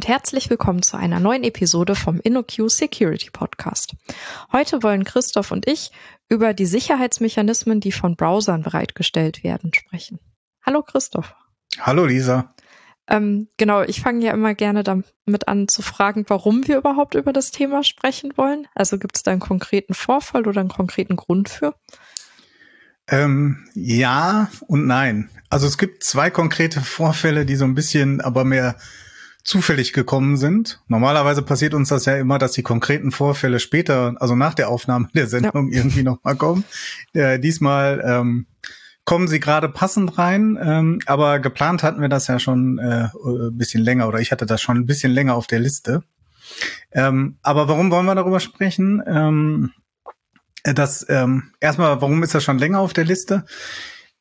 Und 0.00 0.08
herzlich 0.08 0.48
willkommen 0.48 0.80
zu 0.80 0.96
einer 0.96 1.20
neuen 1.20 1.44
Episode 1.44 1.94
vom 1.94 2.20
InnoQ 2.20 2.70
Security 2.70 3.28
Podcast. 3.30 3.96
Heute 4.50 4.82
wollen 4.82 5.04
Christoph 5.04 5.50
und 5.50 5.68
ich 5.68 5.90
über 6.30 6.54
die 6.54 6.64
Sicherheitsmechanismen, 6.64 7.80
die 7.80 7.92
von 7.92 8.16
Browsern 8.16 8.62
bereitgestellt 8.62 9.44
werden, 9.44 9.74
sprechen. 9.74 10.18
Hallo 10.64 10.82
Christoph. 10.82 11.34
Hallo 11.78 12.06
Lisa. 12.06 12.54
Ähm, 13.08 13.48
genau, 13.58 13.82
ich 13.82 14.00
fange 14.00 14.24
ja 14.24 14.32
immer 14.32 14.54
gerne 14.54 14.84
damit 14.84 15.48
an 15.48 15.68
zu 15.68 15.82
fragen, 15.82 16.24
warum 16.28 16.66
wir 16.66 16.78
überhaupt 16.78 17.14
über 17.14 17.34
das 17.34 17.50
Thema 17.50 17.84
sprechen 17.84 18.32
wollen. 18.36 18.68
Also 18.74 18.98
gibt 18.98 19.18
es 19.18 19.22
da 19.22 19.32
einen 19.32 19.40
konkreten 19.40 19.92
Vorfall 19.92 20.48
oder 20.48 20.60
einen 20.60 20.70
konkreten 20.70 21.16
Grund 21.16 21.50
für? 21.50 21.74
Ähm, 23.06 23.68
ja 23.74 24.50
und 24.66 24.86
nein. 24.86 25.28
Also 25.50 25.66
es 25.66 25.76
gibt 25.76 26.04
zwei 26.04 26.30
konkrete 26.30 26.80
Vorfälle, 26.80 27.44
die 27.44 27.56
so 27.56 27.66
ein 27.66 27.74
bisschen 27.74 28.22
aber 28.22 28.44
mehr 28.44 28.76
zufällig 29.44 29.92
gekommen 29.92 30.36
sind. 30.36 30.82
Normalerweise 30.88 31.42
passiert 31.42 31.74
uns 31.74 31.88
das 31.88 32.04
ja 32.04 32.16
immer, 32.16 32.38
dass 32.38 32.52
die 32.52 32.62
konkreten 32.62 33.10
Vorfälle 33.10 33.60
später, 33.60 34.14
also 34.20 34.36
nach 34.36 34.54
der 34.54 34.68
Aufnahme 34.68 35.08
der 35.14 35.26
Sendung 35.26 35.72
ja. 35.72 35.78
irgendwie 35.78 36.02
nochmal 36.02 36.36
kommen. 36.36 36.64
Äh, 37.12 37.38
diesmal 37.38 38.02
ähm, 38.04 38.46
kommen 39.04 39.28
sie 39.28 39.40
gerade 39.40 39.68
passend 39.68 40.18
rein, 40.18 40.58
ähm, 40.62 41.00
aber 41.06 41.40
geplant 41.40 41.82
hatten 41.82 42.00
wir 42.00 42.08
das 42.08 42.26
ja 42.26 42.38
schon 42.38 42.78
äh, 42.78 43.08
ein 43.24 43.56
bisschen 43.56 43.82
länger 43.82 44.06
oder 44.08 44.20
ich 44.20 44.30
hatte 44.30 44.46
das 44.46 44.60
schon 44.60 44.76
ein 44.76 44.86
bisschen 44.86 45.12
länger 45.12 45.34
auf 45.34 45.46
der 45.46 45.60
Liste. 45.60 46.02
Ähm, 46.92 47.36
aber 47.42 47.68
warum 47.68 47.90
wollen 47.90 48.06
wir 48.06 48.14
darüber 48.14 48.40
sprechen? 48.40 49.02
Ähm, 49.06 49.72
das 50.62 51.06
ähm, 51.08 51.52
erstmal, 51.60 52.00
warum 52.00 52.22
ist 52.22 52.34
das 52.34 52.44
schon 52.44 52.58
länger 52.58 52.80
auf 52.80 52.92
der 52.92 53.04
Liste? 53.04 53.44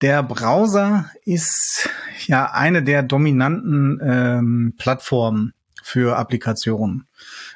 Der 0.02 0.24
Browser 0.24 1.12
ist 1.26 1.90
ja 2.26 2.52
eine 2.52 2.84
der 2.84 3.04
dominanten 3.04 4.00
ähm, 4.02 4.74
Plattformen 4.78 5.54
für 5.84 6.18
Applikationen. 6.18 7.08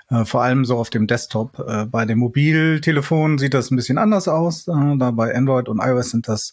Äh, 0.10 0.26
vor 0.26 0.44
allem 0.44 0.66
so 0.66 0.78
auf 0.78 0.90
dem 0.90 1.08
Desktop. 1.08 1.60
Äh, 1.60 1.86
bei 1.86 2.06
dem 2.06 2.20
Mobiltelefon 2.20 3.38
sieht 3.38 3.54
das 3.54 3.72
ein 3.72 3.78
bisschen 3.78 3.98
anders 3.98 4.28
aus. 4.28 4.68
Äh, 4.68 4.98
da 4.98 5.12
bei 5.12 5.34
Android 5.34 5.70
und 5.70 5.80
iOS 5.80 6.10
sind 6.10 6.28
das 6.28 6.52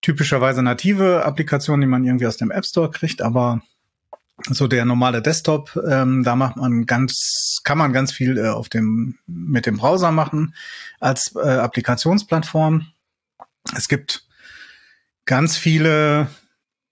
typischerweise 0.00 0.62
native 0.62 1.24
Applikationen, 1.24 1.80
die 1.80 1.88
man 1.88 2.04
irgendwie 2.04 2.28
aus 2.28 2.36
dem 2.36 2.52
App 2.52 2.64
Store 2.64 2.90
kriegt, 2.90 3.20
aber 3.20 3.62
so 4.48 4.68
der 4.68 4.84
normale 4.84 5.20
Desktop, 5.22 5.76
ähm, 5.88 6.22
da 6.22 6.36
macht 6.36 6.56
man 6.56 6.86
ganz, 6.86 7.60
kann 7.64 7.78
man 7.78 7.92
ganz 7.92 8.12
viel 8.12 8.38
äh, 8.38 8.48
auf 8.48 8.68
dem 8.68 9.18
mit 9.26 9.66
dem 9.66 9.78
Browser 9.78 10.12
machen 10.12 10.54
als 11.00 11.34
äh, 11.34 11.40
Applikationsplattform. 11.40 12.86
Es 13.74 13.88
gibt 13.88 14.27
ganz 15.28 15.58
viele 15.58 16.28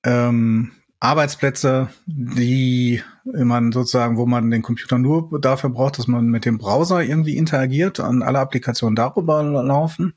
ähm, 0.05 0.71
Arbeitsplätze, 1.01 1.89
die 2.05 3.03
man 3.25 3.73
sozusagen, 3.73 4.19
wo 4.19 4.27
man 4.27 4.51
den 4.51 4.63
Computer 4.63 4.99
nur 4.99 5.41
dafür 5.41 5.71
braucht, 5.71 5.99
dass 5.99 6.07
man 6.07 6.27
mit 6.27 6.45
dem 6.45 6.59
Browser 6.59 7.03
irgendwie 7.03 7.37
interagiert 7.37 7.99
und 7.99 8.23
alle 8.23 8.39
Applikationen 8.39 8.95
darüber 8.95 9.43
laufen. 9.43 10.15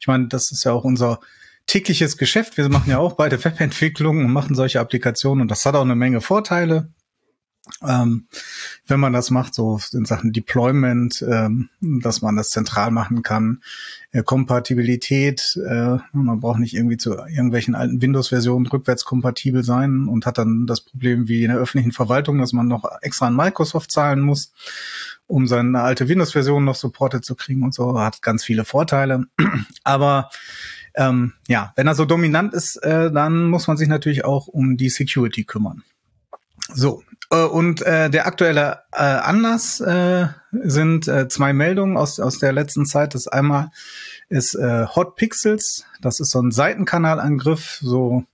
Ich 0.00 0.06
meine, 0.06 0.28
das 0.28 0.50
ist 0.50 0.64
ja 0.64 0.72
auch 0.72 0.84
unser 0.84 1.20
tägliches 1.66 2.16
Geschäft. 2.16 2.56
Wir 2.56 2.70
machen 2.70 2.90
ja 2.90 2.98
auch 2.98 3.12
beide 3.12 3.42
Webentwicklungen 3.44 4.24
und 4.24 4.32
machen 4.32 4.56
solche 4.56 4.80
Applikationen 4.80 5.42
und 5.42 5.50
das 5.50 5.66
hat 5.66 5.74
auch 5.74 5.82
eine 5.82 5.94
Menge 5.94 6.22
Vorteile. 6.22 6.88
Ähm, 7.86 8.26
wenn 8.86 9.00
man 9.00 9.12
das 9.12 9.30
macht, 9.30 9.54
so 9.54 9.78
in 9.92 10.04
Sachen 10.04 10.32
Deployment, 10.32 11.22
ähm, 11.22 11.68
dass 11.80 12.22
man 12.22 12.36
das 12.36 12.48
zentral 12.50 12.90
machen 12.90 13.22
kann, 13.22 13.62
äh, 14.12 14.22
Kompatibilität, 14.22 15.58
äh, 15.64 15.98
man 16.12 16.40
braucht 16.40 16.58
nicht 16.58 16.74
irgendwie 16.74 16.96
zu 16.96 17.12
irgendwelchen 17.12 17.74
alten 17.74 18.02
Windows-Versionen 18.02 18.66
rückwärts 18.66 19.04
kompatibel 19.04 19.62
sein 19.62 20.08
und 20.08 20.26
hat 20.26 20.38
dann 20.38 20.66
das 20.66 20.80
Problem 20.80 21.28
wie 21.28 21.44
in 21.44 21.50
der 21.50 21.58
öffentlichen 21.58 21.92
Verwaltung, 21.92 22.38
dass 22.38 22.52
man 22.52 22.68
noch 22.68 22.84
extra 23.02 23.26
an 23.26 23.36
Microsoft 23.36 23.92
zahlen 23.92 24.20
muss, 24.20 24.52
um 25.26 25.46
seine 25.46 25.80
alte 25.80 26.08
Windows-Version 26.08 26.64
noch 26.64 26.74
supportet 26.76 27.24
zu 27.24 27.34
kriegen 27.34 27.62
und 27.62 27.74
so, 27.74 28.00
hat 28.00 28.22
ganz 28.22 28.44
viele 28.44 28.64
Vorteile. 28.64 29.26
Aber 29.84 30.30
ähm, 30.94 31.34
ja, 31.46 31.72
wenn 31.76 31.86
er 31.86 31.94
so 31.94 32.04
dominant 32.04 32.54
ist, 32.54 32.76
äh, 32.76 33.12
dann 33.12 33.48
muss 33.48 33.68
man 33.68 33.76
sich 33.76 33.88
natürlich 33.88 34.24
auch 34.24 34.48
um 34.48 34.76
die 34.76 34.88
Security 34.88 35.44
kümmern. 35.44 35.84
So, 36.74 37.02
und 37.36 37.82
äh, 37.82 38.08
der 38.08 38.26
aktuelle 38.26 38.80
äh, 38.92 39.02
Anlass 39.02 39.80
äh, 39.80 40.28
sind 40.50 41.08
äh, 41.08 41.28
zwei 41.28 41.52
Meldungen 41.52 41.96
aus, 41.96 42.20
aus 42.20 42.38
der 42.38 42.52
letzten 42.52 42.86
Zeit. 42.86 43.14
Das 43.14 43.28
einmal 43.28 43.70
ist 44.28 44.54
äh, 44.54 44.86
Hot 44.86 45.16
Pixels, 45.16 45.84
das 46.00 46.20
ist 46.20 46.30
so 46.30 46.40
ein 46.40 46.50
Seitenkanalangriff, 46.50 47.80
so 47.82 48.24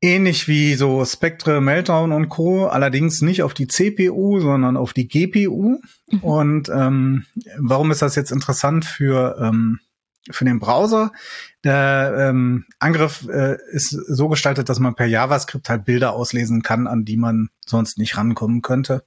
ähnlich 0.00 0.48
wie 0.48 0.74
so 0.74 1.04
Spectre, 1.04 1.60
Meltdown 1.60 2.12
und 2.12 2.28
Co. 2.28 2.66
Allerdings 2.66 3.22
nicht 3.22 3.42
auf 3.42 3.54
die 3.54 3.66
CPU, 3.66 4.40
sondern 4.40 4.76
auf 4.76 4.92
die 4.92 5.08
GPU. 5.08 5.80
Mhm. 6.10 6.18
Und 6.20 6.68
ähm, 6.68 7.24
warum 7.58 7.90
ist 7.90 8.02
das 8.02 8.16
jetzt 8.16 8.32
interessant 8.32 8.84
für 8.84 9.38
ähm, 9.40 9.80
für 10.30 10.44
den 10.44 10.60
Browser. 10.60 11.12
Der 11.64 12.14
ähm, 12.18 12.66
Angriff 12.78 13.26
äh, 13.28 13.56
ist 13.70 13.90
so 13.90 14.28
gestaltet, 14.28 14.68
dass 14.68 14.78
man 14.78 14.94
per 14.94 15.06
JavaScript 15.06 15.68
halt 15.68 15.84
Bilder 15.84 16.12
auslesen 16.12 16.62
kann, 16.62 16.86
an 16.86 17.04
die 17.04 17.16
man 17.16 17.50
sonst 17.66 17.98
nicht 17.98 18.16
rankommen 18.16 18.62
könnte. 18.62 19.04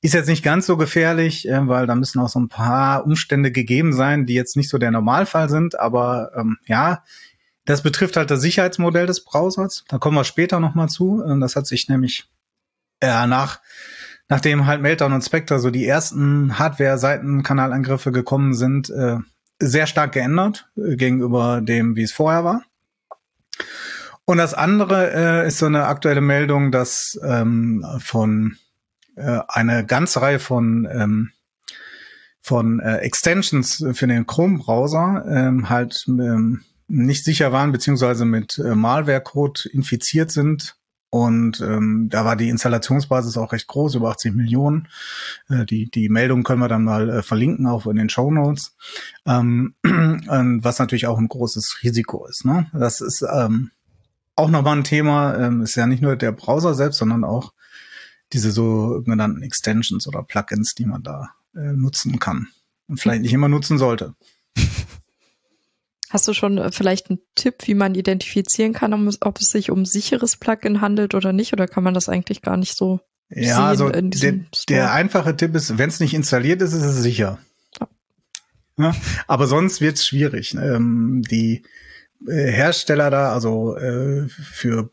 Ist 0.00 0.14
jetzt 0.14 0.28
nicht 0.28 0.42
ganz 0.42 0.66
so 0.66 0.76
gefährlich, 0.76 1.48
äh, 1.48 1.68
weil 1.68 1.86
da 1.86 1.94
müssen 1.94 2.20
auch 2.20 2.28
so 2.28 2.40
ein 2.40 2.48
paar 2.48 3.04
Umstände 3.04 3.52
gegeben 3.52 3.92
sein, 3.92 4.26
die 4.26 4.34
jetzt 4.34 4.56
nicht 4.56 4.68
so 4.68 4.78
der 4.78 4.90
Normalfall 4.90 5.48
sind. 5.48 5.78
Aber 5.78 6.32
ähm, 6.36 6.58
ja, 6.66 7.04
das 7.64 7.82
betrifft 7.82 8.16
halt 8.16 8.30
das 8.30 8.40
Sicherheitsmodell 8.40 9.06
des 9.06 9.24
Browsers. 9.24 9.84
Da 9.88 9.98
kommen 9.98 10.16
wir 10.16 10.24
später 10.24 10.60
nochmal 10.60 10.88
zu. 10.88 11.22
Ähm, 11.26 11.40
das 11.40 11.56
hat 11.56 11.66
sich 11.66 11.88
nämlich 11.88 12.28
äh, 13.00 13.26
nach 13.26 13.60
nachdem 14.28 14.66
halt 14.66 14.82
Meltdown 14.82 15.12
und 15.12 15.22
Spectre 15.22 15.58
so 15.58 15.70
die 15.70 15.86
ersten 15.86 16.58
Hardware-Seitenkanalangriffe 16.58 18.12
gekommen 18.12 18.54
sind, 18.54 18.90
äh, 18.90 19.18
sehr 19.58 19.86
stark 19.86 20.12
geändert 20.12 20.68
äh, 20.76 20.96
gegenüber 20.96 21.60
dem, 21.60 21.96
wie 21.96 22.02
es 22.02 22.12
vorher 22.12 22.44
war. 22.44 22.62
Und 24.24 24.38
das 24.38 24.54
andere 24.54 25.12
äh, 25.44 25.46
ist 25.46 25.58
so 25.58 25.66
eine 25.66 25.86
aktuelle 25.86 26.20
Meldung, 26.20 26.72
dass 26.72 27.18
ähm, 27.22 27.84
von 28.00 28.56
äh, 29.14 29.40
eine 29.48 29.86
ganze 29.86 30.20
Reihe 30.20 30.38
von 30.38 30.88
ähm, 30.90 31.30
von 32.42 32.78
äh, 32.78 32.98
Extensions 32.98 33.84
für 33.92 34.06
den 34.06 34.26
Chrome-Browser 34.26 35.24
ähm, 35.28 35.68
halt 35.68 36.04
ähm, 36.06 36.62
nicht 36.86 37.24
sicher 37.24 37.50
waren 37.50 37.72
beziehungsweise 37.72 38.24
mit 38.24 38.58
äh, 38.58 38.76
Malware-Code 38.76 39.62
infiziert 39.72 40.30
sind 40.30 40.75
und 41.10 41.60
ähm, 41.60 42.08
da 42.10 42.24
war 42.24 42.36
die 42.36 42.48
Installationsbasis 42.48 43.36
auch 43.36 43.52
recht 43.52 43.68
groß, 43.68 43.94
über 43.94 44.10
80 44.10 44.34
Millionen. 44.34 44.88
Äh, 45.48 45.64
die, 45.64 45.88
die 45.88 46.08
Meldung 46.08 46.42
können 46.42 46.60
wir 46.60 46.68
dann 46.68 46.84
mal 46.84 47.08
äh, 47.08 47.22
verlinken, 47.22 47.66
auch 47.66 47.86
in 47.86 47.96
den 47.96 48.08
Show 48.08 48.30
Notes. 48.30 48.76
Ähm, 50.28 50.62
was 50.62 50.78
natürlich 50.78 51.06
auch 51.06 51.18
ein 51.18 51.28
großes 51.28 51.80
Risiko 51.82 52.26
ist. 52.26 52.44
Ne? 52.44 52.68
Das 52.72 53.00
ist 53.00 53.22
ähm, 53.22 53.70
auch 54.34 54.50
nochmal 54.50 54.76
ein 54.76 54.84
Thema. 54.84 55.36
Ähm, 55.36 55.62
ist 55.62 55.76
ja 55.76 55.86
nicht 55.86 56.02
nur 56.02 56.16
der 56.16 56.32
Browser 56.32 56.74
selbst, 56.74 56.98
sondern 56.98 57.24
auch 57.24 57.52
diese 58.32 58.50
sogenannten 58.50 59.42
Extensions 59.42 60.06
oder 60.06 60.22
Plugins, 60.22 60.74
die 60.74 60.86
man 60.86 61.02
da 61.02 61.30
äh, 61.54 61.72
nutzen 61.72 62.18
kann 62.18 62.48
und 62.88 63.00
vielleicht 63.00 63.22
nicht 63.22 63.32
immer 63.32 63.48
nutzen 63.48 63.78
sollte. 63.78 64.14
Hast 66.10 66.28
du 66.28 66.34
schon 66.34 66.58
äh, 66.58 66.70
vielleicht 66.72 67.10
einen 67.10 67.20
Tipp, 67.34 67.66
wie 67.66 67.74
man 67.74 67.94
identifizieren 67.94 68.72
kann, 68.72 68.92
ob 69.20 69.40
es 69.40 69.48
sich 69.48 69.70
um 69.70 69.84
sicheres 69.84 70.36
Plugin 70.36 70.80
handelt 70.80 71.14
oder 71.14 71.32
nicht? 71.32 71.52
Oder 71.52 71.66
kann 71.66 71.84
man 71.84 71.94
das 71.94 72.08
eigentlich 72.08 72.42
gar 72.42 72.56
nicht 72.56 72.76
so 72.76 73.00
ja, 73.28 73.56
sehen 73.56 73.64
also 73.64 73.88
der, 73.90 74.34
der, 74.68 74.92
einfache 74.92 75.36
Tipp 75.36 75.54
ist, 75.56 75.78
wenn 75.78 75.88
es 75.88 75.98
nicht 75.98 76.14
installiert 76.14 76.62
ist, 76.62 76.72
ist 76.72 76.84
es 76.84 77.02
sicher. 77.02 77.38
Ja. 77.80 77.88
Ja, 78.78 78.96
aber 79.26 79.46
sonst 79.46 79.80
wird 79.80 79.96
es 79.96 80.06
schwierig. 80.06 80.54
Ähm, 80.54 81.22
die 81.28 81.64
Hersteller 82.26 83.10
da, 83.10 83.32
also 83.32 83.76
äh, 83.76 84.28
für 84.28 84.90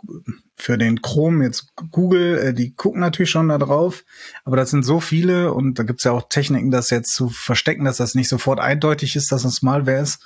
für 0.55 0.77
den 0.77 1.01
Chrome 1.01 1.43
jetzt 1.43 1.73
Google, 1.91 2.37
äh, 2.37 2.53
die 2.53 2.73
gucken 2.73 3.01
natürlich 3.01 3.31
schon 3.31 3.49
da 3.49 3.57
drauf, 3.57 4.05
aber 4.45 4.55
das 4.55 4.69
sind 4.69 4.83
so 4.83 4.99
viele 4.99 5.53
und 5.53 5.79
da 5.79 5.83
gibt's 5.83 6.03
ja 6.03 6.11
auch 6.11 6.29
Techniken, 6.29 6.71
das 6.71 6.89
jetzt 6.89 7.13
zu 7.13 7.29
verstecken, 7.29 7.85
dass 7.85 7.97
das 7.97 8.15
nicht 8.15 8.29
sofort 8.29 8.59
eindeutig 8.59 9.15
ist, 9.15 9.31
dass 9.31 9.43
es 9.43 9.61
Malware 9.61 9.99
ist. 9.99 10.23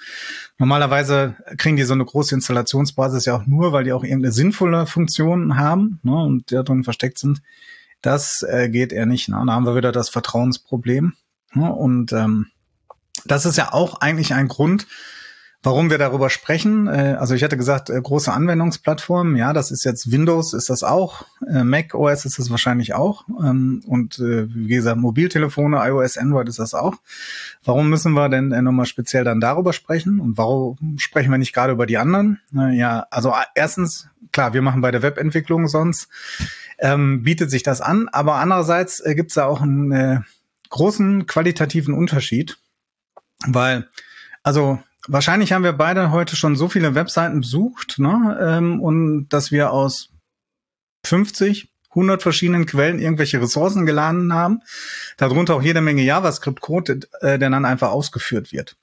Normalerweise 0.58 1.36
kriegen 1.58 1.78
die 1.78 1.84
so 1.84 1.94
eine 1.94 2.06
große 2.06 2.36
Installationsbasis 2.36 3.26
ja 3.26 3.36
auch 3.36 3.48
nur, 3.48 3.72
weil 3.72 3.86
die 3.86 3.94
auch 3.94 4.04
irgendeine 4.04 4.34
sinnvolle 4.34 4.86
Funktion 4.86 5.58
haben 5.58 6.00
ne, 6.04 6.16
und 6.16 6.52
da 6.52 6.62
drin 6.64 6.84
versteckt 6.84 7.20
sind. 7.20 7.42
Das 8.02 8.44
äh, 8.48 8.70
geht 8.70 8.92
eher 8.92 9.06
nicht. 9.06 9.30
Ne? 9.30 9.42
Da 9.46 9.54
haben 9.54 9.66
wir 9.66 9.76
wieder 9.76 9.92
das 9.92 10.10
Vertrauensproblem. 10.10 11.14
Ne? 11.54 11.74
Und 11.74 12.12
ähm, 12.12 12.48
das 13.26 13.46
ist 13.46 13.58
ja 13.58 13.74
auch 13.74 14.02
eigentlich 14.02 14.34
ein 14.34 14.48
Grund, 14.48 14.88
Warum 15.64 15.90
wir 15.90 15.98
darüber 15.98 16.30
sprechen, 16.30 16.88
äh, 16.88 17.16
also 17.20 17.34
ich 17.34 17.44
hatte 17.44 17.58
gesagt, 17.58 17.90
äh, 17.90 18.00
große 18.00 18.32
Anwendungsplattformen, 18.32 19.36
ja, 19.36 19.54
das 19.54 19.72
ist 19.72 19.84
jetzt 19.86 20.12
Windows, 20.12 20.54
ist 20.54 20.70
das 20.70 20.84
auch, 20.84 21.26
äh, 21.48 21.64
Mac 21.64 21.96
OS 21.96 22.26
ist 22.26 22.38
das 22.38 22.52
wahrscheinlich 22.52 22.94
auch 22.94 23.26
ähm, 23.44 23.82
und 23.88 24.20
wie 24.20 24.68
gesagt, 24.68 24.98
Mobiltelefone, 24.98 25.78
iOS, 25.78 26.18
Android 26.18 26.48
ist 26.48 26.60
das 26.60 26.74
auch. 26.74 26.96
Warum 27.66 27.90
müssen 27.90 28.14
wir 28.14 28.30
denn 28.30 28.50
nochmal 28.50 28.86
speziell 28.86 29.24
dann 29.24 29.40
darüber 29.40 29.74
sprechen 29.74 30.20
und 30.20 30.38
warum 30.38 30.78
sprechen 30.98 31.32
wir 31.32 31.38
nicht 31.38 31.54
gerade 31.54 31.74
über 31.74 31.86
die 31.86 31.98
anderen? 31.98 32.40
Ja, 32.52 33.08
also 33.10 33.34
erstens, 33.56 34.10
klar, 34.32 34.54
wir 34.54 34.62
machen 34.62 34.82
bei 34.82 34.92
der 34.92 35.02
Webentwicklung 35.02 35.68
sonst, 35.68 36.08
ähm, 36.80 37.24
bietet 37.24 37.50
sich 37.52 37.64
das 37.64 37.82
an, 37.82 38.08
aber 38.10 38.36
andererseits 38.36 39.04
gibt 39.04 39.32
es 39.32 39.36
da 39.36 39.46
auch 39.46 39.62
einen 39.62 39.92
äh, 39.92 40.20
großen 40.70 41.26
qualitativen 41.26 41.94
Unterschied, 41.94 42.58
weil 43.46 43.88
also 44.44 44.80
wahrscheinlich 45.08 45.54
haben 45.54 45.64
wir 45.64 45.74
beide 45.74 46.12
heute 46.12 46.36
schon 46.36 46.56
so 46.56 46.70
viele 46.70 46.96
Webseiten 46.96 47.42
besucht, 47.42 48.00
ne? 48.00 48.38
Ähm, 48.42 48.82
und 48.82 49.30
dass 49.30 49.52
wir 49.52 49.72
aus 49.72 50.10
50, 51.06 51.70
100 51.92 52.22
verschiedenen 52.22 52.66
Quellen 52.66 53.00
irgendwelche 53.00 53.42
Ressourcen 53.42 53.86
geladen 53.86 54.34
haben, 54.34 54.62
darunter 55.18 55.56
auch 55.56 55.64
jede 55.64 55.82
Menge 55.82 56.04
JavaScript-Code, 56.04 57.00
äh, 57.22 57.40
der 57.40 57.50
dann 57.50 57.66
einfach 57.66 57.90
ausgeführt 57.90 58.52
wird. 58.52 58.76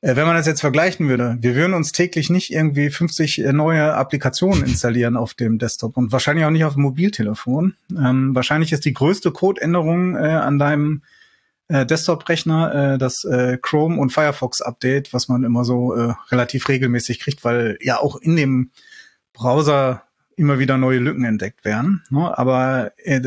Äh, 0.00 0.16
wenn 0.16 0.26
man 0.26 0.36
das 0.36 0.46
jetzt 0.46 0.60
vergleichen 0.60 1.08
würde, 1.08 1.36
wir 1.40 1.54
würden 1.54 1.74
uns 1.74 1.92
täglich 1.92 2.30
nicht 2.30 2.52
irgendwie 2.52 2.90
50 2.90 3.44
äh, 3.44 3.52
neue 3.52 3.94
Applikationen 3.94 4.64
installieren 4.64 5.16
auf 5.16 5.34
dem 5.34 5.58
Desktop 5.58 5.96
und 5.96 6.12
wahrscheinlich 6.12 6.44
auch 6.46 6.50
nicht 6.50 6.64
auf 6.64 6.74
dem 6.74 6.82
Mobiltelefon. 6.82 7.74
Ähm, 7.90 8.34
wahrscheinlich 8.34 8.72
ist 8.72 8.84
die 8.84 8.94
größte 8.94 9.30
Codeänderung 9.32 10.16
äh, 10.16 10.20
an 10.20 10.58
deinem 10.58 11.02
äh, 11.70 11.86
Desktop-Rechner 11.86 12.94
äh, 12.94 12.98
das 12.98 13.24
äh, 13.24 13.56
Chrome 13.60 13.98
und 14.00 14.10
Firefox-Update, 14.10 15.12
was 15.12 15.28
man 15.28 15.44
immer 15.44 15.64
so 15.64 15.94
äh, 15.94 16.14
relativ 16.30 16.68
regelmäßig 16.68 17.20
kriegt, 17.20 17.44
weil 17.44 17.78
ja 17.80 17.98
auch 17.98 18.16
in 18.16 18.36
dem 18.36 18.70
Browser 19.32 20.02
immer 20.36 20.58
wieder 20.58 20.76
neue 20.78 20.98
Lücken 20.98 21.24
entdeckt 21.24 21.64
werden. 21.64 22.02
Ne? 22.10 22.36
Aber 22.36 22.92
äh, 22.96 23.20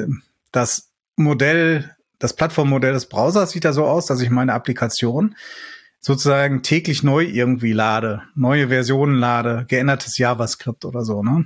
das 0.51 0.91
Modell, 1.15 1.95
das 2.19 2.35
Plattformmodell 2.35 2.93
des 2.93 3.07
Browsers 3.07 3.51
sieht 3.51 3.63
da 3.63 3.71
so 3.71 3.85
aus, 3.85 4.07
dass 4.07 4.21
ich 4.21 4.29
meine 4.29 4.53
Applikation 4.53 5.35
sozusagen 6.05 6.63
täglich 6.63 7.01
neu 7.01 7.23
irgendwie 7.23 7.71
lade, 7.71 8.23
neue 8.35 8.67
Versionen 8.67 9.15
lade, 9.15 9.65
geändertes 9.69 10.17
JavaScript 10.17 10.83
oder 10.83 11.05
so. 11.05 11.23
Ne? 11.23 11.45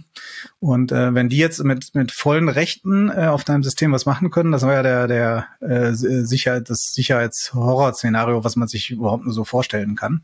Und 0.60 0.92
äh, 0.92 1.14
wenn 1.14 1.30
die 1.30 1.38
jetzt 1.38 1.64
mit 1.64 1.94
mit 1.94 2.12
vollen 2.12 2.50
Rechten 2.50 3.10
äh, 3.10 3.28
auf 3.28 3.44
deinem 3.44 3.62
System 3.62 3.92
was 3.92 4.08
machen 4.08 4.32
können, 4.32 4.52
das 4.52 4.64
war 4.64 4.74
ja 4.74 4.82
der 4.82 5.08
der 5.08 5.48
äh, 5.62 5.94
Sicherheit 5.94 6.72
das 6.72 6.92
Sicherheitshorror-Szenario, 6.94 8.44
was 8.44 8.56
man 8.56 8.68
sich 8.68 8.90
überhaupt 8.90 9.26
nur 9.26 9.34
so 9.34 9.44
vorstellen 9.44 9.96
kann. 9.96 10.24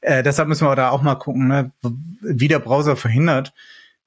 Äh, 0.00 0.22
deshalb 0.22 0.48
müssen 0.48 0.66
wir 0.66 0.76
da 0.76 0.90
auch 0.90 1.02
mal 1.02 1.16
gucken, 1.16 1.48
ne, 1.48 1.72
wie 2.20 2.48
der 2.48 2.60
Browser 2.60 2.94
verhindert, 2.94 3.52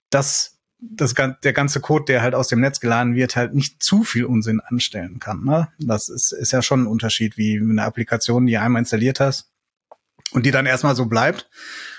dass 0.09 0.53
das, 0.79 1.13
der 1.13 1.53
ganze 1.53 1.81
Code, 1.81 2.05
der 2.05 2.21
halt 2.21 2.35
aus 2.35 2.47
dem 2.47 2.61
Netz 2.61 2.79
geladen 2.79 3.15
wird, 3.15 3.35
halt 3.35 3.53
nicht 3.53 3.83
zu 3.83 4.03
viel 4.03 4.25
Unsinn 4.25 4.61
anstellen 4.61 5.19
kann. 5.19 5.43
Ne? 5.43 5.67
Das 5.79 6.09
ist, 6.09 6.31
ist 6.31 6.51
ja 6.51 6.61
schon 6.61 6.83
ein 6.83 6.87
Unterschied, 6.87 7.37
wie 7.37 7.59
eine 7.59 7.83
Applikation, 7.83 8.45
die 8.45 8.57
einmal 8.57 8.81
installiert 8.81 9.19
hast, 9.19 9.49
und 10.35 10.45
die 10.45 10.51
dann 10.51 10.65
erstmal 10.65 10.95
so 10.95 11.05
bleibt 11.05 11.49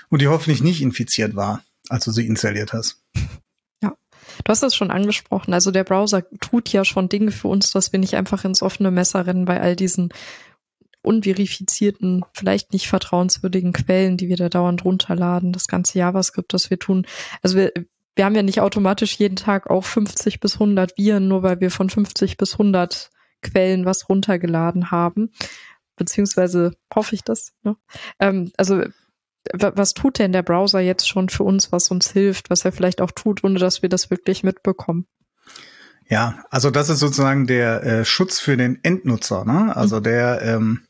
und 0.09 0.21
die 0.21 0.27
hoffentlich 0.27 0.61
nicht 0.61 0.81
infiziert 0.81 1.35
war, 1.35 1.63
als 1.89 2.05
du 2.05 2.11
sie 2.11 2.27
installiert 2.27 2.71
hast. 2.71 3.03
Ja, 3.81 3.95
du 4.43 4.49
hast 4.49 4.61
es 4.61 4.75
schon 4.75 4.91
angesprochen. 4.91 5.53
Also 5.53 5.71
der 5.71 5.83
Browser 5.83 6.23
tut 6.39 6.69
ja 6.69 6.85
schon 6.85 7.09
Dinge 7.09 7.31
für 7.31 7.47
uns, 7.47 7.71
dass 7.71 7.91
wir 7.91 7.99
nicht 7.99 8.15
einfach 8.15 8.45
ins 8.45 8.61
offene 8.61 8.91
Messer 8.91 9.25
rennen 9.25 9.45
bei 9.45 9.59
all 9.59 9.75
diesen 9.75 10.13
unverifizierten, 11.01 12.25
vielleicht 12.33 12.73
nicht 12.73 12.87
vertrauenswürdigen 12.87 13.73
Quellen, 13.73 14.17
die 14.17 14.29
wir 14.29 14.37
da 14.37 14.49
dauernd 14.49 14.85
runterladen, 14.85 15.51
das 15.51 15.67
ganze 15.67 15.97
JavaScript, 15.97 16.53
das 16.53 16.69
wir 16.69 16.77
tun. 16.77 17.07
Also 17.41 17.57
wir, 17.57 17.71
wir 18.15 18.25
haben 18.25 18.35
ja 18.35 18.43
nicht 18.43 18.61
automatisch 18.61 19.15
jeden 19.15 19.35
Tag 19.35 19.69
auch 19.69 19.83
50 19.83 20.39
bis 20.39 20.55
100 20.55 20.97
Viren, 20.97 21.27
nur 21.27 21.41
weil 21.43 21.59
wir 21.59 21.71
von 21.71 21.89
50 21.89 22.37
bis 22.37 22.53
100 22.53 23.09
Quellen 23.41 23.85
was 23.85 24.09
runtergeladen 24.09 24.91
haben 24.91 25.31
beziehungsweise 25.97 26.73
hoffe 26.93 27.15
ich 27.15 27.23
das. 27.23 27.53
Ne? 27.63 27.75
Ähm, 28.19 28.51
also 28.57 28.83
was 29.53 29.93
tut 29.93 30.19
denn 30.19 30.31
der 30.33 30.43
Browser 30.43 30.79
jetzt 30.79 31.07
schon 31.07 31.29
für 31.29 31.43
uns, 31.43 31.71
was 31.71 31.89
uns 31.89 32.11
hilft, 32.11 32.49
was 32.49 32.65
er 32.65 32.71
vielleicht 32.71 33.01
auch 33.01 33.11
tut, 33.11 33.43
ohne 33.43 33.59
dass 33.59 33.81
wir 33.81 33.89
das 33.89 34.09
wirklich 34.09 34.43
mitbekommen? 34.43 35.07
Ja, 36.09 36.43
also 36.49 36.69
das 36.69 36.89
ist 36.89 36.99
sozusagen 36.99 37.47
der 37.47 37.83
äh, 37.83 38.05
Schutz 38.05 38.39
für 38.39 38.57
den 38.57 38.79
Endnutzer, 38.83 39.45
ne? 39.45 39.75
Also 39.75 39.97
mhm. 39.97 40.03
der 40.03 40.41
ähm, 40.41 40.81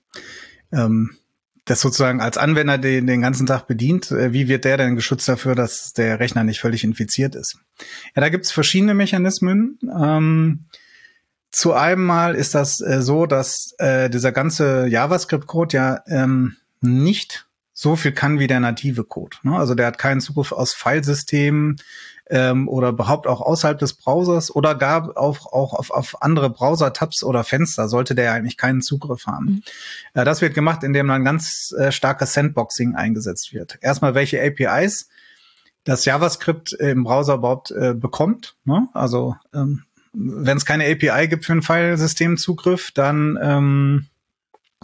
ähm, 0.72 1.18
das 1.66 1.82
sozusagen 1.82 2.22
als 2.22 2.38
Anwender 2.38 2.78
den, 2.78 3.08
den 3.08 3.22
ganzen 3.22 3.46
Tag 3.46 3.68
bedient, 3.68 4.12
äh, 4.12 4.32
wie 4.32 4.48
wird 4.48 4.66
der 4.66 4.78
denn 4.78 4.96
geschützt 4.96 5.28
dafür, 5.28 5.54
dass 5.54 5.92
der 5.94 6.20
Rechner 6.20 6.44
nicht 6.44 6.60
völlig 6.60 6.84
infiziert 6.84 7.36
ist? 7.36 7.60
Ja, 8.16 8.22
da 8.22 8.30
gibt's 8.30 8.52
verschiedene 8.52 8.94
Mechanismen. 8.94 9.78
Ähm, 9.84 10.68
zu 11.58 11.74
einem 11.74 12.06
Mal 12.06 12.36
ist 12.36 12.54
das 12.54 12.82
äh, 12.82 13.02
so, 13.02 13.26
dass 13.26 13.74
äh, 13.80 14.12
dieser 14.12 14.32
ganze 14.32 14.86
JavaScript-Code 14.86 15.76
ja 15.76 16.02
ähm, 16.06 16.56
nicht 16.82 17.48
so 17.74 17.96
viel 17.96 18.12
kann 18.12 18.38
wie 18.38 18.46
der 18.46 18.60
native 18.60 19.04
Code. 19.04 19.38
Ne? 19.42 19.58
Also 19.58 19.74
der 19.74 19.88
hat 19.88 19.98
keinen 19.98 20.22
Zugriff 20.22 20.52
aus 20.52 20.76
Filesystemen 20.76 21.78
ähm, 22.30 22.70
oder 22.70 22.90
überhaupt 22.90 23.26
auch 23.26 23.42
außerhalb 23.42 23.80
des 23.80 23.94
Browsers 23.94 24.56
oder 24.56 24.76
gar 24.76 25.18
auch, 25.18 25.52
auch 25.52 25.74
auf, 25.74 25.90
auf 25.90 26.22
andere 26.22 26.52
Browser-Tabs 26.52 27.24
oder 27.24 27.44
Fenster 27.44 27.88
sollte 27.88 28.14
der 28.14 28.34
eigentlich 28.34 28.58
keinen 28.58 28.84
Zugriff 28.84 29.26
haben. 29.26 29.46
Mhm. 29.46 29.64
Äh, 30.14 30.26
das 30.26 30.42
wird 30.42 30.54
gemacht, 30.54 30.84
indem 30.84 31.08
dann 31.08 31.26
ganz 31.26 31.74
äh, 31.76 31.92
starkes 31.92 32.34
Sandboxing 32.34 32.94
eingesetzt 32.94 33.52
wird. 33.52 33.80
Erstmal 33.82 34.14
welche 34.14 34.40
APIs 34.44 35.10
das 35.86 36.06
JavaScript 36.06 36.74
im 36.74 37.04
Browser 37.04 37.34
überhaupt 37.34 37.72
äh, 37.72 37.96
bekommt. 37.96 38.58
Ne? 38.64 38.90
Also 38.94 39.36
ähm, 39.56 39.87
wenn 40.18 40.58
es 40.58 40.66
keine 40.66 40.86
API 40.86 41.28
gibt 41.28 41.46
für 41.46 41.54
einen 41.54 41.62
Filesystemzugriff, 41.62 42.92
dann 42.92 43.38
ähm, 43.42 44.08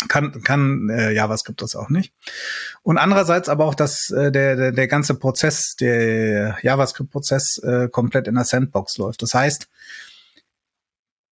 kann, 0.07 0.43
kann 0.43 0.89
äh, 0.89 1.11
JavaScript 1.11 1.61
das 1.61 1.75
auch 1.75 1.89
nicht. 1.89 2.13
Und 2.83 2.97
andererseits 2.97 3.49
aber 3.49 3.65
auch, 3.65 3.75
dass 3.75 4.09
äh, 4.11 4.31
der, 4.31 4.55
der, 4.55 4.71
der 4.71 4.87
ganze 4.87 5.15
Prozess, 5.15 5.75
der 5.75 6.57
JavaScript-Prozess 6.61 7.57
äh, 7.59 7.89
komplett 7.89 8.27
in 8.27 8.35
der 8.35 8.43
Sandbox 8.43 8.97
läuft. 8.97 9.21
Das 9.21 9.33
heißt, 9.33 9.69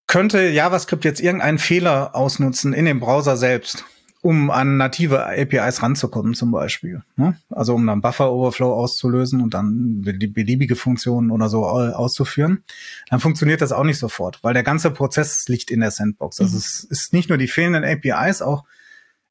könnte 0.05 0.49
JavaScript 0.49 1.03
jetzt 1.03 1.19
irgendeinen 1.19 1.59
Fehler 1.59 2.15
ausnutzen 2.15 2.73
in 2.73 2.85
dem 2.85 2.99
Browser 2.99 3.35
selbst 3.35 3.83
um 4.27 4.51
an 4.51 4.75
native 4.75 5.25
APIs 5.25 5.81
ranzukommen 5.81 6.33
zum 6.33 6.51
Beispiel. 6.51 7.01
Ne? 7.15 7.37
Also 7.49 7.75
um 7.75 7.87
dann 7.87 8.01
Buffer-Overflow 8.01 8.73
auszulösen 8.73 9.39
und 9.39 9.53
dann 9.53 10.01
beliebige 10.01 10.75
Funktionen 10.75 11.31
oder 11.31 11.47
so 11.47 11.65
auszuführen, 11.65 12.65
dann 13.09 13.21
funktioniert 13.21 13.61
das 13.61 13.71
auch 13.71 13.85
nicht 13.85 13.99
sofort, 13.99 14.43
weil 14.43 14.53
der 14.53 14.63
ganze 14.63 14.91
Prozess 14.91 15.47
liegt 15.47 15.71
in 15.71 15.79
der 15.79 15.91
Sandbox. 15.91 16.41
Also 16.41 16.51
mhm. 16.51 16.57
es 16.57 16.83
ist 16.83 17.13
nicht 17.13 17.29
nur 17.29 17.37
die 17.37 17.47
fehlenden 17.47 17.85
APIs, 17.85 18.41
auch 18.41 18.65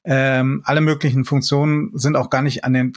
ähm, 0.03 0.63
alle 0.65 0.81
möglichen 0.81 1.25
Funktionen 1.25 1.91
sind 1.93 2.15
auch 2.15 2.31
gar 2.31 2.41
nicht 2.41 2.63
an 2.63 2.73
den 2.73 2.93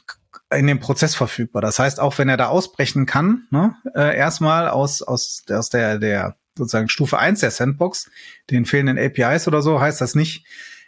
in 0.57 0.67
dem 0.67 0.81
Prozess 0.81 1.15
verfügbar. 1.15 1.61
Das 1.61 1.79
heißt, 1.79 2.01
auch 2.01 2.17
wenn 2.17 2.31
er 2.31 2.39
da 2.39 2.47
ausbrechen 2.47 3.05
kann, 3.05 3.47
ne, 3.51 3.77
äh, 3.95 4.17
erstmal 4.17 4.71
aus, 4.71 5.03
aus, 5.03 5.45
aus 5.51 5.69
der, 5.69 5.99
der 5.99 6.37
sozusagen 6.57 6.89
Stufe 6.89 7.19
eins 7.19 7.41
der 7.41 7.51
Sandbox, 7.51 8.11
den 8.49 8.65
fehlenden 8.65 8.99
APIs 8.99 9.47
oder 9.47 9.61
so, 9.61 9.83
heißt 9.83 10.01
das 10.01 10.15
nicht, 10.15 10.47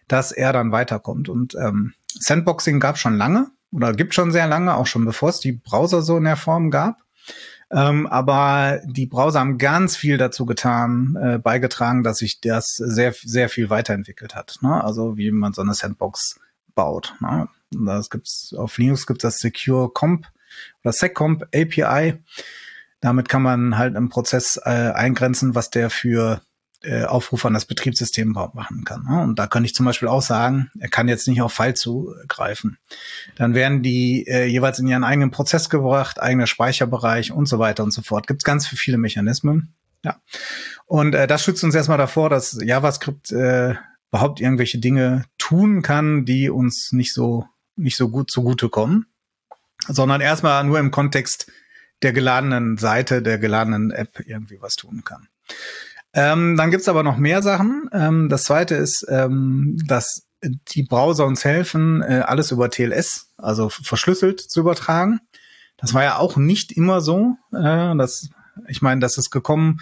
dass 0.09 0.33
er 0.33 0.53
dann 0.53 0.73
weiterkommt. 0.73 1.29
Und 1.29 1.55
ähm, 1.55 1.95
Sandboxing 2.09 2.81
gab 2.81 2.99
schon 2.99 3.17
lange 3.17 3.51
oder 3.73 3.93
gibt 3.93 4.15
schon 4.15 4.33
sehr 4.33 4.47
lange, 4.47 4.75
auch 4.75 4.87
schon 4.87 5.05
bevor 5.05 5.31
es 5.31 5.41
die 5.41 5.53
Browser 5.53 6.03
so 6.03 6.17
in 6.17 6.25
der 6.25 6.37
Form 6.37 6.71
gab. 6.71 6.99
Ähm, 7.71 8.07
aber 8.07 8.83
die 8.85 9.07
Browser 9.07 9.41
haben 9.41 9.57
ganz 9.57 9.97
viel 9.97 10.19
dazu 10.19 10.45
getan, 10.45 11.17
äh, 11.21 11.39
beigetragen, 11.39 12.03
dass 12.03 12.19
sich 12.19 12.41
das 12.41 12.75
sehr, 12.77 13.15
sehr 13.15 13.49
viel 13.49 13.71
weiterentwickelt 13.71 14.35
hat. 14.35 14.59
Ne? 14.61 14.85
Also 14.85 15.17
wie 15.17 15.31
man 15.31 15.55
so 15.55 15.63
eine 15.63 15.73
Sandbox 15.73 16.39
baut. 16.75 17.15
Ne? 17.21 17.49
Das 17.71 18.11
gibt's 18.11 18.55
auf 18.55 18.77
Linux 18.77 19.07
gibt 19.07 19.25
es 19.25 19.35
das 19.35 19.41
Secure 19.41 19.91
Comp 19.91 20.27
oder 20.85 20.93
SecComp 20.93 21.45
API. 21.55 22.23
Damit 23.01 23.31
kann 23.31 23.43
man 23.43 23.79
halt 23.79 23.97
im 23.97 24.11
Prozess 24.11 24.61
äh, 24.63 24.93
eingrenzen, 24.93 25.55
was 25.55 25.71
der 25.71 25.89
für 25.89 26.43
äh, 26.85 27.05
Aufruf 27.05 27.45
an 27.45 27.55
das 27.55 27.65
Betriebssystem 27.65 28.29
machen 28.29 28.85
kann. 28.85 29.05
Ne? 29.05 29.23
Und 29.23 29.39
da 29.39 29.47
könnte 29.47 29.67
ich 29.67 29.75
zum 29.75 29.87
Beispiel 29.87 30.09
auch 30.09 30.23
sagen, 30.23 30.71
er 30.79 30.89
kann 30.89 31.09
jetzt 31.09 31.29
nicht 31.29 31.43
auf 31.43 31.53
File 31.53 31.75
zugreifen. 31.75 32.79
Dann 33.37 33.55
werden 33.55 33.83
die 33.83 34.27
äh, 34.27 34.47
jeweils 34.47 34.79
in 34.79 34.89
ihren 34.89 35.05
eigenen 35.05 35.31
Prozess 35.31 35.71
gebracht, 35.71 36.21
eigener 36.21 36.47
Speicherbereich 36.47 37.33
und 37.33 37.47
so 37.47 37.59
weiter 37.59 37.83
und 37.83 37.93
so 37.93 38.03
fort. 38.03 38.27
Gibt 38.27 38.43
es 38.43 38.45
ganz 38.45 38.67
viele 38.67 38.99
Mechanismen. 38.99 39.75
Ja. 40.05 40.21
Und 40.87 41.15
äh, 41.15 41.27
das 41.27 41.45
schützt 41.45 41.63
uns 41.65 41.75
erstmal 41.75 41.99
davor, 41.99 42.29
dass 42.29 42.59
JavaScript 42.61 43.31
äh, 43.33 43.75
überhaupt 44.11 44.41
irgendwelche 44.41 44.79
Dinge 44.79 45.25
tun 45.39 45.83
kann, 45.83 46.25
die 46.25 46.51
uns 46.51 46.93
nicht 46.93 47.15
so 47.15 47.47
nicht 47.77 47.97
so 47.97 48.11
gut 48.11 48.31
zugutekommen, 48.31 49.07
sondern 49.89 50.21
erstmal 50.21 50.63
nur 50.65 50.79
im 50.79 50.91
Kontext 50.91 51.51
der 52.03 52.13
geladenen 52.13 52.77
Seite, 52.79 53.23
der 53.23 53.39
geladenen 53.39 53.91
App 53.91 54.21
irgendwie 54.27 54.61
was 54.61 54.77
tun 54.77 55.03
kann. 55.05 55.29
Ähm, 56.15 56.57
dann 56.57 56.71
gibt's 56.71 56.89
aber 56.89 57.03
noch 57.03 57.17
mehr 57.17 57.43
Sachen. 57.43 57.89
Ähm, 57.93 58.29
das 58.29 58.45
zweite 58.45 58.75
ist, 58.75 59.07
ähm, 59.09 59.79
dass 59.87 60.27
die 60.43 60.83
Browser 60.83 61.27
uns 61.27 61.45
helfen, 61.45 62.03
äh, 62.03 62.23
alles 62.27 62.51
über 62.51 62.71
TLS, 62.71 63.33
also 63.39 63.69
verschlüsselt 63.69 64.41
zu 64.41 64.61
übertragen. 64.61 65.21
Das 65.77 65.95
war 65.95 66.03
ja 66.03 66.17
auch 66.19 66.37
nicht 66.37 66.73
immer 66.73 67.01
so. 67.01 67.37
Äh, 67.53 67.97
das, 67.97 68.31
ich 68.69 68.83
meine, 68.83 69.01
das 69.01 69.19
ist 69.19 69.31
gekommen, 69.31 69.81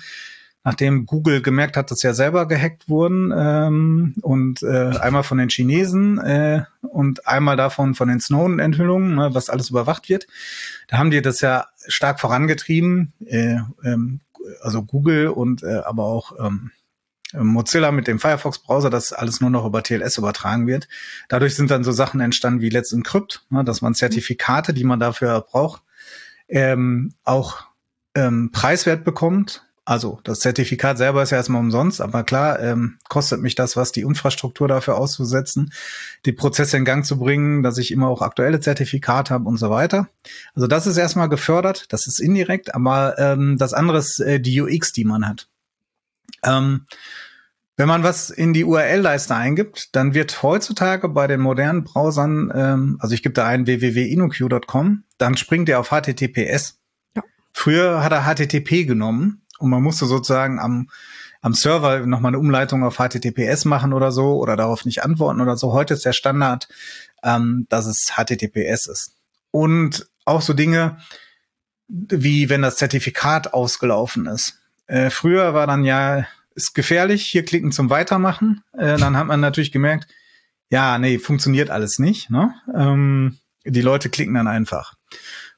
nachdem 0.64 1.06
Google 1.06 1.40
gemerkt 1.40 1.76
hat, 1.76 1.90
dass 1.90 2.02
ja 2.02 2.12
selber 2.12 2.46
gehackt 2.46 2.88
wurden 2.88 3.32
ähm, 3.34 4.14
und 4.20 4.62
äh, 4.62 4.98
einmal 4.98 5.22
von 5.22 5.38
den 5.38 5.48
Chinesen 5.48 6.18
äh, 6.18 6.64
und 6.82 7.26
einmal 7.26 7.56
davon 7.56 7.94
von 7.94 8.08
den 8.08 8.20
Snowden-Enthüllungen, 8.20 9.14
ne, 9.14 9.30
was 9.32 9.48
alles 9.48 9.70
überwacht 9.70 10.08
wird. 10.08 10.26
Da 10.88 10.98
haben 10.98 11.10
die 11.10 11.22
das 11.22 11.40
ja 11.40 11.66
stark 11.86 12.20
vorangetrieben, 12.20 13.12
äh, 13.24 13.56
ähm, 13.84 14.20
also 14.62 14.82
Google 14.82 15.28
und 15.28 15.62
äh, 15.62 15.82
aber 15.84 16.04
auch 16.04 16.32
ähm, 16.38 16.70
Mozilla 17.32 17.92
mit 17.92 18.08
dem 18.08 18.18
Firefox-Browser, 18.18 18.90
dass 18.90 19.12
alles 19.12 19.40
nur 19.40 19.50
noch 19.50 19.64
über 19.64 19.82
TLS 19.82 20.18
übertragen 20.18 20.66
wird. 20.66 20.88
Dadurch 21.28 21.54
sind 21.54 21.70
dann 21.70 21.84
so 21.84 21.92
Sachen 21.92 22.20
entstanden 22.20 22.60
wie 22.60 22.70
Let's 22.70 22.92
Encrypt, 22.92 23.46
ne, 23.50 23.64
dass 23.64 23.82
man 23.82 23.94
Zertifikate, 23.94 24.74
die 24.74 24.84
man 24.84 24.98
dafür 24.98 25.40
braucht, 25.40 25.82
ähm, 26.48 27.14
auch 27.24 27.64
ähm, 28.14 28.50
preiswert 28.52 29.04
bekommt 29.04 29.64
also 29.90 30.20
das 30.22 30.38
Zertifikat 30.38 30.98
selber 30.98 31.20
ist 31.20 31.30
ja 31.30 31.38
erstmal 31.38 31.60
umsonst, 31.60 32.00
aber 32.00 32.22
klar, 32.22 32.60
ähm, 32.60 32.98
kostet 33.08 33.40
mich 33.40 33.56
das 33.56 33.76
was, 33.76 33.90
die 33.90 34.02
Infrastruktur 34.02 34.68
dafür 34.68 34.96
auszusetzen, 34.96 35.72
die 36.26 36.30
Prozesse 36.30 36.76
in 36.76 36.84
Gang 36.84 37.04
zu 37.04 37.18
bringen, 37.18 37.64
dass 37.64 37.76
ich 37.76 37.90
immer 37.90 38.06
auch 38.06 38.22
aktuelle 38.22 38.60
Zertifikate 38.60 39.34
habe 39.34 39.48
und 39.48 39.56
so 39.56 39.68
weiter. 39.68 40.08
Also 40.54 40.68
das 40.68 40.86
ist 40.86 40.96
erstmal 40.96 41.28
gefördert, 41.28 41.86
das 41.92 42.06
ist 42.06 42.20
indirekt, 42.20 42.72
aber 42.72 43.18
ähm, 43.18 43.58
das 43.58 43.74
andere 43.74 43.98
ist 43.98 44.20
äh, 44.20 44.38
die 44.38 44.60
UX, 44.60 44.92
die 44.92 45.04
man 45.04 45.26
hat. 45.26 45.48
Ähm, 46.44 46.86
wenn 47.76 47.88
man 47.88 48.04
was 48.04 48.30
in 48.30 48.52
die 48.52 48.64
URL-Leiste 48.64 49.34
eingibt, 49.34 49.96
dann 49.96 50.14
wird 50.14 50.44
heutzutage 50.44 51.08
bei 51.08 51.26
den 51.26 51.40
modernen 51.40 51.82
Browsern, 51.82 52.52
ähm, 52.54 52.96
also 53.00 53.12
ich 53.12 53.24
gebe 53.24 53.32
da 53.32 53.44
ein 53.44 53.66
www.inoq.com, 53.66 55.02
dann 55.18 55.36
springt 55.36 55.66
der 55.66 55.80
auf 55.80 55.88
HTTPS. 55.88 56.78
Ja. 57.16 57.24
Früher 57.52 58.04
hat 58.04 58.12
er 58.12 58.22
HTTP 58.22 58.86
genommen 58.86 59.42
und 59.60 59.70
man 59.70 59.82
musste 59.82 60.06
sozusagen 60.06 60.58
am, 60.58 60.88
am 61.40 61.54
Server 61.54 62.06
nochmal 62.06 62.30
eine 62.30 62.38
Umleitung 62.38 62.84
auf 62.84 62.96
HTTPS 62.96 63.64
machen 63.64 63.92
oder 63.92 64.12
so 64.12 64.36
oder 64.36 64.56
darauf 64.56 64.84
nicht 64.84 65.02
antworten 65.02 65.40
oder 65.40 65.56
so. 65.56 65.72
Heute 65.72 65.94
ist 65.94 66.04
der 66.04 66.12
Standard, 66.12 66.68
ähm, 67.22 67.66
dass 67.68 67.86
es 67.86 68.12
HTTPS 68.16 68.86
ist. 68.86 69.16
Und 69.50 70.08
auch 70.24 70.42
so 70.42 70.52
Dinge 70.52 70.98
wie 71.90 72.48
wenn 72.48 72.62
das 72.62 72.76
Zertifikat 72.76 73.52
ausgelaufen 73.52 74.26
ist. 74.26 74.60
Äh, 74.86 75.10
früher 75.10 75.54
war 75.54 75.66
dann 75.66 75.84
ja, 75.84 76.26
ist 76.54 76.74
gefährlich, 76.74 77.26
hier 77.26 77.44
klicken 77.44 77.72
zum 77.72 77.90
Weitermachen. 77.90 78.62
Äh, 78.72 78.96
dann 78.96 79.16
hat 79.16 79.26
man 79.26 79.40
natürlich 79.40 79.72
gemerkt, 79.72 80.06
ja, 80.70 80.98
nee, 80.98 81.18
funktioniert 81.18 81.70
alles 81.70 81.98
nicht. 81.98 82.30
Ne? 82.30 82.54
Ähm, 82.74 83.38
die 83.64 83.82
Leute 83.82 84.08
klicken 84.08 84.34
dann 84.34 84.46
einfach. 84.46 84.94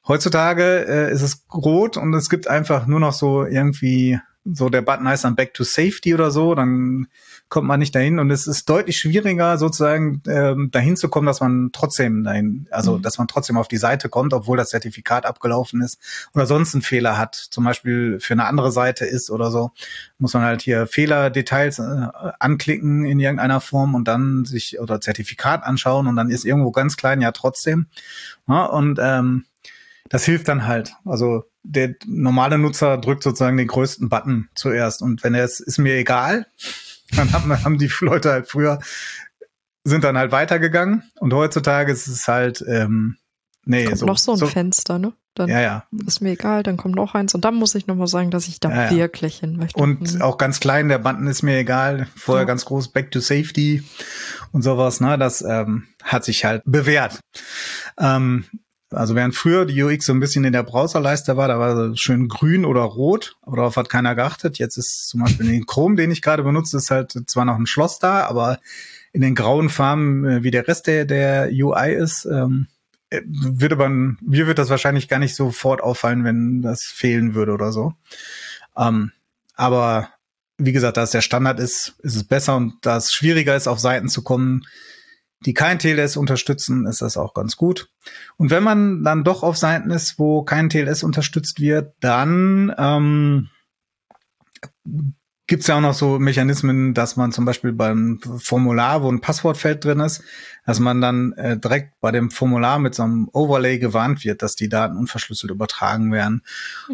Heutzutage 0.06 0.86
äh, 0.86 1.12
ist 1.12 1.22
es 1.22 1.44
rot 1.52 1.96
und 1.96 2.12
es 2.14 2.28
gibt 2.28 2.48
einfach 2.48 2.86
nur 2.86 3.00
noch 3.00 3.12
so 3.12 3.44
irgendwie 3.44 4.18
so 4.44 4.68
der 4.68 4.82
Button 4.82 5.06
heißt 5.06 5.24
dann 5.24 5.36
Back 5.36 5.54
to 5.54 5.62
Safety 5.62 6.14
oder 6.14 6.30
so, 6.30 6.54
dann 6.54 7.06
kommt 7.48 7.68
man 7.68 7.78
nicht 7.78 7.94
dahin 7.94 8.18
und 8.18 8.30
es 8.30 8.46
ist 8.46 8.68
deutlich 8.68 8.98
schwieriger 8.98 9.58
sozusagen 9.58 10.22
ähm, 10.26 10.70
dahin 10.72 10.96
zu 10.96 11.08
kommen, 11.08 11.26
dass 11.26 11.40
man 11.40 11.70
trotzdem 11.72 12.24
dahin, 12.24 12.66
also 12.70 12.96
mhm. 12.96 13.02
dass 13.02 13.18
man 13.18 13.28
trotzdem 13.28 13.56
auf 13.56 13.68
die 13.68 13.76
Seite 13.76 14.08
kommt, 14.08 14.32
obwohl 14.32 14.56
das 14.56 14.70
Zertifikat 14.70 15.26
abgelaufen 15.26 15.82
ist 15.82 16.00
oder 16.34 16.46
sonst 16.46 16.74
einen 16.74 16.82
Fehler 16.82 17.18
hat, 17.18 17.34
zum 17.34 17.64
Beispiel 17.64 18.18
für 18.20 18.32
eine 18.32 18.46
andere 18.46 18.72
Seite 18.72 19.04
ist 19.04 19.30
oder 19.30 19.50
so, 19.50 19.70
muss 20.18 20.34
man 20.34 20.42
halt 20.42 20.62
hier 20.62 20.86
Fehlerdetails 20.86 21.78
äh, 21.78 22.08
anklicken 22.40 23.04
in 23.04 23.20
irgendeiner 23.20 23.60
Form 23.60 23.94
und 23.94 24.08
dann 24.08 24.44
sich 24.44 24.80
oder 24.80 25.00
Zertifikat 25.00 25.62
anschauen 25.62 26.06
und 26.06 26.16
dann 26.16 26.30
ist 26.30 26.44
irgendwo 26.44 26.72
ganz 26.72 26.96
klein 26.96 27.20
ja 27.20 27.32
trotzdem 27.32 27.86
ja, 28.48 28.64
und 28.64 28.98
ähm, 29.00 29.44
das 30.08 30.24
hilft 30.24 30.48
dann 30.48 30.66
halt. 30.66 30.94
Also 31.04 31.44
der 31.62 31.94
normale 32.06 32.58
Nutzer 32.58 32.98
drückt 32.98 33.22
sozusagen 33.22 33.56
den 33.56 33.68
größten 33.68 34.08
Button 34.08 34.48
zuerst. 34.54 35.02
Und 35.02 35.22
wenn 35.24 35.34
er 35.34 35.44
es 35.44 35.60
ist 35.60 35.78
mir 35.78 35.96
egal, 35.96 36.46
dann 37.16 37.32
haben, 37.32 37.64
haben 37.64 37.78
die 37.78 37.90
Leute 38.00 38.30
halt 38.30 38.48
früher 38.48 38.78
sind 39.84 40.04
dann 40.04 40.16
halt 40.16 40.32
weitergegangen. 40.32 41.02
Und 41.18 41.32
heutzutage 41.32 41.92
ist 41.92 42.06
es 42.06 42.28
halt, 42.28 42.64
ähm, 42.66 43.16
nee, 43.64 43.84
kommt 43.84 43.98
so, 43.98 44.06
noch 44.06 44.18
so 44.18 44.32
ein 44.32 44.38
so, 44.38 44.46
Fenster, 44.46 44.98
ne? 44.98 45.12
Dann 45.34 45.48
ja, 45.48 45.60
ja. 45.62 45.84
ist 46.06 46.20
mir 46.20 46.32
egal, 46.32 46.62
dann 46.62 46.76
kommt 46.76 46.94
noch 46.94 47.14
eins. 47.14 47.34
Und 47.34 47.42
dann 47.46 47.54
muss 47.54 47.74
ich 47.74 47.86
nochmal 47.86 48.06
sagen, 48.06 48.30
dass 48.30 48.48
ich 48.48 48.60
da 48.60 48.68
ja, 48.70 48.90
wirklich 48.90 49.38
hin 49.38 49.56
möchte. 49.56 49.80
Und 49.80 50.14
mhm. 50.14 50.22
auch 50.22 50.36
ganz 50.36 50.60
klein, 50.60 50.88
der 50.88 50.98
Button 50.98 51.26
ist 51.26 51.42
mir 51.42 51.56
egal. 51.56 52.06
Vorher 52.14 52.44
ganz 52.44 52.66
groß 52.66 52.88
Back 52.88 53.10
to 53.12 53.20
Safety 53.20 53.82
und 54.52 54.60
sowas, 54.62 55.00
ne? 55.00 55.16
Das 55.16 55.40
ähm, 55.40 55.88
hat 56.02 56.24
sich 56.24 56.44
halt 56.44 56.62
bewährt. 56.66 57.18
Ähm, 57.98 58.44
also 58.94 59.14
während 59.14 59.34
früher 59.34 59.64
die 59.64 59.82
UX 59.82 60.06
so 60.06 60.12
ein 60.12 60.20
bisschen 60.20 60.44
in 60.44 60.52
der 60.52 60.62
Browserleiste 60.62 61.36
war, 61.36 61.48
da 61.48 61.58
war 61.58 61.96
schön 61.96 62.28
grün 62.28 62.64
oder 62.64 62.82
rot, 62.82 63.36
aber 63.42 63.56
darauf 63.56 63.76
hat 63.76 63.88
keiner 63.88 64.14
geachtet. 64.14 64.58
Jetzt 64.58 64.76
ist 64.76 65.08
zum 65.08 65.20
Beispiel 65.20 65.50
in 65.50 65.66
Chrome, 65.66 65.96
den 65.96 66.10
ich 66.10 66.22
gerade 66.22 66.42
benutze, 66.42 66.76
ist 66.76 66.90
halt 66.90 67.12
zwar 67.26 67.44
noch 67.44 67.56
ein 67.56 67.66
Schloss 67.66 67.98
da, 67.98 68.26
aber 68.26 68.60
in 69.12 69.20
den 69.20 69.34
grauen 69.34 69.68
Farben, 69.68 70.24
äh, 70.24 70.42
wie 70.42 70.50
der 70.50 70.66
Rest 70.66 70.86
der, 70.86 71.04
der 71.04 71.50
UI 71.50 71.92
ist, 71.92 72.24
ähm, 72.24 72.66
äh, 73.10 73.20
würde 73.26 73.76
man, 73.76 74.18
mir 74.22 74.46
wird 74.46 74.58
das 74.58 74.70
wahrscheinlich 74.70 75.08
gar 75.08 75.18
nicht 75.18 75.34
sofort 75.34 75.82
auffallen, 75.82 76.24
wenn 76.24 76.62
das 76.62 76.82
fehlen 76.82 77.34
würde 77.34 77.52
oder 77.52 77.72
so. 77.72 77.94
Ähm, 78.76 79.12
aber 79.54 80.08
wie 80.56 80.72
gesagt, 80.72 80.96
da 80.96 81.02
es 81.02 81.10
der 81.10 81.20
Standard 81.20 81.60
ist, 81.60 81.94
ist 82.02 82.16
es 82.16 82.24
besser 82.24 82.56
und 82.56 82.74
da 82.82 82.96
es 82.96 83.12
schwieriger 83.12 83.54
ist, 83.56 83.68
auf 83.68 83.80
Seiten 83.80 84.08
zu 84.08 84.22
kommen, 84.22 84.64
die 85.46 85.54
kein 85.54 85.78
TLS 85.78 86.16
unterstützen, 86.16 86.86
ist 86.86 87.02
das 87.02 87.16
auch 87.16 87.34
ganz 87.34 87.56
gut. 87.56 87.88
Und 88.36 88.50
wenn 88.50 88.62
man 88.62 89.04
dann 89.04 89.24
doch 89.24 89.42
auf 89.42 89.56
Seiten 89.56 89.90
ist, 89.90 90.18
wo 90.18 90.42
kein 90.42 90.70
TLS 90.70 91.02
unterstützt 91.02 91.60
wird, 91.60 91.94
dann 92.00 92.74
ähm, 92.78 93.48
gibt 95.46 95.62
es 95.62 95.66
ja 95.66 95.76
auch 95.76 95.80
noch 95.80 95.94
so 95.94 96.18
Mechanismen, 96.18 96.94
dass 96.94 97.16
man 97.16 97.32
zum 97.32 97.44
Beispiel 97.44 97.72
beim 97.72 98.20
Formular, 98.38 99.02
wo 99.02 99.10
ein 99.10 99.20
Passwortfeld 99.20 99.84
drin 99.84 100.00
ist, 100.00 100.22
dass 100.64 100.80
man 100.80 101.00
dann 101.00 101.32
äh, 101.32 101.58
direkt 101.58 102.00
bei 102.00 102.10
dem 102.10 102.30
Formular 102.30 102.78
mit 102.78 102.94
so 102.94 103.02
einem 103.02 103.28
Overlay 103.32 103.78
gewarnt 103.78 104.24
wird, 104.24 104.42
dass 104.42 104.56
die 104.56 104.68
Daten 104.68 104.96
unverschlüsselt 104.96 105.50
übertragen 105.50 106.12
werden. 106.12 106.42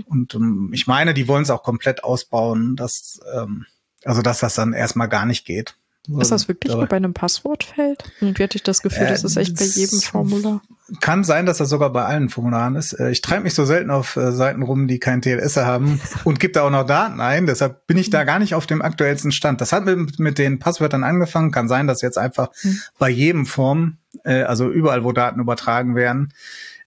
Und 0.07 0.35
ähm, 0.35 0.71
ich 0.73 0.87
meine, 0.87 1.15
die 1.15 1.29
wollen 1.29 1.43
es 1.43 1.51
auch 1.51 1.63
komplett 1.63 2.05
ausbauen, 2.05 2.75
dass 2.77 3.21
ähm, 3.35 3.67
also 4.05 4.23
dass 4.23 4.41
das 4.41 4.55
dann 4.55 4.73
erstmal 4.73 5.09
gar 5.09 5.27
nicht 5.27 5.45
geht. 5.45 5.77
Ist 6.19 6.31
das 6.31 6.49
wirklich 6.49 6.73
nur 6.73 6.87
bei 6.87 6.97
einem 6.97 7.13
Passwortfeld? 7.13 8.05
Und 8.21 8.39
hatte 8.39 8.57
ich 8.57 8.63
das 8.63 8.83
Gefühl, 8.83 9.07
äh, 9.07 9.11
das 9.11 9.25
ist 9.25 9.37
echt 9.37 9.57
bei 9.57 9.65
jedem 9.65 10.01
Formular? 10.01 10.63
Kann 11.01 11.23
sein, 11.23 11.45
dass 11.45 11.59
das 11.59 11.69
sogar 11.69 11.93
bei 11.93 12.05
allen 12.05 12.31
Formularen 12.31 12.77
ist. 12.77 12.95
Äh, 12.95 13.11
ich 13.11 13.21
treibe 13.21 13.43
mich 13.45 13.55
so 13.55 13.67
selten 13.67 13.91
auf 13.91 14.17
äh, 14.17 14.33
Seiten 14.33 14.63
rum, 14.63 14.89
die 14.89 14.99
kein 14.99 15.21
TLS 15.21 15.59
haben 15.59 16.01
und 16.25 16.41
gebe 16.41 16.55
da 16.55 16.63
auch 16.63 16.71
noch 16.71 16.87
Daten 16.87 17.21
ein. 17.21 17.47
Deshalb 17.47 17.87
bin 17.87 17.99
ich 17.99 18.09
da 18.09 18.25
gar 18.25 18.39
nicht 18.39 18.55
auf 18.55 18.67
dem 18.67 18.81
aktuellsten 18.81 19.33
Stand. 19.33 19.61
Das 19.61 19.73
hat 19.73 19.85
mit, 19.85 20.19
mit 20.19 20.39
den 20.39 20.59
Passwörtern 20.59 21.05
angefangen. 21.05 21.51
Kann 21.51 21.69
sein, 21.69 21.87
dass 21.87 22.01
jetzt 22.01 22.17
einfach 22.17 22.49
hm. 22.63 22.81
bei 22.99 23.11
jedem 23.11 23.45
Form, 23.45 23.99
äh, 24.25 24.43
also 24.43 24.71
überall, 24.71 25.05
wo 25.05 25.13
Daten 25.13 25.41
übertragen 25.41 25.95
werden, 25.95 26.33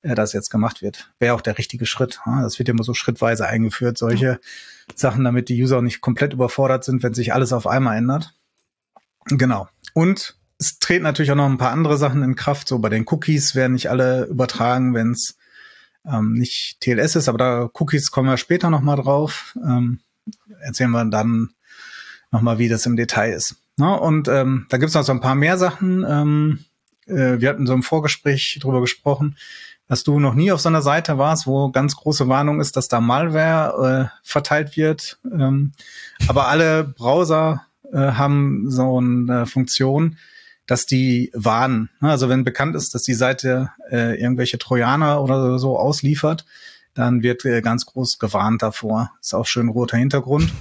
äh, 0.01 0.15
das 0.15 0.33
jetzt 0.33 0.49
gemacht 0.49 0.81
wird. 0.81 1.11
Wäre 1.19 1.35
auch 1.35 1.41
der 1.41 1.57
richtige 1.57 1.85
Schritt. 1.85 2.19
Das 2.25 2.57
wird 2.57 2.69
immer 2.69 2.83
so 2.83 2.95
schrittweise 2.95 3.47
eingeführt, 3.47 3.97
solche 3.97 4.25
ja. 4.25 4.37
Sachen, 4.95 5.23
damit 5.23 5.49
die 5.49 5.61
User 5.61 5.81
nicht 5.81 6.01
komplett 6.01 6.33
überfordert 6.33 6.83
sind, 6.83 7.03
wenn 7.03 7.13
sich 7.13 7.33
alles 7.33 7.53
auf 7.53 7.67
einmal 7.67 7.97
ändert. 7.97 8.33
Genau. 9.25 9.67
Und 9.93 10.35
es 10.57 10.79
treten 10.79 11.03
natürlich 11.03 11.31
auch 11.31 11.35
noch 11.35 11.49
ein 11.49 11.57
paar 11.57 11.71
andere 11.71 11.97
Sachen 11.97 12.23
in 12.23 12.35
Kraft. 12.35 12.67
So 12.67 12.79
bei 12.79 12.89
den 12.89 13.05
Cookies 13.07 13.55
werden 13.55 13.73
nicht 13.73 13.89
alle 13.89 14.25
übertragen, 14.25 14.93
wenn 14.93 15.11
es 15.11 15.37
ähm, 16.05 16.33
nicht 16.33 16.79
TLS 16.81 17.15
ist, 17.15 17.29
aber 17.29 17.37
da 17.37 17.69
Cookies 17.73 18.11
kommen 18.11 18.29
wir 18.29 18.37
später 18.37 18.69
noch 18.69 18.81
mal 18.81 18.95
drauf. 18.95 19.57
Ähm, 19.63 19.99
erzählen 20.61 20.91
wir 20.91 21.05
dann 21.05 21.49
noch 22.31 22.41
mal, 22.41 22.59
wie 22.59 22.69
das 22.69 22.85
im 22.85 22.95
Detail 22.95 23.33
ist. 23.33 23.55
Na, 23.77 23.95
und 23.95 24.27
ähm, 24.27 24.67
da 24.69 24.77
gibt's 24.77 24.93
noch 24.93 25.03
so 25.03 25.11
ein 25.11 25.21
paar 25.21 25.35
mehr 25.35 25.57
Sachen. 25.57 26.05
Ähm, 26.07 26.65
äh, 27.07 27.39
wir 27.39 27.49
hatten 27.49 27.67
so 27.67 27.73
im 27.73 27.83
Vorgespräch 27.83 28.59
drüber 28.61 28.81
gesprochen, 28.81 29.37
dass 29.87 30.03
du 30.03 30.19
noch 30.19 30.33
nie 30.33 30.51
auf 30.51 30.61
so 30.61 30.69
einer 30.69 30.81
Seite 30.81 31.17
warst, 31.17 31.47
wo 31.47 31.71
ganz 31.71 31.95
große 31.95 32.27
Warnung 32.27 32.61
ist, 32.61 32.77
dass 32.77 32.87
da 32.87 33.01
Malware 33.01 34.11
äh, 34.13 34.19
verteilt 34.23 34.77
wird. 34.77 35.19
Ähm, 35.25 35.73
aber 36.27 36.47
alle 36.47 36.83
Browser 36.83 37.65
äh, 37.93 37.97
haben 37.97 38.69
so 38.69 38.99
eine 38.99 39.45
Funktion, 39.45 40.17
dass 40.67 40.85
die 40.85 41.31
warnen. 41.33 41.89
Ne? 41.99 42.09
Also 42.09 42.29
wenn 42.29 42.43
bekannt 42.43 42.75
ist, 42.75 42.95
dass 42.95 43.03
die 43.03 43.13
Seite 43.13 43.71
äh, 43.91 44.19
irgendwelche 44.19 44.57
Trojaner 44.57 45.21
oder 45.21 45.59
so 45.59 45.77
ausliefert, 45.77 46.45
dann 46.93 47.23
wird 47.23 47.45
äh, 47.45 47.61
ganz 47.61 47.85
groß 47.85 48.19
gewarnt 48.19 48.61
davor. 48.61 49.11
Ist 49.21 49.33
auch 49.33 49.45
schön 49.45 49.69
roter 49.69 49.97
Hintergrund. 49.97 50.51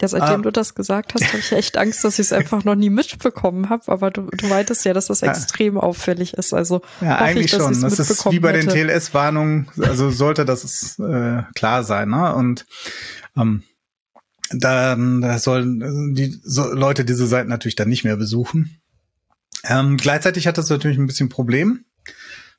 Ja, 0.00 0.08
seitdem 0.08 0.40
äh, 0.40 0.42
du 0.44 0.52
das 0.52 0.74
gesagt 0.74 1.14
hast, 1.14 1.26
habe 1.26 1.38
ich 1.38 1.52
echt 1.52 1.76
Angst, 1.76 2.04
dass 2.04 2.14
ich 2.14 2.26
es 2.26 2.32
einfach 2.32 2.64
noch 2.64 2.76
nie 2.76 2.90
mitbekommen 2.90 3.68
habe. 3.68 3.90
Aber 3.90 4.10
du, 4.10 4.22
du 4.30 4.46
meintest 4.46 4.84
ja, 4.84 4.92
dass 4.92 5.06
das 5.06 5.22
extrem 5.22 5.78
auffällig 5.78 6.34
ist. 6.34 6.54
Also 6.54 6.82
ja, 7.00 7.16
eigentlich 7.18 7.46
ich, 7.46 7.50
schon. 7.52 7.80
Das 7.80 7.98
ist 7.98 8.30
wie 8.30 8.38
bei 8.38 8.52
hätte. 8.52 8.68
den 8.68 8.88
TLS-Warnungen. 8.88 9.68
Also 9.80 10.10
sollte 10.10 10.44
das 10.44 10.98
äh, 11.00 11.42
klar 11.54 11.82
sein. 11.82 12.10
Ne? 12.10 12.32
Und 12.34 12.64
ähm, 13.36 13.64
dann 14.54 15.38
sollen 15.38 16.14
die 16.14 16.40
Leute 16.44 17.04
diese 17.04 17.26
Seiten 17.26 17.48
natürlich 17.48 17.76
dann 17.76 17.88
nicht 17.88 18.04
mehr 18.04 18.16
besuchen. 18.16 18.80
Ähm, 19.64 19.96
gleichzeitig 19.96 20.46
hat 20.46 20.58
das 20.58 20.70
natürlich 20.70 20.98
ein 20.98 21.06
bisschen 21.06 21.28
Problem, 21.28 21.84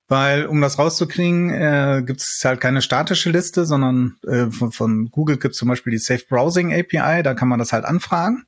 weil 0.08 0.46
um 0.46 0.62
das 0.62 0.80
rauszukriegen, 0.80 1.50
äh, 1.50 2.04
gibt 2.06 2.22
es 2.22 2.42
halt 2.44 2.62
keine 2.62 2.82
statische 2.82 3.30
Liste, 3.30 3.66
sondern 3.66 4.16
äh, 4.26 4.50
von, 4.52 4.72
von 4.72 5.12
Google 5.12 5.38
gibt 5.38 5.54
es 5.54 5.60
zum 5.60 5.68
Beispiel 5.68 5.92
die 5.92 5.98
Safe 5.98 6.24
Browsing 6.28 6.74
API, 6.74 7.24
da 7.24 7.34
kann 7.34 7.48
man 7.48 7.60
das 7.60 7.74
halt 7.74 7.86
anfragen. 7.86 8.46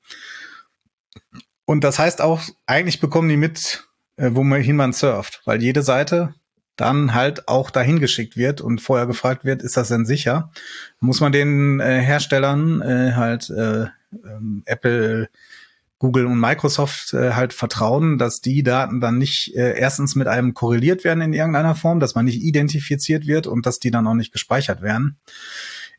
Und 1.66 1.84
das 1.84 2.00
heißt 2.00 2.22
auch, 2.22 2.42
eigentlich 2.66 3.00
bekommen 3.00 3.28
die 3.28 3.38
mit, 3.38 3.88
äh, 4.18 4.30
wohin 4.34 4.76
man 4.76 4.94
surft, 4.94 5.42
weil 5.46 5.62
jede 5.62 5.82
Seite 5.82 6.34
dann 6.76 7.14
halt 7.14 7.48
auch 7.48 7.70
dahin 7.70 8.00
geschickt 8.00 8.38
wird 8.38 8.62
und 8.62 8.82
vorher 8.82 9.08
gefragt 9.08 9.46
wird, 9.46 9.62
ist 9.62 9.78
das 9.78 9.88
denn 9.88 10.06
sicher? 10.06 10.52
Muss 11.00 11.22
man 11.22 11.32
den 11.32 11.80
äh, 11.80 12.02
Herstellern 12.02 12.82
äh, 12.82 13.14
halt 13.14 13.50
äh, 13.50 13.86
ähm, 14.12 14.64
Apple, 14.66 15.30
Google 16.00 16.26
und 16.26 16.40
Microsoft 16.40 17.14
äh, 17.14 17.32
halt 17.32 17.54
vertrauen, 17.54 18.18
dass 18.18 18.42
die 18.42 18.64
Daten 18.64 19.00
dann 19.00 19.18
nicht 19.18 19.56
äh, 19.56 19.78
erstens 19.78 20.16
mit 20.16 20.28
einem 20.28 20.54
korreliert 20.54 21.04
werden 21.04 21.22
in 21.22 21.34
irgendeiner 21.34 21.76
Form, 21.76 22.00
dass 22.00 22.16
man 22.16 22.26
nicht 22.26 22.42
identifiziert 22.42 23.26
wird 23.28 23.48
und 23.48 23.66
dass 23.66 23.80
die 23.80 23.92
dann 23.92 24.08
auch 24.08 24.14
nicht 24.14 24.34
gespeichert 24.34 24.82
werden. 24.82 25.18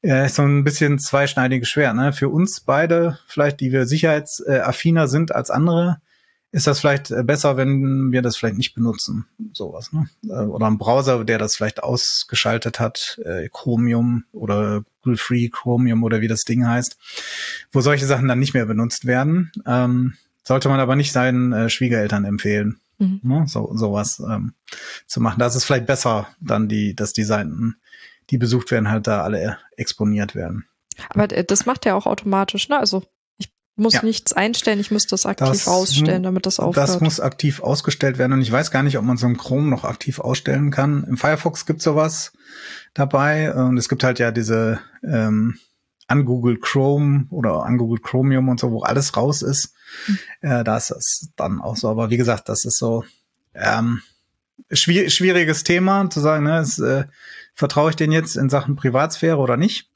Äh, 0.03 0.29
so 0.29 0.43
ein 0.43 0.65
bisschen 0.65 0.99
zweischneidiges 0.99 1.69
Schwert. 1.69 1.97
Ne? 1.97 2.13
Für 2.13 2.29
uns 2.29 2.61
beide, 2.61 3.19
vielleicht, 3.27 3.61
die 3.61 3.73
wir 3.73 3.87
sicherheitsaffiner 3.87 5.09
sind 5.09 5.35
als 5.35 5.51
andere, 5.51 5.99
ist 6.53 6.67
das 6.67 6.81
vielleicht 6.81 7.11
äh, 7.11 7.23
besser, 7.23 7.57
wenn 7.57 8.13
wir 8.13 8.23
das 8.23 8.37
vielleicht 8.37 8.57
nicht 8.57 8.75
benutzen. 8.75 9.27
Sowas, 9.53 9.93
ne? 9.93 10.09
Äh, 10.25 10.45
oder 10.45 10.67
ein 10.67 10.79
Browser, 10.79 11.25
der 11.25 11.39
das 11.39 11.57
vielleicht 11.57 11.83
ausgeschaltet 11.83 12.81
hat, 12.81 13.21
äh, 13.25 13.49
Chromium 13.53 14.25
oder 14.33 14.85
Google 15.03 15.19
Free 15.19 15.49
Chromium 15.49 16.03
oder 16.03 16.21
wie 16.21 16.29
das 16.29 16.43
Ding 16.43 16.67
heißt, 16.67 16.97
wo 17.73 17.81
solche 17.81 18.07
Sachen 18.07 18.29
dann 18.29 18.39
nicht 18.39 18.55
mehr 18.55 18.67
benutzt 18.67 19.07
werden. 19.07 19.53
Ähm, 19.67 20.15
sollte 20.45 20.69
man 20.69 20.81
aber 20.81 20.97
nicht 20.97 21.13
seinen 21.13 21.53
äh, 21.53 21.69
Schwiegereltern 21.69 22.25
empfehlen. 22.25 22.81
Mhm. 22.99 23.21
Ne? 23.23 23.45
So, 23.49 23.71
sowas 23.75 24.23
ähm, 24.27 24.55
zu 25.07 25.21
machen. 25.21 25.39
Da 25.39 25.47
ist 25.47 25.57
es 25.57 25.65
vielleicht 25.65 25.87
besser, 25.87 26.29
dann 26.41 26.69
die, 26.69 26.95
dass 26.95 27.13
die 27.13 27.25
Seiten, 27.25 27.77
die 28.31 28.39
besucht 28.39 28.71
werden, 28.71 28.91
halt 28.91 29.07
da 29.07 29.23
alle 29.23 29.59
exponiert 29.77 30.35
werden. 30.35 30.67
Aber 31.11 31.27
das 31.27 31.67
macht 31.67 31.85
ja 31.85 31.95
auch 31.95 32.07
automatisch, 32.07 32.69
ne? 32.69 32.79
Also 32.79 33.05
muss 33.77 33.93
ja. 33.93 34.03
nichts 34.03 34.33
einstellen, 34.33 34.81
ich 34.81 34.91
muss 34.91 35.07
das 35.07 35.27
aktiv 35.27 35.49
das, 35.49 35.69
ausstellen, 35.69 36.23
damit 36.23 36.47
das 36.47 36.59
aufhört. 36.59 36.89
Das 36.89 37.01
muss 37.01 37.21
aktiv 37.21 37.61
ausgestellt 37.61 38.19
werden 38.19 38.33
und 38.33 38.41
ich 38.41 38.51
weiß 38.51 38.71
gar 38.71 38.83
nicht, 38.83 38.97
ob 38.99 39.05
man 39.05 39.19
so 39.19 39.27
im 39.27 39.37
Chrome 39.37 39.69
noch 39.69 39.85
aktiv 39.85 40.19
ausstellen 40.19 40.71
kann. 40.71 41.05
Im 41.05 41.17
Firefox 41.17 41.67
gibt 41.67 41.83
sowas 41.83 42.33
dabei 42.95 43.55
und 43.55 43.77
es 43.77 43.89
gibt 43.89 44.03
halt 44.03 44.19
ja 44.19 44.31
diese 44.31 44.81
ähm, 45.05 45.59
an 46.09 46.25
Google 46.25 46.59
Chrome 46.59 47.27
oder 47.31 47.65
an 47.65 47.79
Google 47.79 48.01
Chromium 48.01 48.49
und 48.49 48.61
so, 48.61 48.71
wo 48.71 48.83
alles 48.83 49.17
raus 49.17 49.43
ist. 49.43 49.75
Mhm. 50.07 50.19
Äh, 50.41 50.65
da 50.65 50.77
ist 50.77 50.91
das 50.91 51.29
dann 51.37 51.61
auch 51.61 51.77
so. 51.77 51.89
Aber 51.89 52.11
wie 52.11 52.17
gesagt, 52.17 52.49
das 52.49 52.65
ist 52.65 52.79
so 52.79 53.05
ähm, 53.55 54.03
schwier 54.71 55.11
schwieriges 55.11 55.65
Thema 55.65 56.09
zu 56.09 56.21
sagen, 56.21 56.45
ne, 56.45 56.61
ist, 56.61 56.79
äh, 56.79 57.05
vertraue 57.55 57.91
ich 57.91 57.97
den 57.97 58.13
jetzt 58.13 58.37
in 58.37 58.49
Sachen 58.49 58.77
Privatsphäre 58.77 59.39
oder 59.39 59.57
nicht? 59.57 59.91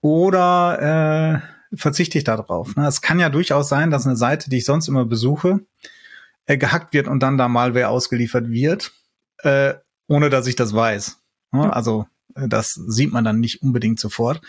Oder 0.00 1.42
äh, 1.42 1.57
verzichte 1.74 2.18
ich 2.18 2.24
da 2.24 2.36
drauf. 2.36 2.76
Ne? 2.76 2.86
Es 2.86 3.02
kann 3.02 3.20
ja 3.20 3.28
durchaus 3.28 3.68
sein, 3.68 3.90
dass 3.90 4.06
eine 4.06 4.16
Seite, 4.16 4.50
die 4.50 4.58
ich 4.58 4.64
sonst 4.64 4.88
immer 4.88 5.04
besuche, 5.04 5.60
äh, 6.46 6.56
gehackt 6.56 6.92
wird 6.92 7.08
und 7.08 7.20
dann 7.20 7.38
da 7.38 7.48
Malware 7.48 7.88
ausgeliefert 7.88 8.48
wird, 8.48 8.92
äh, 9.38 9.74
ohne 10.06 10.30
dass 10.30 10.46
ich 10.46 10.56
das 10.56 10.74
weiß. 10.74 11.18
Ne? 11.52 11.72
Also 11.72 12.06
äh, 12.34 12.48
das 12.48 12.72
sieht 12.72 13.12
man 13.12 13.24
dann 13.24 13.40
nicht 13.40 13.62
unbedingt 13.62 14.00
sofort. 14.00 14.40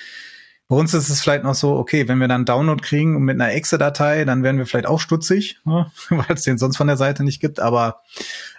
Bei 0.67 0.75
uns 0.75 0.93
ist 0.93 1.09
es 1.09 1.21
vielleicht 1.21 1.43
noch 1.43 1.55
so, 1.55 1.75
okay, 1.77 2.07
wenn 2.07 2.19
wir 2.19 2.27
dann 2.27 2.45
Download 2.45 2.81
kriegen 2.81 3.23
mit 3.23 3.41
einer 3.41 3.53
Exe-Datei, 3.53 4.23
dann 4.23 4.43
werden 4.43 4.59
wir 4.59 4.67
vielleicht 4.67 4.85
auch 4.85 4.99
stutzig, 4.99 5.59
ne? 5.65 5.91
weil 6.09 6.35
es 6.35 6.43
den 6.43 6.59
sonst 6.59 6.77
von 6.77 6.87
der 6.87 6.97
Seite 6.97 7.23
nicht 7.23 7.41
gibt. 7.41 7.59
Aber 7.59 8.01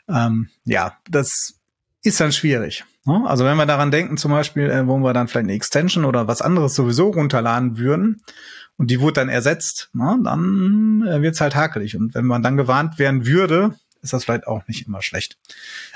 ähm, 0.08 0.50
ja, 0.64 0.96
das 1.08 1.54
ist 2.02 2.20
dann 2.20 2.32
schwierig. 2.32 2.84
Ne? 3.04 3.22
Also 3.26 3.44
wenn 3.44 3.56
wir 3.56 3.66
daran 3.66 3.90
denken, 3.90 4.16
zum 4.16 4.30
Beispiel, 4.30 4.70
äh, 4.70 4.86
wo 4.86 4.98
wir 4.98 5.12
dann 5.12 5.28
vielleicht 5.28 5.44
eine 5.44 5.54
Extension 5.54 6.04
oder 6.04 6.28
was 6.28 6.42
anderes 6.42 6.74
sowieso 6.74 7.10
runterladen 7.10 7.78
würden 7.78 8.22
und 8.76 8.90
die 8.90 9.00
wurde 9.00 9.14
dann 9.14 9.28
ersetzt, 9.28 9.90
ne, 9.92 10.18
dann 10.22 11.06
äh, 11.06 11.22
wird's 11.22 11.40
halt 11.40 11.54
hakelig. 11.54 11.96
Und 11.96 12.14
wenn 12.14 12.26
man 12.26 12.42
dann 12.42 12.56
gewarnt 12.56 12.98
werden 12.98 13.26
würde, 13.26 13.74
ist 14.02 14.12
das 14.12 14.24
vielleicht 14.24 14.46
auch 14.46 14.66
nicht 14.68 14.86
immer 14.86 15.02
schlecht. 15.02 15.38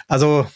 Also 0.08 0.46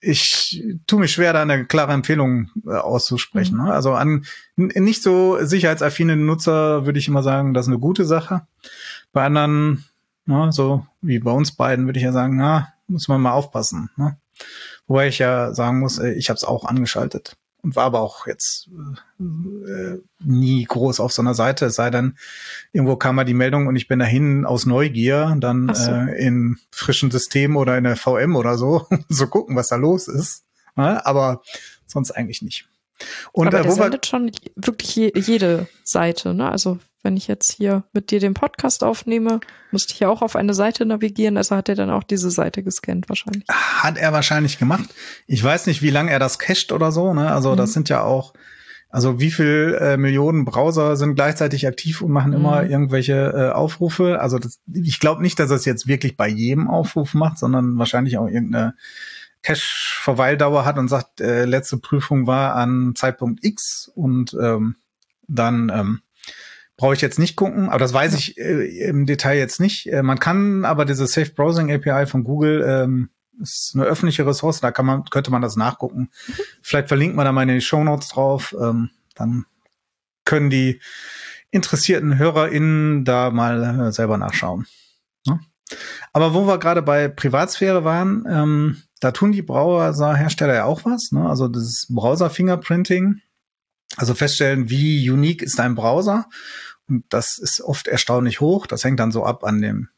ich 0.00 0.62
tue 0.86 1.00
mich 1.00 1.12
schwer, 1.12 1.32
da 1.32 1.42
eine 1.42 1.66
klare 1.66 1.92
Empfehlung 1.92 2.50
äh, 2.66 2.70
auszusprechen. 2.70 3.56
Mhm. 3.56 3.64
Ne? 3.64 3.72
Also 3.72 3.94
an 3.94 4.24
nicht 4.56 5.02
so 5.02 5.38
sicherheitsaffine 5.40 6.16
Nutzer 6.16 6.86
würde 6.86 6.98
ich 6.98 7.08
immer 7.08 7.22
sagen, 7.22 7.54
das 7.54 7.66
ist 7.66 7.72
eine 7.72 7.80
gute 7.80 8.04
Sache. 8.04 8.46
Bei 9.12 9.24
anderen, 9.24 9.84
na, 10.24 10.52
so 10.52 10.86
wie 11.00 11.18
bei 11.18 11.30
uns 11.30 11.52
beiden, 11.52 11.86
würde 11.86 11.98
ich 11.98 12.04
ja 12.04 12.12
sagen, 12.12 12.36
na, 12.36 12.72
muss 12.88 13.08
man 13.08 13.20
mal 13.20 13.32
aufpassen. 13.32 13.90
Ne? 13.96 14.16
Wobei 14.86 15.08
ich 15.08 15.18
ja 15.18 15.52
sagen 15.54 15.80
muss, 15.80 15.98
äh, 15.98 16.12
ich 16.12 16.28
habe 16.28 16.36
es 16.36 16.44
auch 16.44 16.64
angeschaltet 16.64 17.36
und 17.66 17.74
war 17.74 17.84
aber 17.84 18.00
auch 18.00 18.28
jetzt 18.28 18.68
äh, 19.18 19.96
nie 20.24 20.64
groß 20.64 21.00
auf 21.00 21.12
so 21.12 21.20
einer 21.20 21.34
Seite, 21.34 21.66
es 21.66 21.74
sei 21.74 21.90
denn, 21.90 22.16
irgendwo 22.72 22.94
kam 22.94 23.16
mal 23.16 23.24
die 23.24 23.34
Meldung 23.34 23.66
und 23.66 23.74
ich 23.74 23.88
bin 23.88 23.98
dahin 23.98 24.46
aus 24.46 24.66
Neugier, 24.66 25.36
dann 25.40 25.74
so. 25.74 25.90
äh, 25.90 26.24
in 26.24 26.58
frischen 26.70 27.10
Systemen 27.10 27.56
oder 27.56 27.76
in 27.76 27.82
der 27.82 27.96
VM 27.96 28.36
oder 28.36 28.56
so, 28.56 28.86
so 29.08 29.26
gucken, 29.26 29.56
was 29.56 29.68
da 29.68 29.76
los 29.76 30.06
ist. 30.06 30.44
Ja, 30.76 31.04
aber 31.04 31.42
sonst 31.86 32.12
eigentlich 32.12 32.40
nicht. 32.40 32.68
Und 33.32 33.48
aber 33.48 33.60
äh, 33.60 33.62
der 33.62 33.72
sendet 33.72 34.06
schon 34.06 34.30
wirklich 34.54 34.94
je, 34.94 35.12
jede 35.16 35.66
Seite, 35.82 36.34
ne? 36.34 36.48
Also 36.50 36.78
wenn 37.06 37.16
ich 37.16 37.28
jetzt 37.28 37.52
hier 37.52 37.84
mit 37.92 38.10
dir 38.10 38.18
den 38.18 38.34
Podcast 38.34 38.82
aufnehme, 38.82 39.38
musste 39.70 39.94
ich 39.94 40.00
ja 40.00 40.08
auch 40.08 40.22
auf 40.22 40.34
eine 40.34 40.54
Seite 40.54 40.84
navigieren. 40.84 41.36
Also 41.36 41.54
hat 41.54 41.68
er 41.68 41.76
dann 41.76 41.88
auch 41.88 42.02
diese 42.02 42.32
Seite 42.32 42.64
gescannt 42.64 43.08
wahrscheinlich. 43.08 43.44
Hat 43.48 43.96
er 43.96 44.12
wahrscheinlich 44.12 44.58
gemacht. 44.58 44.92
Ich 45.28 45.42
weiß 45.42 45.66
nicht, 45.68 45.82
wie 45.82 45.90
lange 45.90 46.10
er 46.10 46.18
das 46.18 46.40
cached 46.40 46.72
oder 46.72 46.90
so. 46.90 47.14
Ne? 47.14 47.30
Also 47.30 47.52
mhm. 47.52 47.58
das 47.58 47.72
sind 47.72 47.88
ja 47.88 48.02
auch, 48.02 48.34
also 48.90 49.20
wie 49.20 49.30
viel 49.30 49.78
äh, 49.80 49.96
Millionen 49.96 50.44
Browser 50.44 50.96
sind 50.96 51.14
gleichzeitig 51.14 51.68
aktiv 51.68 52.02
und 52.02 52.10
machen 52.10 52.32
immer 52.32 52.64
mhm. 52.64 52.70
irgendwelche 52.70 53.14
äh, 53.14 53.52
Aufrufe. 53.52 54.20
Also 54.20 54.40
das, 54.40 54.58
ich 54.72 54.98
glaube 54.98 55.22
nicht, 55.22 55.38
dass 55.38 55.50
er 55.50 55.56
es 55.56 55.64
jetzt 55.64 55.86
wirklich 55.86 56.16
bei 56.16 56.26
jedem 56.26 56.68
Aufruf 56.68 57.14
macht, 57.14 57.38
sondern 57.38 57.78
wahrscheinlich 57.78 58.18
auch 58.18 58.26
irgendeine 58.26 58.74
Cache-Verweildauer 59.42 60.64
hat 60.64 60.76
und 60.76 60.88
sagt, 60.88 61.20
äh, 61.20 61.44
letzte 61.44 61.76
Prüfung 61.76 62.26
war 62.26 62.56
an 62.56 62.94
Zeitpunkt 62.96 63.44
X 63.44 63.92
und 63.94 64.36
ähm, 64.42 64.74
dann 65.28 65.70
ähm, 65.72 66.00
brauche 66.76 66.94
ich 66.94 67.00
jetzt 67.00 67.18
nicht 67.18 67.36
gucken, 67.36 67.68
aber 67.68 67.78
das 67.78 67.92
weiß 67.92 68.14
ich 68.14 68.38
äh, 68.38 68.88
im 68.88 69.06
Detail 69.06 69.38
jetzt 69.38 69.60
nicht. 69.60 69.90
Äh, 69.92 70.02
man 70.02 70.18
kann 70.18 70.64
aber 70.64 70.84
diese 70.84 71.06
Safe 71.06 71.30
Browsing 71.30 71.72
API 71.72 72.06
von 72.06 72.24
Google 72.24 72.64
ähm, 72.66 73.10
ist 73.40 73.72
eine 73.74 73.84
öffentliche 73.84 74.26
Ressource, 74.26 74.60
da 74.60 74.70
kann 74.70 74.86
man, 74.86 75.04
könnte 75.04 75.30
man 75.30 75.42
das 75.42 75.56
nachgucken. 75.56 76.10
Mhm. 76.26 76.34
Vielleicht 76.62 76.88
verlinkt 76.88 77.16
man 77.16 77.24
da 77.24 77.32
meine 77.32 77.60
Show 77.60 77.82
Notes 77.84 78.08
drauf, 78.08 78.54
ähm, 78.60 78.90
dann 79.14 79.46
können 80.24 80.50
die 80.50 80.80
interessierten 81.50 82.18
HörerInnen 82.18 83.04
da 83.04 83.30
mal 83.30 83.88
äh, 83.88 83.92
selber 83.92 84.18
nachschauen. 84.18 84.66
Ja? 85.24 85.40
Aber 86.12 86.34
wo 86.34 86.46
wir 86.46 86.58
gerade 86.58 86.82
bei 86.82 87.08
Privatsphäre 87.08 87.84
waren, 87.84 88.24
ähm, 88.28 88.82
da 89.00 89.12
tun 89.12 89.32
die 89.32 89.42
Browserhersteller 89.42 90.54
ja 90.54 90.64
auch 90.64 90.84
was. 90.84 91.12
Ne? 91.12 91.28
Also 91.28 91.48
das 91.48 91.86
Browser-Fingerprinting, 91.88 93.20
also 93.96 94.14
feststellen, 94.14 94.70
wie 94.70 95.08
unique 95.08 95.42
ist 95.42 95.58
dein 95.58 95.74
Browser. 95.74 96.26
Und 96.88 97.04
das 97.08 97.38
ist 97.38 97.60
oft 97.60 97.88
erstaunlich 97.88 98.40
hoch. 98.40 98.66
Das 98.66 98.84
hängt 98.84 99.00
dann 99.00 99.12
so 99.12 99.24
ab 99.24 99.44
an 99.44 99.60
dem 99.60 99.88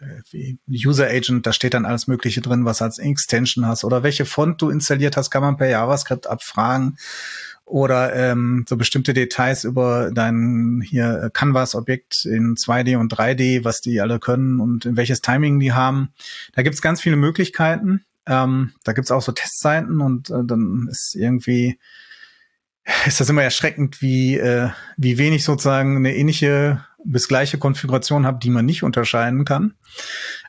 äh, 0.00 0.56
User 0.68 1.06
Agent, 1.06 1.46
da 1.46 1.52
steht 1.52 1.74
dann 1.74 1.86
alles 1.86 2.06
Mögliche 2.06 2.40
drin, 2.40 2.64
was 2.64 2.82
als 2.82 2.98
Extension 2.98 3.66
hast 3.66 3.84
oder 3.84 4.02
welche 4.02 4.26
Font 4.26 4.60
du 4.60 4.70
installiert 4.70 5.16
hast, 5.16 5.30
kann 5.30 5.42
man 5.42 5.56
per 5.56 5.68
JavaScript 5.68 6.26
abfragen 6.26 6.98
oder 7.64 8.14
ähm, 8.14 8.64
so 8.68 8.76
bestimmte 8.76 9.12
Details 9.12 9.64
über 9.64 10.10
dein 10.10 10.82
hier 10.84 11.30
Canvas-Objekt 11.32 12.24
in 12.24 12.56
2D 12.56 12.96
und 12.96 13.12
3D, 13.12 13.64
was 13.64 13.80
die 13.80 14.00
alle 14.00 14.18
können 14.18 14.60
und 14.60 14.86
in 14.86 14.96
welches 14.96 15.20
Timing 15.20 15.60
die 15.60 15.72
haben. 15.72 16.12
Da 16.54 16.62
gibt's 16.62 16.82
ganz 16.82 17.00
viele 17.00 17.16
Möglichkeiten. 17.16 18.04
Ähm, 18.26 18.72
da 18.84 18.92
gibt's 18.92 19.10
auch 19.10 19.22
so 19.22 19.32
Testseiten 19.32 20.00
und 20.00 20.30
äh, 20.30 20.44
dann 20.44 20.88
ist 20.90 21.14
irgendwie 21.14 21.78
ist 23.06 23.20
das 23.20 23.28
immer 23.28 23.42
erschreckend, 23.42 24.00
wie, 24.02 24.36
äh, 24.36 24.70
wie 24.96 25.18
wenig 25.18 25.44
sozusagen 25.44 25.96
eine 25.96 26.16
ähnliche 26.16 26.84
bis 27.04 27.28
gleiche 27.28 27.58
Konfiguration 27.58 28.26
habe, 28.26 28.38
die 28.38 28.50
man 28.50 28.66
nicht 28.66 28.82
unterscheiden 28.82 29.44
kann. 29.44 29.74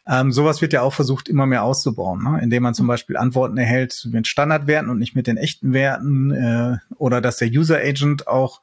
Ähm, 0.08 0.32
sowas 0.32 0.62
wird 0.62 0.74
ja 0.74 0.82
auch 0.82 0.94
versucht, 0.94 1.30
immer 1.30 1.46
mehr 1.46 1.64
auszubauen, 1.64 2.24
ne? 2.24 2.40
indem 2.42 2.64
man 2.64 2.74
zum 2.74 2.88
Beispiel 2.88 3.18
Antworten 3.18 3.58
erhält 3.58 4.08
mit 4.12 4.28
Standardwerten 4.28 4.90
und 4.90 4.98
nicht 4.98 5.16
mit 5.16 5.28
den 5.28 5.38
echten 5.38 5.74
Werten 5.74 6.32
äh, 6.32 6.78
oder 6.96 7.22
dass 7.22 7.38
der 7.38 7.50
User 7.50 7.78
Agent 7.78 8.28
auch 8.28 8.62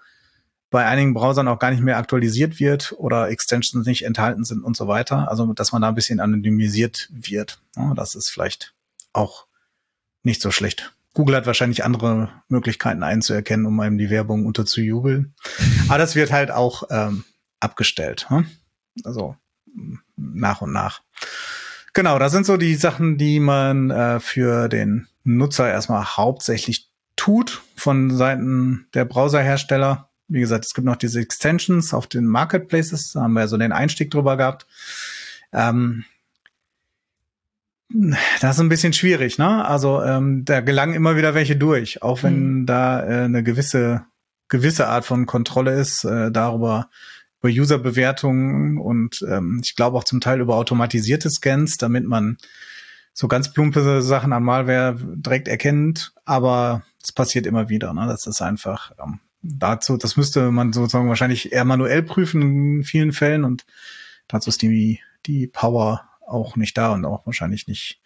bei 0.70 0.84
einigen 0.84 1.14
Browsern 1.14 1.46
auch 1.46 1.60
gar 1.60 1.70
nicht 1.70 1.82
mehr 1.82 1.96
aktualisiert 1.96 2.58
wird 2.58 2.94
oder 2.98 3.30
Extensions 3.30 3.86
nicht 3.86 4.04
enthalten 4.04 4.44
sind 4.44 4.64
und 4.64 4.76
so 4.76 4.88
weiter. 4.88 5.30
Also 5.30 5.52
dass 5.52 5.72
man 5.72 5.82
da 5.82 5.88
ein 5.88 5.94
bisschen 5.94 6.18
anonymisiert 6.18 7.08
wird. 7.12 7.60
Ne? 7.76 7.92
Das 7.94 8.16
ist 8.16 8.28
vielleicht 8.28 8.74
auch 9.12 9.46
nicht 10.24 10.42
so 10.42 10.50
schlecht. 10.50 10.95
Google 11.16 11.36
hat 11.36 11.46
wahrscheinlich 11.46 11.82
andere 11.82 12.28
Möglichkeiten 12.48 13.02
einzuerkennen, 13.02 13.64
um 13.64 13.80
einem 13.80 13.96
die 13.96 14.10
Werbung 14.10 14.44
unterzujubeln. 14.44 15.34
Aber 15.88 15.96
das 15.96 16.14
wird 16.14 16.30
halt 16.30 16.50
auch 16.50 16.82
ähm, 16.90 17.24
abgestellt. 17.58 18.28
Hm? 18.28 18.46
Also 19.02 19.34
nach 20.14 20.60
und 20.60 20.74
nach. 20.74 21.00
Genau, 21.94 22.18
das 22.18 22.32
sind 22.32 22.44
so 22.44 22.58
die 22.58 22.74
Sachen, 22.74 23.16
die 23.16 23.40
man 23.40 23.90
äh, 23.90 24.20
für 24.20 24.68
den 24.68 25.08
Nutzer 25.24 25.70
erstmal 25.70 26.04
hauptsächlich 26.04 26.90
tut 27.16 27.62
von 27.76 28.14
Seiten 28.14 28.86
der 28.92 29.06
Browserhersteller. 29.06 30.10
Wie 30.28 30.40
gesagt, 30.40 30.66
es 30.66 30.74
gibt 30.74 30.84
noch 30.84 30.96
diese 30.96 31.20
Extensions 31.20 31.94
auf 31.94 32.08
den 32.08 32.26
Marketplaces, 32.26 33.12
da 33.12 33.22
haben 33.22 33.32
wir 33.32 33.48
so 33.48 33.56
den 33.56 33.72
Einstieg 33.72 34.10
drüber 34.10 34.36
gehabt. 34.36 34.66
Ähm, 35.50 36.04
das 37.88 38.56
ist 38.56 38.60
ein 38.60 38.68
bisschen 38.68 38.92
schwierig, 38.92 39.38
ne? 39.38 39.64
Also 39.64 40.02
ähm, 40.02 40.44
da 40.44 40.60
gelangen 40.60 40.94
immer 40.94 41.16
wieder 41.16 41.34
welche 41.34 41.56
durch, 41.56 42.02
auch 42.02 42.22
wenn 42.22 42.60
mhm. 42.60 42.66
da 42.66 43.02
äh, 43.02 43.24
eine 43.24 43.42
gewisse 43.42 44.04
gewisse 44.48 44.88
Art 44.88 45.04
von 45.04 45.26
Kontrolle 45.26 45.72
ist 45.72 46.04
äh, 46.04 46.30
darüber 46.30 46.88
über 47.42 47.50
Userbewertungen 47.50 48.78
und 48.78 49.24
ähm, 49.28 49.60
ich 49.64 49.76
glaube 49.76 49.98
auch 49.98 50.04
zum 50.04 50.20
Teil 50.20 50.40
über 50.40 50.56
automatisierte 50.56 51.30
Scans, 51.30 51.76
damit 51.76 52.06
man 52.06 52.38
so 53.12 53.28
ganz 53.28 53.52
plumpe 53.52 54.02
Sachen 54.02 54.32
an 54.32 54.42
Malware 54.42 54.98
direkt 55.00 55.48
erkennt, 55.48 56.12
aber 56.24 56.82
es 57.02 57.12
passiert 57.12 57.46
immer 57.46 57.68
wieder. 57.68 57.92
Ne? 57.94 58.06
Das 58.06 58.26
ist 58.26 58.42
einfach 58.42 58.92
ähm, 59.02 59.20
dazu, 59.42 59.96
das 59.96 60.16
müsste 60.16 60.50
man 60.50 60.72
sozusagen 60.72 61.08
wahrscheinlich 61.08 61.52
eher 61.52 61.64
manuell 61.64 62.02
prüfen 62.02 62.42
in 62.42 62.84
vielen 62.84 63.12
Fällen 63.12 63.44
und 63.44 63.64
dazu 64.28 64.50
ist 64.50 64.62
die, 64.62 65.00
die 65.26 65.46
Power 65.46 66.05
auch 66.26 66.56
nicht 66.56 66.76
da 66.76 66.92
und 66.92 67.04
auch 67.04 67.26
wahrscheinlich 67.26 67.66
nicht 67.66 68.00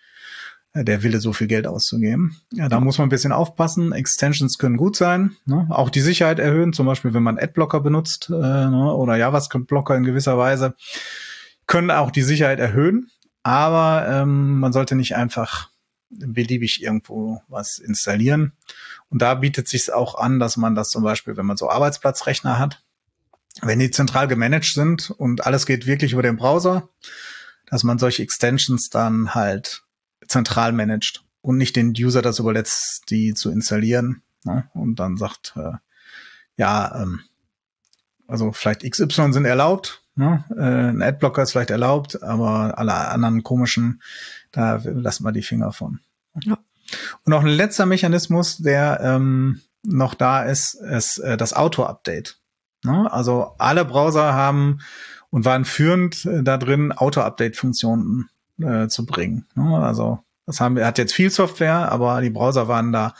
äh, 0.72 0.84
der 0.84 1.02
Wille, 1.02 1.20
so 1.20 1.32
viel 1.32 1.46
Geld 1.46 1.66
auszugeben. 1.66 2.36
Ja, 2.52 2.68
da 2.68 2.80
muss 2.80 2.98
man 2.98 3.06
ein 3.06 3.10
bisschen 3.10 3.32
aufpassen. 3.32 3.92
Extensions 3.92 4.58
können 4.58 4.76
gut 4.76 4.96
sein, 4.96 5.36
ne? 5.46 5.66
auch 5.70 5.90
die 5.90 6.00
Sicherheit 6.00 6.38
erhöhen, 6.38 6.72
zum 6.72 6.86
Beispiel 6.86 7.14
wenn 7.14 7.22
man 7.22 7.38
Adblocker 7.38 7.80
benutzt 7.80 8.28
äh, 8.30 8.32
ne? 8.32 8.94
oder 8.94 9.16
JavaScript-Blocker 9.16 9.96
in 9.96 10.04
gewisser 10.04 10.38
Weise, 10.38 10.74
können 11.66 11.90
auch 11.90 12.10
die 12.10 12.22
Sicherheit 12.22 12.60
erhöhen, 12.60 13.10
aber 13.42 14.06
ähm, 14.08 14.60
man 14.60 14.72
sollte 14.72 14.94
nicht 14.94 15.16
einfach 15.16 15.70
beliebig 16.10 16.82
irgendwo 16.82 17.40
was 17.48 17.78
installieren. 17.78 18.52
Und 19.08 19.22
da 19.22 19.34
bietet 19.34 19.68
sich 19.68 19.92
auch 19.92 20.16
an, 20.16 20.38
dass 20.38 20.56
man 20.56 20.74
das 20.74 20.88
zum 20.88 21.02
Beispiel, 21.04 21.36
wenn 21.36 21.46
man 21.46 21.56
so 21.56 21.70
Arbeitsplatzrechner 21.70 22.58
hat, 22.58 22.82
wenn 23.62 23.78
die 23.78 23.90
zentral 23.90 24.28
gemanagt 24.28 24.72
sind 24.72 25.10
und 25.10 25.46
alles 25.46 25.66
geht 25.66 25.86
wirklich 25.86 26.12
über 26.12 26.22
den 26.22 26.36
Browser, 26.36 26.88
dass 27.70 27.84
man 27.84 27.98
solche 27.98 28.22
Extensions 28.22 28.90
dann 28.90 29.34
halt 29.34 29.84
zentral 30.26 30.72
managt 30.72 31.24
und 31.40 31.56
nicht 31.56 31.76
den 31.76 31.94
User 31.96 32.20
das 32.20 32.38
überlässt, 32.38 33.04
die 33.08 33.32
zu 33.34 33.50
installieren. 33.50 34.22
Ne? 34.44 34.68
Und 34.74 34.96
dann 34.96 35.16
sagt, 35.16 35.54
äh, 35.56 35.72
ja, 36.56 37.02
ähm, 37.02 37.20
also 38.26 38.52
vielleicht 38.52 38.88
XY 38.88 39.32
sind 39.32 39.44
erlaubt, 39.44 40.04
ne? 40.14 40.44
äh, 40.56 40.90
ein 40.90 41.02
Adblocker 41.02 41.42
ist 41.42 41.52
vielleicht 41.52 41.70
erlaubt, 41.70 42.22
aber 42.22 42.78
alle 42.78 42.94
anderen 42.94 43.42
komischen, 43.42 44.02
da 44.52 44.80
lassen 44.84 45.24
wir 45.24 45.32
die 45.32 45.42
Finger 45.42 45.72
von. 45.72 46.00
Ja. 46.42 46.58
Und 47.24 47.30
noch 47.30 47.42
ein 47.42 47.48
letzter 47.48 47.86
Mechanismus, 47.86 48.58
der 48.58 49.00
ähm, 49.02 49.60
noch 49.82 50.14
da 50.14 50.42
ist, 50.42 50.74
ist 50.74 51.18
äh, 51.18 51.36
das 51.36 51.54
Auto-Update. 51.54 52.38
Ne? 52.84 53.10
Also 53.12 53.54
alle 53.58 53.84
Browser 53.84 54.34
haben 54.34 54.80
und 55.30 55.44
waren 55.44 55.64
führend 55.64 56.24
äh, 56.26 56.42
da 56.42 56.56
drin, 56.56 56.92
Auto-Update-Funktionen 56.92 58.28
äh, 58.60 58.88
zu 58.88 59.06
bringen. 59.06 59.46
Ne? 59.54 59.78
Also 59.78 60.20
das 60.46 60.60
haben 60.60 60.76
wir, 60.76 60.86
hat 60.86 60.98
jetzt 60.98 61.14
viel 61.14 61.30
Software, 61.30 61.90
aber 61.90 62.20
die 62.20 62.30
Browser 62.30 62.68
waren 62.68 62.92
da 62.92 63.14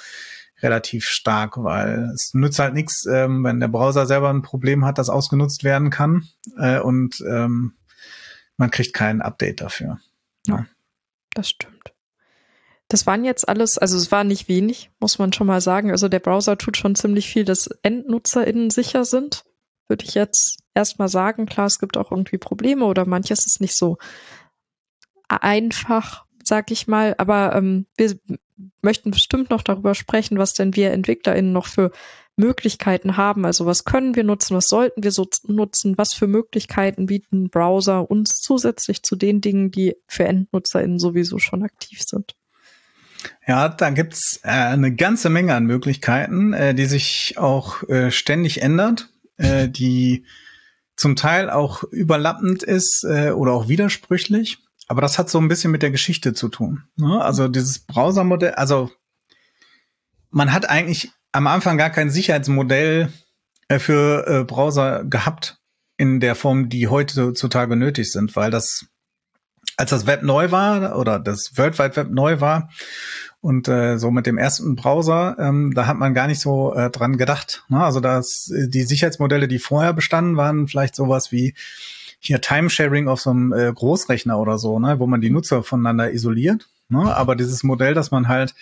relativ 0.63 1.07
stark, 1.07 1.63
weil 1.63 2.11
es 2.15 2.35
nützt 2.35 2.59
halt 2.59 2.75
nichts, 2.75 3.07
ähm, 3.07 3.45
wenn 3.45 3.61
der 3.61 3.69
Browser 3.69 4.07
selber 4.07 4.31
ein 4.31 4.43
Problem 4.43 4.85
hat, 4.85 4.99
das 4.99 5.09
ausgenutzt 5.09 5.65
werden 5.65 5.91
kann 5.91 6.29
äh, 6.59 6.81
und 6.81 7.25
ähm, 7.27 7.75
man 8.57 8.71
kriegt 8.71 8.93
kein 8.93 9.23
Update 9.23 9.63
dafür. 9.63 10.01
Ja, 10.47 10.67
das 11.33 11.49
stimmt. 11.49 11.95
Das 12.89 13.07
waren 13.07 13.25
jetzt 13.25 13.49
alles, 13.49 13.79
also 13.79 13.97
es 13.97 14.11
war 14.11 14.25
nicht 14.25 14.49
wenig, 14.49 14.91
muss 14.99 15.19
man 15.19 15.33
schon 15.33 15.47
mal 15.47 15.61
sagen. 15.61 15.93
Also 15.93 16.09
der 16.09 16.19
Browser 16.19 16.59
tut 16.59 16.77
schon 16.77 16.97
ziemlich 16.97 17.31
viel, 17.31 17.45
dass 17.45 17.69
EndnutzerInnen 17.83 18.71
sicher 18.71 19.05
sind 19.05 19.45
würde 19.91 20.05
ich 20.05 20.15
jetzt 20.15 20.61
erstmal 20.75 21.09
sagen. 21.09 21.47
Klar, 21.47 21.67
es 21.67 21.79
gibt 21.79 21.97
auch 21.97 22.11
irgendwie 22.11 22.39
Probleme 22.39 22.85
oder 22.87 23.05
manches 23.05 23.47
ist 23.47 23.61
nicht 23.61 23.77
so 23.77 23.99
einfach, 25.29 26.25
sag 26.43 26.71
ich 26.71 26.89
mal. 26.89 27.15
Aber 27.19 27.55
ähm, 27.55 27.87
wir 27.97 28.19
möchten 28.83 29.11
bestimmt 29.11 29.51
noch 29.51 29.63
darüber 29.63 29.95
sprechen, 29.95 30.39
was 30.39 30.55
denn 30.55 30.75
wir 30.75 30.93
EntwicklerInnen 30.93 31.53
noch 31.53 31.67
für 31.67 31.91
Möglichkeiten 32.37 33.17
haben. 33.17 33.45
Also 33.45 33.67
was 33.67 33.85
können 33.85 34.17
wir 34.17 34.25
nutzen, 34.25 34.57
was 34.57 34.69
sollten 34.69 35.03
wir 35.03 35.13
so 35.13 35.29
nutzen, 35.47 35.99
was 35.99 36.15
für 36.15 36.27
Möglichkeiten 36.27 37.07
bieten 37.07 37.51
Browser 37.51 38.11
uns 38.11 38.37
zusätzlich 38.41 39.03
zu 39.03 39.17
den 39.17 39.41
Dingen, 39.41 39.71
die 39.71 39.97
für 40.07 40.25
EndnutzerInnen 40.25 40.99
sowieso 40.99 41.39
schon 41.39 41.63
aktiv 41.63 42.01
sind. 42.03 42.35
Ja, 43.47 43.69
da 43.69 43.91
gibt's 43.91 44.41
äh, 44.43 44.49
eine 44.49 44.95
ganze 44.95 45.29
Menge 45.29 45.55
an 45.55 45.67
Möglichkeiten, 45.67 46.55
äh, 46.55 46.75
die 46.75 46.87
sich 46.87 47.35
auch 47.37 47.87
äh, 47.89 48.11
ständig 48.11 48.63
ändert 48.63 49.11
äh, 49.41 49.69
die 49.69 50.25
zum 50.97 51.17
Teil 51.17 51.49
auch 51.49 51.83
überlappend 51.85 52.63
ist 52.63 53.05
äh, 53.05 53.31
oder 53.31 53.53
auch 53.53 53.69
widersprüchlich. 53.69 54.59
Aber 54.87 55.01
das 55.01 55.19
hat 55.19 55.31
so 55.31 55.39
ein 55.39 55.49
bisschen 55.49 55.71
mit 55.71 55.83
der 55.83 55.91
Geschichte 55.91 56.35
zu 56.35 56.49
tun. 56.49 56.83
Ne? 56.97 57.23
Also 57.23 57.49
dieses 57.49 57.79
Browsermodell, 57.79 58.53
also 58.53 58.91
man 60.31 60.53
hat 60.53 60.69
eigentlich 60.69 61.11
am 61.33 61.47
Anfang 61.47 61.79
gar 61.79 61.91
kein 61.91 62.11
Sicherheitsmodell 62.11 63.11
äh, 63.69 63.79
für 63.79 64.27
äh, 64.27 64.45
Browser 64.45 65.05
gehabt 65.05 65.59
in 65.97 66.21
der 66.21 66.35
Form, 66.35 66.69
die 66.69 66.89
heutzutage 66.89 67.77
nötig 67.77 68.13
sind, 68.13 68.37
weil 68.37 68.51
das, 68.51 68.87
als 69.77 69.91
das 69.91 70.07
Web 70.07 70.23
neu 70.23 70.51
war 70.51 70.99
oder 70.99 71.19
das 71.19 71.53
World 71.57 71.79
Wide 71.79 71.97
Web 71.97 72.11
neu 72.11 72.41
war 72.41 72.69
und 73.41 73.69
äh, 73.69 73.99
so 73.99 74.11
mit 74.11 74.27
dem 74.27 74.39
ersten 74.39 74.77
Browser, 74.77 75.37
ähm, 75.39 75.73
da 75.75 75.87
hat 75.87 75.97
man 75.97 76.15
gar 76.15 76.27
nicht 76.27 76.41
so 76.41 76.75
äh, 76.75 76.91
dran 76.91 77.17
gedacht. 77.17 77.65
Ne? 77.69 77.83
Also 77.83 78.01
dass 78.01 78.53
die 78.53 78.83
Sicherheitsmodelle, 78.83 79.49
die 79.49 79.59
vorher 79.59 79.93
bestanden, 79.93 80.37
waren 80.37 80.69
vielleicht 80.69 80.95
sowas 80.95 81.33
wie 81.33 81.55
hier 82.19 82.43
Timesharing 82.43 83.09
auf 83.09 83.21
so 83.21 83.31
einem 83.31 83.53
äh, 83.53 83.73
Großrechner 83.73 84.39
oder 84.39 84.59
so, 84.59 84.79
ne? 84.79 84.99
wo 84.99 85.07
man 85.07 85.23
die 85.23 85.31
Nutzer 85.31 85.63
voneinander 85.63 86.13
isoliert. 86.13 86.69
Ne? 86.91 87.15
Aber 87.17 87.35
dieses 87.35 87.63
Modell, 87.63 87.95
dass 87.95 88.11
man 88.11 88.29
halt 88.29 88.55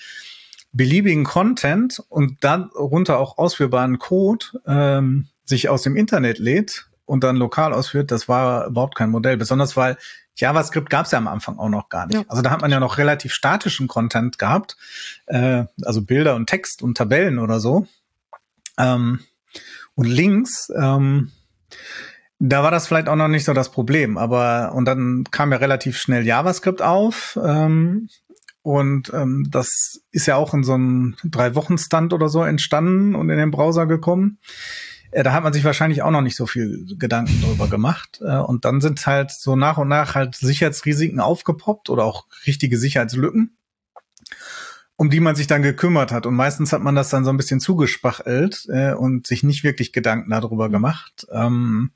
beliebigen 0.72 1.24
Content 1.24 2.02
und 2.08 2.44
darunter 2.44 3.18
auch 3.18 3.36
ausführbaren 3.36 3.98
Code 3.98 4.46
ähm, 4.66 5.26
sich 5.44 5.68
aus 5.68 5.82
dem 5.82 5.96
Internet 5.96 6.38
lädt 6.38 6.88
und 7.04 7.24
dann 7.24 7.36
lokal 7.36 7.72
ausführt, 7.72 8.12
das 8.12 8.28
war 8.28 8.66
überhaupt 8.66 8.94
kein 8.94 9.10
Modell. 9.10 9.38
Besonders 9.38 9.76
weil 9.76 9.96
JavaScript 10.38 10.88
gab 10.88 11.06
es 11.06 11.12
ja 11.12 11.18
am 11.18 11.28
Anfang 11.28 11.58
auch 11.58 11.68
noch 11.68 11.88
gar 11.88 12.06
nicht. 12.06 12.16
Ja. 12.16 12.24
Also 12.28 12.42
da 12.42 12.50
hat 12.50 12.62
man 12.62 12.70
ja 12.70 12.80
noch 12.80 12.98
relativ 12.98 13.32
statischen 13.32 13.88
Content 13.88 14.38
gehabt, 14.38 14.76
äh, 15.26 15.64
also 15.82 16.02
Bilder 16.02 16.36
und 16.36 16.46
Text 16.46 16.82
und 16.82 16.96
Tabellen 16.96 17.38
oder 17.38 17.60
so. 17.60 17.86
Ähm, 18.78 19.20
und 19.94 20.06
Links, 20.06 20.70
ähm, 20.76 21.32
da 22.38 22.62
war 22.62 22.70
das 22.70 22.86
vielleicht 22.86 23.08
auch 23.08 23.16
noch 23.16 23.28
nicht 23.28 23.44
so 23.44 23.52
das 23.52 23.70
Problem. 23.70 24.16
Aber 24.16 24.72
und 24.74 24.84
dann 24.84 25.24
kam 25.30 25.50
ja 25.50 25.58
relativ 25.58 25.98
schnell 25.98 26.24
JavaScript 26.24 26.82
auf. 26.82 27.38
Ähm, 27.42 28.08
und 28.62 29.12
ähm, 29.14 29.48
das 29.50 30.02
ist 30.12 30.26
ja 30.26 30.36
auch 30.36 30.54
in 30.54 30.62
so 30.62 30.74
einem 30.74 31.16
drei 31.24 31.54
Wochen 31.54 31.78
Stand 31.78 32.12
oder 32.12 32.28
so 32.28 32.44
entstanden 32.44 33.14
und 33.14 33.30
in 33.30 33.38
den 33.38 33.50
Browser 33.50 33.86
gekommen. 33.86 34.38
Äh, 35.10 35.22
da 35.22 35.32
hat 35.32 35.42
man 35.42 35.52
sich 35.52 35.64
wahrscheinlich 35.64 36.02
auch 36.02 36.10
noch 36.10 36.20
nicht 36.20 36.36
so 36.36 36.46
viel 36.46 36.86
Gedanken 36.98 37.40
drüber 37.40 37.68
gemacht. 37.68 38.20
Äh, 38.22 38.38
und 38.38 38.64
dann 38.64 38.80
sind 38.80 39.06
halt 39.06 39.30
so 39.30 39.56
nach 39.56 39.78
und 39.78 39.88
nach 39.88 40.14
halt 40.14 40.34
Sicherheitsrisiken 40.34 41.20
aufgepoppt 41.20 41.90
oder 41.90 42.04
auch 42.04 42.26
richtige 42.46 42.78
Sicherheitslücken, 42.78 43.56
um 44.96 45.10
die 45.10 45.20
man 45.20 45.36
sich 45.36 45.46
dann 45.46 45.62
gekümmert 45.62 46.12
hat. 46.12 46.26
Und 46.26 46.34
meistens 46.34 46.72
hat 46.72 46.82
man 46.82 46.94
das 46.94 47.10
dann 47.10 47.24
so 47.24 47.30
ein 47.30 47.36
bisschen 47.36 47.60
zugespachelt 47.60 48.66
äh, 48.68 48.92
und 48.92 49.26
sich 49.26 49.42
nicht 49.42 49.64
wirklich 49.64 49.92
Gedanken 49.92 50.30
darüber 50.30 50.68
gemacht, 50.68 51.26
ähm, 51.32 51.92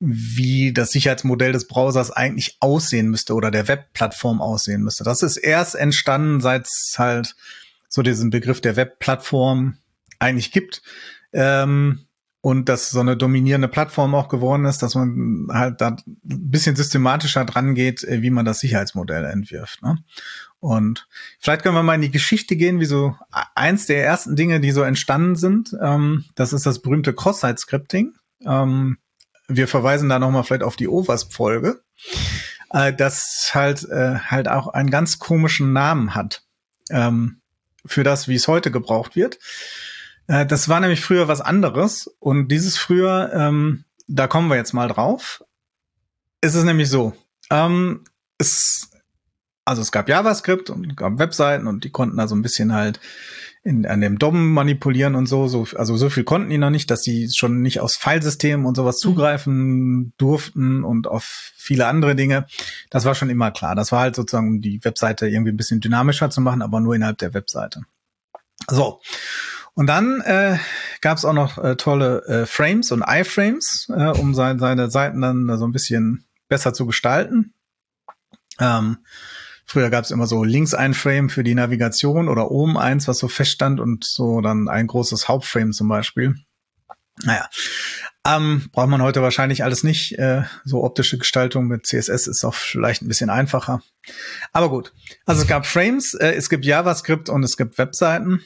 wie 0.00 0.72
das 0.72 0.90
Sicherheitsmodell 0.90 1.52
des 1.52 1.68
Browsers 1.68 2.10
eigentlich 2.10 2.56
aussehen 2.58 3.08
müsste 3.08 3.34
oder 3.34 3.52
der 3.52 3.68
Webplattform 3.68 4.40
aussehen 4.40 4.82
müsste. 4.82 5.04
Das 5.04 5.22
ist 5.22 5.36
erst 5.36 5.76
entstanden, 5.76 6.40
seit 6.40 6.66
es 6.66 6.96
halt 6.98 7.36
so 7.88 8.02
diesen 8.02 8.30
Begriff 8.30 8.60
der 8.60 8.74
Webplattform 8.74 9.76
eigentlich 10.18 10.50
gibt. 10.50 10.82
Ähm, 11.32 12.06
und 12.42 12.68
dass 12.68 12.90
so 12.90 12.98
eine 12.98 13.16
dominierende 13.16 13.68
Plattform 13.68 14.16
auch 14.16 14.28
geworden 14.28 14.64
ist, 14.64 14.82
dass 14.82 14.96
man 14.96 15.46
halt 15.50 15.80
da 15.80 15.90
ein 15.90 16.02
bisschen 16.24 16.74
systematischer 16.74 17.44
dran 17.44 17.74
geht, 17.74 18.02
äh, 18.02 18.20
wie 18.20 18.30
man 18.30 18.44
das 18.44 18.58
Sicherheitsmodell 18.58 19.24
entwirft. 19.24 19.80
Ne? 19.82 19.98
Und 20.58 21.06
vielleicht 21.38 21.62
können 21.62 21.76
wir 21.76 21.84
mal 21.84 21.94
in 21.94 22.02
die 22.02 22.10
Geschichte 22.10 22.56
gehen, 22.56 22.80
wie 22.80 22.84
so 22.84 23.16
eins 23.54 23.86
der 23.86 24.04
ersten 24.04 24.34
Dinge, 24.34 24.58
die 24.58 24.72
so 24.72 24.82
entstanden 24.82 25.36
sind. 25.36 25.74
Ähm, 25.80 26.24
das 26.34 26.52
ist 26.52 26.66
das 26.66 26.82
berühmte 26.82 27.14
Cross-Site-Scripting. 27.14 28.14
Ähm, 28.44 28.98
wir 29.46 29.68
verweisen 29.68 30.08
da 30.08 30.18
nochmal 30.18 30.42
vielleicht 30.42 30.64
auf 30.64 30.76
die 30.76 30.88
OWASP-Folge, 30.88 31.80
äh, 32.70 32.92
das 32.92 33.52
halt, 33.54 33.88
äh, 33.88 34.18
halt 34.18 34.48
auch 34.48 34.66
einen 34.66 34.90
ganz 34.90 35.20
komischen 35.20 35.72
Namen 35.72 36.16
hat 36.16 36.42
ähm, 36.90 37.40
für 37.86 38.02
das, 38.02 38.26
wie 38.26 38.34
es 38.34 38.48
heute 38.48 38.72
gebraucht 38.72 39.14
wird. 39.14 39.38
Äh, 40.26 40.46
das 40.46 40.68
war 40.68 40.80
nämlich 40.80 41.00
früher 41.00 41.28
was 41.28 41.40
anderes. 41.40 42.08
Und 42.18 42.48
dieses 42.48 42.78
früher, 42.78 43.30
ähm, 43.34 43.84
da 44.08 44.26
kommen 44.26 44.48
wir 44.48 44.56
jetzt 44.56 44.72
mal 44.72 44.88
drauf. 44.88 45.44
Es 46.40 46.54
ist 46.54 46.64
nämlich 46.64 46.88
so, 46.88 47.14
ähm, 47.50 48.04
es 48.38 48.90
Also 49.64 49.82
es 49.82 49.92
gab 49.92 50.08
JavaScript 50.08 50.70
und 50.70 50.90
es 50.90 50.96
gab 50.96 51.18
Webseiten 51.18 51.66
und 51.66 51.84
die 51.84 51.90
konnten 51.90 52.16
da 52.16 52.26
so 52.26 52.34
ein 52.34 52.42
bisschen 52.42 52.72
halt 52.72 52.98
in, 53.64 53.86
an 53.86 54.00
dem 54.00 54.18
DOM 54.18 54.52
manipulieren 54.52 55.14
und 55.14 55.26
so, 55.26 55.46
so. 55.46 55.66
Also 55.76 55.96
so 55.96 56.10
viel 56.10 56.24
konnten 56.24 56.50
die 56.50 56.58
noch 56.58 56.70
nicht, 56.70 56.90
dass 56.90 57.02
die 57.02 57.30
schon 57.32 57.62
nicht 57.62 57.78
aus 57.78 57.94
Filesystemen 57.94 58.66
und 58.66 58.76
sowas 58.76 58.96
mhm. 58.96 59.00
zugreifen 59.00 60.12
durften 60.18 60.82
und 60.82 61.06
auf 61.06 61.52
viele 61.56 61.86
andere 61.86 62.16
Dinge. 62.16 62.46
Das 62.90 63.04
war 63.04 63.14
schon 63.14 63.30
immer 63.30 63.52
klar. 63.52 63.76
Das 63.76 63.92
war 63.92 64.00
halt 64.00 64.16
sozusagen, 64.16 64.48
um 64.48 64.60
die 64.60 64.84
Webseite 64.84 65.28
irgendwie 65.28 65.52
ein 65.52 65.56
bisschen 65.56 65.80
dynamischer 65.80 66.28
zu 66.30 66.40
machen, 66.40 66.60
aber 66.62 66.80
nur 66.80 66.96
innerhalb 66.96 67.18
der 67.18 67.34
Webseite. 67.34 67.82
So. 68.68 69.00
Und 69.74 69.86
dann 69.86 70.20
äh, 70.20 70.58
gab 71.00 71.18
es 71.18 71.24
auch 71.24 71.32
noch 71.32 71.58
äh, 71.58 71.76
tolle 71.76 72.24
äh, 72.26 72.46
Frames 72.46 72.92
und 72.92 73.02
iFrames, 73.06 73.88
äh, 73.88 74.08
um 74.18 74.34
sein, 74.34 74.58
seine 74.58 74.90
Seiten 74.90 75.22
dann 75.22 75.58
so 75.58 75.66
ein 75.66 75.72
bisschen 75.72 76.26
besser 76.48 76.74
zu 76.74 76.86
gestalten. 76.86 77.54
Ähm, 78.60 78.98
Früher 79.64 79.90
gab 79.90 80.04
es 80.04 80.10
immer 80.10 80.26
so 80.26 80.44
links 80.44 80.74
ein 80.74 80.92
Frame 80.92 81.30
für 81.30 81.44
die 81.44 81.54
Navigation 81.54 82.28
oder 82.28 82.50
oben 82.50 82.76
eins, 82.76 83.08
was 83.08 83.18
so 83.18 83.28
feststand 83.28 83.80
und 83.80 84.04
so 84.04 84.40
dann 84.40 84.68
ein 84.68 84.86
großes 84.86 85.28
Hauptframe 85.28 85.72
zum 85.72 85.88
Beispiel. 85.88 86.34
Naja, 87.24 87.48
ähm, 88.26 88.68
braucht 88.72 88.88
man 88.88 89.00
heute 89.00 89.22
wahrscheinlich 89.22 89.64
alles 89.64 89.82
nicht. 89.82 90.18
Äh, 90.18 90.42
so 90.64 90.82
optische 90.84 91.16
Gestaltung 91.16 91.68
mit 91.68 91.86
CSS 91.86 92.26
ist 92.26 92.44
auch 92.44 92.54
vielleicht 92.54 93.02
ein 93.02 93.08
bisschen 93.08 93.30
einfacher. 93.30 93.82
Aber 94.52 94.68
gut. 94.68 94.92
Also 95.24 95.42
es 95.42 95.48
gab 95.48 95.66
Frames, 95.66 96.14
äh, 96.14 96.32
es 96.32 96.50
gibt 96.50 96.64
JavaScript 96.64 97.28
und 97.28 97.42
es 97.42 97.56
gibt 97.56 97.78
Webseiten. 97.78 98.42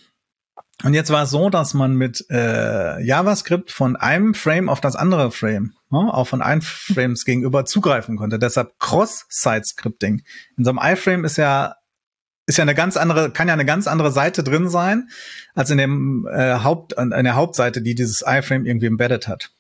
Und 0.85 0.93
jetzt 0.93 1.11
war 1.11 1.23
es 1.23 1.31
so, 1.31 1.49
dass 1.49 1.73
man 1.73 1.95
mit 1.95 2.27
äh, 2.31 3.01
JavaScript 3.03 3.71
von 3.71 3.97
einem 3.97 4.35
Frame 4.35 4.69
auf 4.69 4.81
das 4.81 4.95
andere 4.95 5.31
Frame, 5.31 5.73
ne, 5.91 6.13
auch 6.13 6.29
von 6.29 6.43
einem 6.43 6.61
Frames 6.61 7.25
gegenüber 7.25 7.65
zugreifen 7.65 8.17
konnte. 8.17 8.39
Deshalb 8.39 8.79
Cross-Site-Scripting. 8.79 10.23
In 10.59 10.65
so 10.65 10.71
einem 10.71 10.81
iFrame 10.83 11.25
ist 11.25 11.39
ja 11.39 11.77
ist 12.49 12.59
ja 12.59 12.63
eine 12.63 12.75
ganz 12.75 12.97
andere, 12.97 13.33
kann 13.33 13.49
ja 13.49 13.55
eine 13.55 13.65
ganz 13.65 13.89
andere 13.89 14.13
Seite 14.13 14.45
drin 14.45 14.69
sein, 14.69 15.09
als 15.55 15.71
in 15.71 15.79
dem 15.79 16.29
äh, 16.31 16.61
Haupt, 16.61 16.93
in 16.93 17.11
der 17.11 17.35
Hauptseite, 17.35 17.83
die 17.83 17.97
dieses 17.97 18.23
iFrame 18.25 18.67
irgendwie 18.67 18.87
embedded 18.87 19.27
hat. 19.27 19.51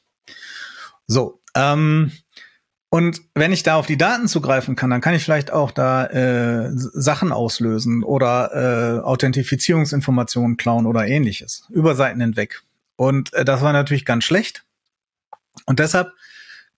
So, 1.09 1.41
ähm, 1.57 2.13
und 2.89 3.21
wenn 3.35 3.53
ich 3.53 3.63
da 3.63 3.77
auf 3.77 3.87
die 3.87 3.99
Daten 3.99 4.29
zugreifen 4.29 4.77
kann, 4.77 4.91
dann 4.91 5.01
kann 5.01 5.15
ich 5.15 5.25
vielleicht 5.25 5.53
auch 5.53 5.73
da 5.73 6.07
äh, 6.07 6.71
Sachen 6.73 7.33
auslösen 7.33 8.05
oder 8.05 8.51
äh, 8.55 9.01
Authentifizierungsinformationen 9.01 10.57
klauen 10.57 10.87
oder 10.87 11.07
ähnliches. 11.07 11.67
Über 11.71 11.95
Seiten 11.97 12.21
hinweg. 12.21 12.63
Und 12.95 13.33
äh, 13.35 13.45
das 13.45 13.61
war 13.61 13.73
natürlich 13.73 14.05
ganz 14.05 14.25
schlecht. 14.25 14.65
Und 15.65 15.81
deshalb 15.81 16.13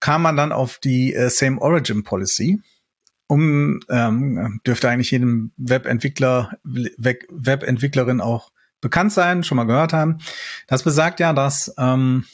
kam 0.01 0.23
man 0.23 0.37
dann 0.37 0.53
auf 0.53 0.79
die 0.79 1.15
äh, 1.15 1.29
Same 1.29 1.61
Origin 1.61 2.05
Policy. 2.05 2.61
Um 3.31 3.81
ähm, 3.91 4.61
dürfte 4.67 4.89
eigentlich 4.89 5.11
jedem 5.11 5.53
Webentwickler, 5.59 6.53
Webentwicklerin 6.65 8.23
auch 8.23 8.53
bekannt 8.81 9.13
sein, 9.13 9.45
schon 9.45 9.57
mal 9.57 9.65
gehört 9.65 9.93
haben. 9.93 10.19
Das 10.67 10.83
besagt 10.83 11.21
ja, 11.21 11.35
dass 11.35 11.75
ähm, 11.77 12.25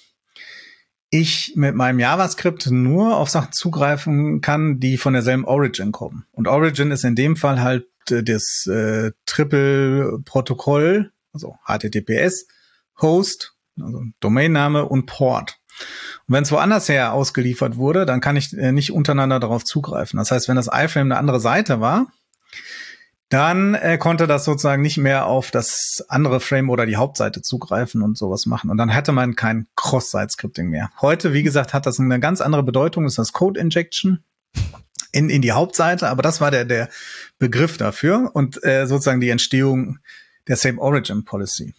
ich 1.14 1.52
mit 1.54 1.76
meinem 1.76 2.00
JavaScript 2.00 2.70
nur 2.70 3.16
auf 3.16 3.30
Sachen 3.30 3.52
zugreifen 3.52 4.40
kann, 4.40 4.80
die 4.80 4.96
von 4.96 5.12
derselben 5.12 5.44
Origin 5.44 5.92
kommen. 5.92 6.26
Und 6.32 6.48
Origin 6.48 6.90
ist 6.90 7.04
in 7.04 7.14
dem 7.14 7.36
Fall 7.36 7.60
halt 7.62 7.86
äh, 8.10 8.24
das 8.24 8.66
äh, 8.66 9.12
Triple-Protokoll, 9.24 11.12
also 11.32 11.56
HTTPS, 11.66 12.48
Host, 13.00 13.54
also 13.80 14.02
Domainname 14.18 14.86
und 14.86 15.06
Port. 15.06 15.58
Und 16.26 16.34
wenn 16.34 16.42
es 16.42 16.52
woanders 16.52 16.88
her 16.88 17.12
ausgeliefert 17.12 17.76
wurde, 17.76 18.06
dann 18.06 18.20
kann 18.20 18.36
ich 18.36 18.52
äh, 18.52 18.72
nicht 18.72 18.92
untereinander 18.92 19.38
darauf 19.38 19.64
zugreifen. 19.64 20.18
Das 20.18 20.32
heißt, 20.32 20.48
wenn 20.48 20.56
das 20.56 20.68
iFrame 20.72 21.12
eine 21.12 21.18
andere 21.18 21.40
Seite 21.40 21.80
war, 21.80 22.08
dann 23.28 23.74
äh, 23.74 23.98
konnte 23.98 24.26
das 24.26 24.44
sozusagen 24.44 24.82
nicht 24.82 24.98
mehr 24.98 25.26
auf 25.26 25.50
das 25.50 26.04
andere 26.08 26.40
Frame 26.40 26.70
oder 26.70 26.86
die 26.86 26.96
Hauptseite 26.96 27.42
zugreifen 27.42 28.02
und 28.02 28.18
sowas 28.18 28.46
machen. 28.46 28.70
Und 28.70 28.76
dann 28.76 28.94
hatte 28.94 29.12
man 29.12 29.34
kein 29.34 29.66
Cross-Site-Scripting 29.76 30.68
mehr. 30.68 30.90
Heute, 31.00 31.32
wie 31.32 31.42
gesagt, 31.42 31.74
hat 31.74 31.86
das 31.86 31.98
eine 31.98 32.20
ganz 32.20 32.40
andere 32.40 32.62
Bedeutung, 32.62 33.06
ist 33.06 33.18
das 33.18 33.32
Code-Injection 33.32 34.22
in, 35.12 35.30
in 35.30 35.42
die 35.42 35.52
Hauptseite, 35.52 36.08
aber 36.08 36.22
das 36.22 36.40
war 36.40 36.50
der, 36.50 36.64
der 36.64 36.88
Begriff 37.38 37.76
dafür 37.76 38.30
und 38.34 38.62
äh, 38.64 38.86
sozusagen 38.86 39.20
die 39.20 39.30
Entstehung 39.30 39.98
der 40.48 40.56
Same 40.56 40.80
Origin 40.80 41.24
Policy. 41.24 41.74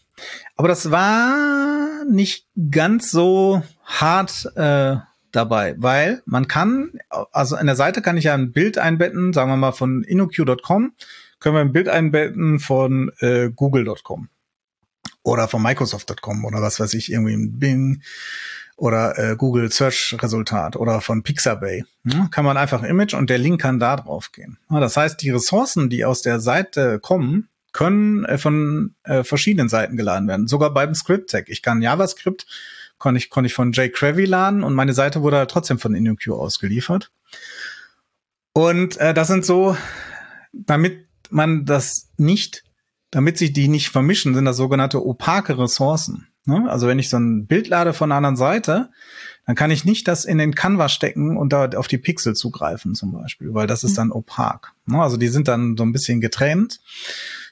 Aber 0.55 0.67
das 0.67 0.89
war 0.89 2.05
nicht 2.09 2.47
ganz 2.71 3.11
so 3.11 3.61
hart 3.83 4.49
äh, 4.55 4.95
dabei, 5.31 5.75
weil 5.77 6.23
man 6.25 6.47
kann, 6.47 6.93
also 7.09 7.57
in 7.57 7.65
der 7.65 7.75
Seite 7.75 8.01
kann 8.01 8.17
ich 8.17 8.23
ja 8.23 8.33
ein 8.33 8.53
Bild 8.53 8.77
einbetten, 8.77 9.33
sagen 9.33 9.51
wir 9.51 9.57
mal 9.57 9.73
von 9.73 10.03
InnoQ.com 10.03 10.93
können 11.45 11.57
wir 11.57 11.61
ein 11.61 11.73
Bild 11.73 11.89
einbetten 11.89 12.57
von 12.59 13.11
äh, 13.19 13.51
Google.com 13.55 14.29
oder 15.21 15.47
von 15.47 15.61
Microsoft.com 15.61 16.43
oder 16.43 16.59
was 16.59 16.79
weiß 16.79 16.95
ich, 16.95 17.11
irgendwie 17.11 17.35
ein 17.35 17.59
Bing 17.59 18.01
oder 18.77 19.19
äh, 19.19 19.35
Google 19.35 19.71
Search 19.71 20.17
Resultat 20.19 20.75
oder 20.75 21.01
von 21.01 21.21
Pixabay. 21.21 21.85
Ja, 22.03 22.29
kann 22.31 22.45
man 22.45 22.57
einfach 22.57 22.81
Image 22.81 23.13
und 23.13 23.29
der 23.29 23.37
Link 23.37 23.61
kann 23.61 23.77
da 23.77 23.95
drauf 23.95 24.31
gehen. 24.31 24.57
Ja, 24.71 24.79
das 24.79 24.97
heißt, 24.97 25.21
die 25.21 25.29
Ressourcen, 25.29 25.87
die 25.87 26.03
aus 26.03 26.23
der 26.23 26.39
Seite 26.39 26.97
kommen, 26.99 27.47
können 27.73 28.25
äh, 28.25 28.39
von 28.39 28.95
äh, 29.03 29.23
verschiedenen 29.23 29.69
Seiten 29.69 29.97
geladen 29.97 30.27
werden. 30.27 30.47
Sogar 30.47 30.73
beim 30.73 30.95
Script 30.95 31.29
Tag. 31.29 31.47
Ich 31.49 31.61
kann 31.61 31.83
JavaScript, 31.83 32.47
konnte 32.97 33.19
ich, 33.19 33.29
konnte 33.29 33.45
ich 33.45 33.53
von 33.53 33.71
jQuery 33.71 34.25
laden 34.25 34.63
und 34.63 34.73
meine 34.73 34.93
Seite 34.93 35.21
wurde 35.21 35.37
halt 35.37 35.51
trotzdem 35.51 35.77
von 35.77 35.93
InnoQ 35.93 36.29
ausgeliefert. 36.29 37.11
Und 38.53 38.97
äh, 38.97 39.13
das 39.13 39.27
sind 39.27 39.45
so, 39.45 39.77
damit 40.51 41.05
man 41.35 41.65
das 41.65 42.09
nicht, 42.17 42.63
damit 43.11 43.37
sich 43.37 43.53
die 43.53 43.67
nicht 43.67 43.89
vermischen, 43.89 44.33
sind 44.33 44.45
das 44.45 44.57
sogenannte 44.57 45.05
opake 45.05 45.57
Ressourcen. 45.57 46.27
Ne? 46.45 46.69
Also 46.69 46.87
wenn 46.87 46.99
ich 46.99 47.09
so 47.09 47.17
ein 47.17 47.47
Bild 47.47 47.67
lade 47.67 47.93
von 47.93 48.11
einer 48.11 48.17
anderen 48.17 48.37
Seite, 48.37 48.89
dann 49.45 49.55
kann 49.55 49.71
ich 49.71 49.85
nicht 49.85 50.07
das 50.07 50.25
in 50.25 50.37
den 50.37 50.55
Canva 50.55 50.89
stecken 50.89 51.37
und 51.37 51.53
da 51.53 51.69
auf 51.69 51.87
die 51.87 51.97
Pixel 51.97 52.35
zugreifen 52.35 52.95
zum 52.95 53.11
Beispiel, 53.11 53.53
weil 53.53 53.67
das 53.67 53.83
ist 53.83 53.91
mhm. 53.91 53.95
dann 53.95 54.11
opak. 54.11 54.73
Ne? 54.85 55.01
Also 55.01 55.17
die 55.17 55.27
sind 55.27 55.47
dann 55.47 55.77
so 55.77 55.83
ein 55.83 55.91
bisschen 55.91 56.21
getrennt 56.21 56.79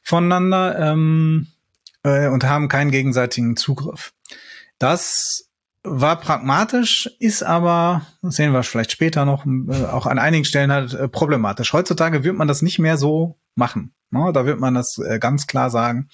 voneinander 0.04 0.80
ähm, 0.80 1.48
äh, 2.04 2.28
und 2.28 2.44
haben 2.46 2.68
keinen 2.68 2.92
gegenseitigen 2.92 3.56
Zugriff. 3.56 4.14
Das 4.80 5.50
war 5.84 6.20
pragmatisch, 6.20 7.10
ist 7.20 7.44
aber, 7.44 8.06
sehen 8.22 8.54
wir 8.54 8.64
vielleicht 8.64 8.92
später 8.92 9.26
noch, 9.26 9.46
äh, 9.46 9.86
auch 9.86 10.06
an 10.06 10.20
einigen 10.20 10.46
Stellen 10.46 10.72
halt 10.72 10.94
äh, 10.94 11.08
problematisch. 11.08 11.74
Heutzutage 11.74 12.24
wird 12.24 12.36
man 12.36 12.48
das 12.48 12.62
nicht 12.62 12.80
mehr 12.80 12.98
so 12.98 13.38
machen. 13.56 13.94
Ne? 14.10 14.32
Da 14.34 14.46
wird 14.46 14.60
man 14.60 14.74
das 14.74 14.98
äh, 14.98 15.20
ganz 15.20 15.48
klar 15.48 15.70
sagen. 15.70 16.10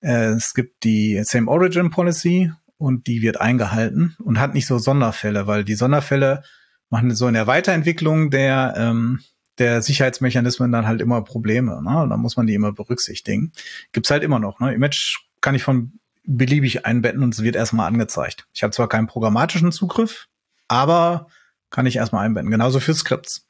Es 0.00 0.54
gibt 0.54 0.84
die 0.84 1.20
Same 1.24 1.50
Origin 1.50 1.90
Policy 1.90 2.52
und 2.76 3.08
die 3.08 3.20
wird 3.20 3.40
eingehalten 3.40 4.14
und 4.22 4.38
hat 4.38 4.54
nicht 4.54 4.68
so 4.68 4.78
Sonderfälle, 4.78 5.48
weil 5.48 5.64
die 5.64 5.74
Sonderfälle 5.74 6.44
machen 6.88 7.12
so 7.16 7.26
in 7.26 7.34
der 7.34 7.48
Weiterentwicklung 7.48 8.30
der 8.30 8.74
ähm, 8.76 9.18
der 9.58 9.82
Sicherheitsmechanismen 9.82 10.70
dann 10.72 10.86
halt 10.86 11.00
immer 11.00 11.22
Probleme. 11.22 11.82
Ne? 11.82 12.06
Dann 12.08 12.20
muss 12.20 12.36
man 12.36 12.46
die 12.46 12.54
immer 12.54 12.72
berücksichtigen. 12.72 13.52
Gibt's 13.92 14.10
halt 14.10 14.22
immer 14.22 14.38
noch. 14.38 14.60
Ne? 14.60 14.72
Image 14.72 15.16
kann 15.40 15.54
ich 15.54 15.62
von 15.62 15.97
beliebig 16.28 16.84
einbetten 16.84 17.22
und 17.22 17.34
es 17.34 17.42
wird 17.42 17.56
erstmal 17.56 17.88
angezeigt. 17.88 18.46
Ich 18.52 18.62
habe 18.62 18.72
zwar 18.72 18.88
keinen 18.88 19.06
programmatischen 19.06 19.72
Zugriff, 19.72 20.28
aber 20.68 21.28
kann 21.70 21.86
ich 21.86 21.96
erstmal 21.96 22.24
einbetten. 22.24 22.50
Genauso 22.50 22.80
für 22.80 22.94
Skripts. 22.94 23.46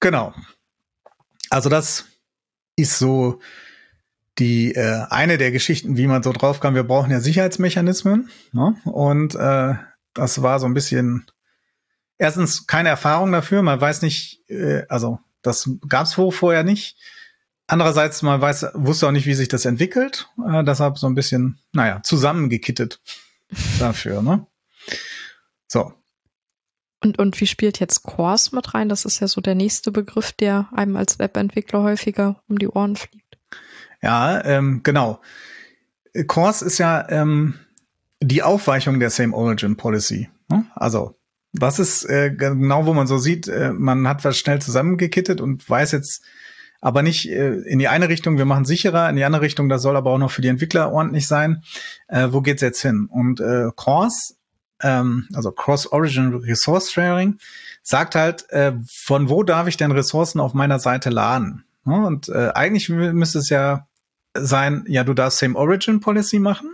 Genau. 0.00 0.34
Also 1.48 1.68
das 1.70 2.04
ist 2.76 2.98
so 2.98 3.40
die 4.38 4.74
äh, 4.74 5.06
eine 5.08 5.38
der 5.38 5.50
Geschichten, 5.50 5.96
wie 5.96 6.06
man 6.06 6.22
so 6.22 6.32
drauf 6.32 6.60
kam. 6.60 6.74
Wir 6.74 6.84
brauchen 6.84 7.10
ja 7.10 7.20
Sicherheitsmechanismen. 7.20 8.28
Ne? 8.52 8.76
Und 8.84 9.34
äh, 9.34 9.74
das 10.12 10.42
war 10.42 10.60
so 10.60 10.66
ein 10.66 10.74
bisschen 10.74 11.26
erstens 12.18 12.66
keine 12.66 12.90
Erfahrung 12.90 13.32
dafür. 13.32 13.62
Man 13.62 13.80
weiß 13.80 14.02
nicht, 14.02 14.48
äh, 14.50 14.84
also 14.90 15.20
das 15.40 15.70
gab 15.88 16.04
es 16.04 16.12
vorher 16.14 16.64
nicht. 16.64 16.98
Andererseits, 17.66 18.22
man 18.22 18.40
weiß, 18.40 18.66
wusste 18.74 19.08
auch 19.08 19.12
nicht, 19.12 19.26
wie 19.26 19.34
sich 19.34 19.48
das 19.48 19.64
entwickelt. 19.64 20.28
Äh, 20.48 20.64
deshalb 20.64 20.98
so 20.98 21.06
ein 21.06 21.14
bisschen, 21.14 21.58
naja, 21.72 22.00
zusammengekittet 22.02 23.00
dafür. 23.78 24.22
Ne? 24.22 24.46
So, 25.66 25.92
und, 27.06 27.18
und 27.18 27.40
wie 27.40 27.46
spielt 27.46 27.78
jetzt 27.78 28.02
Course 28.02 28.54
mit 28.54 28.74
rein? 28.74 28.88
Das 28.88 29.04
ist 29.04 29.20
ja 29.20 29.28
so 29.28 29.40
der 29.40 29.54
nächste 29.54 29.92
Begriff, 29.92 30.32
der 30.32 30.68
einem 30.74 30.96
als 30.96 31.18
Webentwickler 31.18 31.82
häufiger 31.82 32.42
um 32.48 32.58
die 32.58 32.68
Ohren 32.68 32.96
fliegt. 32.96 33.38
Ja, 34.02 34.44
ähm, 34.44 34.80
genau. 34.82 35.20
Course 36.26 36.64
ist 36.64 36.78
ja 36.78 37.06
ähm, 37.08 37.54
die 38.20 38.42
Aufweichung 38.42 38.98
der 38.98 39.10
Same 39.10 39.36
Origin 39.36 39.76
Policy. 39.76 40.30
Ne? 40.48 40.66
Also, 40.74 41.18
was 41.52 41.78
ist 41.78 42.04
äh, 42.04 42.30
genau, 42.30 42.86
wo 42.86 42.94
man 42.94 43.06
so 43.06 43.18
sieht, 43.18 43.46
äh, 43.46 43.72
man 43.72 44.08
hat 44.08 44.24
was 44.24 44.38
schnell 44.38 44.60
zusammengekittet 44.60 45.40
und 45.40 45.68
weiß 45.68 45.92
jetzt 45.92 46.24
aber 46.86 47.02
nicht 47.02 47.28
äh, 47.28 47.54
in 47.62 47.80
die 47.80 47.88
eine 47.88 48.08
Richtung, 48.08 48.38
wir 48.38 48.44
machen 48.44 48.64
sicherer, 48.64 49.10
in 49.10 49.16
die 49.16 49.24
andere 49.24 49.42
Richtung, 49.42 49.68
das 49.68 49.82
soll 49.82 49.96
aber 49.96 50.12
auch 50.12 50.18
noch 50.18 50.30
für 50.30 50.40
die 50.40 50.46
Entwickler 50.46 50.92
ordentlich 50.92 51.26
sein. 51.26 51.64
Äh, 52.06 52.28
wo 52.30 52.42
geht's 52.42 52.62
jetzt 52.62 52.80
hin? 52.80 53.08
Und 53.10 53.40
äh, 53.40 53.70
Course 53.74 54.34
ähm, 54.82 55.28
also 55.34 55.50
Cross-Origin 55.50 56.34
Resource 56.34 56.92
Sharing, 56.92 57.38
sagt 57.82 58.14
halt, 58.14 58.48
äh, 58.50 58.72
von 58.88 59.28
wo 59.28 59.42
darf 59.42 59.66
ich 59.66 59.76
denn 59.76 59.90
Ressourcen 59.90 60.38
auf 60.38 60.54
meiner 60.54 60.78
Seite 60.78 61.10
laden? 61.10 61.64
Ja, 61.84 62.04
und 62.04 62.28
äh, 62.28 62.50
eigentlich 62.54 62.88
müsste 62.88 63.40
es 63.40 63.48
ja 63.48 63.88
sein, 64.34 64.84
ja, 64.86 65.02
du 65.02 65.12
darfst 65.12 65.38
Same 65.38 65.56
Origin 65.56 65.98
Policy 65.98 66.38
machen, 66.38 66.70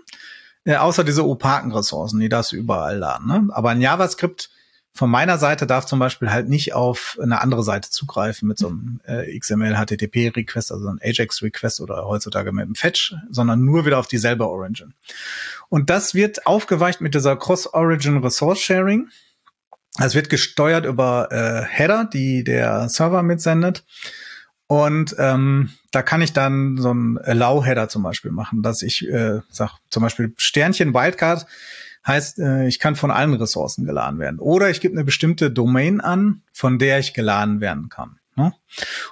äh, 0.65 0.77
außer 0.77 1.05
diese 1.05 1.27
opaken 1.27 1.73
Ressourcen, 1.73 2.21
die 2.21 2.29
darfst 2.29 2.53
du 2.53 2.57
überall 2.57 2.99
laden. 2.99 3.29
Ne? 3.29 3.49
Aber 3.53 3.73
in 3.73 3.81
JavaScript 3.81 4.51
von 4.95 5.11
meiner 5.11 5.39
Seite 5.39 5.67
darf 5.67 5.87
zum 5.87 5.99
Beispiel 5.99 6.31
halt 6.31 6.49
nicht 6.49 6.75
auf 6.75 7.19
eine 7.23 7.41
andere 7.41 7.63
Seite 7.63 7.89
zugreifen 7.89 8.47
mit 8.47 8.59
so 8.59 8.69
einem 8.69 9.01
äh, 9.05 9.39
XML 9.39 9.75
HTTP 9.75 10.37
Request, 10.37 10.71
also 10.71 10.89
ein 10.89 11.01
Ajax 11.03 11.43
Request 11.43 11.81
oder 11.81 12.05
heutzutage 12.07 12.53
mit 12.53 12.65
einem 12.65 12.75
Fetch, 12.75 13.15
sondern 13.31 13.65
nur 13.65 13.87
wieder 13.87 13.99
auf 13.99 14.07
dieselbe 14.07 14.47
Origin. 14.47 14.93
Und 15.71 15.89
das 15.89 16.15
wird 16.15 16.47
aufgeweicht 16.47 17.01
mit 17.01 17.15
dieser 17.15 17.37
Cross-Origin 17.37 18.19
Resource 18.19 18.61
Sharing. 18.61 19.09
Es 19.99 20.15
wird 20.15 20.29
gesteuert 20.29 20.85
über 20.85 21.29
äh, 21.31 21.65
Header, 21.65 22.05
die 22.05 22.45
der 22.45 22.89
Server 22.91 23.23
mitsendet. 23.23 23.85
Und 24.67 25.15
ähm, 25.19 25.71
da 25.91 26.03
kann 26.03 26.23
ich 26.23 26.35
dann 26.35 26.77
so 26.77 26.93
ein 26.93 27.19
Allow-Header 27.19 27.89
zum 27.89 28.03
Beispiel 28.03 28.31
machen, 28.31 28.63
dass 28.63 28.83
ich 28.83 29.07
äh, 29.09 29.41
sag 29.51 29.79
zum 29.91 30.03
Beispiel 30.03 30.35
Sternchen 30.37 30.95
Wildcard 30.95 31.47
Heißt, 32.07 32.41
äh, 32.41 32.67
ich 32.67 32.79
kann 32.79 32.97
von 32.97 33.11
allen 33.11 33.35
Ressourcen 33.35 33.85
geladen 33.85 34.19
werden. 34.19 34.41
Oder 34.41 34.71
ich 34.71 34.81
gebe 34.81 34.95
eine 34.95 35.05
bestimmte 35.05 35.51
Domain 35.51 36.01
an, 36.01 36.43
von 36.53 36.79
der 36.79 36.99
ich 36.99 37.15
geladen 37.15 37.61
werden 37.61 37.89
kann. 37.89 38.19
Ne? 38.35 38.53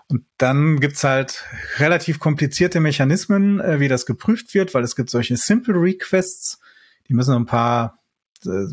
Und 0.09 0.25
dann 0.39 0.81
gibt's 0.81 1.05
halt 1.05 1.45
relativ 1.79 2.19
komplizierte 2.19 2.81
Mechanismen, 2.81 3.61
äh, 3.61 3.79
wie 3.79 3.89
das 3.89 4.07
geprüft 4.07 4.55
wird, 4.55 4.75
weil 4.75 4.83
es 4.83 4.97
gibt 4.97 5.11
solche 5.11 5.37
Simple 5.37 5.75
Requests, 5.75 6.59
die 7.09 7.15
müssen 7.15 7.35
ein 7.35 7.47
paar 7.47 7.99
äh, 8.45 8.67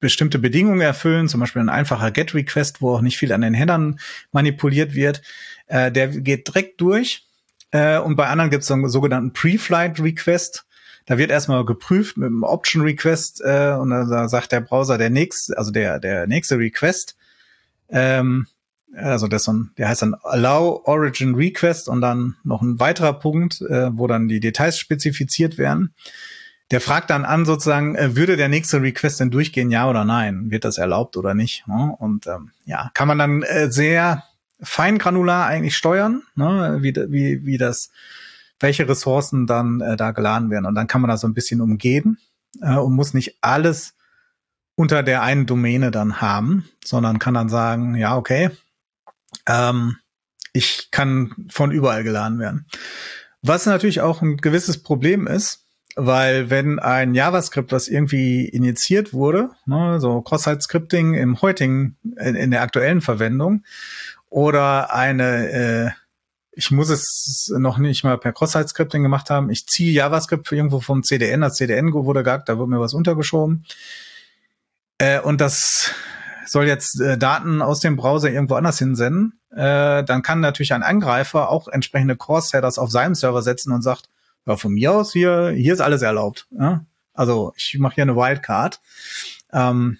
bestimmte 0.00 0.38
Bedingungen 0.38 0.80
erfüllen, 0.80 1.28
zum 1.28 1.40
Beispiel 1.40 1.62
ein 1.62 1.68
einfacher 1.68 2.10
Get-Request, 2.10 2.82
wo 2.82 2.94
auch 2.94 3.00
nicht 3.00 3.18
viel 3.18 3.32
an 3.32 3.40
den 3.40 3.54
Headern 3.54 4.00
manipuliert 4.32 4.94
wird. 4.96 5.22
der 5.68 6.08
geht 6.08 6.48
direkt 6.48 6.80
durch. 6.80 7.28
und 7.70 8.16
bei 8.16 8.26
anderen 8.26 8.50
gibt 8.50 8.64
es 8.64 8.70
einen 8.72 8.88
sogenannten 8.88 9.32
Pre-Flight-Request. 9.32 10.66
Da 11.10 11.18
wird 11.18 11.32
erstmal 11.32 11.64
geprüft 11.64 12.18
mit 12.18 12.28
einem 12.28 12.44
Option 12.44 12.82
Request 12.82 13.42
äh, 13.44 13.74
und 13.76 13.90
da 13.90 14.28
sagt 14.28 14.52
der 14.52 14.60
Browser 14.60 14.96
der 14.96 15.10
nächste, 15.10 15.58
also 15.58 15.72
der 15.72 15.98
der 15.98 16.28
nächste 16.28 16.56
Request, 16.56 17.16
ähm, 17.88 18.46
also 18.94 19.26
das 19.26 19.48
ein, 19.48 19.72
der 19.76 19.88
heißt 19.88 20.02
dann 20.02 20.14
Allow 20.22 20.82
Origin 20.84 21.34
Request 21.34 21.88
und 21.88 22.00
dann 22.00 22.36
noch 22.44 22.62
ein 22.62 22.78
weiterer 22.78 23.12
Punkt, 23.12 23.60
äh, 23.60 23.90
wo 23.92 24.06
dann 24.06 24.28
die 24.28 24.38
Details 24.38 24.78
spezifiziert 24.78 25.58
werden. 25.58 25.92
Der 26.70 26.80
fragt 26.80 27.10
dann 27.10 27.24
an 27.24 27.44
sozusagen, 27.44 27.96
äh, 27.96 28.14
würde 28.14 28.36
der 28.36 28.48
nächste 28.48 28.80
Request 28.80 29.18
denn 29.18 29.32
durchgehen, 29.32 29.72
ja 29.72 29.90
oder 29.90 30.04
nein? 30.04 30.52
Wird 30.52 30.64
das 30.64 30.78
erlaubt 30.78 31.16
oder 31.16 31.34
nicht? 31.34 31.66
Ne? 31.66 31.92
Und 31.98 32.28
ähm, 32.28 32.52
ja, 32.66 32.92
kann 32.94 33.08
man 33.08 33.18
dann 33.18 33.42
äh, 33.42 33.68
sehr 33.68 34.22
feingranular 34.62 35.46
eigentlich 35.46 35.76
steuern, 35.76 36.22
ne? 36.36 36.78
wie, 36.82 36.94
wie, 36.94 37.44
wie 37.44 37.58
das 37.58 37.90
welche 38.60 38.88
Ressourcen 38.88 39.46
dann 39.46 39.80
äh, 39.80 39.96
da 39.96 40.12
geladen 40.12 40.50
werden. 40.50 40.66
Und 40.66 40.74
dann 40.74 40.86
kann 40.86 41.00
man 41.00 41.10
das 41.10 41.22
so 41.22 41.26
ein 41.26 41.34
bisschen 41.34 41.60
umgehen 41.60 42.18
äh, 42.62 42.76
und 42.76 42.94
muss 42.94 43.14
nicht 43.14 43.38
alles 43.40 43.94
unter 44.76 45.02
der 45.02 45.22
einen 45.22 45.46
Domäne 45.46 45.90
dann 45.90 46.20
haben, 46.20 46.68
sondern 46.84 47.18
kann 47.18 47.34
dann 47.34 47.48
sagen, 47.48 47.96
ja, 47.96 48.16
okay, 48.16 48.50
ähm, 49.46 49.96
ich 50.52 50.90
kann 50.90 51.34
von 51.50 51.70
überall 51.70 52.04
geladen 52.04 52.38
werden. 52.38 52.66
Was 53.42 53.66
natürlich 53.66 54.00
auch 54.00 54.22
ein 54.22 54.36
gewisses 54.36 54.82
Problem 54.82 55.26
ist, 55.26 55.66
weil 55.96 56.50
wenn 56.50 56.78
ein 56.78 57.14
JavaScript, 57.14 57.72
was 57.72 57.88
irgendwie 57.88 58.46
initiiert 58.46 59.12
wurde, 59.12 59.50
ne, 59.66 60.00
so 60.00 60.20
Cross-Site-Scripting 60.22 61.14
im 61.14 61.40
heutigen, 61.42 61.96
in, 62.18 62.34
in, 62.36 62.50
der 62.50 62.62
aktuellen 62.62 63.00
Verwendung, 63.00 63.64
oder 64.28 64.94
eine 64.94 65.50
äh, 65.50 65.90
ich 66.52 66.70
muss 66.70 66.90
es 66.90 67.52
noch 67.56 67.78
nicht 67.78 68.04
mal 68.04 68.18
per 68.18 68.32
Cross-Site-Scripting 68.32 69.02
gemacht 69.02 69.30
haben. 69.30 69.50
Ich 69.50 69.66
ziehe 69.66 69.92
JavaScript 69.92 70.50
irgendwo 70.50 70.80
vom 70.80 71.02
CDN. 71.02 71.42
Das 71.42 71.54
CDN 71.54 71.92
wurde 71.92 72.22
gehackt, 72.22 72.48
da 72.48 72.58
wurde 72.58 72.70
mir 72.70 72.80
was 72.80 72.94
untergeschoben. 72.94 73.64
Äh, 74.98 75.20
und 75.20 75.40
das 75.40 75.92
soll 76.46 76.66
jetzt 76.66 77.00
äh, 77.00 77.16
Daten 77.16 77.62
aus 77.62 77.80
dem 77.80 77.96
Browser 77.96 78.30
irgendwo 78.30 78.54
anders 78.54 78.78
hinsenden. 78.78 79.40
Äh, 79.52 80.04
dann 80.04 80.22
kann 80.22 80.40
natürlich 80.40 80.72
ein 80.72 80.82
Angreifer 80.82 81.48
auch 81.48 81.68
entsprechende 81.68 82.16
Core-Setters 82.16 82.78
auf 82.78 82.90
seinem 82.90 83.14
Server 83.14 83.42
setzen 83.42 83.72
und 83.72 83.82
sagt, 83.82 84.08
ja, 84.46 84.56
von 84.56 84.72
mir 84.72 84.92
aus 84.92 85.12
hier, 85.12 85.50
hier 85.50 85.72
ist 85.72 85.80
alles 85.80 86.02
erlaubt. 86.02 86.48
Ja? 86.50 86.84
Also 87.14 87.52
ich 87.56 87.78
mache 87.78 87.96
hier 87.96 88.02
eine 88.02 88.16
Wildcard. 88.16 88.80
Ähm, 89.52 89.98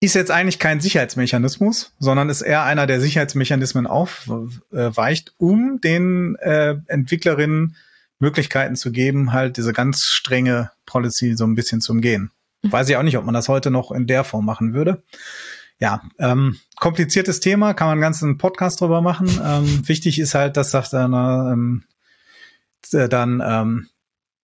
ist 0.00 0.14
jetzt 0.14 0.30
eigentlich 0.30 0.58
kein 0.58 0.80
Sicherheitsmechanismus, 0.80 1.92
sondern 1.98 2.30
ist 2.30 2.40
eher 2.40 2.64
einer, 2.64 2.86
der 2.86 3.00
Sicherheitsmechanismen 3.00 3.86
aufweicht, 3.86 5.34
um 5.36 5.80
den 5.80 6.36
äh, 6.36 6.76
Entwicklerinnen 6.86 7.76
Möglichkeiten 8.18 8.76
zu 8.76 8.92
geben, 8.92 9.32
halt 9.32 9.56
diese 9.56 9.72
ganz 9.72 10.04
strenge 10.04 10.70
Policy 10.86 11.34
so 11.36 11.44
ein 11.44 11.54
bisschen 11.54 11.80
zu 11.80 11.92
umgehen. 11.92 12.30
Mhm. 12.62 12.72
Weiß 12.72 12.88
ich 12.88 12.96
auch 12.96 13.02
nicht, 13.02 13.18
ob 13.18 13.24
man 13.24 13.34
das 13.34 13.48
heute 13.48 13.70
noch 13.70 13.92
in 13.92 14.06
der 14.06 14.24
Form 14.24 14.44
machen 14.44 14.74
würde. 14.74 15.02
Ja, 15.78 16.02
ähm, 16.18 16.58
kompliziertes 16.76 17.40
Thema, 17.40 17.72
kann 17.72 17.86
man 17.86 17.92
einen 17.92 18.02
ganzen 18.02 18.36
Podcast 18.36 18.80
drüber 18.80 19.00
machen. 19.00 19.28
Ähm, 19.42 19.88
wichtig 19.88 20.18
ist 20.18 20.34
halt, 20.34 20.56
das 20.58 20.70
sagt 20.70 20.92
dann, 20.92 21.14
ähm, 21.14 21.84
äh, 22.92 23.08
dann 23.08 23.42
ähm, 23.44 23.88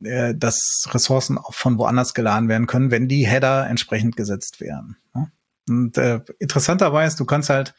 äh, 0.02 0.34
dass 0.34 0.88
Ressourcen 0.90 1.38
auch 1.38 1.54
von 1.54 1.78
woanders 1.78 2.12
geladen 2.14 2.48
werden 2.48 2.66
können, 2.66 2.90
wenn 2.90 3.08
die 3.08 3.26
Header 3.26 3.66
entsprechend 3.66 4.16
gesetzt 4.16 4.60
werden. 4.60 4.96
Ne? 5.14 5.30
Und 5.68 5.98
äh, 5.98 6.20
interessanterweise, 6.38 7.16
du 7.16 7.24
kannst 7.24 7.50
halt 7.50 7.74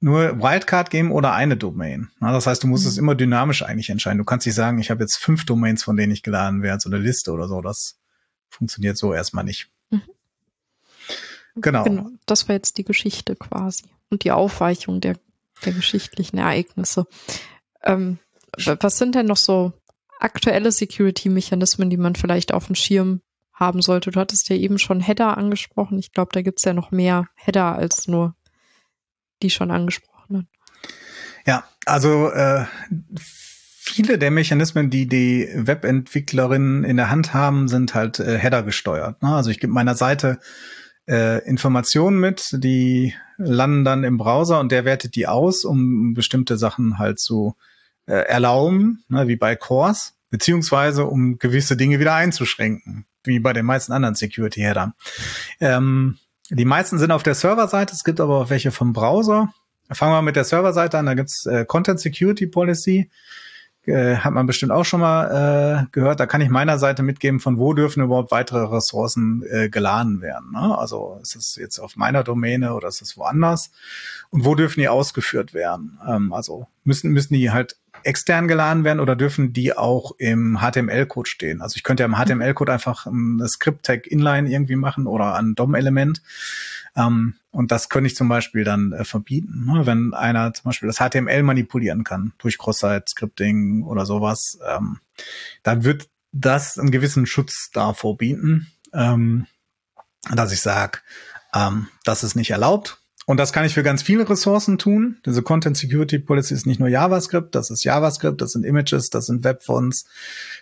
nur 0.00 0.40
Wildcard 0.40 0.90
geben 0.90 1.12
oder 1.12 1.32
eine 1.34 1.56
Domain. 1.56 2.10
Na, 2.20 2.32
das 2.32 2.46
heißt, 2.46 2.62
du 2.62 2.66
musst 2.66 2.84
mhm. 2.84 2.90
es 2.90 2.98
immer 2.98 3.14
dynamisch 3.14 3.62
eigentlich 3.62 3.90
entscheiden. 3.90 4.18
Du 4.18 4.24
kannst 4.24 4.46
nicht 4.46 4.54
sagen, 4.54 4.78
ich 4.78 4.90
habe 4.90 5.02
jetzt 5.02 5.18
fünf 5.18 5.44
Domains, 5.44 5.84
von 5.84 5.96
denen 5.96 6.12
ich 6.12 6.22
geladen 6.22 6.62
werde, 6.62 6.80
so 6.80 6.88
eine 6.88 6.98
Liste 6.98 7.32
oder 7.32 7.46
so. 7.48 7.60
Das 7.60 8.00
funktioniert 8.48 8.96
so 8.96 9.12
erstmal 9.12 9.44
nicht. 9.44 9.70
Mhm. 9.90 10.02
Genau. 11.56 11.84
genau. 11.84 12.10
Das 12.26 12.48
war 12.48 12.54
jetzt 12.54 12.78
die 12.78 12.84
Geschichte 12.84 13.36
quasi 13.36 13.84
und 14.08 14.24
die 14.24 14.32
Aufweichung 14.32 15.00
der, 15.00 15.18
der 15.64 15.72
geschichtlichen 15.72 16.38
Ereignisse. 16.38 17.06
Ähm, 17.82 18.18
was 18.56 18.98
sind 18.98 19.14
denn 19.14 19.26
noch 19.26 19.36
so 19.36 19.72
aktuelle 20.18 20.72
Security-Mechanismen, 20.72 21.90
die 21.90 21.96
man 21.96 22.14
vielleicht 22.14 22.52
auf 22.52 22.66
dem 22.66 22.74
Schirm 22.74 23.20
haben 23.60 23.82
sollte. 23.82 24.10
Du 24.10 24.18
hattest 24.18 24.48
ja 24.48 24.56
eben 24.56 24.78
schon 24.78 25.00
Header 25.00 25.36
angesprochen. 25.36 25.98
Ich 25.98 26.12
glaube, 26.12 26.30
da 26.32 26.42
gibt 26.42 26.58
es 26.58 26.64
ja 26.64 26.72
noch 26.72 26.90
mehr 26.90 27.26
Header 27.36 27.76
als 27.76 28.08
nur 28.08 28.34
die 29.42 29.50
schon 29.50 29.70
angesprochenen. 29.70 30.48
Ja, 31.46 31.64
also 31.86 32.30
äh, 32.30 32.64
viele 33.18 34.18
der 34.18 34.30
Mechanismen, 34.30 34.90
die 34.90 35.06
die 35.06 35.48
Webentwicklerinnen 35.54 36.84
in 36.84 36.96
der 36.96 37.10
Hand 37.10 37.34
haben, 37.34 37.68
sind 37.68 37.94
halt 37.94 38.18
äh, 38.18 38.38
Header 38.38 38.62
gesteuert. 38.62 39.22
Ne? 39.22 39.34
Also 39.34 39.50
ich 39.50 39.60
gebe 39.60 39.72
meiner 39.72 39.94
Seite 39.94 40.38
äh, 41.08 41.44
Informationen 41.46 42.18
mit, 42.18 42.50
die 42.52 43.14
landen 43.36 43.84
dann 43.84 44.04
im 44.04 44.16
Browser 44.18 44.60
und 44.60 44.72
der 44.72 44.84
wertet 44.84 45.16
die 45.16 45.26
aus, 45.26 45.64
um 45.64 46.14
bestimmte 46.14 46.56
Sachen 46.56 46.98
halt 46.98 47.18
zu 47.18 47.56
äh, 48.06 48.12
erlauben, 48.12 49.04
ne, 49.08 49.28
wie 49.28 49.36
bei 49.36 49.56
Cores, 49.56 50.14
beziehungsweise 50.30 51.06
um 51.06 51.38
gewisse 51.38 51.76
Dinge 51.76 51.98
wieder 51.98 52.14
einzuschränken 52.14 53.06
wie 53.24 53.38
bei 53.40 53.52
den 53.52 53.66
meisten 53.66 53.92
anderen 53.92 54.14
Security-Headern. 54.14 54.94
Ähm, 55.60 56.18
die 56.50 56.64
meisten 56.64 56.98
sind 56.98 57.12
auf 57.12 57.22
der 57.22 57.34
Serverseite, 57.34 57.94
es 57.94 58.04
gibt 58.04 58.20
aber 58.20 58.38
auch 58.38 58.50
welche 58.50 58.70
vom 58.70 58.92
Browser. 58.92 59.52
Fangen 59.92 60.12
wir 60.12 60.22
mit 60.22 60.36
der 60.36 60.44
Serverseite 60.44 60.98
an, 60.98 61.06
da 61.06 61.14
gibt's 61.14 61.46
äh, 61.46 61.64
Content 61.64 62.00
Security 62.00 62.46
Policy. 62.46 63.10
Äh, 63.86 64.16
hat 64.16 64.32
man 64.34 64.46
bestimmt 64.46 64.72
auch 64.72 64.84
schon 64.84 65.00
mal 65.00 65.86
äh, 65.86 65.86
gehört. 65.92 66.20
Da 66.20 66.26
kann 66.26 66.42
ich 66.42 66.50
meiner 66.50 66.78
Seite 66.78 67.02
mitgeben, 67.02 67.40
von 67.40 67.58
wo 67.58 67.72
dürfen 67.72 68.02
überhaupt 68.02 68.30
weitere 68.30 68.64
Ressourcen 68.66 69.42
äh, 69.50 69.70
geladen 69.70 70.20
werden. 70.20 70.52
Ne? 70.52 70.76
Also 70.78 71.18
ist 71.22 71.34
es 71.34 71.56
jetzt 71.56 71.78
auf 71.78 71.96
meiner 71.96 72.22
Domäne 72.22 72.74
oder 72.74 72.88
ist 72.88 73.00
es 73.00 73.16
woanders? 73.16 73.70
Und 74.28 74.44
wo 74.44 74.54
dürfen 74.54 74.80
die 74.80 74.88
ausgeführt 74.88 75.54
werden? 75.54 75.98
Ähm, 76.06 76.32
also 76.32 76.66
müssen, 76.84 77.10
müssen 77.10 77.34
die 77.34 77.50
halt 77.50 77.76
extern 78.02 78.48
geladen 78.48 78.84
werden 78.84 79.00
oder 79.00 79.16
dürfen 79.16 79.52
die 79.52 79.76
auch 79.76 80.12
im 80.18 80.58
HTML-Code 80.60 81.28
stehen? 81.28 81.62
Also 81.62 81.76
ich 81.76 81.82
könnte 81.82 82.02
ja 82.02 82.06
im 82.06 82.16
HTML-Code 82.16 82.72
einfach 82.72 83.06
ein 83.06 83.46
Script-Tag 83.46 84.06
Inline 84.06 84.50
irgendwie 84.50 84.76
machen 84.76 85.06
oder 85.06 85.34
ein 85.34 85.54
DOM-Element. 85.54 86.22
Ähm, 86.96 87.34
und 87.50 87.72
das 87.72 87.88
könnte 87.88 88.08
ich 88.08 88.16
zum 88.16 88.28
Beispiel 88.28 88.64
dann 88.64 88.92
äh, 88.92 89.04
verbieten, 89.04 89.64
ne? 89.66 89.86
wenn 89.86 90.14
einer 90.14 90.52
zum 90.54 90.64
Beispiel 90.64 90.88
das 90.88 90.98
HTML 90.98 91.42
manipulieren 91.42 92.04
kann 92.04 92.32
durch 92.38 92.58
Cross-Site-Scripting 92.58 93.82
oder 93.84 94.06
sowas. 94.06 94.58
Ähm, 94.66 94.98
dann 95.62 95.84
wird 95.84 96.08
das 96.32 96.78
einen 96.78 96.90
gewissen 96.90 97.26
Schutz 97.26 97.70
davor 97.72 98.16
bieten, 98.16 98.68
ähm, 98.92 99.46
dass 100.32 100.52
ich 100.52 100.60
sage, 100.60 100.98
ähm, 101.54 101.88
das 102.04 102.22
ist 102.22 102.36
nicht 102.36 102.50
erlaubt. 102.50 102.99
Und 103.26 103.36
das 103.36 103.52
kann 103.52 103.64
ich 103.64 103.74
für 103.74 103.82
ganz 103.82 104.02
viele 104.02 104.28
Ressourcen 104.28 104.78
tun. 104.78 105.18
Diese 105.24 105.42
Content 105.42 105.76
Security 105.76 106.18
Policy 106.18 106.54
ist 106.54 106.66
nicht 106.66 106.80
nur 106.80 106.88
JavaScript, 106.88 107.54
das 107.54 107.70
ist 107.70 107.84
JavaScript, 107.84 108.40
das 108.40 108.52
sind 108.52 108.64
Images, 108.64 109.10
das 109.10 109.26
sind 109.26 109.44
Webfonts, 109.44 110.06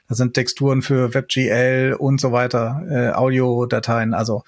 das 0.09 0.19
sind 0.19 0.35
Texturen 0.35 0.83
für 0.83 1.15
WebGL 1.15 1.97
und 1.99 2.21
so 2.21 2.33
weiter, 2.33 2.83
äh, 2.91 3.11
Audiodateien. 3.17 4.13
Also 4.13 4.45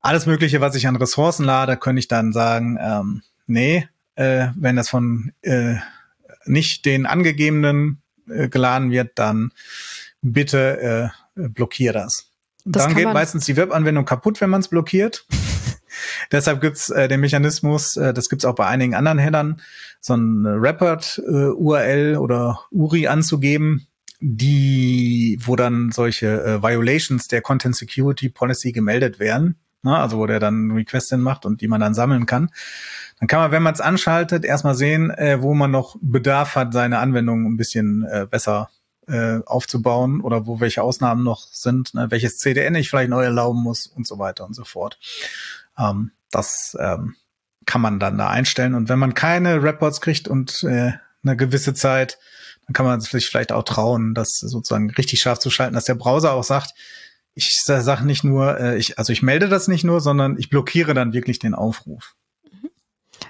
alles 0.00 0.26
Mögliche, 0.26 0.60
was 0.60 0.76
ich 0.76 0.86
an 0.86 0.96
Ressourcen 0.96 1.44
lade, 1.44 1.76
könnte 1.76 1.98
ich 1.98 2.08
dann 2.08 2.32
sagen, 2.32 2.78
ähm, 2.80 3.22
nee, 3.46 3.88
äh, 4.14 4.48
wenn 4.54 4.76
das 4.76 4.88
von 4.88 5.32
äh, 5.42 5.76
nicht 6.44 6.84
den 6.84 7.06
angegebenen 7.06 8.02
äh, 8.28 8.48
geladen 8.48 8.90
wird, 8.90 9.18
dann 9.18 9.52
bitte 10.22 11.12
äh, 11.36 11.48
blockier 11.48 11.92
das. 11.92 12.30
das 12.64 12.84
dann 12.84 12.94
geht 12.94 13.12
meistens 13.12 13.44
die 13.46 13.56
Webanwendung 13.56 14.04
kaputt, 14.04 14.40
wenn 14.40 14.50
man 14.50 14.60
es 14.60 14.68
blockiert. 14.68 15.26
Deshalb 16.32 16.60
gibt's 16.60 16.90
äh, 16.90 17.08
den 17.08 17.20
Mechanismus, 17.20 17.96
äh, 17.96 18.12
das 18.12 18.28
gibt's 18.28 18.44
auch 18.44 18.54
bei 18.54 18.66
einigen 18.66 18.94
anderen 18.94 19.18
Headern, 19.18 19.60
so 20.00 20.14
ein 20.14 20.44
Rapid-URL 20.46 22.14
äh, 22.14 22.16
oder 22.16 22.60
URI 22.70 23.08
anzugeben, 23.08 23.86
die, 24.20 25.38
wo 25.42 25.56
dann 25.56 25.90
solche 25.92 26.42
äh, 26.42 26.62
Violations 26.62 27.28
der 27.28 27.42
Content 27.42 27.76
Security 27.76 28.28
Policy 28.28 28.72
gemeldet 28.72 29.18
werden. 29.18 29.56
Ne? 29.82 29.96
Also 29.96 30.18
wo 30.18 30.26
der 30.26 30.40
dann 30.40 30.72
Request 30.72 31.16
macht 31.16 31.46
und 31.46 31.60
die 31.60 31.68
man 31.68 31.80
dann 31.80 31.94
sammeln 31.94 32.26
kann. 32.26 32.50
Dann 33.18 33.28
kann 33.28 33.40
man, 33.40 33.50
wenn 33.50 33.62
man 33.62 33.74
es 33.74 33.80
anschaltet, 33.80 34.44
erstmal 34.44 34.74
sehen, 34.74 35.10
äh, 35.10 35.40
wo 35.40 35.54
man 35.54 35.70
noch 35.70 35.96
Bedarf 36.00 36.54
hat, 36.54 36.72
seine 36.72 36.98
Anwendung 36.98 37.46
ein 37.46 37.56
bisschen 37.56 38.04
äh, 38.04 38.26
besser 38.28 38.68
äh, 39.06 39.38
aufzubauen 39.46 40.20
oder 40.20 40.46
wo 40.46 40.60
welche 40.60 40.82
Ausnahmen 40.82 41.24
noch 41.24 41.46
sind, 41.52 41.94
ne? 41.94 42.10
welches 42.10 42.38
CDN 42.38 42.74
ich 42.74 42.90
vielleicht 42.90 43.10
neu 43.10 43.24
erlauben 43.24 43.62
muss 43.62 43.86
und 43.86 44.06
so 44.06 44.18
weiter 44.18 44.44
und 44.44 44.54
so 44.54 44.64
fort. 44.64 44.98
Ähm, 45.78 46.12
das 46.30 46.76
ähm, 46.80 47.14
kann 47.66 47.80
man 47.80 47.98
dann 47.98 48.18
da 48.18 48.28
einstellen. 48.28 48.74
Und 48.74 48.88
wenn 48.88 48.98
man 48.98 49.14
keine 49.14 49.62
Reports 49.62 50.00
kriegt 50.00 50.28
und 50.28 50.62
äh, 50.64 50.92
eine 51.22 51.36
gewisse 51.36 51.74
Zeit, 51.74 52.18
dann 52.66 52.74
kann 52.74 52.86
man 52.86 53.00
sich 53.00 53.26
vielleicht 53.26 53.52
auch 53.52 53.64
trauen, 53.64 54.14
das 54.14 54.38
sozusagen 54.38 54.90
richtig 54.90 55.20
scharf 55.20 55.38
zu 55.38 55.50
schalten, 55.50 55.74
dass 55.74 55.84
der 55.84 55.94
Browser 55.94 56.32
auch 56.32 56.44
sagt, 56.44 56.72
ich 57.34 57.62
sage 57.64 58.04
nicht 58.04 58.24
nur, 58.24 58.58
äh, 58.58 58.78
ich, 58.78 58.98
also 58.98 59.12
ich 59.12 59.22
melde 59.22 59.48
das 59.48 59.68
nicht 59.68 59.84
nur, 59.84 60.00
sondern 60.00 60.38
ich 60.38 60.48
blockiere 60.48 60.94
dann 60.94 61.12
wirklich 61.12 61.38
den 61.38 61.54
Aufruf. 61.54 62.16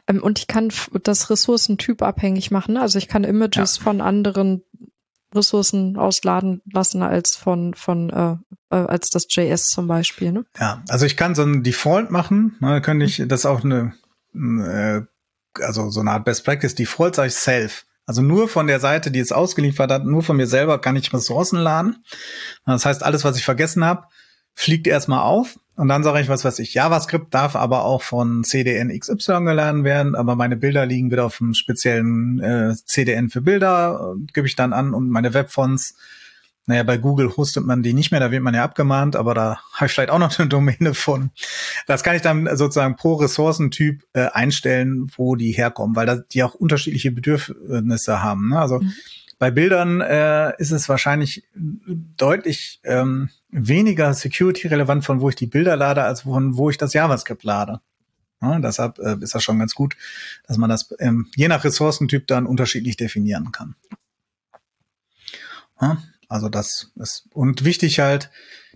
Ähm, 0.06 0.22
und 0.22 0.38
ich 0.38 0.46
kann 0.46 0.72
das 1.02 1.30
Ressourcentyp 1.30 2.02
abhängig 2.02 2.50
machen. 2.50 2.76
Also 2.76 2.98
ich 2.98 3.08
kann 3.08 3.24
Images 3.24 3.78
ja. 3.78 3.82
von 3.82 4.00
anderen 4.00 4.62
Ressourcen 5.34 5.96
ausladen 5.96 6.62
lassen 6.72 7.02
als 7.02 7.36
von 7.36 7.74
von 7.74 8.10
äh, 8.10 8.36
äh 8.70 8.86
als 8.86 9.10
das 9.10 9.26
JS 9.28 9.66
zum 9.66 9.86
Beispiel. 9.86 10.32
Ne? 10.32 10.44
Ja, 10.58 10.82
also 10.88 11.06
ich 11.06 11.16
kann 11.16 11.34
so 11.34 11.42
ein 11.42 11.62
Default 11.62 12.10
machen. 12.10 12.56
Ne, 12.60 12.80
könnte 12.80 13.04
ich 13.04 13.22
das 13.26 13.46
auch 13.46 13.64
eine 13.64 13.94
äh, 14.34 15.02
also 15.60 15.90
so 15.90 16.00
eine 16.00 16.12
Art 16.12 16.24
Best 16.24 16.44
Practice 16.44 16.74
Default 16.74 17.14
sage 17.14 17.28
ich 17.28 17.34
Self. 17.34 17.86
Also 18.06 18.22
nur 18.22 18.48
von 18.48 18.68
der 18.68 18.78
Seite, 18.78 19.10
die 19.10 19.18
es 19.18 19.32
ausgeliefert 19.32 19.90
hat, 19.90 20.04
nur 20.04 20.22
von 20.22 20.36
mir 20.36 20.46
selber 20.46 20.80
kann 20.80 20.94
ich 20.94 21.12
Ressourcen 21.12 21.58
laden. 21.58 22.04
Das 22.64 22.86
heißt, 22.86 23.02
alles, 23.02 23.24
was 23.24 23.36
ich 23.36 23.44
vergessen 23.44 23.84
habe, 23.84 24.04
fliegt 24.54 24.86
erstmal 24.86 25.22
auf. 25.22 25.58
Und 25.76 25.88
dann 25.88 26.02
sage 26.02 26.20
ich, 26.20 26.28
was 26.28 26.44
weiß 26.44 26.58
ich, 26.60 26.74
JavaScript 26.74 27.32
darf 27.34 27.54
aber 27.54 27.84
auch 27.84 28.02
von 28.02 28.44
CDN 28.44 28.98
XY 28.98 29.44
geladen 29.44 29.84
werden, 29.84 30.14
aber 30.14 30.34
meine 30.34 30.56
Bilder 30.56 30.86
liegen 30.86 31.10
wieder 31.10 31.26
auf 31.26 31.40
einem 31.40 31.54
speziellen 31.54 32.40
äh, 32.40 32.74
CDN 32.84 33.28
für 33.28 33.42
Bilder, 33.42 34.14
äh, 34.16 34.32
gebe 34.32 34.46
ich 34.46 34.56
dann 34.56 34.72
an 34.72 34.94
und 34.94 35.10
meine 35.10 35.34
Webfonts 35.34 35.94
naja, 36.68 36.82
bei 36.82 36.98
Google 36.98 37.36
hostet 37.36 37.64
man 37.64 37.84
die 37.84 37.94
nicht 37.94 38.10
mehr, 38.10 38.18
da 38.18 38.32
wird 38.32 38.42
man 38.42 38.54
ja 38.54 38.64
abgemahnt, 38.64 39.14
aber 39.14 39.34
da 39.34 39.60
habe 39.72 39.86
ich 39.86 39.92
vielleicht 39.92 40.10
auch 40.10 40.18
noch 40.18 40.36
eine 40.36 40.48
Domäne 40.48 40.94
von. 40.94 41.30
Das 41.86 42.02
kann 42.02 42.16
ich 42.16 42.22
dann 42.22 42.48
sozusagen 42.56 42.96
pro 42.96 43.14
Ressourcentyp 43.14 44.02
äh, 44.14 44.26
einstellen, 44.32 45.08
wo 45.16 45.36
die 45.36 45.52
herkommen, 45.52 45.94
weil 45.94 46.06
da 46.06 46.16
die 46.16 46.42
auch 46.42 46.54
unterschiedliche 46.54 47.12
Bedürfnisse 47.12 48.20
haben. 48.22 48.50
Ne? 48.50 48.58
Also 48.58 48.80
mhm. 48.80 48.92
bei 49.38 49.52
Bildern 49.52 50.00
äh, 50.00 50.54
ist 50.58 50.72
es 50.72 50.88
wahrscheinlich 50.88 51.44
deutlich 51.54 52.80
ähm, 52.82 53.30
weniger 53.56 54.12
security-relevant, 54.12 55.04
von 55.04 55.20
wo 55.20 55.28
ich 55.28 55.34
die 55.34 55.46
Bilder 55.46 55.76
lade, 55.76 56.02
als 56.02 56.22
von 56.22 56.56
wo 56.56 56.70
ich 56.70 56.76
das 56.76 56.92
JavaScript 56.92 57.42
lade. 57.42 57.80
Ja, 58.42 58.58
deshalb 58.60 58.98
äh, 58.98 59.16
ist 59.20 59.34
das 59.34 59.42
schon 59.42 59.58
ganz 59.58 59.74
gut, 59.74 59.96
dass 60.46 60.58
man 60.58 60.68
das 60.68 60.94
ähm, 60.98 61.30
je 61.34 61.48
nach 61.48 61.64
Ressourcentyp 61.64 62.26
dann 62.26 62.46
unterschiedlich 62.46 62.96
definieren 62.96 63.50
kann. 63.50 63.74
Ja, 65.80 66.02
also 66.28 66.48
das 66.48 66.92
ist 66.96 67.28
und 67.32 67.64
wichtig 67.64 67.98
halt, 67.98 68.30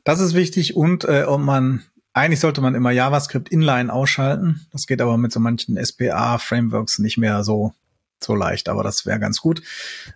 das 0.04 0.20
ist 0.20 0.34
wichtig 0.34 0.76
und 0.76 1.04
äh, 1.04 1.24
ob 1.24 1.40
man 1.40 1.84
eigentlich 2.12 2.40
sollte 2.40 2.60
man 2.60 2.74
immer 2.74 2.90
JavaScript 2.90 3.50
Inline 3.50 3.92
ausschalten. 3.92 4.66
Das 4.72 4.86
geht 4.86 5.00
aber 5.00 5.16
mit 5.18 5.30
so 5.30 5.40
manchen 5.40 5.82
SPA 5.84 6.38
Frameworks 6.38 6.98
nicht 6.98 7.18
mehr 7.18 7.44
so 7.44 7.74
so 8.22 8.34
leicht, 8.34 8.68
aber 8.68 8.82
das 8.82 9.06
wäre 9.06 9.18
ganz 9.18 9.40
gut, 9.40 9.62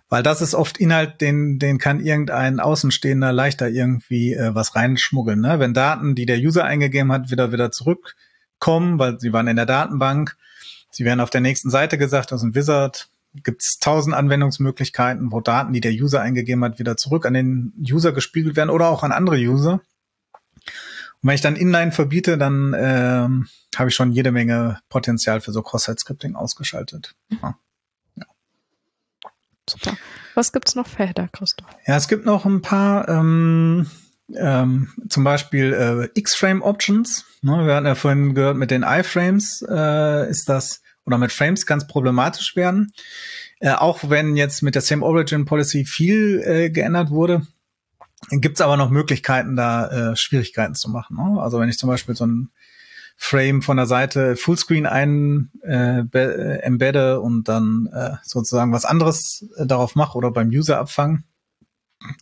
weil 0.09 0.23
das 0.23 0.41
ist 0.41 0.55
oft 0.55 0.77
Inhalt, 0.77 1.21
den 1.21 1.59
den 1.59 1.77
kann 1.77 1.99
irgendein 1.99 2.59
Außenstehender 2.59 3.33
leichter 3.33 3.69
irgendwie 3.69 4.33
äh, 4.33 4.53
was 4.53 4.75
reinschmuggeln. 4.75 5.41
Ne? 5.41 5.59
Wenn 5.59 5.73
Daten, 5.73 6.15
die 6.15 6.25
der 6.25 6.37
User 6.37 6.63
eingegeben 6.63 7.11
hat, 7.11 7.31
wieder 7.31 7.51
wieder 7.51 7.71
zurückkommen, 7.71 8.99
weil 8.99 9.19
sie 9.19 9.33
waren 9.33 9.47
in 9.47 9.55
der 9.55 9.65
Datenbank, 9.65 10.37
sie 10.89 11.05
werden 11.05 11.19
auf 11.19 11.29
der 11.29 11.41
nächsten 11.41 11.69
Seite 11.69 11.97
gesagt, 11.97 12.31
das 12.31 12.41
ist 12.41 12.47
ein 12.47 12.55
Wizard, 12.55 13.09
gibt 13.43 13.61
es 13.61 13.79
tausend 13.79 14.15
Anwendungsmöglichkeiten, 14.15 15.31
wo 15.31 15.41
Daten, 15.41 15.73
die 15.73 15.81
der 15.81 15.91
User 15.91 16.21
eingegeben 16.21 16.63
hat, 16.63 16.79
wieder 16.79 16.97
zurück 16.97 17.25
an 17.25 17.33
den 17.33 17.73
User 17.79 18.11
gespiegelt 18.11 18.55
werden 18.55 18.69
oder 18.69 18.87
auch 18.89 19.03
an 19.03 19.11
andere 19.11 19.37
User. 19.37 19.81
Und 21.21 21.29
wenn 21.29 21.35
ich 21.35 21.41
dann 21.41 21.55
Inline 21.55 21.91
verbiete, 21.91 22.37
dann 22.37 22.73
äh, 22.73 23.27
habe 23.77 23.89
ich 23.89 23.95
schon 23.95 24.11
jede 24.11 24.31
Menge 24.31 24.79
Potenzial 24.89 25.41
für 25.41 25.51
so 25.51 25.61
Cross-Site-Scripting 25.61 26.35
ausgeschaltet. 26.35 27.15
Ja. 27.29 27.37
ja. 27.41 27.57
Super. 29.69 29.97
Was 30.35 30.51
gibt's 30.51 30.75
noch 30.75 30.87
für 30.87 31.05
Header, 31.05 31.27
Christoph? 31.31 31.67
Ja, 31.85 31.95
es 31.95 32.07
gibt 32.07 32.25
noch 32.25 32.45
ein 32.45 32.61
paar, 32.61 33.07
ähm, 33.09 33.87
ähm, 34.33 34.93
zum 35.09 35.23
Beispiel 35.23 35.73
äh, 35.73 36.19
X-Frame-Options. 36.19 37.25
Ne, 37.41 37.65
wir 37.65 37.75
hatten 37.75 37.85
ja 37.85 37.95
vorhin 37.95 38.35
gehört, 38.35 38.57
mit 38.57 38.71
den 38.71 38.83
iFrames 38.83 39.65
äh, 39.67 40.29
ist 40.29 40.49
das 40.49 40.81
oder 41.05 41.17
mit 41.17 41.31
Frames 41.31 41.65
ganz 41.65 41.87
problematisch 41.87 42.55
werden. 42.55 42.91
Äh, 43.59 43.73
auch 43.73 44.09
wenn 44.09 44.35
jetzt 44.35 44.61
mit 44.61 44.75
der 44.75 44.81
Same 44.81 45.05
Origin 45.05 45.45
Policy 45.45 45.85
viel 45.85 46.41
äh, 46.43 46.69
geändert 46.69 47.09
wurde, 47.09 47.45
gibt 48.31 48.57
es 48.57 48.61
aber 48.61 48.77
noch 48.77 48.89
Möglichkeiten, 48.89 49.55
da 49.55 50.11
äh, 50.11 50.15
Schwierigkeiten 50.15 50.75
zu 50.75 50.89
machen. 50.89 51.17
Ne? 51.17 51.41
Also 51.41 51.59
wenn 51.59 51.69
ich 51.69 51.77
zum 51.77 51.89
Beispiel 51.89 52.15
so 52.15 52.25
ein 52.25 52.49
Frame 53.17 53.61
von 53.61 53.77
der 53.77 53.85
Seite 53.85 54.35
Fullscreen 54.35 54.85
ein 54.85 55.51
äh, 55.63 55.99
äh, 56.01 56.59
embedde 56.59 57.21
und 57.21 57.47
dann 57.47 57.89
äh, 57.93 58.11
sozusagen 58.23 58.71
was 58.71 58.85
anderes 58.85 59.47
äh, 59.57 59.65
darauf 59.65 59.95
mache 59.95 60.17
oder 60.17 60.31
beim 60.31 60.49
User 60.49 60.77
abfangen 60.77 61.23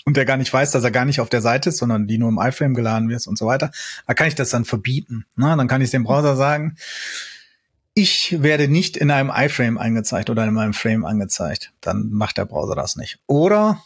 und 0.06 0.18
der 0.18 0.26
gar 0.26 0.38
nicht 0.38 0.54
weiß, 0.54 0.72
dass 0.72 0.84
er 0.84 0.92
gar 0.92 1.06
nicht 1.06 1.20
auf 1.20 1.30
der 1.30 1.42
Seite 1.42 1.70
ist, 1.70 1.78
sondern 1.78 2.08
die 2.08 2.18
nur 2.18 2.30
im 2.30 2.40
iFrame 2.40 2.74
geladen 2.74 3.10
wird 3.10 3.26
und 3.28 3.38
so 3.38 3.46
weiter, 3.46 3.72
da 4.08 4.14
kann 4.14 4.28
ich 4.28 4.36
das 4.36 4.50
dann 4.50 4.66
verbieten. 4.66 5.26
Ne? 5.36 5.56
Dann 5.58 5.68
kann 5.68 5.82
ich 5.82 5.92
dem 5.92 6.04
Browser 6.04 6.36
sagen, 6.36 6.78
ich 7.96 8.38
werde 8.42 8.68
nicht 8.68 8.98
in 8.98 9.12
einem 9.12 9.32
iFrame 9.34 9.78
angezeigt 9.78 10.30
oder 10.30 10.46
in 10.46 10.54
meinem 10.54 10.74
Frame 10.74 11.06
angezeigt. 11.06 11.74
Dann 11.82 12.10
macht 12.10 12.38
der 12.38 12.46
Browser 12.46 12.76
das 12.76 12.96
nicht. 12.96 13.20
Oder 13.28 13.84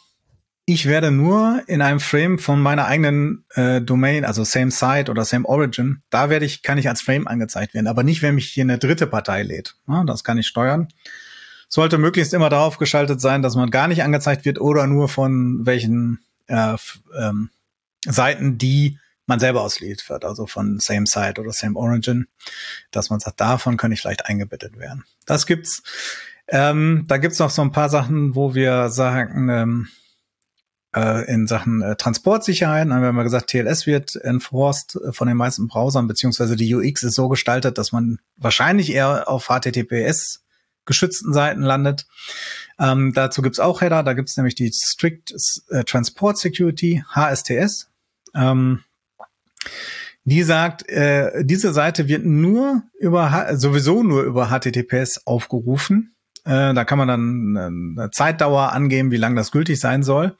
ich 0.70 0.86
werde 0.86 1.12
nur 1.12 1.64
in 1.68 1.82
einem 1.82 2.02
Frame 2.02 2.40
von 2.40 2.62
meiner 2.62 2.88
eigenen 2.88 3.46
äh, 3.56 3.80
Domain, 3.80 4.26
also 4.26 4.44
Same 4.44 4.70
Site 4.70 5.10
oder 5.10 5.24
Same 5.24 5.48
Origin, 5.48 6.02
da 6.10 6.30
werde 6.30 6.46
ich, 6.46 6.62
kann 6.62 6.78
ich 6.78 6.90
als 6.90 7.02
Frame 7.02 7.26
angezeigt 7.26 7.74
werden, 7.74 7.88
aber 7.88 8.04
nicht, 8.04 8.22
wenn 8.22 8.36
mich 8.36 8.50
hier 8.50 8.66
eine 8.66 8.78
dritte 8.78 9.08
Partei 9.08 9.44
lädt. 9.44 9.76
Ja, 9.88 10.04
das 10.04 10.26
kann 10.26 10.38
ich 10.38 10.46
steuern. 10.46 10.90
Sollte 11.70 11.98
möglichst 11.98 12.34
immer 12.34 12.50
darauf 12.50 12.80
geschaltet 12.80 13.22
sein, 13.22 13.42
dass 13.42 13.56
man 13.56 13.72
gar 13.72 13.88
nicht 13.88 14.04
angezeigt 14.04 14.44
wird 14.44 14.60
oder 14.60 14.88
nur 14.88 15.08
von 15.08 15.66
welchen 15.66 16.20
äh, 16.48 16.76
ähm, 17.18 17.50
Seiten, 18.06 18.58
die 18.58 19.00
man 19.26 19.40
selber 19.40 19.62
ausliefert, 19.62 20.26
also 20.26 20.48
von 20.48 20.80
Same 20.82 21.08
Site 21.08 21.40
oder 21.40 21.54
Same 21.54 21.80
Origin, 21.80 22.28
dass 22.92 23.10
man 23.10 23.22
sagt, 23.22 23.40
davon 23.40 23.78
kann 23.78 23.94
ich 23.94 24.02
vielleicht 24.02 24.26
eingebettet 24.26 24.78
werden. 24.78 25.06
Das 25.26 25.46
gibt's. 25.46 25.82
Ähm, 26.50 27.06
da 27.08 27.18
gibt's 27.18 27.40
noch 27.40 27.52
so 27.52 27.62
ein 27.62 27.72
paar 27.72 27.90
Sachen, 27.90 28.36
wo 28.36 28.54
wir 28.54 28.90
sagen, 28.90 29.48
ähm, 29.50 29.88
äh, 30.98 31.32
in 31.32 31.48
Sachen 31.48 31.82
äh, 31.82 31.96
Transportsicherheit, 31.96 32.88
dann 32.88 33.04
haben 33.04 33.16
wir 33.16 33.24
gesagt, 33.24 33.52
TLS 33.52 33.86
wird 33.86 34.16
enforced 34.16 34.96
äh, 34.96 35.12
von 35.12 35.28
den 35.28 35.38
meisten 35.38 35.68
Browsern, 35.68 36.08
beziehungsweise 36.08 36.56
die 36.56 36.74
UX 36.74 37.04
ist 37.04 37.16
so 37.16 37.30
gestaltet, 37.30 37.78
dass 37.78 37.92
man 37.92 38.20
wahrscheinlich 38.36 38.92
eher 38.92 39.30
auf 39.30 39.48
HTTPS 39.48 40.44
geschützten 40.86 41.34
Seiten 41.34 41.62
landet. 41.62 42.08
Ähm, 42.80 43.14
dazu 43.14 43.42
gibt's 43.42 43.60
auch 43.60 43.82
Header, 43.82 44.04
da 44.04 44.14
gibt's 44.14 44.38
nämlich 44.38 44.56
die 44.56 44.72
Strict 44.74 45.34
äh, 45.70 45.84
Transport 45.84 46.38
Security, 46.38 47.04
HSTS. 47.14 47.90
Ähm, 48.34 48.84
die 50.24 50.44
sagt, 50.44 50.88
äh, 50.90 51.44
diese 51.46 51.74
Seite 51.74 52.08
wird 52.08 52.26
nur 52.26 52.84
über 53.00 53.50
sowieso 53.56 54.04
nur 54.04 54.24
über 54.24 54.48
HTTPS 54.48 55.26
aufgerufen. 55.26 56.16
Äh, 56.48 56.74
da 56.74 56.86
kann 56.86 56.98
man 56.98 57.08
dann 57.10 57.56
äh, 57.56 58.02
eine 58.02 58.12
Zeitdauer 58.12 58.72
angeben, 58.72 59.12
wie 59.12 59.18
lange 59.18 59.36
das 59.36 59.52
gültig 59.52 59.82
sein 59.82 60.02
soll. 60.02 60.38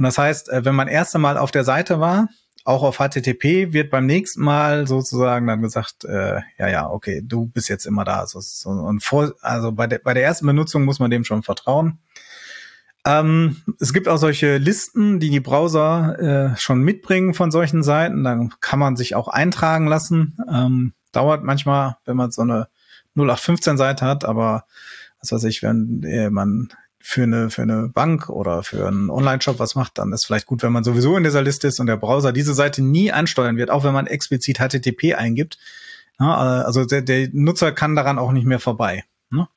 Und 0.00 0.04
das 0.04 0.16
heißt, 0.16 0.48
äh, 0.48 0.64
wenn 0.64 0.74
man 0.74 0.88
erst 0.88 1.14
einmal 1.14 1.36
auf 1.36 1.50
der 1.50 1.62
Seite 1.62 2.00
war, 2.00 2.30
auch 2.64 2.82
auf 2.82 2.96
HTTP, 2.96 3.74
wird 3.74 3.90
beim 3.90 4.06
nächsten 4.06 4.40
Mal 4.40 4.86
sozusagen 4.86 5.46
dann 5.46 5.60
gesagt, 5.60 6.06
äh, 6.06 6.40
ja, 6.56 6.68
ja, 6.68 6.88
okay, 6.88 7.20
du 7.22 7.44
bist 7.44 7.68
jetzt 7.68 7.84
immer 7.84 8.06
da. 8.06 8.20
Also, 8.20 8.40
so, 8.40 8.70
und 8.70 9.04
vor, 9.04 9.34
also 9.42 9.72
bei 9.72 9.86
der, 9.86 9.98
bei 9.98 10.14
der 10.14 10.24
ersten 10.24 10.46
Benutzung 10.46 10.86
muss 10.86 11.00
man 11.00 11.10
dem 11.10 11.24
schon 11.24 11.42
vertrauen. 11.42 11.98
Ähm, 13.04 13.58
es 13.78 13.92
gibt 13.92 14.08
auch 14.08 14.16
solche 14.16 14.56
Listen, 14.56 15.20
die 15.20 15.28
die 15.28 15.40
Browser 15.40 16.54
äh, 16.54 16.56
schon 16.56 16.80
mitbringen 16.80 17.34
von 17.34 17.50
solchen 17.50 17.82
Seiten. 17.82 18.24
Dann 18.24 18.54
kann 18.62 18.78
man 18.78 18.96
sich 18.96 19.14
auch 19.14 19.28
eintragen 19.28 19.86
lassen. 19.86 20.38
Ähm, 20.50 20.94
dauert 21.12 21.44
manchmal, 21.44 21.98
wenn 22.06 22.16
man 22.16 22.30
so 22.30 22.40
eine 22.40 22.68
0815-Seite 23.18 24.06
hat, 24.06 24.24
aber 24.24 24.64
was 25.20 25.30
weiß 25.30 25.44
ich, 25.44 25.62
wenn 25.62 26.02
äh, 26.04 26.30
man 26.30 26.70
für 27.00 27.22
eine, 27.22 27.50
für 27.50 27.62
eine 27.62 27.88
Bank 27.88 28.28
oder 28.28 28.62
für 28.62 28.86
einen 28.86 29.10
Online-Shop 29.10 29.58
was 29.58 29.74
macht, 29.74 29.98
dann 29.98 30.12
ist 30.12 30.26
vielleicht 30.26 30.46
gut, 30.46 30.62
wenn 30.62 30.72
man 30.72 30.84
sowieso 30.84 31.16
in 31.16 31.24
dieser 31.24 31.42
Liste 31.42 31.68
ist 31.68 31.80
und 31.80 31.86
der 31.86 31.96
Browser 31.96 32.32
diese 32.32 32.54
Seite 32.54 32.82
nie 32.82 33.10
ansteuern 33.10 33.56
wird, 33.56 33.70
auch 33.70 33.84
wenn 33.84 33.94
man 33.94 34.06
explizit 34.06 34.58
HTTP 34.58 35.14
eingibt. 35.14 35.58
Ja, 36.18 36.36
also 36.36 36.84
der, 36.84 37.00
der 37.00 37.28
Nutzer 37.32 37.72
kann 37.72 37.96
daran 37.96 38.18
auch 38.18 38.32
nicht 38.32 38.46
mehr 38.46 38.60
vorbei. 38.60 39.04
Ne? 39.30 39.48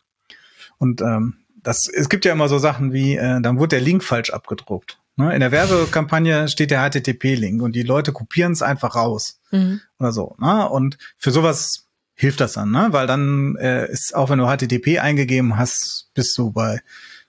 Und 0.78 1.02
ähm, 1.02 1.36
das, 1.62 1.90
es 1.94 2.08
gibt 2.08 2.24
ja 2.24 2.32
immer 2.32 2.48
so 2.48 2.58
Sachen 2.58 2.94
wie, 2.94 3.16
äh, 3.16 3.42
dann 3.42 3.60
wurde 3.60 3.76
der 3.76 3.82
Link 3.82 4.04
falsch 4.04 4.30
abgedruckt. 4.30 5.00
Ne? 5.18 5.34
In 5.34 5.42
der 5.42 5.52
Werbekampagne 5.52 6.48
steht 6.48 6.72
der 6.72 6.90
HTTP-Link 6.90 7.62
und 7.62 7.76
die 7.76 7.84
Leute 7.84 8.14
kopieren 8.14 8.54
es 8.54 8.62
einfach 8.62 8.96
raus 8.96 9.42
mhm. 9.52 9.82
oder 10.00 10.14
so. 10.14 10.36
Ne? 10.40 10.70
Und 10.70 10.98
für 11.18 11.32
sowas 11.32 11.88
hilft 12.16 12.40
das 12.40 12.54
dann, 12.54 12.72
ne? 12.72 12.88
weil 12.92 13.08
dann 13.08 13.58
äh, 13.58 13.92
ist, 13.92 14.16
auch 14.16 14.30
wenn 14.30 14.40
du 14.40 14.46
HTTP 14.46 15.00
eingegeben 15.00 15.58
hast, 15.58 16.10
bist 16.14 16.38
du 16.38 16.52
bei 16.52 16.82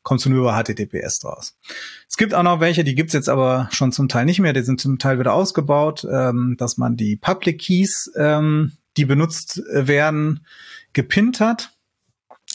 kommst 0.04 0.24
du 0.24 0.30
nur 0.30 0.42
über 0.42 0.62
HTTPS 0.62 1.18
draus. 1.18 1.56
Es 2.08 2.16
gibt 2.16 2.32
auch 2.32 2.44
noch 2.44 2.60
welche, 2.60 2.84
die 2.84 2.94
gibt's 2.94 3.14
jetzt 3.14 3.28
aber 3.28 3.68
schon 3.72 3.90
zum 3.90 4.08
Teil 4.08 4.24
nicht 4.24 4.38
mehr, 4.38 4.52
die 4.52 4.62
sind 4.62 4.80
zum 4.80 5.00
Teil 5.00 5.18
wieder 5.18 5.32
ausgebaut, 5.32 6.06
ähm, 6.08 6.54
dass 6.56 6.76
man 6.76 6.96
die 6.96 7.16
Public 7.16 7.60
Keys, 7.60 8.12
ähm, 8.16 8.72
die 8.96 9.06
benutzt 9.06 9.60
werden, 9.72 10.46
gepinnt 10.92 11.40
hat 11.40 11.74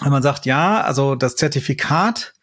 wenn 0.01 0.11
man 0.11 0.23
sagt, 0.23 0.45
ja, 0.45 0.81
also 0.81 1.15
das 1.15 1.35
Zertifikat, 1.35 2.33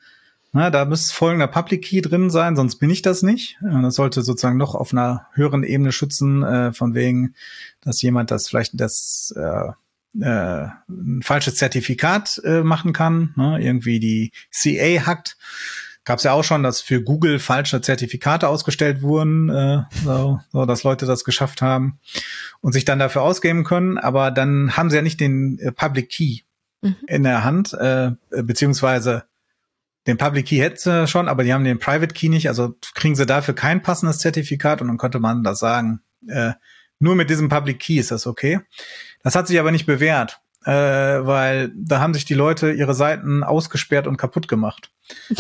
na, 0.53 0.71
da 0.71 0.85
müsste 0.85 1.15
folgender 1.15 1.47
Public 1.49 1.83
Key 1.85 2.01
drin 2.01 2.31
sein, 2.31 2.57
sonst 2.57 2.77
bin 2.77 2.91
ich 2.91 3.03
das 3.03 3.23
nicht. 3.23 3.59
Das 3.61 3.95
sollte 3.95 4.23
sozusagen 4.23 4.57
noch 4.57 4.75
auf 4.75 4.93
einer 4.93 5.27
höheren 5.33 5.65
Ebene 5.65 5.93
schützen, 5.93 6.43
äh, 6.43 6.73
von 6.73 6.95
wegen, 6.95 7.35
dass 7.83 8.01
jemand 8.03 8.31
das 8.31 8.49
vielleicht 8.49 8.73
das 8.81 9.35
äh, 9.37 9.73
äh, 10.21 10.67
ein 10.89 11.21
falsches 11.23 11.57
Zertifikat 11.57 12.41
äh, 12.45 12.63
machen 12.63 12.93
kann, 12.93 13.35
ne? 13.37 13.59
irgendwie 13.61 14.01
die 14.01 14.33
CA 14.51 15.07
hackt. 15.07 15.37
Gab 16.05 16.19
es 16.19 16.25
ja 16.25 16.33
auch 16.33 16.45
schon, 16.45 16.63
dass 16.63 16.81
für 16.81 17.03
Google 17.03 17.41
falsche 17.41 17.81
Zertifikate 17.81 18.49
ausgestellt 18.49 19.03
wurden, 19.03 19.49
äh, 19.49 19.83
so, 20.05 20.41
so, 20.53 20.65
dass 20.65 20.85
Leute 20.85 21.05
das 21.05 21.25
geschafft 21.25 21.63
haben 21.63 21.99
und 22.61 22.73
sich 22.73 22.85
dann 22.85 23.01
dafür 23.01 23.23
ausgeben 23.23 23.65
können. 23.65 23.99
Aber 23.99 24.31
dann 24.31 24.77
haben 24.77 24.89
sie 24.89 24.97
ja 24.97 25.03
nicht 25.03 25.19
den 25.19 25.59
äh, 25.59 25.73
Public 25.73 26.11
Key 26.11 26.39
mhm. 26.83 26.97
in 27.09 27.25
der 27.25 27.43
Hand, 27.43 27.75
äh, 27.75 28.13
beziehungsweise 28.31 29.25
den 30.07 30.17
Public 30.17 30.47
Key 30.47 30.59
hätten 30.59 30.79
sie 30.79 31.09
schon, 31.09 31.29
aber 31.29 31.43
die 31.43 31.53
haben 31.53 31.65
den 31.65 31.81
Private 31.81 32.15
Key 32.15 32.29
nicht, 32.29 32.49
also 32.49 32.77
kriegen 32.95 33.17
sie 33.17 33.27
dafür 33.27 33.55
kein 33.55 33.83
passendes 33.83 34.19
Zertifikat 34.19 34.81
und 34.81 34.89
dann 34.89 34.99
könnte 34.99 35.19
man 35.19 35.43
das 35.43 35.59
sagen, 35.59 36.01
äh, 36.29 36.53
nur 36.99 37.15
mit 37.15 37.29
diesem 37.29 37.49
Public 37.49 37.81
Key 37.81 37.99
ist 37.99 38.11
das 38.11 38.27
okay. 38.27 38.61
Das 39.27 39.35
hat 39.35 39.49
sich 39.49 39.59
aber 39.59 39.73
nicht 39.73 39.87
bewährt, 39.87 40.41
äh, 40.67 40.71
weil 40.71 41.73
da 41.75 41.99
haben 41.99 42.15
sich 42.15 42.27
die 42.27 42.35
Leute 42.35 42.71
ihre 42.71 42.95
Seiten 42.95 43.43
ausgesperrt 43.43 44.07
und 44.07 44.19
kaputt 44.19 44.47
gemacht. 44.47 44.93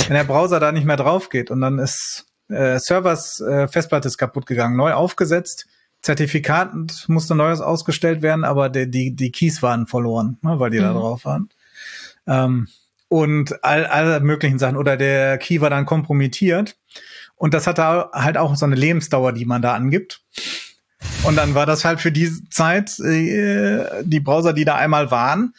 Wenn 0.09 0.17
der 0.17 0.25
Browser 0.25 0.59
da 0.59 0.73
nicht 0.73 0.87
mehr 0.87 0.97
drauf 0.97 1.29
geht 1.29 1.53
und 1.53 1.61
dann 1.61 1.79
ist 1.79 2.27
äh, 2.49 2.81
Servers 2.81 3.41
äh, 3.41 3.69
Festplatte 3.69 4.09
ist 4.09 4.19
kaputt 4.19 4.47
gegangen, 4.47 4.77
neu 4.77 4.93
aufgesetzt, 4.93 5.69
Zertifikat 6.03 6.73
musste 7.07 7.37
neues 7.37 7.61
ausgestellt 7.61 8.23
werden, 8.23 8.43
aber 8.43 8.71
die, 8.71 8.91
die, 8.91 9.15
die 9.15 9.31
Keys 9.31 9.63
waren 9.63 9.87
verloren, 9.87 10.39
ne, 10.43 10.59
weil 10.59 10.71
die 10.71 10.81
mhm. 10.81 10.83
da 10.83 10.93
drauf 10.93 11.25
waren. 11.25 11.49
Ähm, 12.27 12.67
und 13.07 13.63
all, 13.63 13.87
alle 13.87 14.19
möglichen 14.19 14.59
Sachen. 14.59 14.77
Oder 14.77 14.97
der 14.97 15.39
Key 15.39 15.61
war 15.61 15.71
dann 15.71 15.87
kompromittiert. 15.87 16.77
Und 17.37 17.55
das 17.55 17.69
hatte 17.69 18.11
halt 18.13 18.37
auch 18.37 18.57
so 18.57 18.67
eine 18.67 18.75
Lebensdauer, 18.75 19.33
die 19.33 19.45
man 19.45 19.63
da 19.63 19.75
angibt. 19.75 20.25
Und 21.25 21.37
dann 21.37 21.55
war 21.55 21.67
das 21.67 21.85
halt 21.85 22.01
für 22.01 22.13
die 22.13 22.31
Zeit, 22.51 22.99
äh, 23.01 24.03
die 24.05 24.21
Browser, 24.21 24.53
die 24.53 24.65
da 24.65 24.77
einmal 24.77 25.11
waren, 25.11 25.55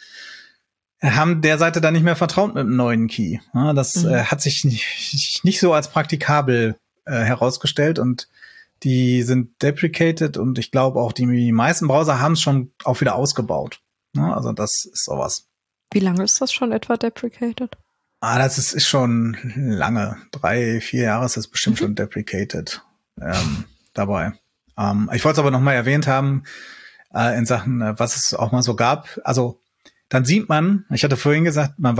haben 1.02 1.42
der 1.42 1.58
Seite 1.58 1.80
dann 1.80 1.94
nicht 1.94 2.02
mehr 2.02 2.16
vertraut 2.16 2.54
mit 2.54 2.62
einem 2.62 2.76
neuen 2.76 3.06
Key. 3.06 3.38
Ja, 3.54 3.72
das 3.72 3.96
mhm. 3.96 4.10
äh, 4.10 4.24
hat 4.24 4.40
sich 4.40 4.64
nicht, 4.64 5.44
nicht 5.44 5.60
so 5.60 5.72
als 5.72 5.88
praktikabel 5.88 6.76
äh, 7.04 7.12
herausgestellt 7.12 7.98
und 7.98 8.28
die 8.82 9.22
sind 9.22 9.60
deprecated 9.62 10.36
und 10.36 10.58
ich 10.58 10.70
glaube 10.70 11.00
auch 11.00 11.12
die 11.12 11.52
meisten 11.52 11.88
Browser 11.88 12.20
haben 12.20 12.32
es 12.32 12.40
schon 12.40 12.72
auch 12.84 13.00
wieder 13.00 13.16
ausgebaut. 13.16 13.80
Ja, 14.14 14.34
also 14.34 14.52
das 14.52 14.84
ist 14.84 15.04
sowas. 15.04 15.46
Wie 15.92 16.00
lange 16.00 16.24
ist 16.24 16.40
das 16.40 16.52
schon 16.52 16.72
etwa 16.72 16.96
deprecated? 16.96 17.76
Ah, 18.20 18.38
das 18.38 18.58
ist, 18.58 18.72
ist 18.72 18.86
schon 18.86 19.36
lange. 19.56 20.16
Drei, 20.32 20.80
vier 20.80 21.02
Jahre 21.04 21.26
ist 21.26 21.36
das 21.36 21.48
bestimmt 21.48 21.76
mhm. 21.76 21.84
schon 21.84 21.94
deprecated 21.94 22.82
ähm, 23.20 23.64
dabei. 23.94 24.32
Ähm, 24.78 25.10
ich 25.12 25.24
wollte 25.24 25.34
es 25.34 25.38
aber 25.40 25.50
noch 25.50 25.60
mal 25.60 25.74
erwähnt 25.74 26.06
haben 26.06 26.44
äh, 27.14 27.36
in 27.36 27.46
Sachen, 27.46 27.82
äh, 27.82 27.98
was 27.98 28.16
es 28.16 28.34
auch 28.34 28.52
mal 28.52 28.62
so 28.62 28.76
gab. 28.76 29.20
Also 29.24 29.60
dann 30.08 30.24
sieht 30.24 30.48
man, 30.48 30.86
ich 30.90 31.04
hatte 31.04 31.16
vorhin 31.16 31.44
gesagt, 31.44 31.78
man 31.78 31.96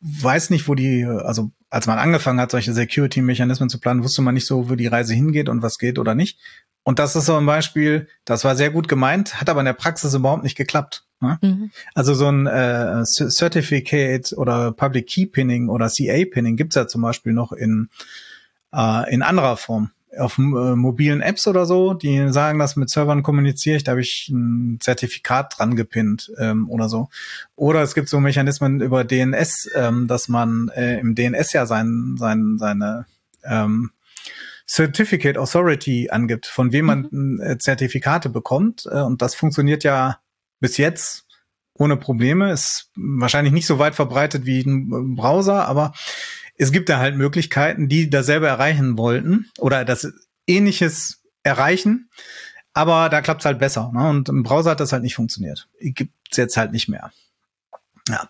weiß 0.00 0.50
nicht, 0.50 0.68
wo 0.68 0.74
die, 0.74 1.04
also 1.04 1.50
als 1.68 1.86
man 1.86 1.98
angefangen 1.98 2.40
hat, 2.40 2.50
solche 2.50 2.72
Security-Mechanismen 2.72 3.68
zu 3.68 3.80
planen, 3.80 4.04
wusste 4.04 4.22
man 4.22 4.34
nicht 4.34 4.46
so, 4.46 4.70
wo 4.70 4.74
die 4.74 4.86
Reise 4.86 5.12
hingeht 5.12 5.48
und 5.48 5.62
was 5.62 5.78
geht 5.78 5.98
oder 5.98 6.14
nicht. 6.14 6.38
Und 6.82 6.98
das 6.98 7.16
ist 7.16 7.26
so 7.26 7.36
ein 7.36 7.46
Beispiel, 7.46 8.08
das 8.24 8.44
war 8.44 8.56
sehr 8.56 8.70
gut 8.70 8.88
gemeint, 8.88 9.40
hat 9.40 9.48
aber 9.48 9.60
in 9.60 9.66
der 9.66 9.72
Praxis 9.72 10.14
überhaupt 10.14 10.44
nicht 10.44 10.56
geklappt. 10.56 11.04
Ne? 11.20 11.38
Mhm. 11.42 11.70
Also 11.94 12.14
so 12.14 12.28
ein 12.28 12.46
äh, 12.46 13.02
Certificate 13.04 14.32
oder 14.34 14.72
Public 14.72 15.06
Key 15.06 15.26
Pinning 15.26 15.68
oder 15.68 15.88
CA 15.88 16.24
Pinning 16.30 16.56
gibt's 16.56 16.76
ja 16.76 16.86
zum 16.86 17.02
Beispiel 17.02 17.32
noch 17.32 17.52
in, 17.52 17.88
äh, 18.74 19.12
in 19.12 19.22
anderer 19.22 19.56
Form 19.56 19.90
auf 20.18 20.38
äh, 20.38 20.40
mobilen 20.40 21.20
Apps 21.20 21.46
oder 21.46 21.66
so, 21.66 21.94
die 21.94 22.32
sagen, 22.32 22.58
dass 22.58 22.76
mit 22.76 22.90
Servern 22.90 23.22
kommuniziere 23.22 23.76
ich, 23.76 23.84
da 23.84 23.92
habe 23.92 24.00
ich 24.00 24.28
ein 24.28 24.78
Zertifikat 24.80 25.58
dran 25.58 25.76
gepinnt 25.76 26.32
ähm, 26.38 26.68
oder 26.70 26.88
so. 26.88 27.08
Oder 27.56 27.82
es 27.82 27.94
gibt 27.94 28.08
so 28.08 28.20
Mechanismen 28.20 28.80
über 28.80 29.04
DNS, 29.04 29.70
ähm, 29.74 30.06
dass 30.08 30.28
man 30.28 30.68
äh, 30.74 30.98
im 30.98 31.14
DNS 31.14 31.52
ja 31.52 31.66
sein, 31.66 32.16
sein, 32.18 32.56
seine 32.58 33.06
ähm, 33.44 33.90
Certificate 34.66 35.36
Authority 35.36 36.08
angibt, 36.10 36.46
von 36.46 36.72
wem 36.72 36.86
man 36.86 37.08
mhm. 37.10 37.40
äh, 37.40 37.58
Zertifikate 37.58 38.30
bekommt. 38.30 38.86
Äh, 38.90 39.00
und 39.00 39.20
das 39.20 39.34
funktioniert 39.34 39.84
ja 39.84 40.18
bis 40.60 40.76
jetzt 40.78 41.26
ohne 41.74 41.96
Probleme. 41.96 42.50
Ist 42.52 42.90
wahrscheinlich 42.96 43.52
nicht 43.52 43.66
so 43.66 43.78
weit 43.78 43.94
verbreitet 43.94 44.46
wie 44.46 44.60
ein 44.60 45.16
Browser, 45.16 45.66
aber 45.66 45.92
es 46.56 46.72
gibt 46.72 46.88
da 46.88 46.98
halt 46.98 47.16
Möglichkeiten, 47.16 47.88
die 47.88 48.10
dasselbe 48.10 48.46
erreichen 48.46 48.96
wollten 48.96 49.50
oder 49.58 49.84
das 49.84 50.12
ähnliches 50.46 51.22
erreichen, 51.42 52.10
aber 52.72 53.08
da 53.08 53.20
klappt 53.22 53.42
es 53.42 53.46
halt 53.46 53.58
besser. 53.58 53.90
Ne? 53.94 54.08
Und 54.08 54.28
im 54.28 54.42
Browser 54.42 54.72
hat 54.72 54.80
das 54.80 54.92
halt 54.92 55.02
nicht 55.02 55.14
funktioniert. 55.14 55.68
Gibt's 55.80 56.36
jetzt 56.36 56.56
halt 56.56 56.72
nicht 56.72 56.88
mehr. 56.88 57.12
Ja. 58.08 58.28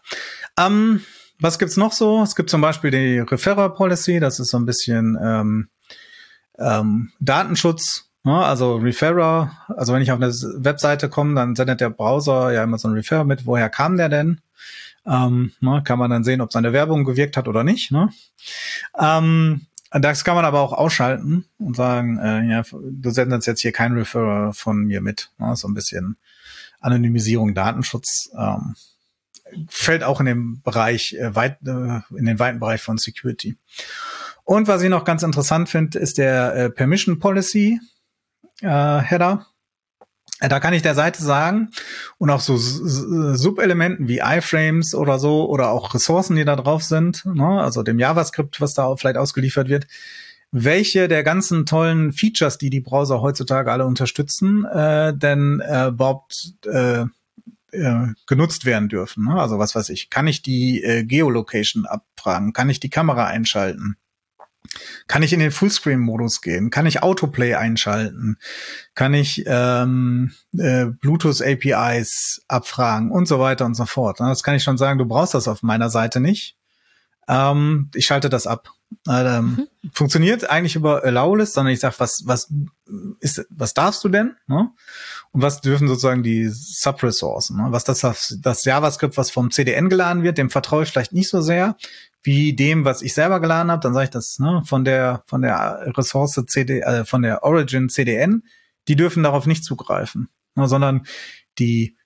Ähm, 0.58 1.02
was 1.40 1.58
gibt's 1.58 1.76
noch 1.76 1.92
so? 1.92 2.22
Es 2.22 2.36
gibt 2.36 2.50
zum 2.50 2.60
Beispiel 2.60 2.90
die 2.90 3.18
Referrer 3.18 3.70
Policy, 3.70 4.20
das 4.20 4.38
ist 4.38 4.50
so 4.50 4.58
ein 4.58 4.66
bisschen 4.66 5.18
ähm, 5.20 5.68
ähm, 6.58 7.12
Datenschutz. 7.20 8.10
Ne? 8.22 8.36
Also 8.36 8.76
Referrer, 8.76 9.50
also 9.68 9.92
wenn 9.92 10.02
ich 10.02 10.12
auf 10.12 10.20
eine 10.20 10.32
Webseite 10.32 11.08
komme, 11.08 11.34
dann 11.34 11.56
sendet 11.56 11.80
der 11.80 11.90
Browser 11.90 12.52
ja 12.52 12.62
immer 12.62 12.78
so 12.78 12.88
einen 12.88 12.96
Referrer 12.96 13.24
mit, 13.24 13.46
woher 13.46 13.68
kam 13.68 13.96
der 13.96 14.08
denn? 14.08 14.40
Ähm, 15.06 15.52
ne, 15.60 15.82
kann 15.84 15.98
man 15.98 16.10
dann 16.10 16.24
sehen, 16.24 16.40
ob 16.40 16.52
seine 16.52 16.72
Werbung 16.72 17.04
gewirkt 17.04 17.36
hat 17.36 17.48
oder 17.48 17.62
nicht. 17.62 17.90
Ne? 17.90 18.10
Ähm, 18.98 19.66
das 19.90 20.24
kann 20.24 20.34
man 20.34 20.44
aber 20.44 20.60
auch 20.60 20.72
ausschalten 20.72 21.44
und 21.58 21.76
sagen, 21.76 22.18
äh, 22.18 22.42
ja, 22.48 22.62
du 22.72 23.10
sendest 23.10 23.46
jetzt 23.46 23.60
hier 23.60 23.72
keinen 23.72 23.96
Referrer 23.96 24.52
von 24.52 24.84
mir 24.84 25.00
mit. 25.00 25.30
Ne? 25.38 25.54
So 25.56 25.68
ein 25.68 25.74
bisschen 25.74 26.16
Anonymisierung, 26.80 27.54
Datenschutz 27.54 28.30
ähm, 28.36 28.74
fällt 29.68 30.02
auch 30.02 30.20
in 30.20 30.26
den 30.26 30.62
Bereich 30.62 31.14
äh, 31.14 31.34
weit, 31.34 31.58
äh, 31.66 32.00
in 32.16 32.24
den 32.24 32.38
weiten 32.38 32.60
Bereich 32.60 32.82
von 32.82 32.98
Security. 32.98 33.56
Und 34.44 34.68
was 34.68 34.82
ich 34.82 34.90
noch 34.90 35.04
ganz 35.04 35.22
interessant 35.22 35.68
finde, 35.68 35.98
ist 35.98 36.18
der 36.18 36.54
äh, 36.54 36.70
Permission 36.70 37.18
Policy 37.18 37.80
äh, 38.60 38.98
Header. 38.98 39.46
Äh, 40.44 40.48
da 40.48 40.60
kann 40.60 40.74
ich 40.74 40.82
der 40.82 40.94
Seite 40.94 41.22
sagen 41.22 41.70
und 42.18 42.30
auch 42.30 42.40
so 42.40 42.56
Subelementen 42.56 44.08
wie 44.08 44.20
iFrames 44.20 44.94
oder 44.94 45.18
so 45.18 45.48
oder 45.48 45.70
auch 45.70 45.94
Ressourcen, 45.94 46.36
die 46.36 46.44
da 46.44 46.56
drauf 46.56 46.82
sind, 46.82 47.24
ne, 47.24 47.62
also 47.62 47.82
dem 47.82 47.98
JavaScript, 47.98 48.60
was 48.60 48.74
da 48.74 48.94
vielleicht 48.96 49.16
ausgeliefert 49.16 49.68
wird, 49.68 49.86
welche 50.52 51.08
der 51.08 51.22
ganzen 51.24 51.66
tollen 51.66 52.12
Features, 52.12 52.58
die 52.58 52.70
die 52.70 52.80
Browser 52.80 53.22
heutzutage 53.22 53.72
alle 53.72 53.86
unterstützen, 53.86 54.64
äh, 54.66 55.16
denn 55.16 55.60
äh, 55.60 55.88
überhaupt 55.88 56.54
äh, 56.66 57.06
äh, 57.72 58.06
genutzt 58.26 58.64
werden 58.64 58.88
dürfen. 58.88 59.24
Ne? 59.24 59.40
Also 59.40 59.58
was 59.58 59.74
weiß 59.74 59.88
ich, 59.88 60.10
kann 60.10 60.26
ich 60.26 60.42
die 60.42 60.82
äh, 60.82 61.04
Geolocation 61.04 61.86
abfragen, 61.86 62.52
kann 62.52 62.70
ich 62.70 62.80
die 62.80 62.90
Kamera 62.90 63.26
einschalten? 63.26 63.96
Kann 65.06 65.22
ich 65.22 65.32
in 65.32 65.40
den 65.40 65.50
Fullscreen-Modus 65.50 66.40
gehen? 66.40 66.70
Kann 66.70 66.86
ich 66.86 67.02
Autoplay 67.02 67.54
einschalten? 67.54 68.38
Kann 68.94 69.14
ich 69.14 69.44
ähm, 69.46 70.32
äh, 70.56 70.86
Bluetooth-APIs 70.86 72.42
abfragen 72.48 73.10
und 73.10 73.26
so 73.26 73.38
weiter 73.38 73.66
und 73.66 73.74
so 73.74 73.86
fort? 73.86 74.20
Das 74.20 74.42
kann 74.42 74.54
ich 74.54 74.62
schon 74.62 74.78
sagen, 74.78 74.98
du 74.98 75.06
brauchst 75.06 75.34
das 75.34 75.48
auf 75.48 75.62
meiner 75.62 75.90
Seite 75.90 76.20
nicht. 76.20 76.56
Ähm, 77.28 77.90
ich 77.94 78.06
schalte 78.06 78.28
das 78.28 78.46
ab. 78.46 78.70
Ähm, 79.08 79.66
mhm. 79.82 79.90
Funktioniert 79.92 80.48
eigentlich 80.48 80.76
über 80.76 81.04
Allowlist, 81.04 81.54
sondern 81.54 81.72
ich 81.72 81.80
sage, 81.80 81.96
was, 81.98 82.22
was 82.24 82.52
ist, 83.20 83.44
was 83.50 83.74
darfst 83.74 84.04
du 84.04 84.08
denn? 84.08 84.36
Ne? 84.46 84.70
Und 85.32 85.42
was 85.42 85.60
dürfen 85.60 85.88
sozusagen 85.88 86.22
die 86.22 86.48
Subressourcen? 86.48 87.56
Ne? 87.56 87.66
Was 87.70 87.84
das, 87.84 88.36
das 88.40 88.64
JavaScript, 88.64 89.16
was 89.16 89.30
vom 89.30 89.50
CDN 89.50 89.88
geladen 89.88 90.22
wird, 90.22 90.38
dem 90.38 90.50
vertraue 90.50 90.84
ich 90.84 90.90
vielleicht 90.90 91.12
nicht 91.12 91.28
so 91.28 91.40
sehr 91.40 91.76
wie 92.24 92.56
dem, 92.56 92.84
was 92.84 93.02
ich 93.02 93.14
selber 93.14 93.38
geladen 93.38 93.70
habe. 93.70 93.80
Dann 93.80 93.94
sage 93.94 94.04
ich 94.04 94.10
das 94.10 94.38
ne, 94.38 94.62
von 94.66 94.84
der 94.84 95.22
von 95.26 95.42
der 95.42 95.92
Ressource 95.96 96.42
CD, 96.46 96.80
äh, 96.80 97.04
von 97.04 97.22
der 97.22 97.44
Origin 97.44 97.88
CDN. 97.88 98.42
Die 98.88 98.96
dürfen 98.96 99.22
darauf 99.22 99.46
nicht 99.46 99.64
zugreifen, 99.64 100.28
ne, 100.56 100.66
sondern 100.66 101.06
die 101.58 101.96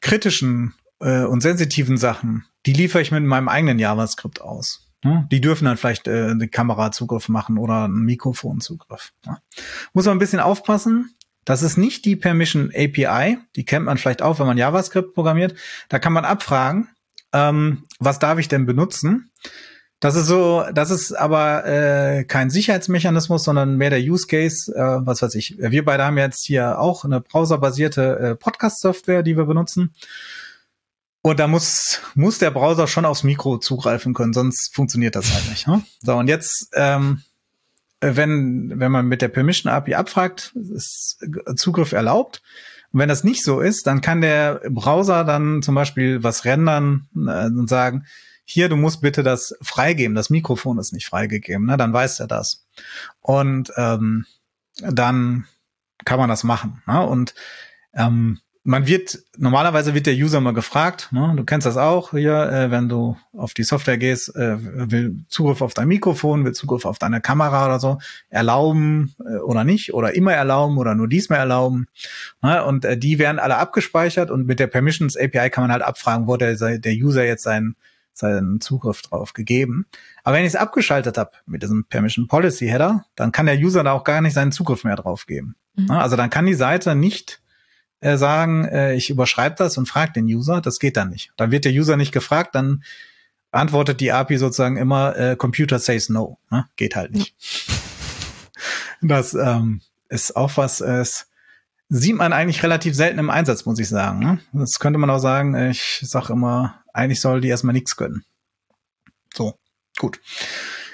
kritischen 0.00 0.74
äh, 1.00 1.24
und 1.24 1.42
sensitiven 1.42 1.96
Sachen, 1.98 2.44
die 2.66 2.72
liefere 2.72 3.02
ich 3.02 3.12
mit 3.12 3.22
meinem 3.24 3.48
eigenen 3.48 3.78
JavaScript 3.78 4.40
aus. 4.40 4.88
Ne? 5.04 5.26
Die 5.30 5.40
dürfen 5.40 5.64
dann 5.64 5.76
vielleicht 5.76 6.06
äh, 6.06 6.30
einen 6.30 6.50
Kamerazugriff 6.50 7.28
machen 7.28 7.58
oder 7.58 7.84
einen 7.84 8.04
Mikrofonzugriff. 8.04 9.12
Ne? 9.26 9.38
Muss 9.92 10.06
man 10.06 10.16
ein 10.16 10.20
bisschen 10.20 10.40
aufpassen. 10.40 11.14
Das 11.44 11.62
ist 11.62 11.76
nicht 11.76 12.04
die 12.04 12.14
Permission 12.14 12.70
API. 12.72 13.38
Die 13.56 13.64
kennt 13.64 13.86
man 13.86 13.98
vielleicht 13.98 14.22
auch, 14.22 14.38
wenn 14.38 14.46
man 14.46 14.58
JavaScript 14.58 15.12
programmiert. 15.14 15.56
Da 15.88 15.98
kann 15.98 16.12
man 16.12 16.24
abfragen, 16.24 16.88
ähm, 17.32 17.84
was 17.98 18.18
darf 18.18 18.38
ich 18.38 18.48
denn 18.48 18.66
benutzen? 18.66 19.30
Das 20.02 20.16
ist 20.16 20.26
so, 20.26 20.64
das 20.74 20.90
ist 20.90 21.12
aber 21.12 21.64
äh, 21.64 22.24
kein 22.24 22.50
Sicherheitsmechanismus, 22.50 23.44
sondern 23.44 23.76
mehr 23.76 23.90
der 23.90 24.00
Use 24.00 24.26
Case. 24.26 24.74
Äh, 24.74 25.06
was 25.06 25.22
weiß 25.22 25.36
ich. 25.36 25.56
Wir 25.58 25.84
beide 25.84 26.04
haben 26.04 26.18
jetzt 26.18 26.44
hier 26.44 26.80
auch 26.80 27.04
eine 27.04 27.20
browserbasierte 27.20 28.18
äh, 28.18 28.34
Podcast-Software, 28.34 29.22
die 29.22 29.36
wir 29.36 29.44
benutzen. 29.44 29.94
Und 31.22 31.38
da 31.38 31.46
muss, 31.46 32.00
muss 32.16 32.38
der 32.38 32.50
Browser 32.50 32.88
schon 32.88 33.04
aufs 33.04 33.22
Mikro 33.22 33.58
zugreifen 33.58 34.12
können, 34.12 34.32
sonst 34.32 34.74
funktioniert 34.74 35.14
das 35.14 35.32
halt 35.32 35.48
nicht. 35.50 35.68
Ne? 35.68 35.82
So, 36.02 36.16
und 36.16 36.26
jetzt, 36.26 36.70
ähm, 36.74 37.22
wenn, 38.00 38.80
wenn 38.80 38.90
man 38.90 39.06
mit 39.06 39.22
der 39.22 39.28
Permission 39.28 39.72
API 39.72 39.94
abfragt, 39.94 40.52
ist 40.74 41.24
Zugriff 41.54 41.92
erlaubt. 41.92 42.42
Und 42.92 42.98
wenn 43.00 43.08
das 43.08 43.24
nicht 43.24 43.44
so 43.44 43.60
ist, 43.60 43.86
dann 43.86 44.00
kann 44.00 44.20
der 44.20 44.60
Browser 44.70 45.24
dann 45.24 45.62
zum 45.62 45.74
Beispiel 45.74 46.22
was 46.22 46.44
rendern 46.44 47.08
äh, 47.14 47.46
und 47.46 47.68
sagen, 47.68 48.06
hier, 48.44 48.68
du 48.68 48.76
musst 48.76 49.00
bitte 49.00 49.22
das 49.22 49.54
freigeben, 49.62 50.14
das 50.14 50.30
Mikrofon 50.30 50.78
ist 50.78 50.92
nicht 50.92 51.06
freigegeben, 51.06 51.66
ne? 51.66 51.76
dann 51.76 51.92
weiß 51.92 52.20
er 52.20 52.26
das. 52.26 52.66
Und 53.20 53.72
ähm, 53.76 54.26
dann 54.80 55.46
kann 56.04 56.18
man 56.18 56.28
das 56.28 56.44
machen. 56.44 56.82
Ne? 56.86 57.06
Und 57.06 57.34
ähm, 57.94 58.40
man 58.64 58.86
wird, 58.86 59.18
normalerweise 59.36 59.92
wird 59.92 60.06
der 60.06 60.14
User 60.14 60.40
mal 60.40 60.54
gefragt, 60.54 61.08
ne? 61.10 61.32
du 61.36 61.44
kennst 61.44 61.66
das 61.66 61.76
auch 61.76 62.12
hier, 62.12 62.48
äh, 62.52 62.70
wenn 62.70 62.88
du 62.88 63.16
auf 63.36 63.54
die 63.54 63.64
Software 63.64 63.98
gehst, 63.98 64.36
äh, 64.36 64.56
will 64.60 65.24
Zugriff 65.28 65.62
auf 65.62 65.74
dein 65.74 65.88
Mikrofon, 65.88 66.44
will 66.44 66.52
Zugriff 66.52 66.84
auf 66.84 66.98
deine 66.98 67.20
Kamera 67.20 67.66
oder 67.66 67.80
so, 67.80 67.98
erlauben 68.28 69.14
äh, 69.18 69.38
oder 69.38 69.64
nicht, 69.64 69.94
oder 69.94 70.14
immer 70.14 70.34
erlauben 70.34 70.78
oder 70.78 70.94
nur 70.94 71.08
diesmal 71.08 71.40
erlauben. 71.40 71.86
Ne? 72.40 72.64
Und 72.64 72.84
äh, 72.84 72.96
die 72.96 73.18
werden 73.18 73.40
alle 73.40 73.56
abgespeichert 73.56 74.30
und 74.30 74.46
mit 74.46 74.60
der 74.60 74.68
Permissions 74.68 75.16
API 75.16 75.50
kann 75.50 75.64
man 75.64 75.72
halt 75.72 75.82
abfragen, 75.82 76.28
wo 76.28 76.36
der, 76.36 76.54
der 76.54 76.94
User 76.94 77.24
jetzt 77.24 77.42
seinen, 77.42 77.74
seinen 78.12 78.60
Zugriff 78.60 79.02
drauf 79.02 79.32
gegeben. 79.32 79.86
Aber 80.22 80.36
wenn 80.36 80.44
ich 80.44 80.50
es 80.50 80.56
abgeschaltet 80.56 81.18
habe 81.18 81.32
mit 81.46 81.64
diesem 81.64 81.84
Permission 81.86 82.28
Policy 82.28 82.68
Header, 82.68 83.06
dann 83.16 83.32
kann 83.32 83.46
der 83.46 83.58
User 83.58 83.82
da 83.82 83.92
auch 83.92 84.04
gar 84.04 84.20
nicht 84.20 84.34
seinen 84.34 84.52
Zugriff 84.52 84.84
mehr 84.84 84.96
drauf 84.96 85.26
geben. 85.26 85.56
Mhm. 85.74 85.86
Ne? 85.86 86.00
Also 86.00 86.14
dann 86.14 86.30
kann 86.30 86.46
die 86.46 86.54
Seite 86.54 86.94
nicht 86.94 87.41
äh, 88.02 88.16
sagen, 88.16 88.64
äh, 88.64 88.94
ich 88.94 89.10
überschreibe 89.10 89.54
das 89.56 89.78
und 89.78 89.86
frage 89.86 90.12
den 90.12 90.26
User. 90.26 90.60
Das 90.60 90.80
geht 90.80 90.96
dann 90.96 91.10
nicht. 91.10 91.32
Dann 91.36 91.52
wird 91.52 91.64
der 91.64 91.72
User 91.72 91.96
nicht 91.96 92.12
gefragt, 92.12 92.54
dann 92.54 92.82
antwortet 93.52 94.00
die 94.00 94.10
API 94.12 94.38
sozusagen 94.38 94.76
immer, 94.76 95.16
äh, 95.16 95.36
Computer 95.36 95.78
says 95.78 96.08
no. 96.08 96.38
Ne? 96.50 96.66
Geht 96.76 96.96
halt 96.96 97.12
nicht. 97.12 97.34
Das 99.02 99.34
ähm, 99.34 99.82
ist 100.08 100.36
auch 100.36 100.56
was, 100.56 100.80
äh, 100.80 101.00
es 101.00 101.28
sieht 101.88 102.16
man 102.16 102.32
eigentlich 102.32 102.62
relativ 102.62 102.94
selten 102.94 103.18
im 103.18 103.30
Einsatz, 103.30 103.66
muss 103.66 103.78
ich 103.78 103.88
sagen. 103.88 104.18
Ne? 104.18 104.38
Das 104.52 104.78
könnte 104.78 104.98
man 104.98 105.10
auch 105.10 105.18
sagen, 105.18 105.54
ich 105.70 106.00
sag 106.02 106.30
immer, 106.30 106.82
eigentlich 106.92 107.20
soll 107.20 107.40
die 107.40 107.48
erstmal 107.48 107.72
nichts 107.72 107.96
können. 107.96 108.24
So, 109.34 109.58
gut. 109.98 110.20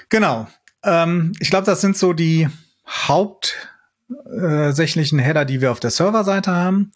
Genau. 0.09 0.47
Ähm, 0.83 1.33
ich 1.39 1.49
glaube, 1.49 1.65
das 1.65 1.81
sind 1.81 1.97
so 1.97 2.13
die 2.13 2.49
Haupt 2.85 3.55
hauptsächlichen 4.09 5.19
Header, 5.19 5.45
die 5.45 5.61
wir 5.61 5.71
auf 5.71 5.79
der 5.79 5.91
Serverseite 5.91 6.51
haben. 6.51 6.91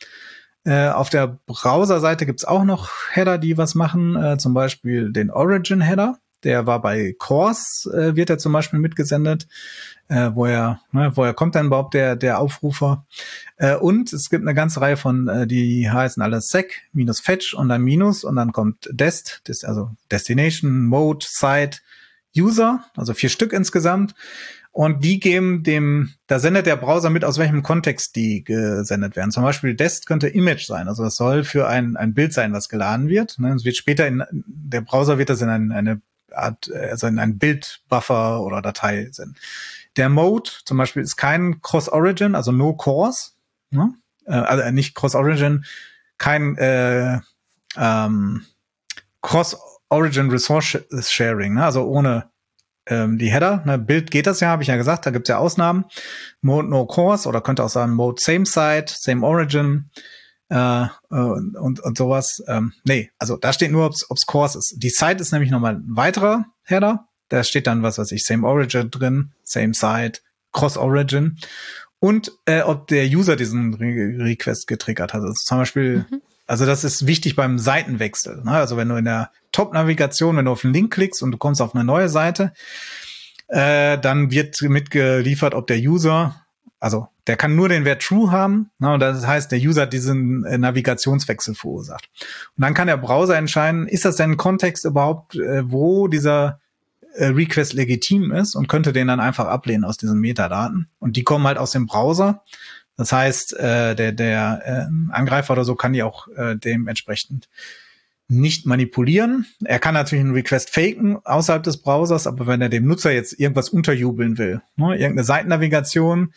Äh, 0.65 0.89
auf 0.89 1.09
der 1.09 1.39
Browserseite 1.45 2.25
gibt's 2.25 2.45
auch 2.45 2.63
noch 2.63 2.89
Header, 3.11 3.37
die 3.37 3.57
was 3.57 3.75
machen, 3.75 4.15
äh, 4.15 4.37
zum 4.37 4.53
Beispiel 4.53 5.11
den 5.11 5.29
Origin-Header. 5.29 6.17
Der 6.43 6.67
war 6.67 6.81
bei 6.81 7.15
Cores, 7.17 7.89
äh, 7.93 8.15
wird 8.15 8.29
er 8.29 8.37
zum 8.37 8.53
Beispiel 8.53 8.79
mitgesendet. 8.79 9.47
Äh, 10.09 10.31
woher, 10.33 10.81
ne, 10.91 11.11
woher 11.15 11.33
kommt 11.33 11.55
denn 11.55 11.67
überhaupt 11.67 11.93
der, 11.93 12.15
der 12.15 12.39
Aufrufer? 12.39 13.05
Äh, 13.57 13.75
und 13.75 14.11
es 14.11 14.29
gibt 14.29 14.43
eine 14.43 14.53
ganze 14.53 14.81
Reihe 14.81 14.97
von, 14.97 15.27
äh, 15.27 15.47
die 15.47 15.89
heißen 15.89 16.21
alle 16.21 16.41
sec, 16.41 16.81
minus 16.91 17.21
fetch 17.21 17.53
und 17.53 17.69
dann 17.69 17.81
minus 17.81 18.23
und 18.23 18.35
dann 18.35 18.51
kommt 18.51 18.89
dest, 18.91 19.41
das, 19.45 19.63
also 19.63 19.91
Destination, 20.11 20.85
Mode, 20.85 21.25
Site, 21.29 21.79
User, 22.37 22.83
also 22.95 23.13
vier 23.13 23.29
Stück 23.29 23.53
insgesamt. 23.53 24.15
Und 24.73 25.03
die 25.03 25.19
geben 25.19 25.61
dem, 25.61 26.15
da 26.25 26.39
sendet 26.39 26.65
der 26.65 26.77
Browser 26.77 27.11
mit, 27.11 27.23
aus 27.23 27.37
welchem 27.37 27.61
Kontext 27.61 28.15
die 28.15 28.43
gesendet 28.43 29.15
werden. 29.15 29.29
Zum 29.29 29.43
Beispiel 29.43 29.75
Dest 29.75 30.07
könnte 30.07 30.27
Image 30.27 30.65
sein. 30.65 30.87
Also 30.87 31.03
das 31.03 31.15
soll 31.15 31.43
für 31.43 31.67
ein, 31.67 31.95
ein 31.95 32.15
Bild 32.15 32.33
sein, 32.33 32.53
was 32.53 32.69
geladen 32.69 33.07
wird. 33.07 33.37
Ne? 33.37 33.53
Es 33.53 33.65
wird 33.65 33.77
später 33.77 34.07
in, 34.07 34.23
der 34.31 34.81
Browser 34.81 35.19
wird 35.19 35.29
das 35.29 35.41
in 35.41 35.49
ein, 35.49 35.71
eine 35.71 36.01
Art, 36.31 36.71
also 36.73 37.05
in 37.05 37.19
ein 37.19 37.37
Bildbuffer 37.37 38.41
oder 38.41 38.63
Datei 38.63 39.09
senden. 39.11 39.35
Der 39.95 40.09
Mode 40.09 40.49
zum 40.65 40.77
Beispiel 40.79 41.03
ist 41.03 41.17
kein 41.17 41.61
Cross-Origin, 41.61 42.33
also 42.33 42.51
no 42.51 42.73
Cores. 42.73 43.37
Ne? 43.69 43.93
Äh, 44.25 44.33
also 44.33 44.71
nicht 44.71 44.95
Cross-Origin, 44.95 45.65
kein 46.17 46.57
äh, 46.57 47.19
ähm, 47.77 48.43
Cross-Origin 49.21 50.31
Resource 50.31 50.79
Sharing, 50.99 51.53
ne? 51.53 51.63
also 51.63 51.85
ohne 51.85 52.32
ähm, 52.87 53.17
die 53.17 53.31
Header. 53.31 53.63
Ne, 53.65 53.77
Bild 53.77 54.11
geht 54.11 54.27
das 54.27 54.39
ja, 54.39 54.49
habe 54.49 54.63
ich 54.63 54.69
ja 54.69 54.77
gesagt, 54.77 55.05
da 55.05 55.11
gibt's 55.11 55.29
ja 55.29 55.37
Ausnahmen. 55.37 55.85
Mode 56.41 56.67
No 56.69 56.85
Course 56.85 57.27
oder 57.27 57.41
könnte 57.41 57.63
auch 57.63 57.69
sagen 57.69 57.93
Mode 57.93 58.21
Same 58.21 58.45
Site, 58.45 58.85
Same 58.87 59.25
Origin 59.25 59.89
äh, 60.49 60.85
und, 61.09 61.55
und, 61.55 61.79
und 61.79 61.97
sowas. 61.97 62.43
Ähm, 62.47 62.73
nee, 62.83 63.11
also 63.17 63.37
da 63.37 63.53
steht 63.53 63.71
nur, 63.71 63.85
ob's, 63.85 64.09
ob's 64.09 64.25
Course 64.25 64.57
ist. 64.57 64.75
Die 64.77 64.89
Site 64.89 65.21
ist 65.21 65.31
nämlich 65.31 65.51
nochmal 65.51 65.75
ein 65.75 65.83
weiterer 65.87 66.45
Header. 66.63 67.07
Da 67.29 67.43
steht 67.43 67.67
dann, 67.67 67.83
was 67.83 67.97
weiß 67.97 68.11
ich, 68.11 68.23
Same 68.23 68.47
Origin 68.47 68.91
drin, 68.91 69.31
Same 69.43 69.73
Site, 69.73 70.21
Cross 70.51 70.77
Origin. 70.77 71.37
Und 71.99 72.31
äh, 72.45 72.61
ob 72.61 72.87
der 72.87 73.05
User 73.05 73.35
diesen 73.35 73.75
Re 73.75 74.25
Request 74.25 74.67
getriggert 74.67 75.13
hat. 75.13 75.21
Also 75.21 75.33
zum 75.33 75.59
Beispiel 75.59 76.05
mhm. 76.09 76.21
Also 76.45 76.65
das 76.65 76.83
ist 76.83 77.07
wichtig 77.07 77.35
beim 77.35 77.57
Seitenwechsel. 77.57 78.43
Ne? 78.43 78.51
Also 78.51 78.77
wenn 78.77 78.89
du 78.89 78.95
in 78.95 79.05
der 79.05 79.31
Top-Navigation, 79.51 80.37
wenn 80.37 80.45
du 80.45 80.51
auf 80.51 80.61
den 80.61 80.73
Link 80.73 80.93
klickst 80.93 81.23
und 81.23 81.31
du 81.31 81.37
kommst 81.37 81.61
auf 81.61 81.73
eine 81.73 81.83
neue 81.83 82.09
Seite, 82.09 82.53
äh, 83.47 83.97
dann 83.97 84.31
wird 84.31 84.61
mitgeliefert, 84.61 85.53
ob 85.53 85.67
der 85.67 85.77
User, 85.77 86.35
also 86.79 87.07
der 87.27 87.37
kann 87.37 87.55
nur 87.55 87.69
den 87.69 87.85
Wert 87.85 88.01
True 88.01 88.31
haben. 88.31 88.71
Ne? 88.79 88.93
Und 88.93 88.99
das 88.99 89.25
heißt, 89.25 89.51
der 89.51 89.59
User 89.59 89.83
hat 89.83 89.93
diesen 89.93 90.43
äh, 90.45 90.57
Navigationswechsel 90.57 91.55
verursacht. 91.55 92.09
Und 92.57 92.61
dann 92.61 92.73
kann 92.73 92.87
der 92.87 92.97
Browser 92.97 93.37
entscheiden, 93.37 93.87
ist 93.87 94.05
das 94.05 94.17
denn 94.17 94.31
ein 94.31 94.37
Kontext 94.37 94.85
überhaupt, 94.85 95.35
äh, 95.35 95.69
wo 95.71 96.07
dieser 96.07 96.59
äh, 97.15 97.27
Request 97.27 97.73
legitim 97.73 98.31
ist 98.31 98.55
und 98.55 98.67
könnte 98.67 98.91
den 98.91 99.07
dann 99.07 99.19
einfach 99.19 99.45
ablehnen 99.45 99.85
aus 99.85 99.97
diesen 99.97 100.19
Metadaten. 100.19 100.89
Und 100.99 101.15
die 101.15 101.23
kommen 101.23 101.45
halt 101.45 101.57
aus 101.57 101.71
dem 101.71 101.85
Browser. 101.85 102.43
Das 102.95 103.11
heißt, 103.11 103.53
äh, 103.57 103.95
der, 103.95 104.11
der 104.11 104.61
äh, 104.89 105.13
Angreifer 105.13 105.53
oder 105.53 105.65
so 105.65 105.75
kann 105.75 105.93
die 105.93 106.03
auch 106.03 106.27
äh, 106.29 106.55
dementsprechend 106.55 107.49
nicht 108.27 108.65
manipulieren. 108.65 109.45
Er 109.63 109.79
kann 109.79 109.93
natürlich 109.93 110.23
einen 110.23 110.33
Request 110.33 110.69
faken 110.69 111.17
außerhalb 111.25 111.63
des 111.63 111.77
Browsers, 111.77 112.27
aber 112.27 112.47
wenn 112.47 112.61
er 112.61 112.69
dem 112.69 112.87
Nutzer 112.87 113.11
jetzt 113.11 113.39
irgendwas 113.39 113.69
unterjubeln 113.69 114.37
will, 114.37 114.61
ne, 114.75 114.95
irgendeine 114.95 115.23
Seitennavigation, 115.23 116.33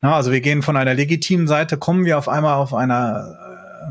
na, 0.00 0.14
also 0.14 0.32
wir 0.32 0.40
gehen 0.40 0.62
von 0.62 0.76
einer 0.76 0.94
legitimen 0.94 1.48
Seite, 1.48 1.76
kommen 1.76 2.04
wir 2.04 2.18
auf 2.18 2.28
einmal 2.28 2.54
auf 2.54 2.72
einer 2.72 3.36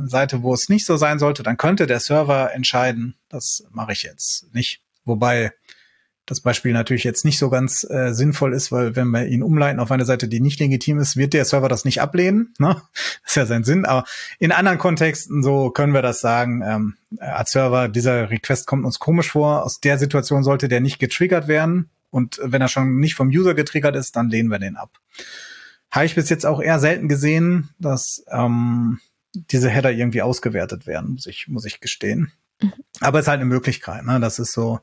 äh, 0.03 0.07
Seite, 0.07 0.41
wo 0.41 0.53
es 0.53 0.69
nicht 0.69 0.85
so 0.85 0.97
sein 0.97 1.19
sollte, 1.19 1.43
dann 1.43 1.57
könnte 1.57 1.87
der 1.87 1.99
Server 1.99 2.53
entscheiden, 2.53 3.15
das 3.29 3.65
mache 3.71 3.91
ich 3.91 4.03
jetzt 4.03 4.53
nicht. 4.53 4.81
Wobei 5.05 5.51
das 6.27 6.41
Beispiel 6.41 6.73
natürlich 6.73 7.05
jetzt 7.05 7.23
nicht 7.23 7.39
so 7.39 7.49
ganz 7.49 7.89
äh, 7.89 8.13
sinnvoll 8.13 8.53
ist, 8.53 8.69
weil 8.69 8.97
wenn 8.97 9.07
wir 9.11 9.25
ihn 9.27 9.41
umleiten 9.41 9.79
auf 9.79 9.91
eine 9.91 10.03
Seite, 10.03 10.27
die 10.27 10.41
nicht 10.41 10.59
legitim 10.59 10.99
ist, 10.99 11.15
wird 11.15 11.33
der 11.33 11.45
Server 11.45 11.69
das 11.69 11.85
nicht 11.85 12.01
ablehnen. 12.01 12.53
Ne? 12.59 12.81
Das 13.23 13.31
ist 13.31 13.35
ja 13.35 13.45
sein 13.45 13.63
Sinn. 13.63 13.85
Aber 13.85 14.05
in 14.37 14.51
anderen 14.51 14.77
Kontexten 14.77 15.41
so 15.41 15.69
können 15.69 15.93
wir 15.93 16.01
das 16.01 16.19
sagen. 16.19 16.61
Ähm, 16.65 16.95
als 17.19 17.51
Server, 17.51 17.87
dieser 17.87 18.29
Request 18.29 18.67
kommt 18.67 18.85
uns 18.85 18.99
komisch 18.99 19.31
vor. 19.31 19.63
Aus 19.63 19.79
der 19.79 19.97
Situation 19.97 20.43
sollte 20.43 20.67
der 20.67 20.81
nicht 20.81 20.99
getriggert 20.99 21.47
werden. 21.47 21.89
Und 22.09 22.39
wenn 22.43 22.61
er 22.61 22.67
schon 22.67 22.97
nicht 22.97 23.15
vom 23.15 23.29
User 23.29 23.53
getriggert 23.53 23.95
ist, 23.95 24.15
dann 24.17 24.29
lehnen 24.29 24.49
wir 24.49 24.59
den 24.59 24.75
ab. 24.75 24.91
Habe 25.91 26.05
ich 26.05 26.15
bis 26.15 26.29
jetzt 26.29 26.45
auch 26.45 26.61
eher 26.61 26.79
selten 26.79 27.07
gesehen, 27.07 27.69
dass 27.79 28.25
ähm, 28.29 28.99
diese 29.33 29.69
Header 29.69 29.91
irgendwie 29.91 30.21
ausgewertet 30.21 30.87
werden, 30.87 31.11
muss 31.11 31.27
ich, 31.27 31.47
muss 31.47 31.65
ich 31.65 31.79
gestehen. 31.79 32.33
Mhm. 32.61 32.73
Aber 32.99 33.19
es 33.19 33.25
ist 33.25 33.29
halt 33.29 33.39
eine 33.39 33.49
Möglichkeit. 33.49 34.03
Ne? 34.05 34.19
Das 34.19 34.39
ist 34.39 34.51
so, 34.51 34.81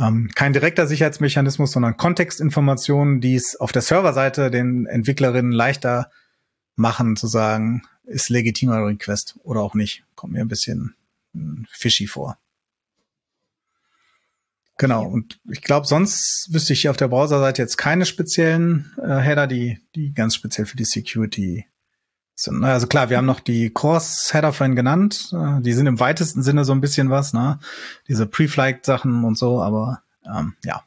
ähm, 0.00 0.30
kein 0.34 0.52
direkter 0.52 0.86
Sicherheitsmechanismus, 0.86 1.72
sondern 1.72 1.96
Kontextinformationen, 1.96 3.20
die 3.20 3.34
es 3.34 3.56
auf 3.56 3.70
der 3.70 3.82
Serverseite 3.82 4.50
den 4.50 4.86
Entwicklerinnen 4.86 5.52
leichter 5.52 6.10
machen, 6.74 7.16
zu 7.16 7.26
sagen, 7.26 7.82
ist 8.04 8.30
legitimer 8.30 8.86
Request 8.86 9.38
oder 9.42 9.60
auch 9.60 9.74
nicht. 9.74 10.04
Kommt 10.14 10.32
mir 10.32 10.40
ein 10.40 10.48
bisschen 10.48 10.94
hm, 11.34 11.66
fishy 11.70 12.06
vor. 12.06 12.38
Genau, 14.78 15.06
und 15.06 15.38
ich 15.50 15.60
glaube, 15.60 15.86
sonst 15.86 16.48
wüsste 16.50 16.72
ich 16.72 16.88
auf 16.88 16.96
der 16.96 17.08
Browserseite 17.08 17.60
jetzt 17.60 17.76
keine 17.76 18.06
speziellen 18.06 18.90
äh, 18.96 19.18
Header, 19.18 19.46
die, 19.46 19.78
die 19.94 20.14
ganz 20.14 20.34
speziell 20.34 20.66
für 20.66 20.78
die 20.78 20.86
Security 20.86 21.66
sind. 22.42 22.64
Also 22.64 22.86
klar, 22.86 23.10
wir 23.10 23.16
haben 23.16 23.26
noch 23.26 23.40
die 23.40 23.70
Course-Header 23.70 24.52
vorhin 24.52 24.76
genannt. 24.76 25.32
Äh, 25.32 25.60
die 25.60 25.72
sind 25.72 25.86
im 25.86 26.00
weitesten 26.00 26.42
Sinne 26.42 26.64
so 26.64 26.72
ein 26.72 26.80
bisschen 26.80 27.10
was, 27.10 27.32
ne? 27.32 27.58
Diese 28.08 28.26
Pre-Flight-Sachen 28.26 29.24
und 29.24 29.36
so, 29.36 29.62
aber 29.62 30.02
ähm, 30.24 30.54
ja. 30.64 30.82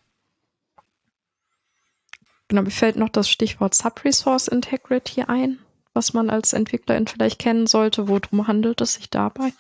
Genau, 2.48 2.64
mir 2.64 2.72
fällt 2.72 2.98
noch 2.98 3.10
das 3.10 3.30
Stichwort 3.30 3.76
Sub-Resource 3.76 4.48
Integrity 4.48 5.24
ein, 5.24 5.60
was 5.94 6.14
man 6.14 6.30
als 6.30 6.54
Entwicklerin 6.54 7.08
vielleicht 7.08 7.40
kennen 7.40 7.68
sollte. 7.68 8.08
Worum 8.08 8.48
handelt 8.48 8.82
es 8.82 8.94
sich 8.96 9.10
dabei? 9.10 9.54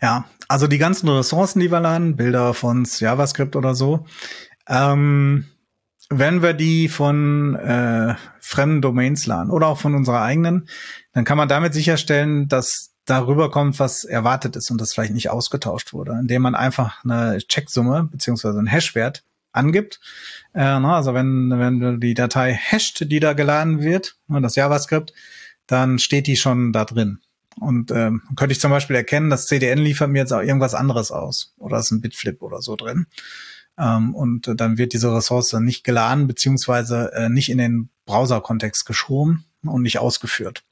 Ja, 0.00 0.24
also 0.48 0.66
die 0.66 0.78
ganzen 0.78 1.08
Ressourcen, 1.08 1.60
die 1.60 1.70
wir 1.70 1.80
laden, 1.80 2.16
Bilder 2.16 2.54
von 2.54 2.84
JavaScript 2.84 3.56
oder 3.56 3.74
so, 3.74 4.06
ähm, 4.68 5.46
wenn 6.18 6.42
wir 6.42 6.52
die 6.52 6.88
von 6.88 7.54
äh, 7.56 8.14
fremden 8.40 8.82
Domains 8.82 9.26
laden 9.26 9.50
oder 9.50 9.68
auch 9.68 9.78
von 9.78 9.94
unserer 9.94 10.22
eigenen, 10.22 10.68
dann 11.12 11.24
kann 11.24 11.38
man 11.38 11.48
damit 11.48 11.74
sicherstellen, 11.74 12.48
dass 12.48 12.90
darüber 13.04 13.50
kommt, 13.50 13.78
was 13.78 14.04
erwartet 14.04 14.56
ist 14.56 14.70
und 14.70 14.80
das 14.80 14.92
vielleicht 14.92 15.14
nicht 15.14 15.30
ausgetauscht 15.30 15.92
wurde, 15.92 16.12
indem 16.20 16.42
man 16.42 16.54
einfach 16.54 17.04
eine 17.04 17.38
Checksumme 17.38 18.08
beziehungsweise 18.10 18.58
einen 18.58 18.68
Hashwert 18.68 19.24
angibt. 19.52 20.00
Äh, 20.52 20.62
also 20.62 21.14
wenn, 21.14 21.50
wenn 21.50 22.00
die 22.00 22.14
Datei 22.14 22.54
hasht, 22.54 23.04
die 23.10 23.20
da 23.20 23.32
geladen 23.32 23.82
wird, 23.82 24.16
das 24.28 24.56
JavaScript, 24.56 25.12
dann 25.66 25.98
steht 25.98 26.26
die 26.26 26.36
schon 26.36 26.72
da 26.72 26.84
drin. 26.84 27.18
Und 27.60 27.90
ähm, 27.90 28.22
könnte 28.36 28.52
ich 28.52 28.60
zum 28.60 28.70
Beispiel 28.70 28.96
erkennen, 28.96 29.30
das 29.30 29.46
CDN 29.46 29.78
liefert 29.78 30.08
mir 30.08 30.20
jetzt 30.20 30.32
auch 30.32 30.40
irgendwas 30.40 30.74
anderes 30.74 31.10
aus 31.10 31.54
oder 31.58 31.78
ist 31.78 31.90
ein 31.90 32.00
Bitflip 32.00 32.40
oder 32.40 32.62
so 32.62 32.76
drin. 32.76 33.06
Ähm, 33.78 34.14
und 34.14 34.50
dann 34.60 34.78
wird 34.78 34.92
diese 34.92 35.14
Ressource 35.14 35.52
nicht 35.54 35.84
geladen 35.84 36.26
beziehungsweise 36.26 37.12
äh, 37.14 37.28
nicht 37.28 37.50
in 37.50 37.58
den 37.58 37.88
Browser-Kontext 38.06 38.86
geschoben 38.86 39.44
und 39.64 39.82
nicht 39.82 39.98
ausgeführt. 39.98 40.64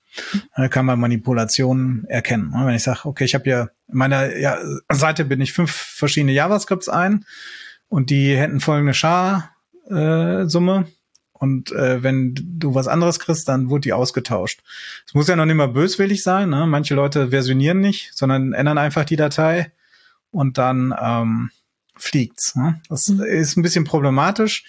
Da 0.57 0.69
kann 0.69 0.87
man 0.87 0.99
Manipulationen 0.99 2.05
erkennen. 2.07 2.53
Wenn 2.53 2.75
ich 2.75 2.83
sage, 2.83 3.05
okay, 3.05 3.25
ich 3.25 3.35
habe 3.35 3.49
ja 3.49 3.63
in 3.89 3.97
meiner 3.97 4.37
ja, 4.37 4.59
Seite 4.89 5.25
bin 5.25 5.41
ich 5.41 5.53
fünf 5.53 5.71
verschiedene 5.71 6.33
JavaScripts 6.33 6.89
ein 6.89 7.25
und 7.89 8.11
die 8.11 8.37
hätten 8.37 8.61
folgende 8.61 8.95
Char-Summe. 8.95 10.85
Äh, 10.87 10.93
und 11.33 11.73
äh, 11.73 12.03
wenn 12.03 12.35
du 12.37 12.75
was 12.75 12.87
anderes 12.87 13.19
kriegst, 13.19 13.49
dann 13.49 13.71
wird 13.71 13.87
die 13.87 13.95
ausgetauscht. 13.95 14.61
Es 15.07 15.15
muss 15.15 15.27
ja 15.27 15.37
noch 15.37 15.47
nicht 15.47 15.55
mal 15.55 15.69
böswillig 15.69 16.23
sein. 16.23 16.51
Ne? 16.51 16.67
Manche 16.67 16.95
Leute 16.95 17.31
versionieren 17.31 17.81
nicht, 17.81 18.11
sondern 18.15 18.53
ändern 18.53 18.77
einfach 18.77 19.05
die 19.05 19.17
Datei 19.17 19.73
und 20.31 20.59
dann 20.59 20.95
ähm, 21.01 21.51
fliegt's. 22.01 22.57
Ne? 22.57 22.81
Das 22.89 23.09
mhm. 23.09 23.23
ist 23.23 23.57
ein 23.57 23.63
bisschen 23.63 23.85
problematisch, 23.85 24.65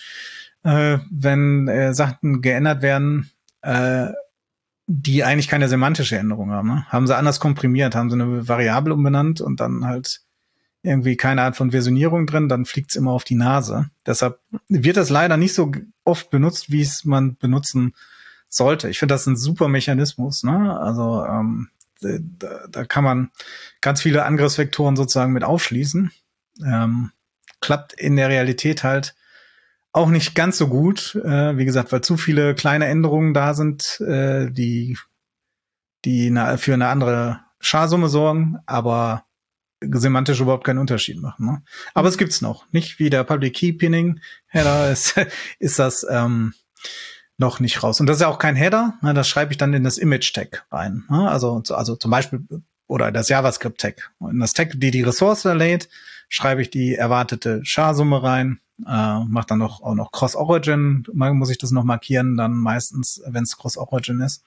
äh, 0.63 0.99
wenn 1.09 1.67
äh, 1.67 1.93
Sachen 1.93 2.41
geändert 2.41 2.81
werden, 2.81 3.31
äh, 3.61 4.07
die 4.87 5.23
eigentlich 5.23 5.47
keine 5.47 5.69
semantische 5.69 6.17
Änderung 6.17 6.51
haben. 6.51 6.67
Ne? 6.67 6.85
Haben 6.89 7.07
sie 7.07 7.15
anders 7.15 7.39
komprimiert, 7.39 7.95
haben 7.95 8.09
sie 8.09 8.15
eine 8.15 8.47
Variable 8.47 8.93
umbenannt 8.93 9.41
und 9.41 9.59
dann 9.59 9.85
halt 9.85 10.21
irgendwie 10.83 11.15
keine 11.15 11.43
Art 11.43 11.55
von 11.55 11.71
Versionierung 11.71 12.25
drin, 12.25 12.49
dann 12.49 12.65
fliegt's 12.65 12.95
immer 12.95 13.11
auf 13.11 13.23
die 13.23 13.35
Nase. 13.35 13.89
Deshalb 14.05 14.39
wird 14.67 14.97
das 14.97 15.09
leider 15.09 15.37
nicht 15.37 15.53
so 15.53 15.71
oft 16.03 16.31
benutzt, 16.31 16.71
wie 16.71 16.81
es 16.81 17.05
man 17.05 17.37
benutzen 17.37 17.93
sollte. 18.49 18.89
Ich 18.89 18.99
finde 18.99 19.13
das 19.13 19.27
ein 19.27 19.37
super 19.37 19.67
Mechanismus. 19.67 20.43
Ne? 20.43 20.77
Also 20.79 21.23
ähm, 21.23 21.69
da, 22.01 22.67
da 22.67 22.83
kann 22.83 23.03
man 23.03 23.31
ganz 23.79 24.01
viele 24.01 24.25
Angriffsvektoren 24.25 24.95
sozusagen 24.95 25.33
mit 25.33 25.43
aufschließen. 25.43 26.11
Ähm, 26.65 27.11
klappt 27.61 27.93
in 27.93 28.15
der 28.15 28.29
Realität 28.29 28.83
halt 28.83 29.15
auch 29.93 30.09
nicht 30.09 30.35
ganz 30.35 30.57
so 30.57 30.67
gut. 30.67 31.15
Äh, 31.15 31.57
wie 31.57 31.65
gesagt, 31.65 31.91
weil 31.91 32.01
zu 32.01 32.17
viele 32.17 32.55
kleine 32.55 32.85
Änderungen 32.85 33.33
da 33.33 33.53
sind, 33.53 34.01
äh, 34.01 34.49
die 34.49 34.97
die 36.05 36.27
eine, 36.27 36.57
für 36.57 36.73
eine 36.73 36.87
andere 36.87 37.41
Scharsumme 37.59 38.09
sorgen, 38.09 38.57
aber 38.65 39.25
semantisch 39.81 40.39
überhaupt 40.39 40.63
keinen 40.63 40.79
Unterschied 40.79 41.21
machen. 41.21 41.45
Ne? 41.45 41.63
Aber 41.93 42.07
es 42.07 42.17
gibt's 42.17 42.41
noch. 42.41 42.65
Nicht 42.71 42.99
wie 42.99 43.09
der 43.09 43.23
Public 43.23 43.55
Key 43.55 43.73
Pinning 43.73 44.19
Header 44.47 44.91
ist, 44.91 45.15
ist 45.59 45.79
das 45.79 46.05
ähm, 46.09 46.53
noch 47.37 47.59
nicht 47.59 47.81
raus. 47.81 47.99
Und 47.99 48.07
das 48.07 48.17
ist 48.17 48.21
ja 48.21 48.27
auch 48.27 48.39
kein 48.39 48.55
Header. 48.55 48.95
Ne? 49.01 49.13
Das 49.13 49.27
schreibe 49.27 49.51
ich 49.51 49.57
dann 49.57 49.73
in 49.73 49.83
das 49.83 49.97
Image 49.97 50.33
Tag 50.33 50.65
rein. 50.71 51.03
Ne? 51.09 51.29
Also, 51.29 51.61
also 51.69 51.95
zum 51.95 52.11
Beispiel 52.11 52.41
oder 52.87 53.11
das 53.11 53.29
JavaScript 53.29 53.79
Tag. 53.79 54.11
In 54.19 54.39
das 54.39 54.53
Tag, 54.53 54.73
die 54.75 54.91
die 54.91 55.01
Ressource 55.01 55.45
lädt, 55.45 55.87
schreibe 56.31 56.61
ich 56.61 56.69
die 56.69 56.95
erwartete 56.95 57.61
Char-Summe 57.63 58.23
rein. 58.23 58.61
Äh, 58.87 59.19
mache 59.25 59.47
dann 59.47 59.59
noch 59.59 59.83
auch 59.83 59.93
noch 59.93 60.11
Cross 60.11 60.35
Origin. 60.35 61.03
Mal 61.13 61.33
muss 61.33 61.51
ich 61.51 61.57
das 61.57 61.71
noch 61.71 61.83
markieren. 61.83 62.37
Dann 62.37 62.53
meistens, 62.53 63.21
wenn 63.27 63.43
es 63.43 63.57
Cross 63.57 63.77
Origin 63.77 64.21
ist, 64.21 64.43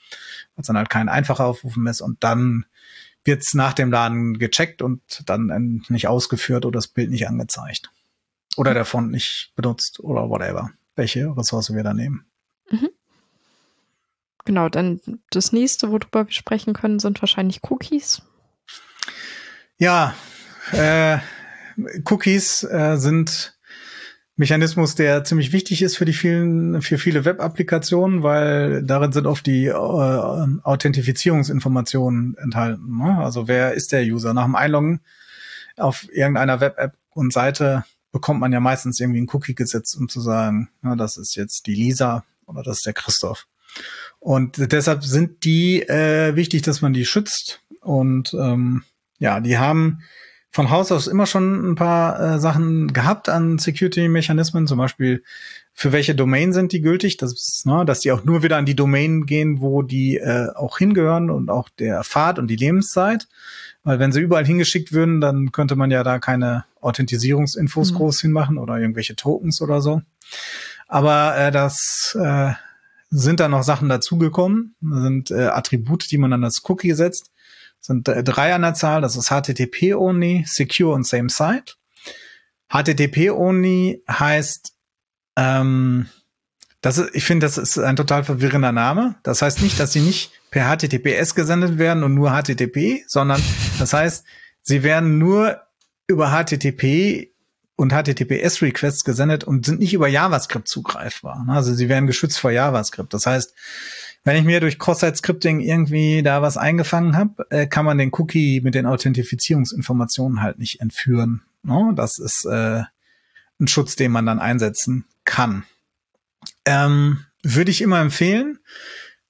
weil 0.57 0.62
es 0.62 0.66
dann 0.66 0.78
halt 0.78 0.89
kein 0.89 1.09
einfacher 1.09 1.45
Aufrufen 1.45 1.87
ist. 1.87 2.01
Und 2.01 2.24
dann 2.24 2.64
wird's 3.24 3.55
nach 3.55 3.74
dem 3.74 3.93
Laden 3.93 4.39
gecheckt 4.39 4.80
und 4.82 5.03
dann 5.26 5.85
nicht 5.89 6.09
ausgeführt 6.09 6.64
oder 6.64 6.78
das 6.78 6.89
Bild 6.89 7.11
nicht 7.11 7.28
angezeigt. 7.28 7.91
Oder 8.57 8.72
der 8.72 8.87
Font 8.87 9.11
nicht 9.11 9.53
benutzt 9.55 10.01
oder 10.01 10.30
whatever, 10.30 10.70
welche 10.97 11.37
Ressource 11.37 11.74
wir 11.74 11.82
da 11.82 11.93
nehmen. 11.93 12.24
Mhm. 12.70 12.89
Genau, 14.47 14.68
dann 14.70 15.01
das 15.30 15.53
nächste, 15.53 15.91
worüber 15.91 16.26
wir 16.26 16.32
sprechen 16.32 16.72
können, 16.72 16.99
sind 16.99 17.20
wahrscheinlich 17.20 17.61
Cookies. 17.70 18.22
Ja, 19.78 20.14
äh, 20.72 21.18
Cookies 22.04 22.64
äh, 22.64 22.96
sind 22.96 23.54
Mechanismus, 24.36 24.96
der 24.96 25.22
ziemlich 25.22 25.52
wichtig 25.52 25.82
ist 25.82 25.96
für 25.96 26.04
die 26.04 26.12
vielen, 26.12 26.82
für 26.82 26.98
viele 26.98 27.24
Web-Applikationen, 27.24 28.24
weil 28.24 28.82
darin 28.82 29.12
sind 29.12 29.26
oft 29.26 29.46
die 29.46 29.66
äh, 29.66 29.72
Authentifizierungsinformationen 29.72 32.36
enthalten. 32.38 32.98
Ne? 32.98 33.16
Also 33.18 33.46
wer 33.46 33.74
ist 33.74 33.92
der 33.92 34.02
User? 34.02 34.34
Nach 34.34 34.44
dem 34.44 34.56
Einloggen 34.56 35.00
auf 35.76 36.06
irgendeiner 36.12 36.60
Web-App 36.60 36.94
und 37.10 37.32
Seite 37.32 37.84
bekommt 38.10 38.40
man 38.40 38.52
ja 38.52 38.60
meistens 38.60 38.98
irgendwie 38.98 39.20
ein 39.20 39.28
Cookie 39.32 39.54
gesetzt, 39.54 39.96
um 39.96 40.08
zu 40.08 40.20
sagen, 40.20 40.70
ja, 40.82 40.96
das 40.96 41.16
ist 41.16 41.36
jetzt 41.36 41.66
die 41.66 41.74
Lisa 41.74 42.24
oder 42.46 42.62
das 42.62 42.78
ist 42.78 42.86
der 42.86 42.92
Christoph. 42.92 43.46
Und 44.18 44.72
deshalb 44.72 45.04
sind 45.04 45.44
die 45.44 45.82
äh, 45.82 46.34
wichtig, 46.34 46.62
dass 46.62 46.80
man 46.80 46.92
die 46.92 47.04
schützt. 47.04 47.60
Und 47.80 48.34
ähm, 48.34 48.82
ja, 49.18 49.40
die 49.40 49.58
haben 49.58 50.02
von 50.55 50.70
Haus 50.70 50.92
aus 50.92 51.09
immer 51.09 51.26
schon 51.26 51.72
ein 51.72 51.74
paar 51.74 52.20
äh, 52.20 52.38
Sachen 52.38 52.92
gehabt 52.92 53.28
an 53.28 53.59
Security-Mechanismen, 53.59 54.68
zum 54.68 54.78
Beispiel 54.78 55.24
für 55.72 55.90
welche 55.90 56.14
Domain 56.14 56.52
sind 56.52 56.70
die 56.70 56.80
gültig, 56.80 57.16
dass, 57.16 57.64
ne, 57.64 57.84
dass 57.84 57.98
die 57.98 58.12
auch 58.12 58.22
nur 58.22 58.44
wieder 58.44 58.57
an 58.57 58.64
die 58.64 58.76
Domain 58.76 59.26
gehen, 59.26 59.61
wo 59.61 59.82
die 59.82 60.16
äh, 60.16 60.55
auch 60.55 60.78
hingehören 60.78 61.28
und 61.28 61.50
auch 61.50 61.68
der 61.70 62.05
Fahrt 62.05 62.38
und 62.38 62.46
die 62.46 62.55
Lebenszeit. 62.55 63.26
Weil 63.82 63.98
wenn 63.98 64.12
sie 64.12 64.20
überall 64.20 64.46
hingeschickt 64.46 64.92
würden, 64.92 65.20
dann 65.20 65.50
könnte 65.50 65.74
man 65.74 65.90
ja 65.90 66.05
da 66.05 66.20
keine 66.20 66.64
Authentisierungsinfos 66.80 67.90
mhm. 67.90 67.96
groß 67.96 68.20
hinmachen 68.20 68.57
oder 68.57 68.78
irgendwelche 68.78 69.16
Tokens 69.16 69.61
oder 69.61 69.80
so. 69.80 70.02
Aber 70.86 71.36
äh, 71.36 71.50
das 71.50 72.16
äh, 72.16 72.52
sind 73.11 73.40
da 73.40 73.48
noch 73.48 73.64
Sachen 73.64 73.88
dazugekommen, 73.88 74.76
sind 74.80 75.32
äh, 75.32 75.46
Attribute, 75.46 76.09
die 76.12 76.18
man 76.18 76.32
an 76.32 76.42
das 76.42 76.62
Cookie 76.68 76.92
setzt 76.92 77.32
sind 77.85 78.05
drei 78.05 78.55
an 78.55 78.62
der 78.62 78.72
Zahl. 78.72 79.03
Das 79.03 79.14
ist 79.14 79.28
HTTP 79.28 79.95
only, 79.95 80.43
secure 80.47 80.95
und 80.95 81.07
same 81.07 81.28
site. 81.28 81.74
HTTP 82.72 83.30
only 83.30 84.03
heißt, 84.11 84.72
ähm, 85.37 86.09
das 86.80 86.97
ist, 86.97 87.14
ich 87.14 87.24
finde, 87.24 87.45
das 87.45 87.59
ist 87.59 87.78
ein 87.78 87.97
total 87.97 88.24
verwirrender 88.24 88.72
Name. 88.72 89.16
Das 89.22 89.43
heißt 89.43 89.61
nicht, 89.61 89.78
dass 89.78 89.93
sie 89.93 90.01
nicht 90.01 90.32
per 90.51 90.74
HTTPS 90.74 91.35
gesendet 91.35 91.76
werden 91.76 92.05
und 92.05 92.14
nur 92.14 92.30
HTTP, 92.30 93.05
sondern 93.07 93.43
das 93.78 93.93
heißt, 93.93 94.24
sie 94.62 94.82
werden 94.82 95.18
nur 95.18 95.61
über 96.07 96.30
HTTP 96.30 97.35
und 97.76 97.93
HTTPS 97.93 98.62
Requests 98.62 99.05
gesendet 99.05 99.45
und 99.45 99.66
sind 99.66 99.80
nicht 99.80 99.93
über 99.93 100.09
JavaScript 100.09 100.68
zugreifbar. 100.68 101.45
Also 101.49 101.74
sie 101.74 101.91
werden 101.91 102.07
geschützt 102.07 102.39
vor 102.39 102.51
JavaScript. 102.51 103.12
Das 103.12 103.26
heißt, 103.26 103.55
wenn 104.24 104.36
ich 104.36 104.44
mir 104.44 104.60
durch 104.60 104.78
Cross-Site-Scripting 104.78 105.60
irgendwie 105.60 106.22
da 106.22 106.42
was 106.42 106.56
eingefangen 106.56 107.16
habe, 107.16 107.46
äh, 107.50 107.66
kann 107.66 107.84
man 107.84 107.98
den 107.98 108.10
Cookie 108.14 108.60
mit 108.62 108.74
den 108.74 108.86
Authentifizierungsinformationen 108.86 110.42
halt 110.42 110.58
nicht 110.58 110.80
entführen. 110.80 111.42
No? 111.62 111.92
Das 111.92 112.18
ist 112.18 112.46
äh, 112.46 112.82
ein 113.60 113.68
Schutz, 113.68 113.96
den 113.96 114.10
man 114.10 114.26
dann 114.26 114.40
einsetzen 114.40 115.04
kann. 115.24 115.64
Ähm, 116.64 117.24
Würde 117.42 117.70
ich 117.70 117.82
immer 117.82 118.00
empfehlen, 118.00 118.58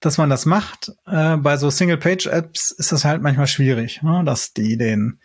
dass 0.00 0.18
man 0.18 0.30
das 0.30 0.46
macht. 0.46 0.92
Äh, 1.06 1.36
bei 1.38 1.56
so 1.56 1.70
Single-Page-Apps 1.70 2.70
ist 2.70 2.92
das 2.92 3.04
halt 3.04 3.20
manchmal 3.20 3.48
schwierig, 3.48 4.02
ne? 4.02 4.22
dass 4.24 4.52
die 4.52 4.76
den 4.76 5.18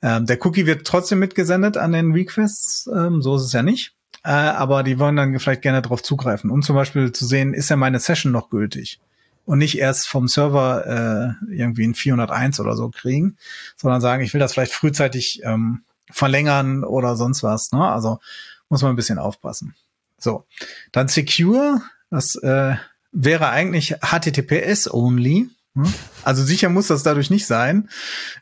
Ähm, 0.00 0.26
der 0.26 0.44
Cookie 0.46 0.66
wird 0.66 0.86
trotzdem 0.86 1.18
mitgesendet 1.18 1.76
an 1.76 1.92
den 1.92 2.12
Requests, 2.12 2.88
ähm, 2.94 3.20
so 3.20 3.34
ist 3.36 3.42
es 3.42 3.52
ja 3.52 3.64
nicht. 3.64 3.97
Äh, 4.24 4.30
aber 4.30 4.82
die 4.82 4.98
wollen 4.98 5.16
dann 5.16 5.38
vielleicht 5.38 5.62
gerne 5.62 5.82
darauf 5.82 6.02
zugreifen, 6.02 6.50
um 6.50 6.62
zum 6.62 6.76
Beispiel 6.76 7.12
zu 7.12 7.26
sehen, 7.26 7.54
ist 7.54 7.70
ja 7.70 7.76
meine 7.76 8.00
Session 8.00 8.32
noch 8.32 8.50
gültig? 8.50 9.00
Und 9.44 9.58
nicht 9.58 9.78
erst 9.78 10.08
vom 10.08 10.28
Server 10.28 11.36
äh, 11.48 11.54
irgendwie 11.54 11.86
ein 11.86 11.94
401 11.94 12.60
oder 12.60 12.76
so 12.76 12.90
kriegen, 12.90 13.38
sondern 13.76 14.02
sagen, 14.02 14.22
ich 14.22 14.34
will 14.34 14.40
das 14.40 14.52
vielleicht 14.52 14.72
frühzeitig 14.72 15.40
ähm, 15.44 15.82
verlängern 16.10 16.84
oder 16.84 17.16
sonst 17.16 17.42
was. 17.42 17.72
Ne? 17.72 17.82
Also 17.82 18.18
muss 18.68 18.82
man 18.82 18.92
ein 18.92 18.96
bisschen 18.96 19.18
aufpassen. 19.18 19.74
So, 20.18 20.44
dann 20.92 21.08
Secure, 21.08 21.80
das 22.10 22.34
äh, 22.36 22.74
wäre 23.12 23.48
eigentlich 23.48 23.96
HTTPS 24.02 24.92
only. 24.92 25.48
Hm? 25.48 25.50
Also 26.24 26.42
sicher 26.42 26.68
muss 26.68 26.88
das 26.88 27.02
dadurch 27.02 27.30
nicht 27.30 27.46
sein 27.46 27.88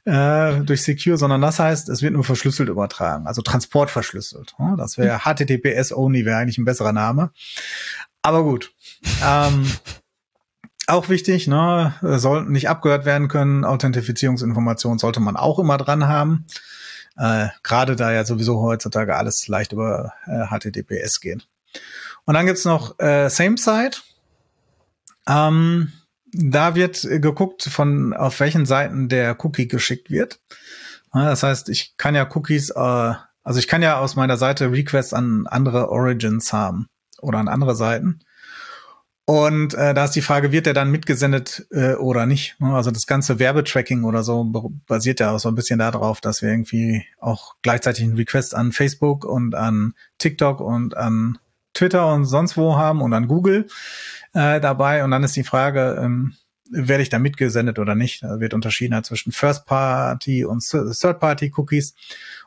äh, 0.05 0.61
durch 0.61 0.83
Secure, 0.83 1.19
sondern 1.19 1.41
das 1.43 1.59
heißt, 1.59 1.89
es 1.89 2.03
wird 2.03 2.15
nur 2.15 2.25
verschlüsselt 2.25 2.69
übertragen, 2.69 3.27
also 3.27 3.43
Transport 3.43 3.91
verschlüsselt. 3.91 4.55
Hm? 4.57 4.77
Das 4.77 4.97
wäre 4.97 5.21
HTTPS 5.21 5.93
only 5.93 6.25
wäre 6.25 6.39
eigentlich 6.39 6.59
ein 6.59 6.65
besserer 6.65 6.93
Name. 6.93 7.31
Aber 8.23 8.43
gut. 8.43 8.73
Ähm, 9.25 9.71
auch 10.87 11.09
wichtig, 11.09 11.47
ne, 11.47 11.95
sollten 12.01 12.53
nicht 12.53 12.69
abgehört 12.69 13.05
werden 13.05 13.29
können. 13.29 13.65
Authentifizierungsinformationen 13.65 14.99
sollte 14.99 15.21
man 15.21 15.37
auch 15.37 15.59
immer 15.59 15.79
dran 15.79 16.09
haben. 16.09 16.47
Äh, 17.17 17.49
Gerade 17.63 17.97
da 17.97 18.13
ja 18.13 18.25
sowieso 18.25 18.61
heutzutage 18.61 19.17
alles 19.17 19.49
leicht 19.49 19.73
über 19.73 20.13
äh, 20.27 20.47
HTTPS 20.47 21.21
geht. 21.21 21.49
Und 22.25 22.35
dann 22.35 22.47
gibt's 22.47 22.65
noch 22.65 22.99
äh, 22.99 23.29
Same 23.29 23.57
Site. 23.57 23.99
Ähm, 25.29 25.93
da 26.37 26.75
wird 26.75 27.03
geguckt, 27.03 27.63
von 27.63 28.13
auf 28.13 28.41
welchen 28.41 28.67
Seiten 28.67 29.09
der 29.09 29.37
Cookie 29.45 29.69
geschickt 29.69 30.11
wird. 30.11 30.41
Das 31.13 31.43
heißt, 31.43 31.69
ich 31.71 31.97
kann 31.97 32.15
ja 32.15 32.29
Cookies, 32.35 32.71
äh, 32.71 33.15
also 33.43 33.59
ich 33.59 33.69
kann 33.69 33.83
ja 33.83 33.99
aus 33.99 34.17
meiner 34.17 34.37
Seite 34.37 34.71
Requests 34.71 35.15
an 35.15 35.47
andere 35.47 35.89
Origins 35.89 36.53
haben 36.53 36.89
oder 37.21 37.39
an 37.39 37.49
andere 37.49 37.75
Seiten. 37.75 38.21
Und 39.25 39.75
äh, 39.75 39.93
da 39.93 40.05
ist 40.05 40.13
die 40.13 40.23
Frage, 40.23 40.53
wird 40.53 40.67
der 40.67 40.75
dann 40.75 40.91
mitgesendet 40.91 41.67
äh, 41.71 41.95
oder 41.95 42.27
nicht? 42.27 42.57
Also 42.61 42.93
das 42.93 43.07
ganze 43.07 43.41
Werbetracking 43.41 44.05
oder 44.05 44.23
so 44.23 44.45
basiert 44.87 45.19
ja 45.19 45.33
auch 45.33 45.41
so 45.41 45.49
ein 45.49 45.57
bisschen 45.57 45.81
darauf, 45.81 46.21
dass 46.21 46.43
wir 46.43 46.51
irgendwie 46.51 47.05
auch 47.19 47.55
gleichzeitig 47.63 48.05
einen 48.05 48.17
Request 48.17 48.55
an 48.55 48.71
Facebook 48.71 49.25
und 49.25 49.57
an 49.57 49.95
TikTok 50.19 50.61
und 50.61 50.97
an 50.97 51.39
Twitter 51.75 52.13
und 52.13 52.25
sonst 52.25 52.57
wo 52.57 52.77
haben 52.77 53.03
und 53.03 53.13
an 53.13 53.27
Google 53.27 53.67
äh, 54.37 54.61
dabei. 54.61 55.03
Und 55.03 55.11
dann 55.11 55.25
ist 55.25 55.35
die 55.35 55.45
Frage, 55.45 55.99
ähm, 56.01 56.35
werde 56.71 57.03
ich 57.03 57.09
da 57.09 57.19
mitgesendet 57.19 57.79
oder 57.79 57.95
nicht? 57.95 58.23
Da 58.23 58.41
wird 58.41 58.53
unterschieden 58.53 58.95
halt 58.95 59.07
zwischen 59.07 59.33
First 59.33 59.67
Party 59.67 60.45
und 60.45 60.65
Third 60.69 61.21
Party 61.21 61.53
Cookies. 61.57 61.95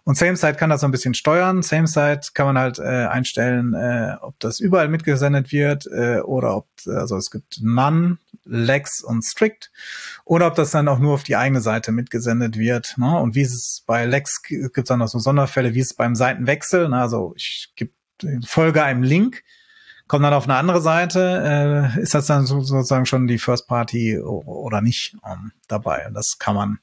Und 0.03 0.17
SameSite 0.17 0.55
kann 0.55 0.69
das 0.69 0.81
so 0.81 0.87
ein 0.87 0.91
bisschen 0.91 1.13
steuern. 1.13 1.63
SameSite 1.63 2.31
kann 2.33 2.47
man 2.47 2.57
halt 2.57 2.79
äh, 2.79 3.07
einstellen, 3.07 3.73
äh, 3.73 4.15
ob 4.21 4.39
das 4.39 4.59
überall 4.59 4.89
mitgesendet 4.89 5.51
wird 5.51 5.87
äh, 5.87 6.19
oder 6.19 6.55
ob, 6.55 6.67
also 6.85 7.15
es 7.17 7.31
gibt 7.31 7.61
None, 7.61 8.17
Lex 8.43 9.03
und 9.03 9.23
Strict 9.23 9.71
oder 10.25 10.47
ob 10.47 10.55
das 10.55 10.71
dann 10.71 10.87
auch 10.87 10.99
nur 10.99 11.13
auf 11.13 11.23
die 11.23 11.35
eigene 11.35 11.61
Seite 11.61 11.91
mitgesendet 11.91 12.57
wird. 12.57 12.95
Ne? 12.97 13.19
Und 13.19 13.35
wie 13.35 13.41
ist 13.41 13.53
es 13.53 13.83
bei 13.85 14.05
Lex, 14.05 14.41
gibt 14.41 14.77
es 14.77 14.85
dann 14.85 14.99
noch 14.99 15.07
so 15.07 15.19
Sonderfälle, 15.19 15.73
wie 15.73 15.79
ist 15.79 15.91
es 15.91 15.97
beim 15.97 16.15
Seitenwechsel? 16.15 16.89
Ne? 16.89 16.99
Also 16.99 17.33
ich 17.35 17.71
gebe 17.75 17.91
folge 18.45 18.83
einem 18.83 19.03
Link, 19.03 19.43
komme 20.09 20.23
dann 20.23 20.33
auf 20.33 20.43
eine 20.43 20.55
andere 20.55 20.81
Seite, 20.81 21.93
äh, 21.95 22.01
ist 22.01 22.13
das 22.13 22.25
dann 22.25 22.45
so, 22.45 22.59
sozusagen 22.59 23.05
schon 23.05 23.27
die 23.27 23.37
First 23.37 23.67
Party 23.67 24.19
oder 24.19 24.81
nicht 24.81 25.15
ähm, 25.25 25.53
dabei? 25.67 26.09
Das 26.13 26.37
kann 26.39 26.55
man 26.55 26.79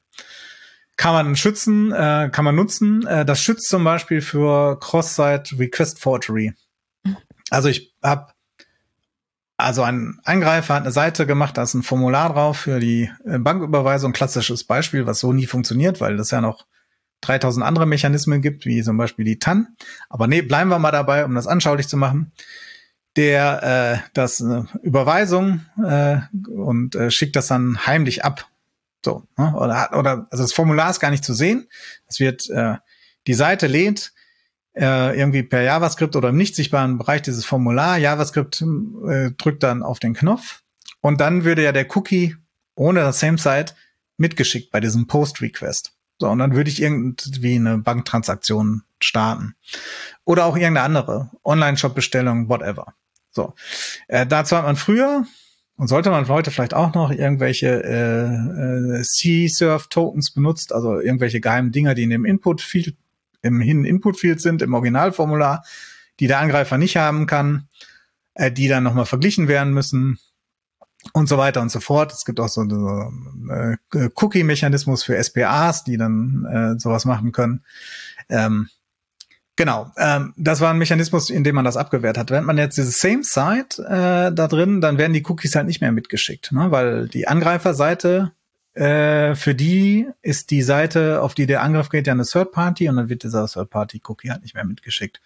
kann 0.95 1.13
man 1.13 1.35
schützen, 1.35 1.91
äh, 1.91 2.29
kann 2.31 2.45
man 2.45 2.55
nutzen. 2.55 3.05
Äh, 3.05 3.25
das 3.25 3.39
schützt 3.39 3.69
zum 3.69 3.83
Beispiel 3.83 4.21
für 4.21 4.79
Cross-Site 4.79 5.59
Request 5.59 5.99
Forgery. 5.99 6.53
Also 7.51 7.69
ich 7.69 7.93
habe 8.01 8.31
also 9.57 9.81
ein 9.81 10.19
Eingreifer 10.23 10.75
hat 10.75 10.83
eine 10.83 10.91
Seite 10.91 11.25
gemacht, 11.25 11.57
da 11.57 11.63
ist 11.63 11.73
ein 11.73 11.83
Formular 11.83 12.31
drauf 12.31 12.57
für 12.57 12.79
die 12.79 13.11
äh, 13.25 13.39
Banküberweisung, 13.39 14.13
klassisches 14.13 14.63
Beispiel, 14.63 15.05
was 15.05 15.19
so 15.19 15.33
nie 15.33 15.47
funktioniert, 15.47 15.99
weil 15.99 16.15
das 16.15 16.31
ja 16.31 16.41
noch 16.41 16.65
3000 17.21 17.65
andere 17.65 17.87
Mechanismen 17.87 18.41
gibt, 18.41 18.65
wie 18.65 18.83
zum 18.83 18.97
Beispiel 18.97 19.25
die 19.25 19.39
TAN. 19.39 19.75
Aber 20.09 20.27
nee, 20.27 20.41
bleiben 20.41 20.69
wir 20.69 20.79
mal 20.79 20.91
dabei, 20.91 21.25
um 21.25 21.35
das 21.35 21.47
anschaulich 21.47 21.87
zu 21.87 21.97
machen. 21.97 22.31
Der 23.17 24.03
äh, 24.03 24.09
das 24.13 24.39
äh, 24.39 24.63
Überweisung 24.81 25.65
äh, 25.83 26.19
und 26.49 26.95
äh, 26.95 27.11
schickt 27.11 27.35
das 27.35 27.47
dann 27.47 27.85
heimlich 27.85 28.23
ab. 28.23 28.47
So, 29.03 29.23
ne? 29.37 29.53
oder, 29.55 29.89
oder 29.97 30.27
also 30.31 30.43
das 30.43 30.53
Formular 30.53 30.89
ist 30.89 30.99
gar 30.99 31.11
nicht 31.11 31.25
zu 31.25 31.33
sehen. 31.33 31.67
Es 32.07 32.19
wird 32.19 32.49
äh, 32.49 32.75
die 33.25 33.33
Seite 33.33 33.67
lädt 33.67 34.13
äh, 34.73 35.17
irgendwie 35.17 35.43
per 35.43 35.61
JavaScript 35.61 36.15
oder 36.15 36.29
im 36.29 36.37
nicht 36.37 36.55
sichtbaren 36.55 36.97
Bereich 36.97 37.21
dieses 37.23 37.45
Formular. 37.45 37.97
JavaScript 37.97 38.63
äh, 39.07 39.31
drückt 39.31 39.63
dann 39.63 39.83
auf 39.83 39.99
den 39.99 40.13
Knopf 40.13 40.61
und 41.01 41.19
dann 41.19 41.43
würde 41.43 41.63
ja 41.63 41.71
der 41.71 41.87
Cookie 41.95 42.35
ohne 42.75 43.01
das 43.01 43.19
Same 43.19 43.37
Site 43.37 43.73
mitgeschickt 44.17 44.71
bei 44.71 44.79
diesem 44.79 45.07
Post 45.07 45.41
Request. 45.41 45.93
So, 46.19 46.29
und 46.29 46.39
dann 46.39 46.55
würde 46.55 46.69
ich 46.69 46.81
irgendwie 46.81 47.55
eine 47.55 47.77
Banktransaktion 47.77 48.83
starten. 49.01 49.55
Oder 50.25 50.45
auch 50.45 50.55
irgendeine 50.55 50.81
andere 50.81 51.31
Online-Shop-Bestellung, 51.43 52.49
whatever. 52.49 52.95
So. 53.37 53.53
Äh, 54.07 54.25
dazu 54.25 54.57
hat 54.57 54.65
man 54.65 54.75
früher 54.75 55.25
und 55.77 55.87
sollte 55.87 56.09
man 56.09 56.27
heute 56.27 56.49
vielleicht 56.49 56.73
auch 56.73 56.95
noch 56.95 57.11
irgendwelche 57.11 57.83
äh, 57.83 58.99
äh, 58.99 59.03
C-Surf-Tokens 59.03 60.31
benutzt, 60.31 60.73
also 60.73 60.99
irgendwelche 60.99 61.39
geheimen 61.39 61.71
Dinger, 61.71 61.93
die 61.93 62.03
in 62.03 62.09
dem 62.09 62.25
Input-Field, 62.25 62.95
im 63.43 63.61
Hin 63.61 63.85
Input-Field 63.85 64.41
sind, 64.41 64.63
im 64.63 64.73
Originalformular, 64.73 65.63
die 66.19 66.25
der 66.25 66.39
Angreifer 66.39 66.79
nicht 66.79 66.97
haben 66.97 67.27
kann, 67.27 67.67
äh, 68.33 68.51
die 68.51 68.67
dann 68.67 68.81
nochmal 68.81 69.05
verglichen 69.05 69.47
werden 69.47 69.71
müssen 69.71 70.17
und 71.13 71.29
so 71.29 71.37
weiter 71.37 71.61
und 71.61 71.69
so 71.69 71.79
fort. 71.79 72.11
Es 72.11 72.25
gibt 72.25 72.39
auch 72.39 72.49
so 72.49 72.61
einen 72.61 73.77
äh, 73.93 74.09
Cookie-Mechanismus 74.15 75.03
für 75.03 75.23
SPAs, 75.23 75.83
die 75.83 75.97
dann 75.97 76.47
äh, 76.51 76.79
sowas 76.79 77.05
machen 77.05 77.31
können. 77.31 77.63
Ähm, 78.29 78.69
genau, 79.57 79.91
ähm, 79.97 80.33
das 80.37 80.61
war 80.61 80.71
ein 80.71 80.77
Mechanismus, 80.77 81.29
in 81.29 81.43
dem 81.43 81.55
man 81.55 81.65
das 81.65 81.75
abgewehrt 81.75 82.17
hat. 82.17 82.31
Wenn 82.31 82.45
man 82.45 82.57
jetzt 82.57 82.77
diese 82.77 82.91
Same 82.91 83.23
Site 83.23 83.83
äh, 83.83 84.33
da 84.33 84.47
drin, 84.47 84.79
dann 84.79 84.97
werden 84.97 85.11
die 85.11 85.25
Cookies 85.25 85.55
halt 85.55 85.67
nicht 85.67 85.81
mehr 85.81 85.91
mitgeschickt, 85.91 86.53
ne? 86.53 86.71
weil 86.71 87.09
die 87.09 87.27
Angreiferseite 87.27 88.31
äh, 88.73 89.35
für 89.35 89.55
die 89.55 90.07
ist 90.21 90.51
die 90.51 90.61
Seite, 90.61 91.21
auf 91.21 91.33
die 91.33 91.47
der 91.47 91.63
Angriff 91.63 91.89
geht, 91.89 92.07
ja 92.07 92.13
eine 92.13 92.25
Third 92.25 92.51
Party 92.51 92.87
und 92.87 92.95
dann 92.95 93.09
wird 93.09 93.23
dieser 93.23 93.47
Third 93.47 93.69
Party 93.69 94.01
Cookie 94.07 94.29
halt 94.29 94.43
nicht 94.43 94.55
mehr 94.55 94.65
mitgeschickt. 94.65 95.19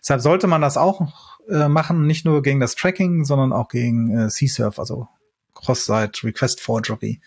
Deshalb 0.00 0.20
sollte 0.20 0.46
man 0.46 0.60
das 0.60 0.76
auch 0.76 1.40
äh, 1.48 1.68
machen, 1.68 2.06
nicht 2.06 2.24
nur 2.24 2.42
gegen 2.42 2.60
das 2.60 2.76
Tracking, 2.76 3.24
sondern 3.24 3.52
auch 3.52 3.68
gegen 3.68 4.16
äh, 4.16 4.28
C-Surf, 4.28 4.78
also 4.78 5.08
Cross-Site 5.54 6.24
Request 6.24 6.60
Forgery 6.60 7.20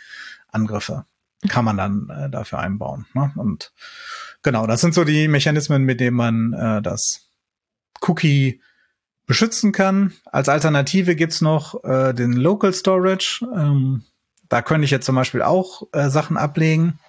Angriffe 0.50 1.06
kann 1.48 1.66
man 1.66 1.78
dann 1.78 2.10
äh, 2.10 2.30
dafür 2.30 2.60
einbauen. 2.60 3.06
Ne? 3.14 3.32
Und 3.36 3.74
genau, 4.44 4.68
das 4.68 4.82
sind 4.82 4.94
so 4.94 5.04
die 5.04 5.28
Mechanismen, 5.28 5.84
mit 5.84 6.00
denen 6.00 6.18
man 6.18 6.54
äh, 6.54 6.82
das 6.82 7.30
Cookie 8.02 8.62
beschützen 9.26 9.72
kann. 9.72 10.14
Als 10.26 10.50
Alternative 10.50 11.16
gibt's 11.16 11.42
noch 11.42 11.84
äh, 11.84 12.14
den 12.14 12.34
Local 12.34 12.74
Storage. 12.74 13.46
Ähm, 13.56 14.04
da 14.50 14.62
könnte 14.62 14.86
ich 14.86 14.92
jetzt 14.92 15.06
zum 15.06 15.16
Beispiel 15.16 15.42
auch 15.42 15.84
äh, 15.94 16.10
Sachen 16.10 16.38
ablegen, 16.38 17.00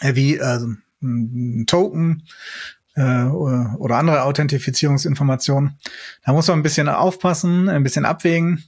äh, 0.00 0.14
wie 0.14 0.36
äh, 0.36 0.58
ein 1.02 1.66
Token 1.66 2.26
äh, 2.94 3.24
oder 3.24 3.96
andere 3.96 4.22
Authentifizierungsinformationen. 4.22 5.78
Da 6.24 6.32
muss 6.32 6.48
man 6.48 6.58
ein 6.58 6.62
bisschen 6.62 6.88
aufpassen, 6.88 7.68
ein 7.68 7.82
bisschen 7.82 8.06
abwägen. 8.06 8.64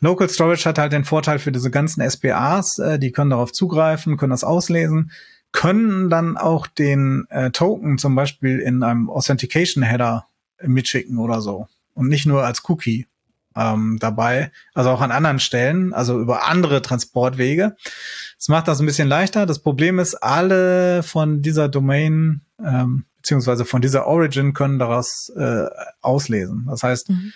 Local 0.00 0.28
Storage 0.28 0.64
hat 0.64 0.78
halt 0.78 0.92
den 0.92 1.04
Vorteil 1.04 1.38
für 1.38 1.52
diese 1.52 1.70
ganzen 1.70 2.08
SPAs, 2.08 2.78
äh, 2.78 2.98
die 2.98 3.12
können 3.12 3.30
darauf 3.30 3.52
zugreifen, 3.52 4.16
können 4.16 4.30
das 4.30 4.44
auslesen, 4.44 5.12
können 5.52 6.10
dann 6.10 6.36
auch 6.36 6.66
den 6.66 7.26
äh, 7.30 7.50
Token 7.50 7.98
zum 7.98 8.14
Beispiel 8.14 8.60
in 8.60 8.82
einem 8.82 9.10
Authentication 9.10 9.82
Header 9.82 10.26
mitschicken 10.62 11.18
oder 11.18 11.40
so 11.40 11.66
und 11.94 12.08
nicht 12.08 12.26
nur 12.26 12.44
als 12.44 12.68
Cookie 12.68 13.06
ähm, 13.56 13.98
dabei, 14.00 14.52
also 14.74 14.90
auch 14.90 15.00
an 15.00 15.10
anderen 15.10 15.40
Stellen, 15.40 15.92
also 15.92 16.20
über 16.20 16.46
andere 16.46 16.82
Transportwege. 16.82 17.76
Das 18.36 18.48
macht 18.48 18.68
das 18.68 18.80
ein 18.80 18.86
bisschen 18.86 19.08
leichter. 19.08 19.46
Das 19.46 19.58
Problem 19.58 19.98
ist, 19.98 20.14
alle 20.14 21.02
von 21.02 21.42
dieser 21.42 21.68
Domain 21.68 22.42
ähm, 22.64 23.04
beziehungsweise 23.16 23.64
von 23.64 23.82
dieser 23.82 24.06
Origin 24.06 24.54
können 24.54 24.78
daraus 24.78 25.30
äh, 25.36 25.66
auslesen. 26.00 26.66
Das 26.68 26.82
heißt, 26.82 27.10
mhm 27.10 27.32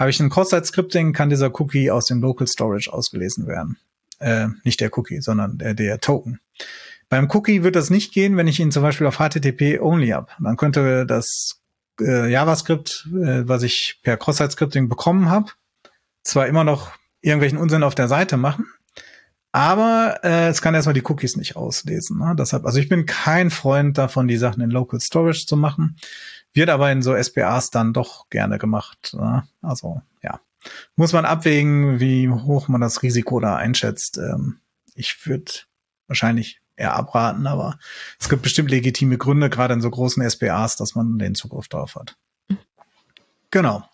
habe 0.00 0.08
ich 0.08 0.18
ein 0.18 0.30
Cross-Site-Scripting, 0.30 1.12
kann 1.12 1.28
dieser 1.28 1.60
Cookie 1.60 1.90
aus 1.90 2.06
dem 2.06 2.22
Local 2.22 2.46
Storage 2.46 2.90
ausgelesen 2.90 3.46
werden. 3.46 3.76
Äh, 4.18 4.48
nicht 4.64 4.80
der 4.80 4.96
Cookie, 4.96 5.20
sondern 5.20 5.58
der, 5.58 5.74
der 5.74 6.00
Token. 6.00 6.40
Beim 7.10 7.28
Cookie 7.30 7.62
wird 7.62 7.76
das 7.76 7.90
nicht 7.90 8.14
gehen, 8.14 8.38
wenn 8.38 8.48
ich 8.48 8.58
ihn 8.58 8.72
zum 8.72 8.82
Beispiel 8.82 9.06
auf 9.06 9.18
HTTP 9.18 9.80
only 9.80 10.08
habe. 10.08 10.28
Dann 10.38 10.56
könnte 10.56 11.04
das 11.04 11.60
äh, 12.00 12.30
JavaScript, 12.30 13.08
äh, 13.12 13.46
was 13.46 13.62
ich 13.62 14.00
per 14.02 14.16
Cross-Site-Scripting 14.16 14.88
bekommen 14.88 15.28
habe, 15.28 15.50
zwar 16.22 16.46
immer 16.46 16.64
noch 16.64 16.92
irgendwelchen 17.20 17.58
Unsinn 17.58 17.82
auf 17.82 17.94
der 17.94 18.08
Seite 18.08 18.38
machen, 18.38 18.66
Aber 19.52 20.20
äh, 20.22 20.48
es 20.48 20.62
kann 20.62 20.74
erstmal 20.74 20.94
die 20.94 21.04
Cookies 21.04 21.36
nicht 21.36 21.56
auslesen. 21.56 22.18
Ne? 22.18 22.36
Deshalb, 22.38 22.64
also 22.64 22.78
ich 22.78 22.88
bin 22.88 23.06
kein 23.06 23.50
Freund 23.50 23.98
davon, 23.98 24.28
die 24.28 24.36
Sachen 24.36 24.62
in 24.62 24.70
Local 24.70 25.00
Storage 25.00 25.46
zu 25.46 25.56
machen. 25.56 25.96
Wird 26.52 26.70
aber 26.70 26.90
in 26.92 27.02
so 27.02 27.20
SPAs 27.20 27.70
dann 27.70 27.92
doch 27.92 28.28
gerne 28.28 28.58
gemacht. 28.58 29.14
Ne? 29.14 29.44
Also 29.60 30.02
ja, 30.22 30.40
muss 30.94 31.12
man 31.12 31.24
abwägen, 31.24 31.98
wie 31.98 32.28
hoch 32.28 32.68
man 32.68 32.80
das 32.80 33.02
Risiko 33.02 33.40
da 33.40 33.56
einschätzt. 33.56 34.18
Ähm, 34.18 34.60
ich 34.94 35.26
würde 35.26 35.52
wahrscheinlich 36.06 36.60
eher 36.80 36.94
abraten, 36.94 37.46
aber 37.46 37.78
es 38.18 38.28
gibt 38.28 38.42
bestimmt 38.42 38.70
legitime 38.70 39.18
Gründe, 39.18 39.50
gerade 39.50 39.74
in 39.74 39.80
so 39.80 39.90
großen 39.90 40.28
SPAs, 40.28 40.76
dass 40.76 40.94
man 40.94 41.18
den 41.18 41.34
Zugriff 41.34 41.68
drauf 41.68 41.94
hat. 41.94 42.16
Genau. 43.50 43.84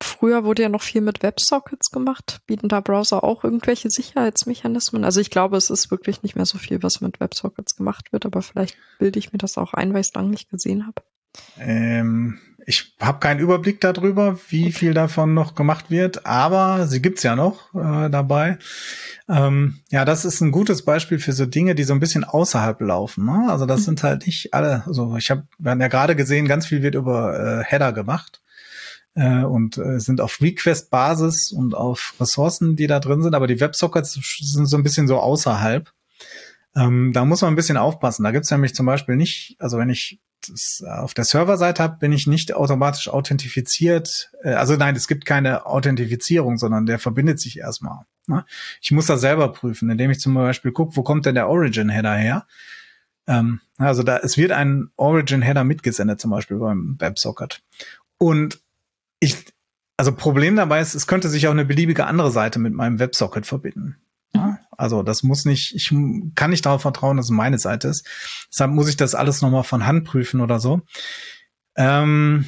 Früher 0.00 0.44
wurde 0.44 0.62
ja 0.62 0.68
noch 0.68 0.82
viel 0.82 1.00
mit 1.00 1.22
Websockets 1.22 1.90
gemacht. 1.90 2.40
Bieten 2.46 2.68
da 2.68 2.80
Browser 2.80 3.24
auch 3.24 3.44
irgendwelche 3.44 3.90
Sicherheitsmechanismen? 3.90 5.04
Also 5.04 5.20
ich 5.20 5.30
glaube, 5.30 5.56
es 5.56 5.70
ist 5.70 5.90
wirklich 5.90 6.22
nicht 6.22 6.36
mehr 6.36 6.46
so 6.46 6.56
viel, 6.58 6.82
was 6.82 7.00
mit 7.00 7.20
Websockets 7.20 7.76
gemacht 7.76 8.12
wird, 8.12 8.24
aber 8.24 8.42
vielleicht 8.42 8.76
bilde 8.98 9.18
ich 9.18 9.32
mir 9.32 9.38
das 9.38 9.58
auch 9.58 9.74
ein, 9.74 9.92
weil 9.92 10.00
ich 10.00 10.08
es 10.08 10.14
lange 10.14 10.30
nicht 10.30 10.50
gesehen 10.50 10.86
habe. 10.86 11.02
Ähm, 11.58 12.38
ich 12.68 12.94
habe 13.00 13.18
keinen 13.18 13.40
Überblick 13.40 13.80
darüber, 13.80 14.38
wie 14.50 14.72
viel 14.72 14.92
davon 14.92 15.32
noch 15.32 15.54
gemacht 15.54 15.90
wird, 15.90 16.26
aber 16.26 16.86
sie 16.86 17.00
gibt's 17.00 17.22
ja 17.22 17.34
noch 17.34 17.74
äh, 17.74 18.10
dabei. 18.10 18.58
Ähm, 19.26 19.78
ja, 19.88 20.04
das 20.04 20.26
ist 20.26 20.42
ein 20.42 20.52
gutes 20.52 20.84
Beispiel 20.84 21.18
für 21.18 21.32
so 21.32 21.46
Dinge, 21.46 21.74
die 21.74 21.84
so 21.84 21.94
ein 21.94 22.00
bisschen 22.00 22.24
außerhalb 22.24 22.78
laufen. 22.82 23.24
Ne? 23.24 23.46
Also 23.48 23.64
das 23.64 23.80
mhm. 23.80 23.84
sind 23.84 24.02
halt 24.02 24.26
nicht 24.26 24.52
alle. 24.52 24.82
Also 24.86 25.16
ich 25.16 25.30
habe, 25.30 25.44
wir 25.58 25.70
haben 25.70 25.80
ja 25.80 25.88
gerade 25.88 26.14
gesehen, 26.14 26.46
ganz 26.46 26.66
viel 26.66 26.82
wird 26.82 26.94
über 26.94 27.62
äh, 27.62 27.64
Header 27.64 27.94
gemacht 27.94 28.42
äh, 29.14 29.44
und 29.44 29.78
äh, 29.78 29.98
sind 29.98 30.20
auf 30.20 30.42
Request-Basis 30.42 31.52
und 31.52 31.74
auf 31.74 32.12
Ressourcen, 32.20 32.76
die 32.76 32.86
da 32.86 33.00
drin 33.00 33.22
sind. 33.22 33.34
Aber 33.34 33.46
die 33.46 33.60
Websockets 33.60 34.12
sind 34.42 34.66
so 34.66 34.76
ein 34.76 34.82
bisschen 34.82 35.08
so 35.08 35.18
außerhalb. 35.20 35.90
Ähm, 36.76 37.12
da 37.14 37.24
muss 37.24 37.40
man 37.40 37.54
ein 37.54 37.56
bisschen 37.56 37.78
aufpassen. 37.78 38.24
Da 38.24 38.30
gibt's 38.30 38.50
nämlich 38.50 38.74
zum 38.74 38.84
Beispiel 38.84 39.16
nicht, 39.16 39.56
also 39.58 39.78
wenn 39.78 39.88
ich 39.88 40.20
das 40.46 40.82
auf 40.86 41.14
der 41.14 41.24
Serverseite 41.24 41.82
habe, 41.82 41.98
bin 41.98 42.12
ich 42.12 42.26
nicht 42.26 42.54
automatisch 42.54 43.08
authentifiziert. 43.08 44.30
Äh, 44.42 44.50
also 44.50 44.76
nein, 44.76 44.96
es 44.96 45.08
gibt 45.08 45.24
keine 45.24 45.66
Authentifizierung, 45.66 46.58
sondern 46.58 46.86
der 46.86 46.98
verbindet 46.98 47.40
sich 47.40 47.58
erstmal. 47.58 48.04
Ne? 48.26 48.44
Ich 48.80 48.90
muss 48.90 49.06
das 49.06 49.20
selber 49.20 49.52
prüfen, 49.52 49.90
indem 49.90 50.10
ich 50.10 50.20
zum 50.20 50.34
Beispiel 50.34 50.72
gucke, 50.72 50.96
wo 50.96 51.02
kommt 51.02 51.26
denn 51.26 51.34
der 51.34 51.48
Origin-Header 51.48 52.14
her? 52.14 52.46
Ähm, 53.26 53.60
also 53.76 54.02
da, 54.02 54.18
es 54.18 54.36
wird 54.36 54.52
ein 54.52 54.90
Origin-Header 54.96 55.64
mitgesendet, 55.64 56.20
zum 56.20 56.30
Beispiel 56.30 56.58
beim 56.58 56.96
WebSocket. 56.98 57.62
Und 58.18 58.60
ich, 59.20 59.36
also 59.96 60.12
Problem 60.12 60.56
dabei 60.56 60.80
ist, 60.80 60.94
es 60.94 61.06
könnte 61.06 61.28
sich 61.28 61.46
auch 61.46 61.52
eine 61.52 61.64
beliebige 61.64 62.06
andere 62.06 62.30
Seite 62.30 62.58
mit 62.58 62.74
meinem 62.74 62.98
WebSocket 62.98 63.46
verbinden. 63.46 63.96
Also 64.78 65.02
das 65.02 65.22
muss 65.22 65.44
nicht, 65.44 65.74
ich 65.74 65.92
kann 66.34 66.50
nicht 66.50 66.64
darauf 66.64 66.82
vertrauen, 66.82 67.16
dass 67.16 67.26
es 67.26 67.30
meine 67.30 67.58
Seite 67.58 67.88
ist. 67.88 68.06
Deshalb 68.50 68.70
muss 68.70 68.88
ich 68.88 68.96
das 68.96 69.14
alles 69.14 69.42
nochmal 69.42 69.64
von 69.64 69.86
Hand 69.86 70.04
prüfen 70.04 70.40
oder 70.40 70.60
so. 70.60 70.80
Ähm, 71.76 72.46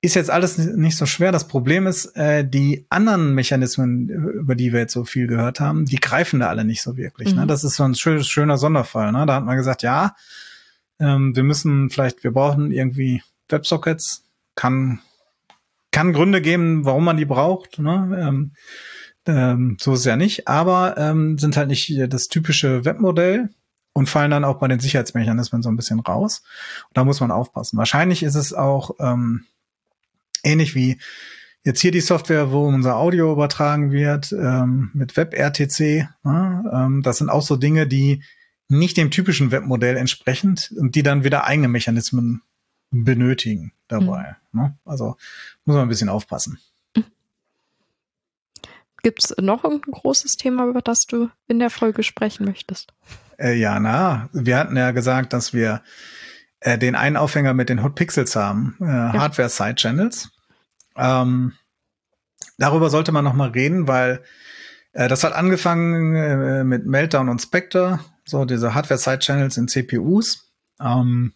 ist 0.00 0.14
jetzt 0.14 0.30
alles 0.30 0.58
nicht 0.58 0.96
so 0.96 1.06
schwer. 1.06 1.32
Das 1.32 1.48
Problem 1.48 1.86
ist, 1.86 2.16
äh, 2.16 2.48
die 2.48 2.86
anderen 2.88 3.34
Mechanismen, 3.34 4.08
über 4.08 4.54
die 4.54 4.72
wir 4.72 4.80
jetzt 4.80 4.92
so 4.92 5.04
viel 5.04 5.26
gehört 5.26 5.60
haben, 5.60 5.84
die 5.84 6.00
greifen 6.00 6.40
da 6.40 6.48
alle 6.48 6.64
nicht 6.64 6.82
so 6.82 6.96
wirklich. 6.96 7.28
Ne? 7.28 7.34
Mhm. 7.34 7.40
Ne? 7.40 7.46
Das 7.46 7.64
ist 7.64 7.76
so 7.76 7.84
ein 7.84 7.94
schön, 7.94 8.24
schöner 8.24 8.58
Sonderfall. 8.58 9.12
Ne? 9.12 9.26
Da 9.26 9.34
hat 9.36 9.44
man 9.44 9.56
gesagt, 9.56 9.82
ja, 9.82 10.14
ähm, 10.98 11.36
wir 11.36 11.42
müssen 11.42 11.90
vielleicht, 11.90 12.24
wir 12.24 12.32
brauchen 12.32 12.72
irgendwie 12.72 13.22
Websockets, 13.48 14.24
kann 14.54 15.00
kann 15.96 16.12
Gründe 16.12 16.42
geben, 16.42 16.84
warum 16.84 17.04
man 17.04 17.16
die 17.16 17.24
braucht. 17.24 17.78
Ne? 17.78 18.18
Ähm, 18.20 18.52
ähm, 19.26 19.76
so 19.80 19.94
ist 19.94 20.00
es 20.00 20.04
ja 20.06 20.16
nicht, 20.16 20.48
aber 20.48 20.96
ähm, 20.98 21.38
sind 21.38 21.56
halt 21.56 21.68
nicht 21.68 21.92
das 22.08 22.28
typische 22.28 22.84
Webmodell 22.84 23.50
und 23.92 24.08
fallen 24.08 24.30
dann 24.30 24.44
auch 24.44 24.58
bei 24.58 24.68
den 24.68 24.80
Sicherheitsmechanismen 24.80 25.62
so 25.62 25.68
ein 25.68 25.76
bisschen 25.76 26.00
raus. 26.00 26.42
Und 26.88 26.96
da 26.96 27.04
muss 27.04 27.20
man 27.20 27.30
aufpassen. 27.30 27.78
Wahrscheinlich 27.78 28.22
ist 28.22 28.34
es 28.34 28.52
auch 28.52 28.90
ähm, 29.00 29.46
ähnlich 30.42 30.74
wie 30.74 30.98
jetzt 31.64 31.80
hier 31.80 31.90
die 31.90 32.00
Software, 32.00 32.52
wo 32.52 32.66
unser 32.66 32.96
Audio 32.96 33.32
übertragen 33.32 33.90
wird 33.90 34.32
ähm, 34.32 34.90
mit 34.94 35.16
WebRTC. 35.16 36.08
Ne? 36.22 36.70
Ähm, 36.72 37.02
das 37.02 37.18
sind 37.18 37.28
auch 37.30 37.42
so 37.42 37.56
Dinge, 37.56 37.86
die 37.86 38.22
nicht 38.68 38.96
dem 38.96 39.10
typischen 39.10 39.50
Webmodell 39.50 39.96
entsprechend 39.96 40.72
und 40.76 40.94
die 40.94 41.02
dann 41.02 41.24
wieder 41.24 41.44
eigene 41.44 41.68
Mechanismen 41.68 42.42
benötigen 42.90 43.72
dabei. 43.88 44.36
Mhm. 44.52 44.60
Ne? 44.60 44.78
Also 44.84 45.16
muss 45.64 45.74
man 45.74 45.82
ein 45.86 45.88
bisschen 45.88 46.08
aufpassen. 46.08 46.58
Gibt 49.06 49.22
es 49.22 49.36
noch 49.40 49.62
irgendein 49.62 49.92
großes 49.92 50.36
Thema, 50.36 50.66
über 50.66 50.82
das 50.82 51.06
du 51.06 51.30
in 51.46 51.60
der 51.60 51.70
Folge 51.70 52.02
sprechen 52.02 52.44
möchtest? 52.44 52.92
Äh, 53.38 53.52
ja, 53.52 53.78
na, 53.78 54.28
wir 54.32 54.58
hatten 54.58 54.76
ja 54.76 54.90
gesagt, 54.90 55.32
dass 55.32 55.54
wir 55.54 55.84
äh, 56.58 56.76
den 56.76 56.96
einen 56.96 57.16
Aufhänger 57.16 57.54
mit 57.54 57.68
den 57.68 57.84
Hot 57.84 57.94
Pixels 57.94 58.34
haben, 58.34 58.76
äh, 58.80 58.84
ja. 58.84 59.12
Hardware-Side-Channels. 59.12 60.32
Ähm, 60.96 61.52
darüber 62.58 62.90
sollte 62.90 63.12
man 63.12 63.22
noch 63.22 63.34
mal 63.34 63.50
reden, 63.50 63.86
weil 63.86 64.24
äh, 64.90 65.06
das 65.06 65.22
hat 65.22 65.34
angefangen 65.34 66.16
äh, 66.16 66.64
mit 66.64 66.84
Meltdown 66.86 67.28
und 67.28 67.40
Spectre, 67.40 68.00
so 68.24 68.44
diese 68.44 68.74
Hardware-Side-Channels 68.74 69.56
in 69.56 69.68
CPUs. 69.68 70.52
Ähm, 70.80 71.32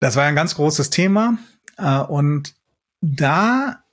das 0.00 0.16
war 0.16 0.24
ein 0.24 0.34
ganz 0.34 0.54
großes 0.54 0.88
Thema 0.88 1.36
äh, 1.76 1.98
und 1.98 2.54
da 3.02 3.83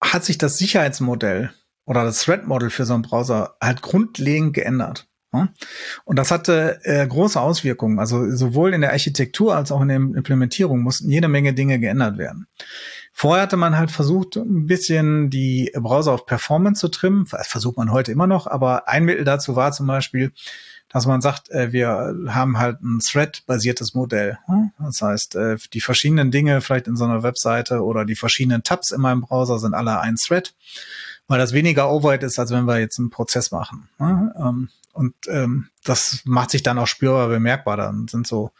hat 0.00 0.24
sich 0.24 0.38
das 0.38 0.58
Sicherheitsmodell 0.58 1.52
oder 1.84 2.04
das 2.04 2.20
Threat-Model 2.20 2.70
für 2.70 2.84
so 2.84 2.94
einen 2.94 3.02
Browser 3.02 3.56
halt 3.60 3.82
grundlegend 3.82 4.54
geändert. 4.54 5.08
Und 6.04 6.18
das 6.18 6.30
hatte 6.30 6.80
äh, 6.84 7.06
große 7.06 7.40
Auswirkungen. 7.40 7.98
Also 7.98 8.30
sowohl 8.34 8.72
in 8.72 8.80
der 8.80 8.92
Architektur 8.92 9.54
als 9.54 9.70
auch 9.70 9.82
in 9.82 9.88
der 9.88 9.96
Implementierung 9.96 10.80
mussten 10.80 11.10
jede 11.10 11.28
Menge 11.28 11.52
Dinge 11.52 11.78
geändert 11.78 12.16
werden. 12.16 12.46
Vorher 13.12 13.42
hatte 13.42 13.56
man 13.56 13.76
halt 13.76 13.90
versucht, 13.90 14.36
ein 14.36 14.66
bisschen 14.66 15.28
die 15.28 15.70
Browser 15.74 16.12
auf 16.12 16.24
Performance 16.24 16.80
zu 16.80 16.88
trimmen. 16.88 17.26
Versucht 17.26 17.76
man 17.76 17.92
heute 17.92 18.12
immer 18.12 18.26
noch, 18.26 18.46
aber 18.46 18.88
ein 18.88 19.04
Mittel 19.04 19.24
dazu 19.24 19.54
war 19.54 19.72
zum 19.72 19.86
Beispiel, 19.86 20.32
dass 20.88 21.06
man 21.06 21.20
sagt, 21.20 21.50
äh, 21.50 21.72
wir 21.72 22.14
haben 22.28 22.58
halt 22.58 22.82
ein 22.82 23.00
Thread-basiertes 23.00 23.94
Modell. 23.94 24.38
Hm? 24.46 24.72
Das 24.78 25.02
heißt, 25.02 25.36
äh, 25.36 25.56
die 25.72 25.80
verschiedenen 25.80 26.30
Dinge 26.30 26.60
vielleicht 26.60 26.86
in 26.86 26.96
so 26.96 27.04
einer 27.04 27.22
Webseite 27.22 27.84
oder 27.84 28.04
die 28.04 28.16
verschiedenen 28.16 28.62
Tabs 28.62 28.90
in 28.90 29.00
meinem 29.00 29.20
Browser 29.20 29.58
sind 29.58 29.74
alle 29.74 30.00
ein 30.00 30.16
Thread, 30.16 30.54
weil 31.26 31.38
das 31.38 31.52
weniger 31.52 31.90
Overhead 31.90 32.22
ist, 32.22 32.38
als 32.38 32.50
wenn 32.50 32.64
wir 32.64 32.78
jetzt 32.78 32.98
einen 32.98 33.10
Prozess 33.10 33.50
machen. 33.50 33.88
Hm? 33.98 34.32
Ähm, 34.36 34.68
und 34.92 35.14
ähm, 35.28 35.68
das 35.84 36.22
macht 36.24 36.50
sich 36.50 36.62
dann 36.62 36.78
auch 36.78 36.86
spürbar 36.86 37.28
bemerkbar. 37.28 37.76
Dann 37.76 38.08
sind 38.08 38.26
so 38.26 38.50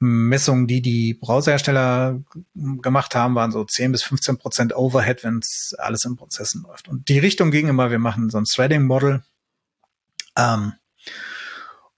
Messungen, 0.00 0.66
die 0.66 0.82
die 0.82 1.14
Browserhersteller 1.14 2.20
gemacht 2.54 3.14
haben, 3.14 3.34
waren 3.34 3.52
so 3.52 3.64
10 3.64 3.92
bis 3.92 4.02
15 4.02 4.38
Prozent 4.38 4.76
Overhead, 4.76 5.22
wenn 5.22 5.38
es 5.38 5.74
alles 5.78 6.04
in 6.04 6.16
Prozessen 6.16 6.62
läuft. 6.62 6.88
Und 6.88 7.08
die 7.08 7.18
Richtung 7.18 7.50
ging 7.50 7.68
immer, 7.68 7.90
wir 7.90 7.98
machen 7.98 8.30
so 8.30 8.38
ein 8.38 8.44
Threading-Model. 8.44 9.22
Ähm, 10.36 10.72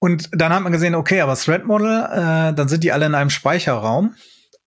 und 0.07 0.31
dann 0.31 0.53
hat 0.53 0.63
man 0.63 0.71
gesehen, 0.71 0.95
okay, 0.95 1.21
aber 1.21 1.35
Thread 1.35 1.65
Model, 1.65 2.05
äh, 2.13 2.55
dann 2.55 2.69
sind 2.69 2.85
die 2.85 2.93
alle 2.93 3.07
in 3.07 3.17
einem 3.17 3.31
Speicherraum. 3.31 4.15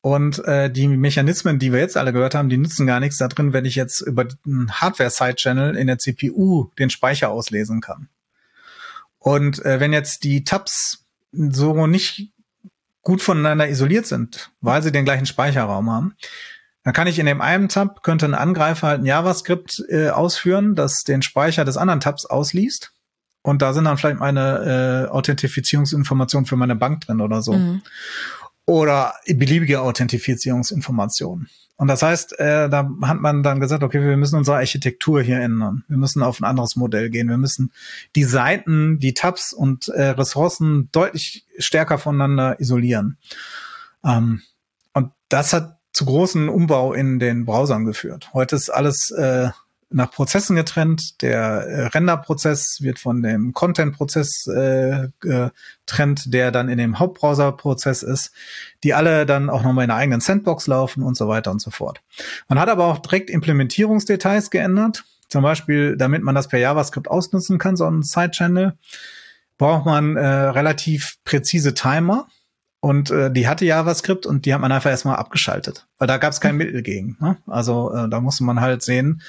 Und 0.01 0.43
äh, 0.43 0.69
die 0.69 0.89
Mechanismen, 0.89 1.59
die 1.59 1.71
wir 1.71 1.79
jetzt 1.79 1.95
alle 1.95 2.11
gehört 2.11 2.35
haben, 2.35 2.49
die 2.49 2.57
nutzen 2.57 2.85
gar 2.85 2.99
nichts 2.99 3.19
da 3.19 3.29
drin, 3.29 3.53
wenn 3.53 3.63
ich 3.63 3.75
jetzt 3.75 4.01
über 4.01 4.25
den 4.25 4.69
Hardware-Side-Channel 4.69 5.77
in 5.77 5.87
der 5.87 5.97
CPU 5.97 6.71
den 6.77 6.89
Speicher 6.89 7.29
auslesen 7.29 7.79
kann. 7.79 8.09
Und 9.17 9.63
äh, 9.63 9.79
wenn 9.79 9.93
jetzt 9.93 10.25
die 10.25 10.43
Tabs 10.43 11.05
so 11.31 11.87
nicht 11.87 12.33
gut 13.01 13.21
voneinander 13.21 13.69
isoliert 13.69 14.07
sind, 14.07 14.51
weil 14.59 14.83
sie 14.83 14.91
den 14.91 15.05
gleichen 15.05 15.25
Speicherraum 15.25 15.89
haben, 15.89 16.15
dann 16.83 16.93
kann 16.93 17.07
ich 17.07 17.17
in 17.17 17.27
dem 17.27 17.39
einen 17.39 17.69
Tab, 17.69 18.03
könnte 18.03 18.25
ein 18.25 18.33
Angreifer 18.33 18.87
halt 18.87 19.03
ein 19.03 19.05
JavaScript 19.05 19.85
äh, 19.87 20.09
ausführen, 20.09 20.75
das 20.75 21.03
den 21.03 21.21
Speicher 21.21 21.63
des 21.63 21.77
anderen 21.77 22.01
Tabs 22.01 22.25
ausliest 22.25 22.91
und 23.49 23.63
da 23.63 23.73
sind 23.73 23.85
dann 23.85 23.97
vielleicht 23.97 24.19
meine 24.19 25.07
äh, 25.07 25.11
Authentifizierungsinformationen 25.11 26.45
für 26.45 26.55
meine 26.55 26.75
Bank 26.75 27.01
drin 27.01 27.19
oder 27.19 27.41
so. 27.41 27.53
Mhm. 27.53 27.81
Oder 28.67 29.15
beliebige 29.25 29.81
Authentifizierungsinformationen. 29.81 31.49
Und 31.75 31.87
das 31.87 32.03
heißt, 32.03 32.37
äh, 32.39 32.69
da 32.69 32.87
hat 33.01 33.21
man 33.21 33.41
dann 33.41 33.59
gesagt, 33.59 33.81
okay, 33.81 34.01
wir 34.01 34.17
müssen 34.17 34.35
unsere 34.35 34.57
Architektur 34.57 35.23
hier 35.23 35.39
ändern. 35.39 35.83
Wir 35.87 35.97
müssen 35.97 36.21
auf 36.21 36.39
ein 36.39 36.43
anderes 36.43 36.75
Modell 36.75 37.09
gehen. 37.09 37.27
Wir 37.27 37.39
müssen 37.39 37.71
die 38.15 38.23
Seiten, 38.23 38.99
die 38.99 39.15
Tabs 39.15 39.51
und 39.51 39.87
äh, 39.87 40.09
Ressourcen 40.09 40.89
deutlich 40.91 41.47
stärker 41.57 41.97
voneinander 41.97 42.59
isolieren. 42.59 43.17
Ähm, 44.05 44.41
und 44.93 45.11
das 45.29 45.53
hat 45.53 45.79
zu 45.91 46.05
großen 46.05 46.49
Umbau 46.49 46.93
in 46.93 47.17
den 47.17 47.45
Browsern 47.45 47.85
geführt. 47.85 48.29
Heute 48.31 48.55
ist 48.55 48.69
alles 48.69 49.09
äh, 49.09 49.49
nach 49.89 50.11
Prozessen 50.11 50.55
getrennt. 50.55 51.21
Der 51.21 51.39
äh, 51.39 51.85
Renderprozess 51.87 52.77
wird 52.81 52.99
von 52.99 53.21
dem 53.21 53.53
Content-Prozess 53.53 54.47
äh, 54.47 55.07
getrennt, 55.19 56.33
der 56.33 56.51
dann 56.51 56.69
in 56.69 56.77
dem 56.77 56.99
Hauptbrowser-Prozess 56.99 58.03
ist, 58.03 58.31
die 58.83 58.93
alle 58.93 59.25
dann 59.25 59.49
auch 59.49 59.63
nochmal 59.63 59.85
in 59.85 59.91
einer 59.91 59.99
eigenen 59.99 60.21
Sandbox 60.21 60.67
laufen 60.67 61.03
und 61.03 61.17
so 61.17 61.27
weiter 61.27 61.51
und 61.51 61.61
so 61.61 61.71
fort. 61.71 62.01
Man 62.47 62.59
hat 62.59 62.69
aber 62.69 62.85
auch 62.85 62.99
direkt 62.99 63.29
Implementierungsdetails 63.29 64.51
geändert. 64.51 65.05
Zum 65.27 65.43
Beispiel, 65.43 65.95
damit 65.97 66.23
man 66.23 66.35
das 66.35 66.47
per 66.47 66.59
JavaScript 66.59 67.07
ausnutzen 67.07 67.57
kann, 67.57 67.75
so 67.75 67.85
ein 67.85 68.03
Side-Channel, 68.03 68.77
braucht 69.57 69.85
man 69.85 70.15
äh, 70.15 70.25
relativ 70.25 71.15
präzise 71.23 71.73
Timer. 71.73 72.27
Und 72.81 73.11
äh, 73.11 73.29
die 73.29 73.47
hatte 73.47 73.65
JavaScript 73.65 74.25
und 74.25 74.45
die 74.45 74.53
hat 74.53 74.61
man 74.61 74.71
einfach 74.71 74.89
erstmal 74.89 75.17
abgeschaltet, 75.17 75.85
weil 75.97 76.07
da 76.07 76.17
gab 76.17 76.31
es 76.31 76.39
kein 76.39 76.55
Mittel 76.55 76.81
gegen. 76.81 77.17
Ne? 77.19 77.37
Also 77.45 77.93
äh, 77.93 78.09
da 78.09 78.21
musste 78.21 78.45
man 78.45 78.61
halt 78.61 78.83
sehen, 78.83 79.21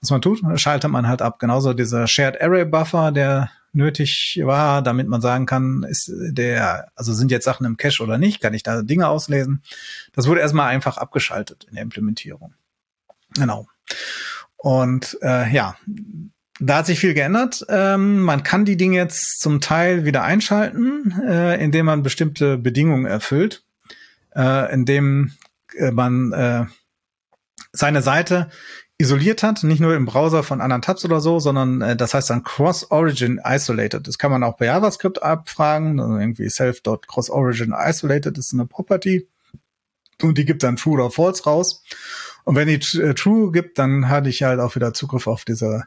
was 0.00 0.10
man 0.10 0.20
tut, 0.20 0.42
schaltet 0.60 0.90
man 0.90 1.08
halt 1.08 1.22
ab. 1.22 1.38
Genauso 1.38 1.72
dieser 1.72 2.06
Shared 2.06 2.40
Array 2.42 2.66
Buffer, 2.66 3.10
der 3.10 3.50
nötig 3.72 4.40
war, 4.44 4.82
damit 4.82 5.08
man 5.08 5.22
sagen 5.22 5.46
kann, 5.46 5.84
ist 5.88 6.12
der, 6.12 6.90
also 6.96 7.14
sind 7.14 7.30
jetzt 7.30 7.44
Sachen 7.44 7.64
im 7.64 7.78
Cache 7.78 8.02
oder 8.02 8.18
nicht, 8.18 8.40
kann 8.40 8.52
ich 8.52 8.62
da 8.62 8.82
Dinge 8.82 9.08
auslesen. 9.08 9.62
Das 10.12 10.26
wurde 10.26 10.40
erstmal 10.40 10.68
einfach 10.68 10.98
abgeschaltet 10.98 11.64
in 11.68 11.74
der 11.74 11.84
Implementierung. 11.84 12.54
Genau. 13.34 13.68
Und 14.56 15.16
äh, 15.22 15.50
ja, 15.50 15.76
da 16.60 16.78
hat 16.78 16.86
sich 16.86 16.98
viel 16.98 17.14
geändert. 17.14 17.64
Ähm, 17.68 18.20
man 18.20 18.42
kann 18.42 18.64
die 18.64 18.76
Dinge 18.76 18.96
jetzt 18.96 19.40
zum 19.40 19.60
Teil 19.60 20.04
wieder 20.04 20.22
einschalten, 20.24 21.14
äh, 21.26 21.62
indem 21.62 21.86
man 21.86 22.02
bestimmte 22.02 22.58
Bedingungen 22.58 23.06
erfüllt, 23.06 23.64
äh, 24.34 24.72
indem 24.72 25.32
äh, 25.76 25.90
man 25.90 26.32
äh, 26.32 26.66
seine 27.72 28.02
Seite 28.02 28.50
isoliert 29.00 29.44
hat, 29.44 29.62
nicht 29.62 29.78
nur 29.78 29.94
im 29.94 30.06
Browser 30.06 30.42
von 30.42 30.60
anderen 30.60 30.82
Tabs 30.82 31.04
oder 31.04 31.20
so, 31.20 31.38
sondern 31.38 31.80
äh, 31.80 31.96
das 31.96 32.14
heißt 32.14 32.30
dann 32.30 32.42
Cross-Origin 32.42 33.40
Isolated. 33.44 34.08
Das 34.08 34.18
kann 34.18 34.32
man 34.32 34.42
auch 34.42 34.56
bei 34.56 34.66
JavaScript 34.66 35.22
abfragen, 35.22 36.00
also 36.00 36.16
irgendwie 36.18 36.48
self.cross-origin 36.48 37.72
isolated 37.76 38.36
ist 38.36 38.52
eine 38.52 38.66
Property 38.66 39.28
und 40.22 40.36
die 40.36 40.44
gibt 40.44 40.64
dann 40.64 40.76
True 40.76 40.94
oder 40.94 41.12
False 41.12 41.44
raus. 41.44 41.84
Und 42.42 42.56
wenn 42.56 42.66
die 42.66 42.98
äh, 42.98 43.14
True 43.14 43.52
gibt, 43.52 43.78
dann 43.78 44.08
hatte 44.08 44.28
ich 44.28 44.42
halt 44.42 44.58
auch 44.58 44.74
wieder 44.74 44.92
Zugriff 44.92 45.28
auf 45.28 45.44
diese 45.44 45.84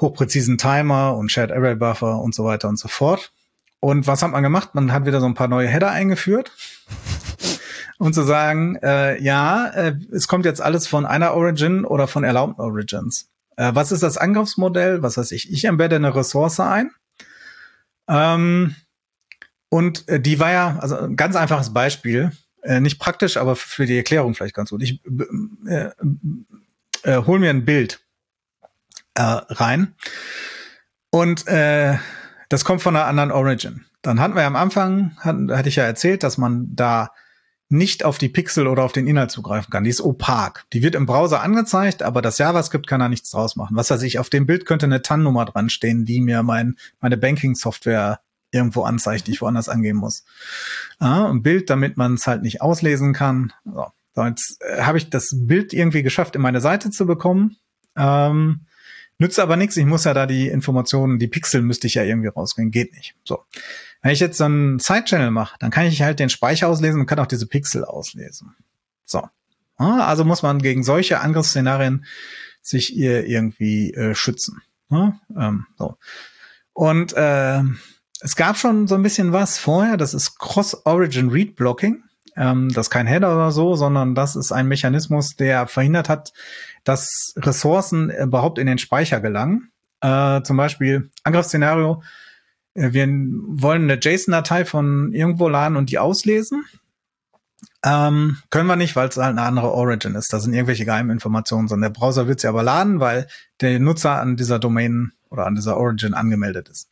hochpräzisen 0.00 0.58
Timer 0.58 1.16
und 1.16 1.30
Shared 1.30 1.52
Array 1.52 1.76
Buffer 1.76 2.20
und 2.20 2.34
so 2.34 2.44
weiter 2.44 2.68
und 2.68 2.78
so 2.78 2.88
fort. 2.88 3.32
Und 3.80 4.06
was 4.06 4.22
hat 4.22 4.30
man 4.30 4.42
gemacht? 4.42 4.74
Man 4.74 4.92
hat 4.92 5.06
wieder 5.06 5.20
so 5.20 5.26
ein 5.26 5.34
paar 5.34 5.48
neue 5.48 5.68
Header 5.68 5.90
eingeführt 5.90 6.52
um 7.98 8.12
zu 8.12 8.22
sagen, 8.22 8.76
äh, 8.82 9.20
ja, 9.22 9.68
äh, 9.68 9.96
es 10.12 10.28
kommt 10.28 10.44
jetzt 10.44 10.60
alles 10.60 10.86
von 10.86 11.06
einer 11.06 11.34
Origin 11.34 11.84
oder 11.84 12.06
von 12.06 12.24
erlaubten 12.24 12.60
Origins. 12.60 13.30
Äh, 13.56 13.74
was 13.74 13.92
ist 13.92 14.02
das 14.02 14.18
Angriffsmodell? 14.18 15.02
Was 15.02 15.16
weiß 15.16 15.32
ich? 15.32 15.50
Ich 15.52 15.64
embedde 15.64 15.96
eine 15.96 16.14
Ressource 16.14 16.60
ein. 16.60 16.90
Ähm, 18.08 18.74
und 19.68 20.08
äh, 20.08 20.20
die 20.20 20.38
war 20.38 20.52
ja, 20.52 20.78
also 20.80 20.98
ein 20.98 21.16
ganz 21.16 21.36
einfaches 21.36 21.72
Beispiel, 21.72 22.32
äh, 22.62 22.80
nicht 22.80 22.98
praktisch, 22.98 23.36
aber 23.36 23.56
für 23.56 23.86
die 23.86 23.96
Erklärung 23.96 24.34
vielleicht 24.34 24.54
ganz 24.54 24.70
gut. 24.70 24.82
Ich 24.82 25.00
äh, 25.66 25.90
äh, 27.02 27.22
hol 27.24 27.38
mir 27.38 27.50
ein 27.50 27.64
Bild 27.64 28.03
äh, 29.14 29.22
rein 29.22 29.94
und 31.10 31.46
äh, 31.46 31.98
das 32.48 32.64
kommt 32.64 32.82
von 32.82 32.96
einer 32.96 33.06
anderen 33.06 33.30
Origin. 33.30 33.84
Dann 34.02 34.20
hatten 34.20 34.34
wir 34.34 34.44
am 34.44 34.56
Anfang, 34.56 35.16
hatten, 35.20 35.50
hatte 35.56 35.68
ich 35.68 35.76
ja 35.76 35.84
erzählt, 35.84 36.22
dass 36.22 36.38
man 36.38 36.74
da 36.74 37.10
nicht 37.68 38.04
auf 38.04 38.18
die 38.18 38.28
Pixel 38.28 38.66
oder 38.66 38.84
auf 38.84 38.92
den 38.92 39.06
Inhalt 39.06 39.30
zugreifen 39.30 39.70
kann. 39.70 39.84
Die 39.84 39.90
ist 39.90 40.02
opak. 40.02 40.64
Die 40.72 40.82
wird 40.82 40.94
im 40.94 41.06
Browser 41.06 41.42
angezeigt, 41.42 42.02
aber 42.02 42.20
das 42.20 42.38
JavaScript 42.38 42.86
kann 42.86 43.00
da 43.00 43.08
nichts 43.08 43.30
draus 43.30 43.56
machen. 43.56 43.76
Was 43.76 43.90
weiß 43.90 44.02
ich, 44.02 44.18
auf 44.18 44.28
dem 44.28 44.46
Bild 44.46 44.66
könnte 44.66 44.86
eine 44.86 45.02
TAN-Nummer 45.02 45.44
dran 45.46 45.70
stehen, 45.70 46.04
die 46.04 46.20
mir 46.20 46.42
mein, 46.42 46.76
meine 47.00 47.16
Banking-Software 47.16 48.20
irgendwo 48.50 48.82
anzeigt, 48.82 49.26
die 49.26 49.32
ich 49.32 49.42
woanders 49.42 49.68
angeben 49.68 49.98
muss. 49.98 50.24
Ah, 50.98 51.28
ein 51.28 51.42
Bild, 51.42 51.70
damit 51.70 51.96
man 51.96 52.14
es 52.14 52.26
halt 52.26 52.42
nicht 52.42 52.62
auslesen 52.62 53.12
kann. 53.12 53.52
So. 53.64 53.86
Jetzt 54.16 54.60
äh, 54.60 54.82
habe 54.82 54.98
ich 54.98 55.10
das 55.10 55.30
Bild 55.32 55.72
irgendwie 55.72 56.02
geschafft, 56.02 56.36
in 56.36 56.42
meine 56.42 56.60
Seite 56.60 56.90
zu 56.90 57.06
bekommen. 57.06 57.56
Ähm, 57.96 58.66
nützt 59.18 59.38
aber 59.38 59.56
nichts. 59.56 59.76
Ich 59.76 59.86
muss 59.86 60.04
ja 60.04 60.14
da 60.14 60.26
die 60.26 60.48
Informationen, 60.48 61.18
die 61.18 61.28
Pixel 61.28 61.62
müsste 61.62 61.86
ich 61.86 61.94
ja 61.94 62.02
irgendwie 62.02 62.28
rausgehen. 62.28 62.70
Geht 62.70 62.94
nicht. 62.94 63.14
So. 63.24 63.44
Wenn 64.02 64.12
ich 64.12 64.20
jetzt 64.20 64.38
so 64.38 64.44
einen 64.44 64.78
Side-Channel 64.78 65.30
mache, 65.30 65.56
dann 65.60 65.70
kann 65.70 65.86
ich 65.86 66.02
halt 66.02 66.18
den 66.18 66.28
Speicher 66.28 66.68
auslesen 66.68 67.00
und 67.00 67.06
kann 67.06 67.18
auch 67.18 67.26
diese 67.26 67.46
Pixel 67.46 67.84
auslesen. 67.84 68.54
So. 69.04 69.28
Also 69.76 70.24
muss 70.24 70.42
man 70.42 70.60
gegen 70.60 70.84
solche 70.84 71.20
Angriffsszenarien 71.20 72.04
sich 72.62 72.96
irgendwie 72.96 73.92
äh, 73.94 74.14
schützen. 74.14 74.62
Ähm, 74.90 75.66
so. 75.76 75.96
Und 76.72 77.12
äh, 77.14 77.62
es 78.20 78.36
gab 78.36 78.56
schon 78.56 78.86
so 78.86 78.94
ein 78.94 79.02
bisschen 79.02 79.32
was 79.32 79.58
vorher, 79.58 79.96
das 79.96 80.14
ist 80.14 80.38
Cross-Origin 80.38 81.30
Read 81.30 81.56
Blocking. 81.56 82.04
Ähm, 82.36 82.68
das 82.72 82.86
ist 82.86 82.90
kein 82.90 83.06
Header 83.06 83.34
oder 83.34 83.50
so, 83.50 83.74
sondern 83.74 84.14
das 84.14 84.36
ist 84.36 84.52
ein 84.52 84.68
Mechanismus, 84.68 85.36
der 85.36 85.66
verhindert 85.66 86.08
hat, 86.08 86.32
dass 86.84 87.34
Ressourcen 87.36 88.10
überhaupt 88.10 88.58
in 88.58 88.66
den 88.66 88.78
Speicher 88.78 89.20
gelangen. 89.20 89.70
Äh, 90.00 90.42
zum 90.42 90.56
Beispiel 90.56 91.10
Angriffsszenario, 91.22 92.02
äh, 92.74 92.92
wir 92.92 93.06
wollen 93.06 93.90
eine 93.90 94.00
JSON-Datei 94.00 94.64
von 94.64 95.12
irgendwo 95.12 95.48
laden 95.48 95.76
und 95.76 95.90
die 95.90 95.98
auslesen. 95.98 96.64
Ähm, 97.84 98.38
können 98.50 98.66
wir 98.66 98.76
nicht, 98.76 98.96
weil 98.96 99.08
es 99.08 99.16
halt 99.16 99.30
eine 99.38 99.42
andere 99.42 99.72
Origin 99.72 100.14
ist. 100.14 100.32
Da 100.32 100.40
sind 100.40 100.54
irgendwelche 100.54 100.84
Geheiminformationen, 100.84 101.68
sondern 101.68 101.92
der 101.92 101.98
Browser 101.98 102.26
wird 102.26 102.40
sie 102.40 102.48
aber 102.48 102.62
laden, 102.62 103.00
weil 103.00 103.26
der 103.60 103.78
Nutzer 103.78 104.20
an 104.20 104.36
dieser 104.36 104.58
Domain 104.58 105.12
oder 105.30 105.46
an 105.46 105.54
dieser 105.54 105.76
Origin 105.76 106.14
angemeldet 106.14 106.68
ist. 106.68 106.88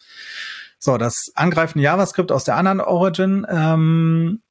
So, 0.78 0.98
das 0.98 1.32
Angreifen 1.34 1.78
JavaScript 1.78 2.32
aus 2.32 2.44
der 2.44 2.56
anderen 2.56 2.80
Origin 2.80 3.46
ähm, 3.48 4.42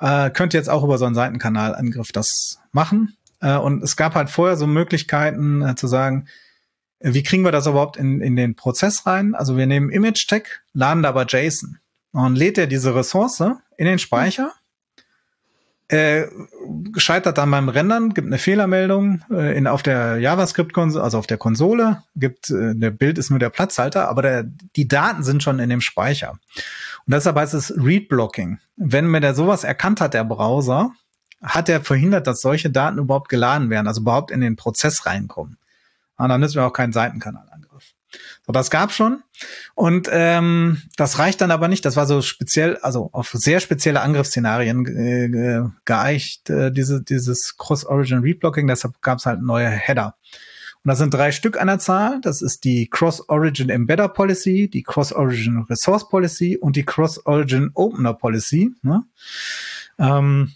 äh, 0.00 0.30
könnte 0.30 0.56
jetzt 0.56 0.70
auch 0.70 0.84
über 0.84 0.98
so 0.98 1.04
einen 1.04 1.14
Seitenkanalangriff 1.14 2.12
das 2.12 2.60
machen. 2.72 3.16
Äh, 3.40 3.56
und 3.56 3.82
es 3.82 3.96
gab 3.96 4.14
halt 4.14 4.30
vorher 4.30 4.56
so 4.56 4.66
Möglichkeiten 4.66 5.62
äh, 5.62 5.74
zu 5.74 5.86
sagen, 5.86 6.26
wie 7.00 7.22
kriegen 7.22 7.44
wir 7.44 7.52
das 7.52 7.66
überhaupt 7.66 7.96
in, 7.96 8.20
in 8.20 8.36
den 8.36 8.56
Prozess 8.56 9.06
rein? 9.06 9.34
Also 9.34 9.56
wir 9.56 9.66
nehmen 9.66 9.90
Image-Tag, 9.90 10.62
laden 10.72 11.02
da 11.02 11.10
aber 11.10 11.26
JSON. 11.26 11.78
Und 12.12 12.36
lädt 12.36 12.56
er 12.58 12.66
diese 12.66 12.94
Ressource 12.94 13.42
in 13.76 13.86
den 13.86 13.98
Speicher, 13.98 14.52
äh, 15.94 16.28
scheitert 16.96 17.38
dann 17.38 17.50
beim 17.50 17.68
Rendern, 17.68 18.14
gibt 18.14 18.26
eine 18.26 18.38
Fehlermeldung 18.38 19.22
äh, 19.30 19.56
in, 19.56 19.66
auf 19.66 19.82
der 19.82 20.18
JavaScript-Konsole, 20.18 21.02
also 21.02 21.18
auf 21.18 21.26
der 21.26 21.38
Konsole, 21.38 22.02
gibt, 22.16 22.50
äh, 22.50 22.74
der 22.74 22.90
Bild 22.90 23.18
ist 23.18 23.30
nur 23.30 23.38
der 23.38 23.50
Platzhalter, 23.50 24.08
aber 24.08 24.22
der, 24.22 24.44
die 24.44 24.88
Daten 24.88 25.22
sind 25.22 25.42
schon 25.42 25.58
in 25.58 25.70
dem 25.70 25.80
Speicher. 25.80 26.32
Und 27.06 27.14
deshalb 27.14 27.36
heißt 27.36 27.54
es 27.54 27.72
Read-Blocking. 27.76 28.58
Wenn 28.76 29.06
mir 29.06 29.20
der 29.20 29.34
sowas 29.34 29.64
erkannt 29.64 30.00
hat, 30.00 30.14
der 30.14 30.24
Browser, 30.24 30.92
hat 31.42 31.68
er 31.68 31.82
verhindert, 31.82 32.26
dass 32.26 32.40
solche 32.40 32.70
Daten 32.70 32.98
überhaupt 32.98 33.28
geladen 33.28 33.70
werden, 33.70 33.86
also 33.86 34.00
überhaupt 34.00 34.30
in 34.30 34.40
den 34.40 34.56
Prozess 34.56 35.06
reinkommen. 35.06 35.58
Und 36.16 36.28
dann 36.28 36.40
nützen 36.40 36.56
wir 36.56 36.66
auch 36.66 36.72
keinen 36.72 36.92
Seitenkanalangriff. 36.92 37.63
So, 38.46 38.52
das 38.52 38.70
gab 38.70 38.92
schon. 38.92 39.22
Und 39.74 40.08
ähm, 40.12 40.82
das 40.96 41.18
reicht 41.18 41.40
dann 41.40 41.50
aber 41.50 41.68
nicht. 41.68 41.84
Das 41.84 41.96
war 41.96 42.06
so 42.06 42.20
speziell, 42.22 42.76
also 42.78 43.10
auf 43.12 43.30
sehr 43.32 43.60
spezielle 43.60 44.00
Angriffsszenarien 44.02 44.86
äh, 44.86 45.62
geeicht, 45.84 46.50
äh, 46.50 46.70
diese, 46.70 47.02
dieses 47.02 47.56
Cross-Origin 47.56 48.18
Reblocking. 48.18 48.66
Deshalb 48.66 49.00
gab 49.00 49.18
es 49.18 49.26
halt 49.26 49.42
neue 49.42 49.68
Header. 49.68 50.16
Und 50.84 50.90
das 50.90 50.98
sind 50.98 51.14
drei 51.14 51.32
Stück 51.32 51.58
an 51.58 51.68
der 51.68 51.78
Zahl. 51.78 52.20
Das 52.20 52.42
ist 52.42 52.64
die 52.64 52.88
Cross-Origin 52.90 53.70
Embedder 53.70 54.08
Policy, 54.08 54.68
die 54.68 54.82
Cross-Origin 54.82 55.64
Resource 55.70 56.10
Policy 56.10 56.58
und 56.58 56.76
die 56.76 56.84
Cross-Origin 56.84 57.70
Opener 57.72 58.12
Policy. 58.12 58.74
Ne? 58.82 59.04
Ähm, 59.98 60.52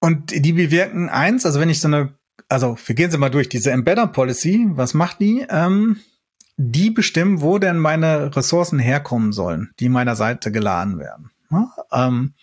und 0.00 0.30
die 0.32 0.52
bewirken 0.52 1.08
eins, 1.08 1.46
also 1.46 1.60
wenn 1.60 1.70
ich 1.70 1.80
so 1.80 1.86
eine 1.86 2.17
also 2.48 2.76
wir 2.84 2.94
gehen 2.94 3.10
sie 3.10 3.18
mal 3.18 3.30
durch. 3.30 3.48
Diese 3.48 3.70
Embedder 3.70 4.06
Policy, 4.06 4.66
was 4.70 4.94
macht 4.94 5.20
die? 5.20 5.46
Ähm, 5.48 5.98
die 6.56 6.90
bestimmen, 6.90 7.40
wo 7.40 7.58
denn 7.58 7.78
meine 7.78 8.34
Ressourcen 8.34 8.78
herkommen 8.78 9.32
sollen, 9.32 9.70
die 9.78 9.88
meiner 9.88 10.16
Seite 10.16 10.50
geladen 10.50 10.98
werden. 10.98 11.30
Ja? 11.50 11.72
Ähm, 11.92 12.34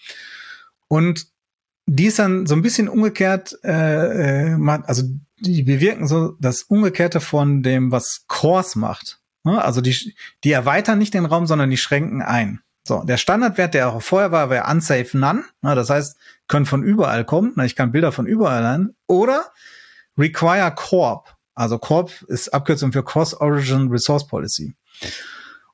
und 0.88 1.28
die 1.86 2.06
ist 2.06 2.20
dann 2.20 2.46
so 2.46 2.56
ein 2.56 2.62
bisschen 2.62 2.88
umgekehrt, 2.88 3.60
äh, 3.64 4.54
äh 4.54 4.80
also 4.86 5.04
die 5.40 5.64
bewirken 5.64 6.08
so 6.08 6.36
das 6.40 6.64
Umgekehrte 6.64 7.20
von 7.20 7.62
dem, 7.62 7.92
was 7.92 8.24
Cores 8.28 8.76
macht. 8.76 9.20
Ja? 9.44 9.58
Also 9.58 9.82
die, 9.82 10.16
die 10.44 10.52
erweitern 10.52 10.98
nicht 10.98 11.14
den 11.14 11.26
Raum, 11.26 11.46
sondern 11.46 11.70
die 11.70 11.78
schränken 11.78 12.22
ein. 12.22 12.62
So, 12.88 13.04
der 13.04 13.18
Standardwert, 13.18 13.74
der 13.74 13.90
auch 13.90 14.02
vorher 14.02 14.32
war, 14.32 14.52
wäre 14.52 14.72
unsafe 14.72 15.18
none. 15.18 15.44
Ja, 15.64 15.74
das 15.74 15.90
heißt, 15.90 16.18
können 16.48 16.68
von 16.68 16.84
überall 16.84 17.26
kommen. 17.26 17.54
Na, 17.56 17.66
ich 17.66 17.76
kann 17.76 17.92
Bilder 17.92 18.12
von 18.12 18.28
überall 18.28 18.64
an. 18.64 18.94
Oder 19.08 19.52
Require 20.18 20.74
Corp. 20.76 21.36
Also 21.54 21.78
Corp 21.78 22.12
ist 22.28 22.54
Abkürzung 22.54 22.92
für 22.92 23.04
Cross-Origin 23.04 23.90
Resource 23.90 24.28
Policy. 24.28 24.76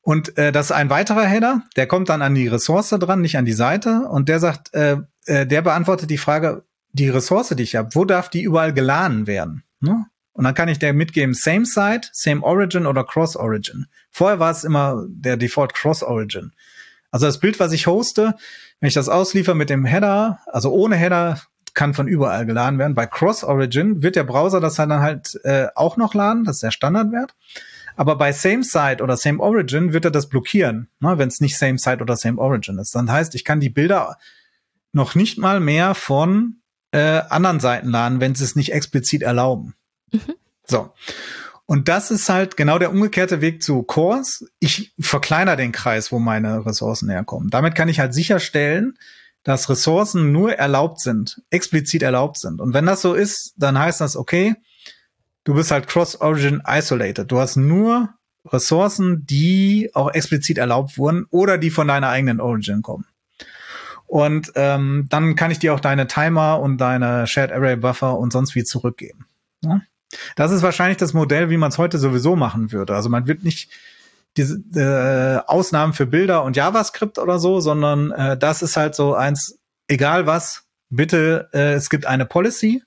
Und 0.02 0.38
äh, 0.38 0.52
das 0.52 0.68
ist 0.68 0.72
ein 0.72 0.90
weiterer 0.90 1.26
Header, 1.26 1.64
der 1.76 1.88
kommt 1.88 2.10
dann 2.10 2.22
an 2.22 2.34
die 2.34 2.48
Ressource 2.48 2.90
dran, 2.90 3.22
nicht 3.22 3.38
an 3.38 3.46
die 3.46 3.54
Seite. 3.54 4.08
Und 4.10 4.30
der 4.30 4.40
sagt, 4.40 4.74
äh, 4.74 4.98
äh, 5.26 5.46
der 5.46 5.62
beantwortet 5.62 6.10
die 6.10 6.18
Frage, 6.18 6.66
die 6.92 7.10
Ressource, 7.10 7.50
die 7.50 7.64
ich 7.64 7.76
habe, 7.76 7.90
wo 7.94 8.06
darf 8.06 8.30
die 8.30 8.42
überall 8.42 8.74
geladen 8.74 9.28
werden? 9.28 9.64
Ne? 9.80 10.06
Und 10.34 10.44
dann 10.44 10.56
kann 10.56 10.70
ich 10.70 10.80
der 10.80 10.94
mitgeben, 10.94 11.34
same 11.34 11.66
site, 11.66 12.10
same 12.14 12.42
origin 12.42 12.86
oder 12.86 13.04
cross 13.04 13.36
origin. 13.36 13.86
Vorher 14.10 14.40
war 14.40 14.52
es 14.52 14.64
immer 14.64 15.06
der 15.08 15.38
Default 15.38 15.74
cross 15.74 16.04
origin. 16.04 16.52
Also 17.12 17.26
das 17.26 17.40
Bild, 17.40 17.60
was 17.60 17.74
ich 17.74 17.88
hoste, 17.88 18.36
wenn 18.80 18.88
ich 18.88 18.94
das 18.94 19.10
ausliefer 19.10 19.54
mit 19.54 19.70
dem 19.70 19.86
Header, 19.86 20.40
also 20.48 20.72
ohne 20.72 20.96
Header, 20.96 21.42
kann 21.73 21.93
von 21.93 22.07
überall 22.07 22.45
geladen 22.45 22.80
werden. 22.80 22.95
Bei 22.95 23.06
Cross 23.06 23.43
Origin 23.43 24.03
wird 24.03 24.15
der 24.15 24.23
Browser 24.23 24.60
das 24.60 24.76
dann 24.76 24.91
halt 24.99 25.39
äh, 25.43 25.68
auch 25.76 25.98
noch 25.98 26.14
laden, 26.14 26.43
das 26.43 26.57
ist 26.57 26.64
der 26.64 26.72
Standardwert. 26.72 27.34
Aber 27.95 28.18
bei 28.18 28.31
Same 28.31 28.64
Site 28.64 29.03
oder 29.03 29.18
Same 29.18 29.39
Origin 29.39 29.93
wird 29.93 30.06
er 30.06 30.11
das 30.11 30.30
blockieren, 30.30 30.88
ne, 30.99 31.18
wenn 31.18 31.27
es 31.27 31.41
nicht 31.41 31.57
Same 31.57 31.77
Site 31.77 32.02
oder 32.02 32.15
Same 32.15 32.39
Origin 32.39 32.77
ist. 32.80 32.95
Dann 32.95 33.11
heißt, 33.11 33.35
ich 33.35 33.45
kann 33.45 33.60
die 33.60 33.69
Bilder 33.69 34.18
noch 34.93 35.15
nicht 35.15 35.38
mal 35.38 35.60
mehr 35.60 35.93
von 35.93 36.61
äh, 36.91 37.22
anderen 37.30 37.60
Seiten 37.60 37.89
laden, 37.89 38.19
wenn 38.19 38.35
sie 38.35 38.43
es 38.43 38.56
nicht 38.56 38.73
explizit 38.73 39.22
erlauben. 39.22 39.76
Mhm. 40.11 40.35
So. 40.65 40.93
Und 41.65 41.88
das 41.88 42.11
ist 42.11 42.27
halt 42.27 42.57
genau 42.57 42.80
der 42.80 42.91
umgekehrte 42.91 43.39
Weg 43.39 43.64
zu 43.64 43.84
Cores. 43.84 44.45
Ich 44.60 44.93
verkleiner 44.99 45.56
den 45.56 45.72
Kreis, 45.72 46.11
wo 46.11 46.19
meine 46.19 46.65
Ressourcen 46.65 47.10
herkommen. 47.10 47.49
Damit 47.49 47.76
kann 47.76 47.88
ich 47.88 47.99
halt 47.99 48.14
sicherstellen, 48.14 48.98
dass 49.44 49.70
Ressourcen 49.70 50.32
nur 50.32 50.54
erlaubt 50.54 51.00
sind, 51.00 51.42
explizit 51.50 52.04
erlaubt 52.04 52.38
sind. 52.38 52.62
Und 52.62 52.74
wenn 52.74 52.86
das 52.86 53.02
so 53.02 53.14
ist, 53.14 53.54
dann 53.58 53.78
heißt 53.78 54.02
das, 54.02 54.16
okay, 54.16 54.56
du 55.44 55.56
bist 55.56 55.72
halt 55.72 55.88
Cross-Origin 55.88 56.62
isolated. 56.68 57.32
Du 57.32 57.40
hast 57.40 57.56
nur 57.56 58.10
Ressourcen, 58.46 59.26
die 59.26 59.90
auch 59.94 60.12
explizit 60.14 60.58
erlaubt 60.58 60.98
wurden 60.98 61.26
oder 61.30 61.58
die 61.58 61.70
von 61.70 61.88
deiner 61.88 62.10
eigenen 62.10 62.40
Origin 62.40 62.82
kommen. 62.82 63.06
Und 64.06 64.52
ähm, 64.56 65.06
dann 65.10 65.36
kann 65.36 65.52
ich 65.52 65.60
dir 65.60 65.74
auch 65.74 65.80
deine 65.80 66.06
Timer 66.08 66.60
und 66.60 66.78
deine 66.80 67.28
Shared 67.28 67.52
Array 67.52 67.78
Buffer 67.78 68.18
und 68.18 68.34
sonst 68.34 68.56
wie 68.56 68.64
zurückgeben. 68.64 69.26
Ja? 69.64 69.82
Das 70.36 70.52
ist 70.52 70.64
wahrscheinlich 70.64 70.98
das 70.98 71.14
Modell, 71.14 71.50
wie 71.50 71.58
man 71.58 71.70
es 71.70 71.78
heute 71.78 71.98
sowieso 71.98 72.36
machen 72.36 72.72
würde. 72.72 72.94
Also 72.94 73.10
man 73.10 73.28
wird 73.28 73.44
nicht 73.44 73.72
diese 74.38 74.62
äh, 74.76 75.49
Ausnahmen 75.49 75.94
für 75.94 76.06
Bilder 76.06 76.44
und 76.44 76.56
JavaScript 76.56 77.18
oder 77.18 77.40
so, 77.40 77.60
sondern 77.60 78.12
äh, 78.12 78.38
das 78.38 78.62
ist 78.62 78.78
halt 78.78 78.95
so 78.95 79.14
eins, 79.14 79.60
egal 79.88 80.26
was, 80.26 80.64
bitte, 80.90 81.49
äh, 81.53 81.74
es 81.74 81.90
gibt 81.90 82.06
eine 82.06 82.26
Policy 82.26 82.84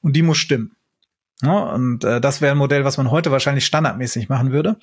und 0.00 0.14
die 0.14 0.22
muss 0.22 0.38
stimmen. 0.38 0.76
Ja, 1.40 1.58
und 1.72 2.04
äh, 2.04 2.20
das 2.20 2.40
wäre 2.40 2.52
ein 2.52 2.58
Modell, 2.58 2.84
was 2.84 2.96
man 2.96 3.10
heute 3.10 3.32
wahrscheinlich 3.32 3.66
standardmäßig 3.66 4.28
machen 4.28 4.52
würde. 4.52 4.76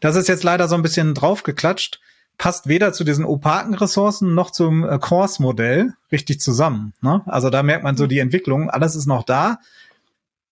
Das 0.00 0.16
ist 0.16 0.28
jetzt 0.28 0.44
leider 0.44 0.68
so 0.68 0.74
ein 0.74 0.82
bisschen 0.82 1.14
draufgeklatscht 1.14 2.00
passt 2.38 2.68
weder 2.68 2.92
zu 2.92 3.04
diesen 3.04 3.24
opaken 3.24 3.74
Ressourcen 3.74 4.34
noch 4.34 4.52
zum 4.52 4.88
äh, 4.88 4.98
Course-Modell 4.98 5.94
richtig 6.10 6.40
zusammen. 6.40 6.94
Ne? 7.02 7.20
Also 7.26 7.50
da 7.50 7.62
merkt 7.62 7.84
man 7.84 7.96
so 7.96 8.06
die 8.06 8.20
Entwicklung, 8.20 8.70
alles 8.70 8.94
ist 8.94 9.06
noch 9.06 9.24
da. 9.24 9.58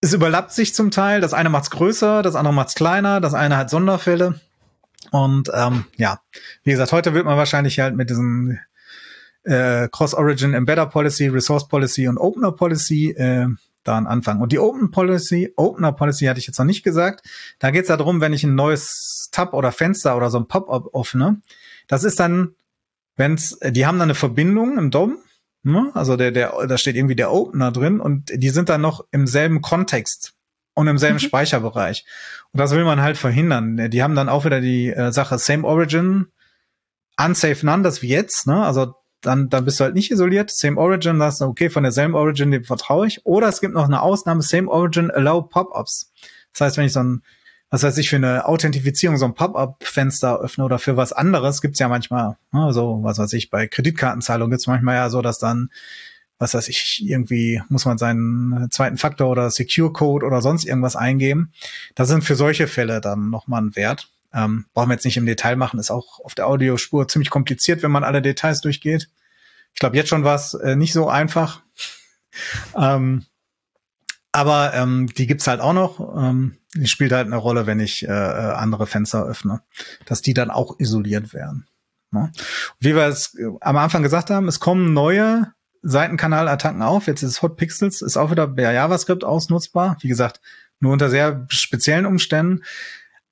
Es 0.00 0.12
überlappt 0.12 0.52
sich 0.52 0.74
zum 0.74 0.90
Teil, 0.90 1.20
das 1.20 1.32
eine 1.32 1.48
macht's 1.48 1.70
größer, 1.70 2.22
das 2.22 2.34
andere 2.34 2.52
macht's 2.52 2.74
kleiner, 2.74 3.20
das 3.20 3.34
eine 3.34 3.56
hat 3.56 3.70
Sonderfälle. 3.70 4.40
Und 5.10 5.50
ähm, 5.54 5.84
ja, 5.96 6.20
wie 6.64 6.72
gesagt, 6.72 6.92
heute 6.92 7.14
wird 7.14 7.24
man 7.24 7.36
wahrscheinlich 7.36 7.78
halt 7.78 7.96
mit 7.96 8.10
diesen 8.10 8.60
äh, 9.44 9.88
Cross-Origin 9.90 10.54
Embedder 10.54 10.86
Policy, 10.86 11.28
Resource 11.28 11.68
Policy 11.68 12.08
und 12.08 12.18
Opener 12.18 12.52
Policy 12.52 13.10
äh, 13.10 13.46
daran 13.84 14.06
anfangen. 14.06 14.42
Und 14.42 14.52
die 14.52 14.58
Open 14.58 14.90
Policy, 14.90 15.52
Opener 15.56 15.92
Policy 15.92 16.26
hatte 16.26 16.40
ich 16.40 16.46
jetzt 16.46 16.58
noch 16.58 16.66
nicht 16.66 16.82
gesagt. 16.82 17.26
Da 17.58 17.70
geht 17.70 17.82
es 17.82 17.88
darum, 17.88 18.20
wenn 18.20 18.32
ich 18.32 18.44
ein 18.44 18.54
neues 18.54 19.28
Tab 19.32 19.54
oder 19.54 19.72
Fenster 19.72 20.16
oder 20.16 20.30
so 20.30 20.38
ein 20.38 20.48
Pop-up 20.48 20.94
öffne, 20.94 21.40
das 21.86 22.04
ist 22.04 22.18
dann, 22.18 22.54
wenn's, 23.16 23.58
die 23.62 23.86
haben 23.86 23.98
dann 23.98 24.06
eine 24.06 24.14
Verbindung 24.14 24.76
im 24.78 24.90
DOM, 24.90 25.18
ne? 25.62 25.90
also 25.94 26.16
der, 26.16 26.32
der, 26.32 26.66
da 26.66 26.78
steht 26.78 26.96
irgendwie 26.96 27.16
der 27.16 27.32
Opener 27.32 27.70
drin 27.70 28.00
und 28.00 28.30
die 28.34 28.50
sind 28.50 28.68
dann 28.68 28.80
noch 28.80 29.04
im 29.12 29.26
selben 29.26 29.62
Kontext 29.62 30.34
und 30.74 30.88
im 30.88 30.98
selben 30.98 31.16
mhm. 31.16 31.20
Speicherbereich. 31.20 32.04
Das 32.56 32.72
will 32.72 32.84
man 32.84 33.00
halt 33.00 33.16
verhindern. 33.16 33.90
Die 33.90 34.02
haben 34.02 34.14
dann 34.14 34.28
auch 34.28 34.44
wieder 34.44 34.60
die 34.60 34.88
äh, 34.90 35.12
Sache 35.12 35.38
Same 35.38 35.66
Origin, 35.66 36.26
Unsafe 37.18 37.64
None, 37.64 37.82
das 37.82 38.02
wie 38.02 38.08
jetzt, 38.08 38.46
ne? 38.46 38.64
Also 38.64 38.94
dann, 39.22 39.48
dann 39.48 39.64
bist 39.64 39.80
du 39.80 39.84
halt 39.84 39.94
nicht 39.94 40.10
isoliert. 40.10 40.50
Same 40.50 40.78
Origin, 40.78 41.18
sagst 41.18 41.40
du, 41.40 41.46
okay, 41.46 41.70
von 41.70 41.82
derselben 41.82 42.14
Origin, 42.14 42.50
dem 42.50 42.64
vertraue 42.64 43.06
ich. 43.06 43.24
Oder 43.24 43.48
es 43.48 43.60
gibt 43.60 43.74
noch 43.74 43.86
eine 43.86 44.02
Ausnahme, 44.02 44.42
Same 44.42 44.68
Origin 44.70 45.10
Allow 45.10 45.42
Pop-ups. 45.42 46.12
Das 46.52 46.60
heißt, 46.60 46.76
wenn 46.76 46.86
ich 46.86 46.92
so 46.92 47.00
ein 47.00 47.22
was 47.70 47.82
weiß 47.82 47.98
ich, 47.98 48.08
für 48.08 48.16
eine 48.16 48.46
Authentifizierung 48.46 49.16
so 49.16 49.24
ein 49.24 49.34
Pop-up-Fenster 49.34 50.38
öffne 50.38 50.64
oder 50.64 50.78
für 50.78 50.96
was 50.96 51.12
anderes, 51.12 51.60
gibt's 51.60 51.78
ja 51.78 51.88
manchmal, 51.88 52.36
ne, 52.52 52.72
so, 52.72 53.00
was 53.02 53.18
weiß 53.18 53.32
ich, 53.32 53.50
bei 53.50 53.66
Kreditkartenzahlung 53.66 54.50
gibt's 54.50 54.66
manchmal 54.66 54.96
ja 54.96 55.10
so, 55.10 55.20
dass 55.20 55.38
dann, 55.38 55.70
was 56.38 56.54
weiß 56.54 56.68
ich, 56.68 57.02
irgendwie 57.04 57.62
muss 57.68 57.84
man 57.84 57.98
seinen 57.98 58.70
zweiten 58.70 58.98
Faktor 58.98 59.30
oder 59.30 59.50
Secure-Code 59.50 60.26
oder 60.26 60.42
sonst 60.42 60.64
irgendwas 60.64 60.96
eingeben. 60.96 61.52
Das 61.94 62.08
sind 62.08 62.24
für 62.24 62.36
solche 62.36 62.66
Fälle 62.66 63.00
dann 63.00 63.30
nochmal 63.30 63.62
ein 63.62 63.76
Wert. 63.76 64.10
Ähm, 64.34 64.66
brauchen 64.74 64.90
wir 64.90 64.94
jetzt 64.94 65.04
nicht 65.04 65.16
im 65.16 65.26
Detail 65.26 65.56
machen, 65.56 65.80
ist 65.80 65.90
auch 65.90 66.20
auf 66.20 66.34
der 66.34 66.46
Audiospur 66.46 67.08
ziemlich 67.08 67.30
kompliziert, 67.30 67.82
wenn 67.82 67.90
man 67.90 68.04
alle 68.04 68.20
Details 68.20 68.60
durchgeht. 68.60 69.08
Ich 69.72 69.80
glaube, 69.80 69.96
jetzt 69.96 70.08
schon 70.08 70.24
war 70.24 70.34
es 70.34 70.52
äh, 70.54 70.76
nicht 70.76 70.92
so 70.92 71.08
einfach. 71.08 71.62
ähm, 72.76 73.24
aber 74.32 74.74
ähm, 74.74 75.06
die 75.06 75.26
gibt's 75.26 75.46
halt 75.46 75.60
auch 75.60 75.72
noch. 75.72 76.14
Ähm, 76.18 76.58
die 76.74 76.86
spielt 76.86 77.12
halt 77.12 77.26
eine 77.26 77.36
Rolle, 77.36 77.66
wenn 77.66 77.80
ich 77.80 78.06
äh, 78.06 78.08
äh, 78.08 78.52
andere 78.52 78.86
Fenster 78.86 79.24
öffne, 79.24 79.62
dass 80.04 80.20
die 80.20 80.34
dann 80.34 80.50
auch 80.50 80.78
isoliert 80.78 81.32
werden. 81.32 81.66
Ne? 82.10 82.30
Wie 82.78 82.94
wir 82.94 83.04
es 83.04 83.34
äh, 83.34 83.46
am 83.62 83.78
Anfang 83.78 84.02
gesagt 84.02 84.28
haben, 84.28 84.48
es 84.48 84.60
kommen 84.60 84.92
neue 84.92 85.52
Seitenkanallattacken 85.88 86.82
auf. 86.82 87.06
Jetzt 87.06 87.22
ist 87.22 87.42
Hot 87.42 87.56
Pixels, 87.56 88.02
ist 88.02 88.16
auch 88.16 88.30
wieder 88.30 88.48
per 88.48 88.72
JavaScript 88.72 89.24
ausnutzbar. 89.24 89.96
Wie 90.00 90.08
gesagt, 90.08 90.40
nur 90.80 90.92
unter 90.92 91.10
sehr 91.10 91.46
speziellen 91.48 92.06
Umständen. 92.06 92.62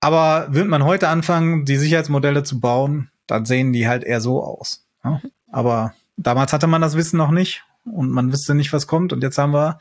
Aber 0.01 0.47
wird 0.51 0.68
man 0.68 0.85
heute 0.85 1.09
anfangen, 1.09 1.64
die 1.64 1.76
Sicherheitsmodelle 1.76 2.43
zu 2.43 2.60
bauen, 2.60 3.10
dann 3.26 3.44
sehen 3.44 3.72
die 3.72 3.89
halt 3.89 4.05
eher 4.05 4.20
so 4.20 4.43
aus. 4.43 4.86
Ne? 5.02 5.20
Aber 5.51 5.94
damals 6.16 6.52
hatte 6.52 6.66
man 6.66 6.82
das 6.82 6.97
Wissen 6.97 7.16
noch 7.16 7.31
nicht 7.31 7.64
und 7.85 8.10
man 8.10 8.32
wüsste 8.32 8.55
nicht, 8.55 8.72
was 8.72 8.86
kommt. 8.86 9.12
Und 9.12 9.22
jetzt 9.22 9.39
haben 9.39 9.52
wir 9.52 9.78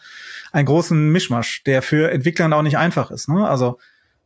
einen 0.52 0.66
großen 0.66 1.12
Mischmasch, 1.12 1.64
der 1.64 1.82
für 1.82 2.12
Entwickler 2.12 2.56
auch 2.56 2.62
nicht 2.62 2.78
einfach 2.78 3.12
ist. 3.12 3.30
Ne? 3.30 3.48
Also 3.48 3.80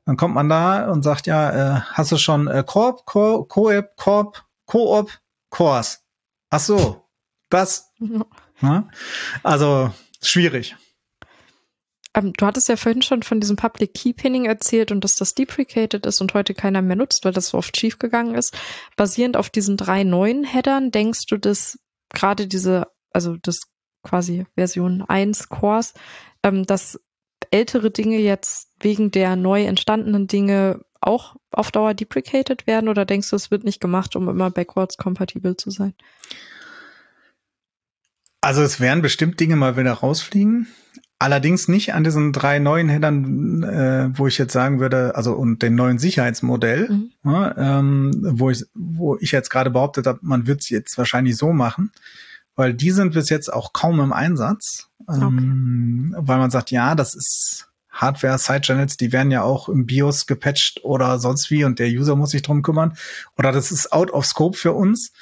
dann 0.05 0.17
kommt 0.17 0.35
man 0.35 0.47
da 0.47 0.89
und 0.89 1.03
sagt, 1.03 1.27
ja, 1.27 1.77
äh, 1.77 1.81
hast 1.93 2.11
du 2.11 2.17
schon 2.17 2.47
äh, 2.47 2.63
Corp, 2.65 3.05
Coop, 3.05 3.49
Corp, 3.49 4.45
Coop, 4.65 5.11
Cores? 5.49 6.03
Ach 6.49 6.59
so, 6.59 7.05
das. 7.49 7.86
Ne? 8.59 8.89
Also 9.43 9.93
schwierig. 10.19 10.75
Ähm, 12.15 12.33
du 12.33 12.45
hattest 12.45 12.69
ja 12.69 12.75
vorhin 12.75 13.03
schon 13.03 13.21
von 13.21 13.39
diesem 13.39 13.55
Public 13.55 13.93
Key 13.93 14.13
Pinning 14.13 14.45
erzählt 14.45 14.91
und 14.91 15.03
dass 15.03 15.15
das 15.15 15.35
deprecated 15.35 16.05
ist 16.05 16.19
und 16.19 16.33
heute 16.33 16.55
keiner 16.55 16.81
mehr 16.81 16.95
nutzt, 16.95 17.23
weil 17.23 17.33
das 17.33 17.49
so 17.49 17.57
oft 17.57 17.77
schief 17.77 17.99
gegangen 17.99 18.33
ist. 18.33 18.57
Basierend 18.95 19.37
auf 19.37 19.51
diesen 19.51 19.77
drei 19.77 20.03
neuen 20.03 20.43
Headern, 20.43 20.89
denkst 20.89 21.27
du, 21.27 21.37
dass 21.37 21.77
gerade 22.09 22.47
diese, 22.47 22.87
also 23.11 23.37
das 23.37 23.61
quasi 24.03 24.45
Version 24.55 25.03
1 25.03 25.49
Cores, 25.49 25.93
ähm, 26.43 26.65
dass 26.65 26.99
ältere 27.51 27.91
Dinge 27.91 28.17
jetzt 28.17 28.71
wegen 28.79 29.11
der 29.11 29.35
neu 29.35 29.65
entstandenen 29.65 30.27
Dinge 30.27 30.81
auch 30.99 31.35
auf 31.51 31.71
Dauer 31.71 31.93
deprecated 31.93 32.65
werden 32.65 32.89
oder 32.89 33.05
denkst 33.05 33.29
du, 33.29 33.35
es 33.35 33.51
wird 33.51 33.63
nicht 33.63 33.79
gemacht, 33.79 34.15
um 34.15 34.27
immer 34.27 34.49
backwards 34.49 34.97
kompatibel 34.97 35.55
zu 35.55 35.69
sein? 35.69 35.93
Also 38.41 38.61
es 38.61 38.80
werden 38.80 39.01
bestimmt 39.01 39.39
Dinge 39.39 39.55
mal 39.55 39.77
wieder 39.77 39.93
rausfliegen. 39.93 40.68
Allerdings 41.19 41.68
nicht 41.68 41.95
an 41.95 42.03
diesen 42.03 42.31
drei 42.31 42.59
neuen 42.59 42.89
Headern, 42.89 43.64
äh, 43.64 44.09
wo 44.14 44.27
ich 44.27 44.38
jetzt 44.38 44.53
sagen 44.53 44.80
würde, 44.80 45.15
also 45.15 45.34
und 45.34 45.64
dem 45.64 45.73
neuen 45.73 45.97
Sicherheitsmodell, 45.97 46.89
mhm. 46.89 47.11
ja, 47.23 47.80
ähm, 47.80 48.11
wo 48.22 48.51
ich, 48.51 48.65
wo 48.76 49.18
ich 49.18 49.31
jetzt 49.31 49.49
gerade 49.49 49.72
behauptet 49.72 50.05
habe, 50.05 50.19
man 50.22 50.45
wird 50.45 50.61
es 50.61 50.69
jetzt 50.69 50.95
wahrscheinlich 50.95 51.35
so 51.35 51.53
machen, 51.53 51.91
weil 52.55 52.76
die 52.76 52.91
sind 52.91 53.14
bis 53.14 53.30
jetzt 53.30 53.51
auch 53.51 53.73
kaum 53.73 53.99
im 53.99 54.14
Einsatz, 54.14 54.89
ähm, 55.09 56.14
okay. 56.14 56.23
weil 56.27 56.38
man 56.38 56.51
sagt, 56.51 56.69
ja, 56.69 56.93
das 56.93 57.15
ist 57.15 57.68
Hardware 57.89 58.38
Side 58.38 58.61
Channels, 58.61 58.97
die 58.97 59.11
werden 59.11 59.31
ja 59.31 59.41
auch 59.41 59.69
im 59.69 59.88
BIOS 59.88 60.27
gepatcht 60.27 60.84
oder 60.84 61.18
sonst 61.18 61.49
wie 61.49 61.64
und 61.64 61.80
der 61.80 61.88
User 61.88 62.15
muss 62.15 62.30
sich 62.30 62.43
drum 62.43 62.61
kümmern 62.61 62.95
oder 63.38 63.51
das 63.51 63.72
ist 63.72 63.91
out 63.91 64.11
of 64.11 64.26
scope 64.27 64.55
für 64.55 64.73
uns 64.73 65.14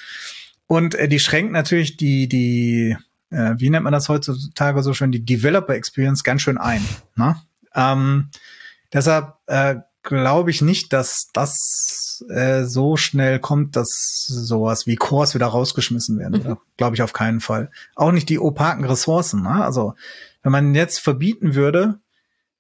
und 0.68 0.96
äh, 0.96 1.08
die 1.08 1.20
schränkt 1.20 1.52
natürlich 1.52 1.98
die 1.98 2.28
die 2.28 2.98
äh, 3.30 3.54
wie 3.58 3.70
nennt 3.70 3.84
man 3.84 3.94
das 3.94 4.10
heutzutage 4.10 4.84
so 4.84 4.94
schön 4.94 5.12
die 5.12 5.26
Developer 5.26 5.74
Experience 5.74 6.24
ganz 6.24 6.42
schön 6.42 6.58
ein. 6.58 6.86
Ne? 7.16 7.36
Ähm, 7.74 8.30
deshalb 8.94 9.36
äh, 9.48 9.78
glaube 10.04 10.52
ich 10.52 10.62
nicht, 10.62 10.94
dass 10.94 11.30
das 11.34 12.24
äh, 12.30 12.64
so 12.64 12.96
schnell 12.96 13.40
kommt, 13.40 13.76
dass 13.76 13.90
sowas 14.28 14.88
wie 14.88 14.96
Cores 14.96 15.36
wieder 15.36 15.48
rausgeschmissen 15.48 16.18
werden. 16.20 16.44
Mhm. 16.44 16.58
Glaube 16.78 16.96
ich 16.96 17.02
auf 17.02 17.14
keinen 17.14 17.42
Fall. 17.42 17.72
Auch 17.96 18.12
nicht 18.12 18.30
die 18.30 18.40
opaken 18.40 18.86
Ressourcen. 18.86 19.42
Ne? 19.42 19.64
Also 19.64 19.96
wenn 20.44 20.52
man 20.52 20.76
jetzt 20.76 21.00
verbieten 21.00 21.56
würde, 21.56 22.00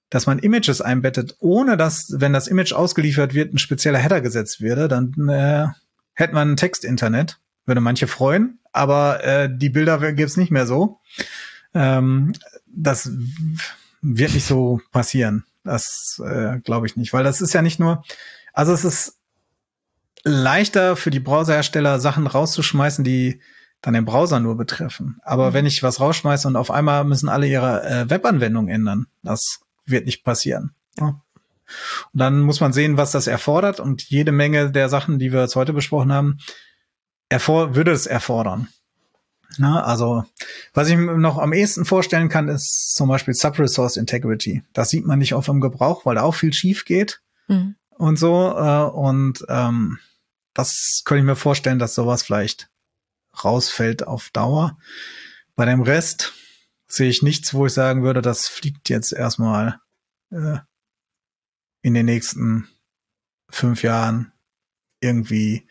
dass 0.09 0.27
man 0.27 0.39
Images 0.39 0.81
einbettet, 0.81 1.35
ohne 1.39 1.77
dass, 1.77 2.13
wenn 2.15 2.33
das 2.33 2.47
Image 2.47 2.73
ausgeliefert 2.73 3.33
wird, 3.33 3.53
ein 3.53 3.57
spezieller 3.57 3.99
Header 3.99 4.21
gesetzt 4.21 4.61
würde, 4.61 4.87
dann 4.87 5.13
äh, 5.29 5.67
hätte 6.13 6.33
man 6.33 6.51
ein 6.51 6.57
Text-Internet. 6.57 7.39
Würde 7.65 7.81
manche 7.81 8.07
freuen, 8.07 8.59
aber 8.71 9.23
äh, 9.23 9.49
die 9.51 9.69
Bilder 9.69 10.13
gibt's 10.13 10.37
nicht 10.37 10.51
mehr 10.51 10.67
so. 10.67 10.99
Ähm, 11.73 12.33
das 12.67 13.11
wird 14.01 14.33
nicht 14.33 14.45
so 14.45 14.81
passieren. 14.91 15.45
Das 15.63 16.21
äh, 16.23 16.59
glaube 16.59 16.85
ich 16.85 16.95
nicht, 16.95 17.11
weil 17.11 17.23
das 17.23 17.41
ist 17.41 17.53
ja 17.53 17.61
nicht 17.61 17.79
nur, 17.79 18.03
also 18.53 18.71
es 18.71 18.85
ist 18.85 19.17
leichter 20.23 20.95
für 20.95 21.09
die 21.09 21.19
Browserhersteller 21.19 21.99
Sachen 21.99 22.27
rauszuschmeißen, 22.27 23.03
die 23.03 23.41
dann 23.81 23.93
den 23.93 24.05
Browser 24.05 24.39
nur 24.39 24.57
betreffen. 24.57 25.19
Aber 25.23 25.49
mhm. 25.49 25.53
wenn 25.53 25.65
ich 25.65 25.83
was 25.83 25.99
rausschmeiße 25.99 26.47
und 26.47 26.55
auf 26.55 26.71
einmal 26.71 27.03
müssen 27.03 27.29
alle 27.29 27.47
ihre 27.47 27.83
äh, 27.83 28.09
Webanwendung 28.09 28.67
ändern, 28.67 29.07
das 29.23 29.61
wird 29.85 30.05
nicht 30.05 30.23
passieren. 30.23 30.71
Ja. 30.99 31.21
Und 32.13 32.19
dann 32.19 32.41
muss 32.41 32.59
man 32.59 32.73
sehen, 32.73 32.97
was 32.97 33.11
das 33.11 33.27
erfordert 33.27 33.79
und 33.79 34.03
jede 34.03 34.31
Menge 34.31 34.71
der 34.71 34.89
Sachen, 34.89 35.19
die 35.19 35.31
wir 35.31 35.41
jetzt 35.41 35.55
heute 35.55 35.73
besprochen 35.73 36.11
haben, 36.11 36.37
erfor 37.35 37.75
würde 37.75 37.91
es 37.91 38.07
erfordern. 38.07 38.69
Na, 39.57 39.83
also, 39.83 40.23
was 40.73 40.87
ich 40.87 40.95
mir 40.95 41.17
noch 41.17 41.37
am 41.37 41.51
ehesten 41.51 41.83
vorstellen 41.83 42.29
kann, 42.29 42.47
ist 42.47 42.93
zum 42.95 43.09
Beispiel 43.09 43.33
Subresource 43.33 43.97
Integrity. 43.97 44.63
Das 44.71 44.89
sieht 44.89 45.05
man 45.05 45.19
nicht 45.19 45.33
oft 45.33 45.49
im 45.49 45.59
Gebrauch, 45.59 46.05
weil 46.05 46.15
da 46.15 46.23
auch 46.23 46.35
viel 46.35 46.53
schief 46.53 46.85
geht 46.85 47.21
mhm. 47.47 47.75
und 47.89 48.17
so. 48.17 48.53
Äh, 48.57 48.89
und 48.89 49.45
ähm, 49.49 49.99
das 50.53 51.01
könnte 51.03 51.19
ich 51.19 51.25
mir 51.25 51.35
vorstellen, 51.35 51.79
dass 51.79 51.93
sowas 51.93 52.23
vielleicht 52.23 52.69
rausfällt 53.43 54.07
auf 54.07 54.29
Dauer. 54.29 54.77
Bei 55.55 55.65
dem 55.65 55.81
Rest 55.81 56.33
sehe 56.87 57.09
ich 57.09 57.21
nichts, 57.21 57.53
wo 57.53 57.65
ich 57.65 57.73
sagen 57.73 58.03
würde, 58.03 58.21
das 58.21 58.47
fliegt 58.47 58.89
jetzt 58.89 59.11
erstmal 59.11 59.79
äh, 60.31 60.57
in 61.81 61.93
den 61.93 62.05
nächsten 62.05 62.69
fünf 63.49 63.83
Jahren 63.83 64.31
irgendwie 65.01 65.67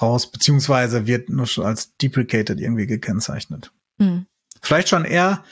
raus, 0.00 0.30
beziehungsweise 0.30 1.06
wird 1.06 1.28
nur 1.28 1.46
schon 1.46 1.64
als 1.64 1.96
deprecated 1.96 2.60
irgendwie 2.60 2.86
gekennzeichnet. 2.86 3.72
Mhm. 3.98 4.26
Vielleicht 4.62 4.88
schon 4.88 5.04
eher 5.04 5.44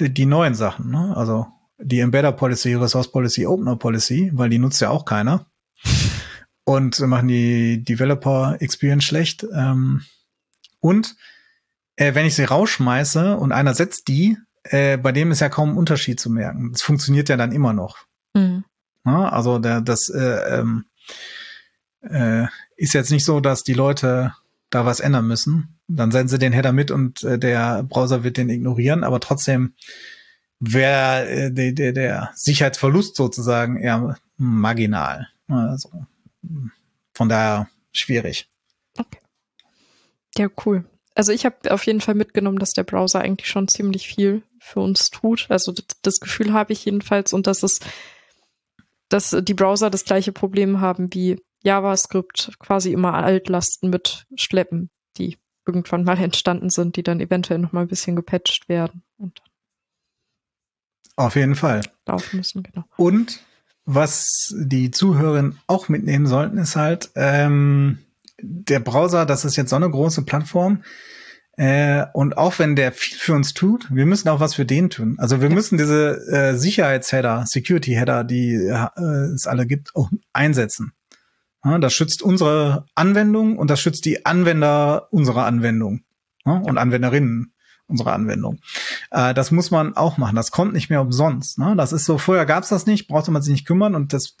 die, 0.00 0.12
die, 0.12 0.26
neuen 0.26 0.54
Sachen, 0.54 0.90
ne? 0.90 1.16
Also 1.16 1.46
die 1.78 2.00
Embedder 2.00 2.32
Policy, 2.32 2.74
Resource 2.74 3.10
Policy, 3.10 3.46
Opener 3.46 3.76
Policy, 3.76 4.30
weil 4.34 4.50
die 4.50 4.58
nutzt 4.58 4.80
ja 4.80 4.90
auch 4.90 5.04
keiner. 5.04 5.46
Und 6.64 6.98
machen 6.98 7.28
die 7.28 7.84
Developer 7.84 8.56
Experience 8.58 9.04
schlecht. 9.04 9.46
Ähm, 9.54 10.02
und 10.80 11.14
äh, 11.94 12.14
wenn 12.14 12.26
ich 12.26 12.34
sie 12.34 12.42
rausschmeiße 12.42 13.36
und 13.36 13.52
einer 13.52 13.72
setzt 13.72 14.08
die, 14.08 14.36
äh, 14.64 14.96
bei 14.96 15.12
dem 15.12 15.30
ist 15.30 15.40
ja 15.40 15.48
kaum 15.48 15.70
ein 15.70 15.76
Unterschied 15.76 16.18
zu 16.18 16.28
merken. 16.28 16.72
Das 16.72 16.82
funktioniert 16.82 17.28
ja 17.28 17.36
dann 17.36 17.52
immer 17.52 17.72
noch. 17.72 17.98
Mhm. 18.34 18.64
Ja, 19.04 19.28
also 19.28 19.60
der, 19.60 19.80
das 19.80 20.08
äh, 20.08 20.58
ähm, 20.58 20.86
äh, 22.10 22.46
ist 22.76 22.94
jetzt 22.94 23.10
nicht 23.10 23.24
so, 23.24 23.40
dass 23.40 23.64
die 23.64 23.74
Leute 23.74 24.34
da 24.70 24.84
was 24.84 25.00
ändern 25.00 25.26
müssen. 25.26 25.78
Dann 25.88 26.10
senden 26.10 26.28
sie 26.28 26.38
den 26.38 26.52
Header 26.52 26.72
mit 26.72 26.90
und 26.90 27.22
äh, 27.22 27.38
der 27.38 27.82
Browser 27.84 28.24
wird 28.24 28.36
den 28.36 28.50
ignorieren, 28.50 29.04
aber 29.04 29.20
trotzdem 29.20 29.74
wäre 30.58 31.28
äh, 31.28 31.52
der, 31.52 31.72
der, 31.72 31.92
der 31.92 32.30
Sicherheitsverlust 32.34 33.16
sozusagen 33.16 33.76
eher 33.76 34.16
marginal. 34.36 35.28
Also, 35.48 36.06
von 37.14 37.28
daher 37.28 37.68
schwierig. 37.92 38.48
Okay. 38.98 39.20
Ja, 40.36 40.48
cool. 40.64 40.84
Also 41.14 41.32
ich 41.32 41.46
habe 41.46 41.72
auf 41.72 41.86
jeden 41.86 42.02
Fall 42.02 42.14
mitgenommen, 42.14 42.58
dass 42.58 42.72
der 42.72 42.84
Browser 42.84 43.20
eigentlich 43.20 43.48
schon 43.48 43.68
ziemlich 43.68 44.06
viel 44.06 44.42
für 44.58 44.80
uns 44.80 45.10
tut. 45.10 45.46
Also 45.48 45.72
das 46.02 46.20
Gefühl 46.20 46.52
habe 46.52 46.74
ich 46.74 46.84
jedenfalls 46.84 47.32
und 47.32 47.46
dass 47.46 47.62
es, 47.62 47.80
dass 49.08 49.34
die 49.40 49.54
Browser 49.54 49.88
das 49.88 50.04
gleiche 50.04 50.32
Problem 50.32 50.80
haben 50.80 51.14
wie 51.14 51.40
JavaScript, 51.66 52.52
quasi 52.60 52.92
immer 52.92 53.14
Altlasten 53.14 53.90
mit 53.90 54.26
schleppen, 54.36 54.90
die 55.18 55.36
irgendwann 55.66 56.04
mal 56.04 56.16
entstanden 56.16 56.70
sind, 56.70 56.94
die 56.94 57.02
dann 57.02 57.20
eventuell 57.20 57.58
noch 57.58 57.72
mal 57.72 57.82
ein 57.82 57.88
bisschen 57.88 58.14
gepatcht 58.14 58.68
werden 58.68 59.02
und 59.18 59.42
auf 61.16 61.34
jeden 61.34 61.56
Fall 61.56 61.80
laufen 62.06 62.36
müssen. 62.36 62.62
Genau. 62.62 62.84
Und 62.96 63.40
was 63.84 64.54
die 64.54 64.90
Zuhörerinnen 64.90 65.58
auch 65.66 65.88
mitnehmen 65.88 66.26
sollten, 66.26 66.58
ist 66.58 66.76
halt 66.76 67.10
ähm, 67.16 67.98
der 68.40 68.80
Browser, 68.80 69.26
das 69.26 69.44
ist 69.44 69.56
jetzt 69.56 69.70
so 69.70 69.76
eine 69.76 69.90
große 69.90 70.22
Plattform. 70.22 70.84
Äh, 71.56 72.04
und 72.12 72.36
auch 72.36 72.58
wenn 72.58 72.76
der 72.76 72.92
viel 72.92 73.16
für 73.16 73.32
uns 73.32 73.54
tut, 73.54 73.88
wir 73.90 74.04
müssen 74.04 74.28
auch 74.28 74.40
was 74.40 74.54
für 74.54 74.66
den 74.66 74.90
tun. 74.90 75.16
Also 75.18 75.40
wir 75.40 75.48
ja. 75.48 75.54
müssen 75.54 75.78
diese 75.78 76.20
äh, 76.30 76.54
Sicherheitsheader, 76.54 77.44
Security-Header, 77.46 78.24
die 78.24 78.54
äh, 78.54 79.34
es 79.34 79.46
alle 79.46 79.66
gibt, 79.66 79.96
auch 79.96 80.10
einsetzen. 80.34 80.92
Das 81.80 81.94
schützt 81.94 82.22
unsere 82.22 82.86
Anwendung 82.94 83.58
und 83.58 83.70
das 83.70 83.80
schützt 83.80 84.04
die 84.04 84.24
Anwender 84.26 85.08
unserer 85.10 85.44
Anwendung 85.46 86.02
und 86.44 86.78
Anwenderinnen 86.78 87.52
unserer 87.88 88.14
Anwendung. 88.14 88.58
Äh, 89.12 89.32
das 89.32 89.52
muss 89.52 89.70
man 89.70 89.96
auch 89.96 90.16
machen. 90.16 90.34
Das 90.34 90.50
kommt 90.50 90.72
nicht 90.72 90.90
mehr 90.90 91.00
umsonst. 91.00 91.58
Ne? 91.58 91.74
Das 91.76 91.92
ist 91.92 92.04
so, 92.04 92.18
vorher 92.18 92.44
gab's 92.44 92.68
das 92.68 92.86
nicht, 92.86 93.06
brauchte 93.06 93.30
man 93.30 93.42
sich 93.42 93.52
nicht 93.52 93.66
kümmern 93.66 93.94
und 93.94 94.12
das 94.12 94.36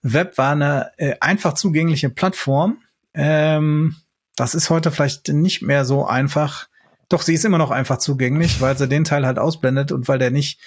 Web 0.00 0.38
war 0.38 0.52
eine 0.52 0.90
äh, 0.96 1.16
einfach 1.20 1.52
zugängliche 1.52 2.08
Plattform 2.08 2.78
ähm, 3.14 3.96
das 4.36 4.54
ist 4.54 4.70
heute 4.70 4.90
vielleicht 4.90 5.28
nicht 5.28 5.62
mehr 5.62 5.84
so 5.84 6.06
einfach. 6.06 6.68
Doch, 7.08 7.22
sie 7.22 7.34
ist 7.34 7.44
immer 7.44 7.58
noch 7.58 7.70
einfach 7.70 7.98
zugänglich, 7.98 8.60
weil 8.60 8.78
sie 8.78 8.88
den 8.88 9.04
Teil 9.04 9.26
halt 9.26 9.38
ausblendet 9.38 9.92
und 9.92 10.08
weil 10.08 10.18
der 10.18 10.30
nicht 10.30 10.60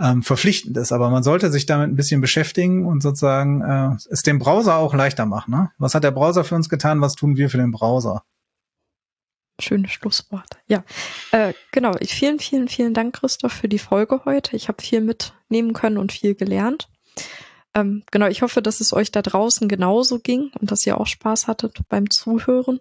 ähm, 0.00 0.22
verpflichtend 0.22 0.76
ist. 0.76 0.92
Aber 0.92 1.10
man 1.10 1.22
sollte 1.22 1.50
sich 1.50 1.66
damit 1.66 1.88
ein 1.88 1.96
bisschen 1.96 2.20
beschäftigen 2.20 2.86
und 2.86 3.02
sozusagen 3.02 3.62
äh, 3.62 3.96
es 4.10 4.22
dem 4.22 4.38
Browser 4.38 4.76
auch 4.76 4.94
leichter 4.94 5.26
machen. 5.26 5.52
Ne? 5.52 5.70
Was 5.78 5.94
hat 5.94 6.04
der 6.04 6.10
Browser 6.10 6.44
für 6.44 6.54
uns 6.54 6.68
getan? 6.68 7.00
Was 7.00 7.14
tun 7.14 7.36
wir 7.36 7.50
für 7.50 7.58
den 7.58 7.72
Browser? 7.72 8.22
Schöne 9.58 9.88
Schlussworte. 9.88 10.58
Ja, 10.66 10.84
äh, 11.32 11.54
genau. 11.72 11.92
Vielen, 12.02 12.38
vielen, 12.38 12.68
vielen 12.68 12.92
Dank, 12.92 13.14
Christoph, 13.14 13.52
für 13.52 13.68
die 13.68 13.78
Folge 13.78 14.20
heute. 14.26 14.54
Ich 14.54 14.68
habe 14.68 14.82
viel 14.82 15.00
mitnehmen 15.00 15.72
können 15.72 15.96
und 15.96 16.12
viel 16.12 16.34
gelernt. 16.34 16.90
Ähm, 17.74 18.02
genau, 18.10 18.26
ich 18.26 18.42
hoffe, 18.42 18.60
dass 18.60 18.80
es 18.80 18.92
euch 18.92 19.12
da 19.12 19.22
draußen 19.22 19.66
genauso 19.66 20.18
ging 20.18 20.50
und 20.60 20.70
dass 20.70 20.86
ihr 20.86 21.00
auch 21.00 21.06
Spaß 21.06 21.46
hattet 21.46 21.78
beim 21.88 22.10
Zuhören. 22.10 22.80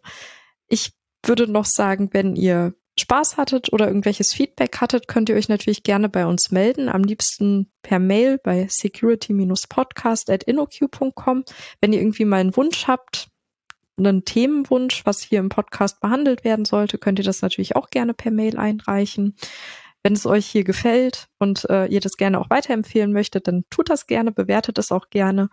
Ich 0.67 0.93
würde 1.23 1.47
noch 1.47 1.65
sagen, 1.65 2.09
wenn 2.11 2.35
ihr 2.35 2.73
Spaß 2.97 3.37
hattet 3.37 3.71
oder 3.73 3.87
irgendwelches 3.87 4.33
Feedback 4.33 4.79
hattet, 4.79 5.07
könnt 5.07 5.29
ihr 5.29 5.35
euch 5.35 5.49
natürlich 5.49 5.83
gerne 5.83 6.09
bei 6.09 6.25
uns 6.25 6.51
melden. 6.51 6.89
Am 6.89 7.03
liebsten 7.03 7.71
per 7.81 7.99
Mail 7.99 8.37
bei 8.37 8.67
security-podcast.innoq.com. 8.69 11.43
Wenn 11.81 11.93
ihr 11.93 11.99
irgendwie 11.99 12.25
mal 12.25 12.39
einen 12.39 12.55
Wunsch 12.55 12.87
habt, 12.87 13.29
einen 13.97 14.25
Themenwunsch, 14.25 15.05
was 15.05 15.21
hier 15.21 15.39
im 15.39 15.49
Podcast 15.49 15.99
behandelt 15.99 16.43
werden 16.43 16.65
sollte, 16.65 16.97
könnt 16.97 17.19
ihr 17.19 17.25
das 17.25 17.41
natürlich 17.41 17.75
auch 17.75 17.89
gerne 17.89 18.13
per 18.13 18.31
Mail 18.31 18.57
einreichen. 18.57 19.35
Wenn 20.03 20.13
es 20.13 20.25
euch 20.25 20.45
hier 20.45 20.63
gefällt 20.63 21.27
und 21.39 21.67
äh, 21.69 21.87
ihr 21.87 21.99
das 21.99 22.17
gerne 22.17 22.39
auch 22.39 22.49
weiterempfehlen 22.49 23.11
möchtet, 23.11 23.47
dann 23.47 23.63
tut 23.69 23.89
das 23.89 24.07
gerne, 24.07 24.31
bewertet 24.31 24.77
es 24.77 24.91
auch 24.91 25.09
gerne. 25.09 25.49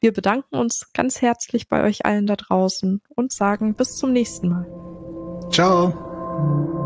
Wir 0.00 0.12
bedanken 0.12 0.56
uns 0.56 0.90
ganz 0.92 1.22
herzlich 1.22 1.68
bei 1.68 1.82
euch 1.82 2.04
allen 2.04 2.26
da 2.26 2.36
draußen 2.36 3.00
und 3.08 3.32
sagen 3.32 3.74
bis 3.74 3.96
zum 3.96 4.12
nächsten 4.12 4.48
Mal. 4.48 4.66
Ciao. 5.50 6.83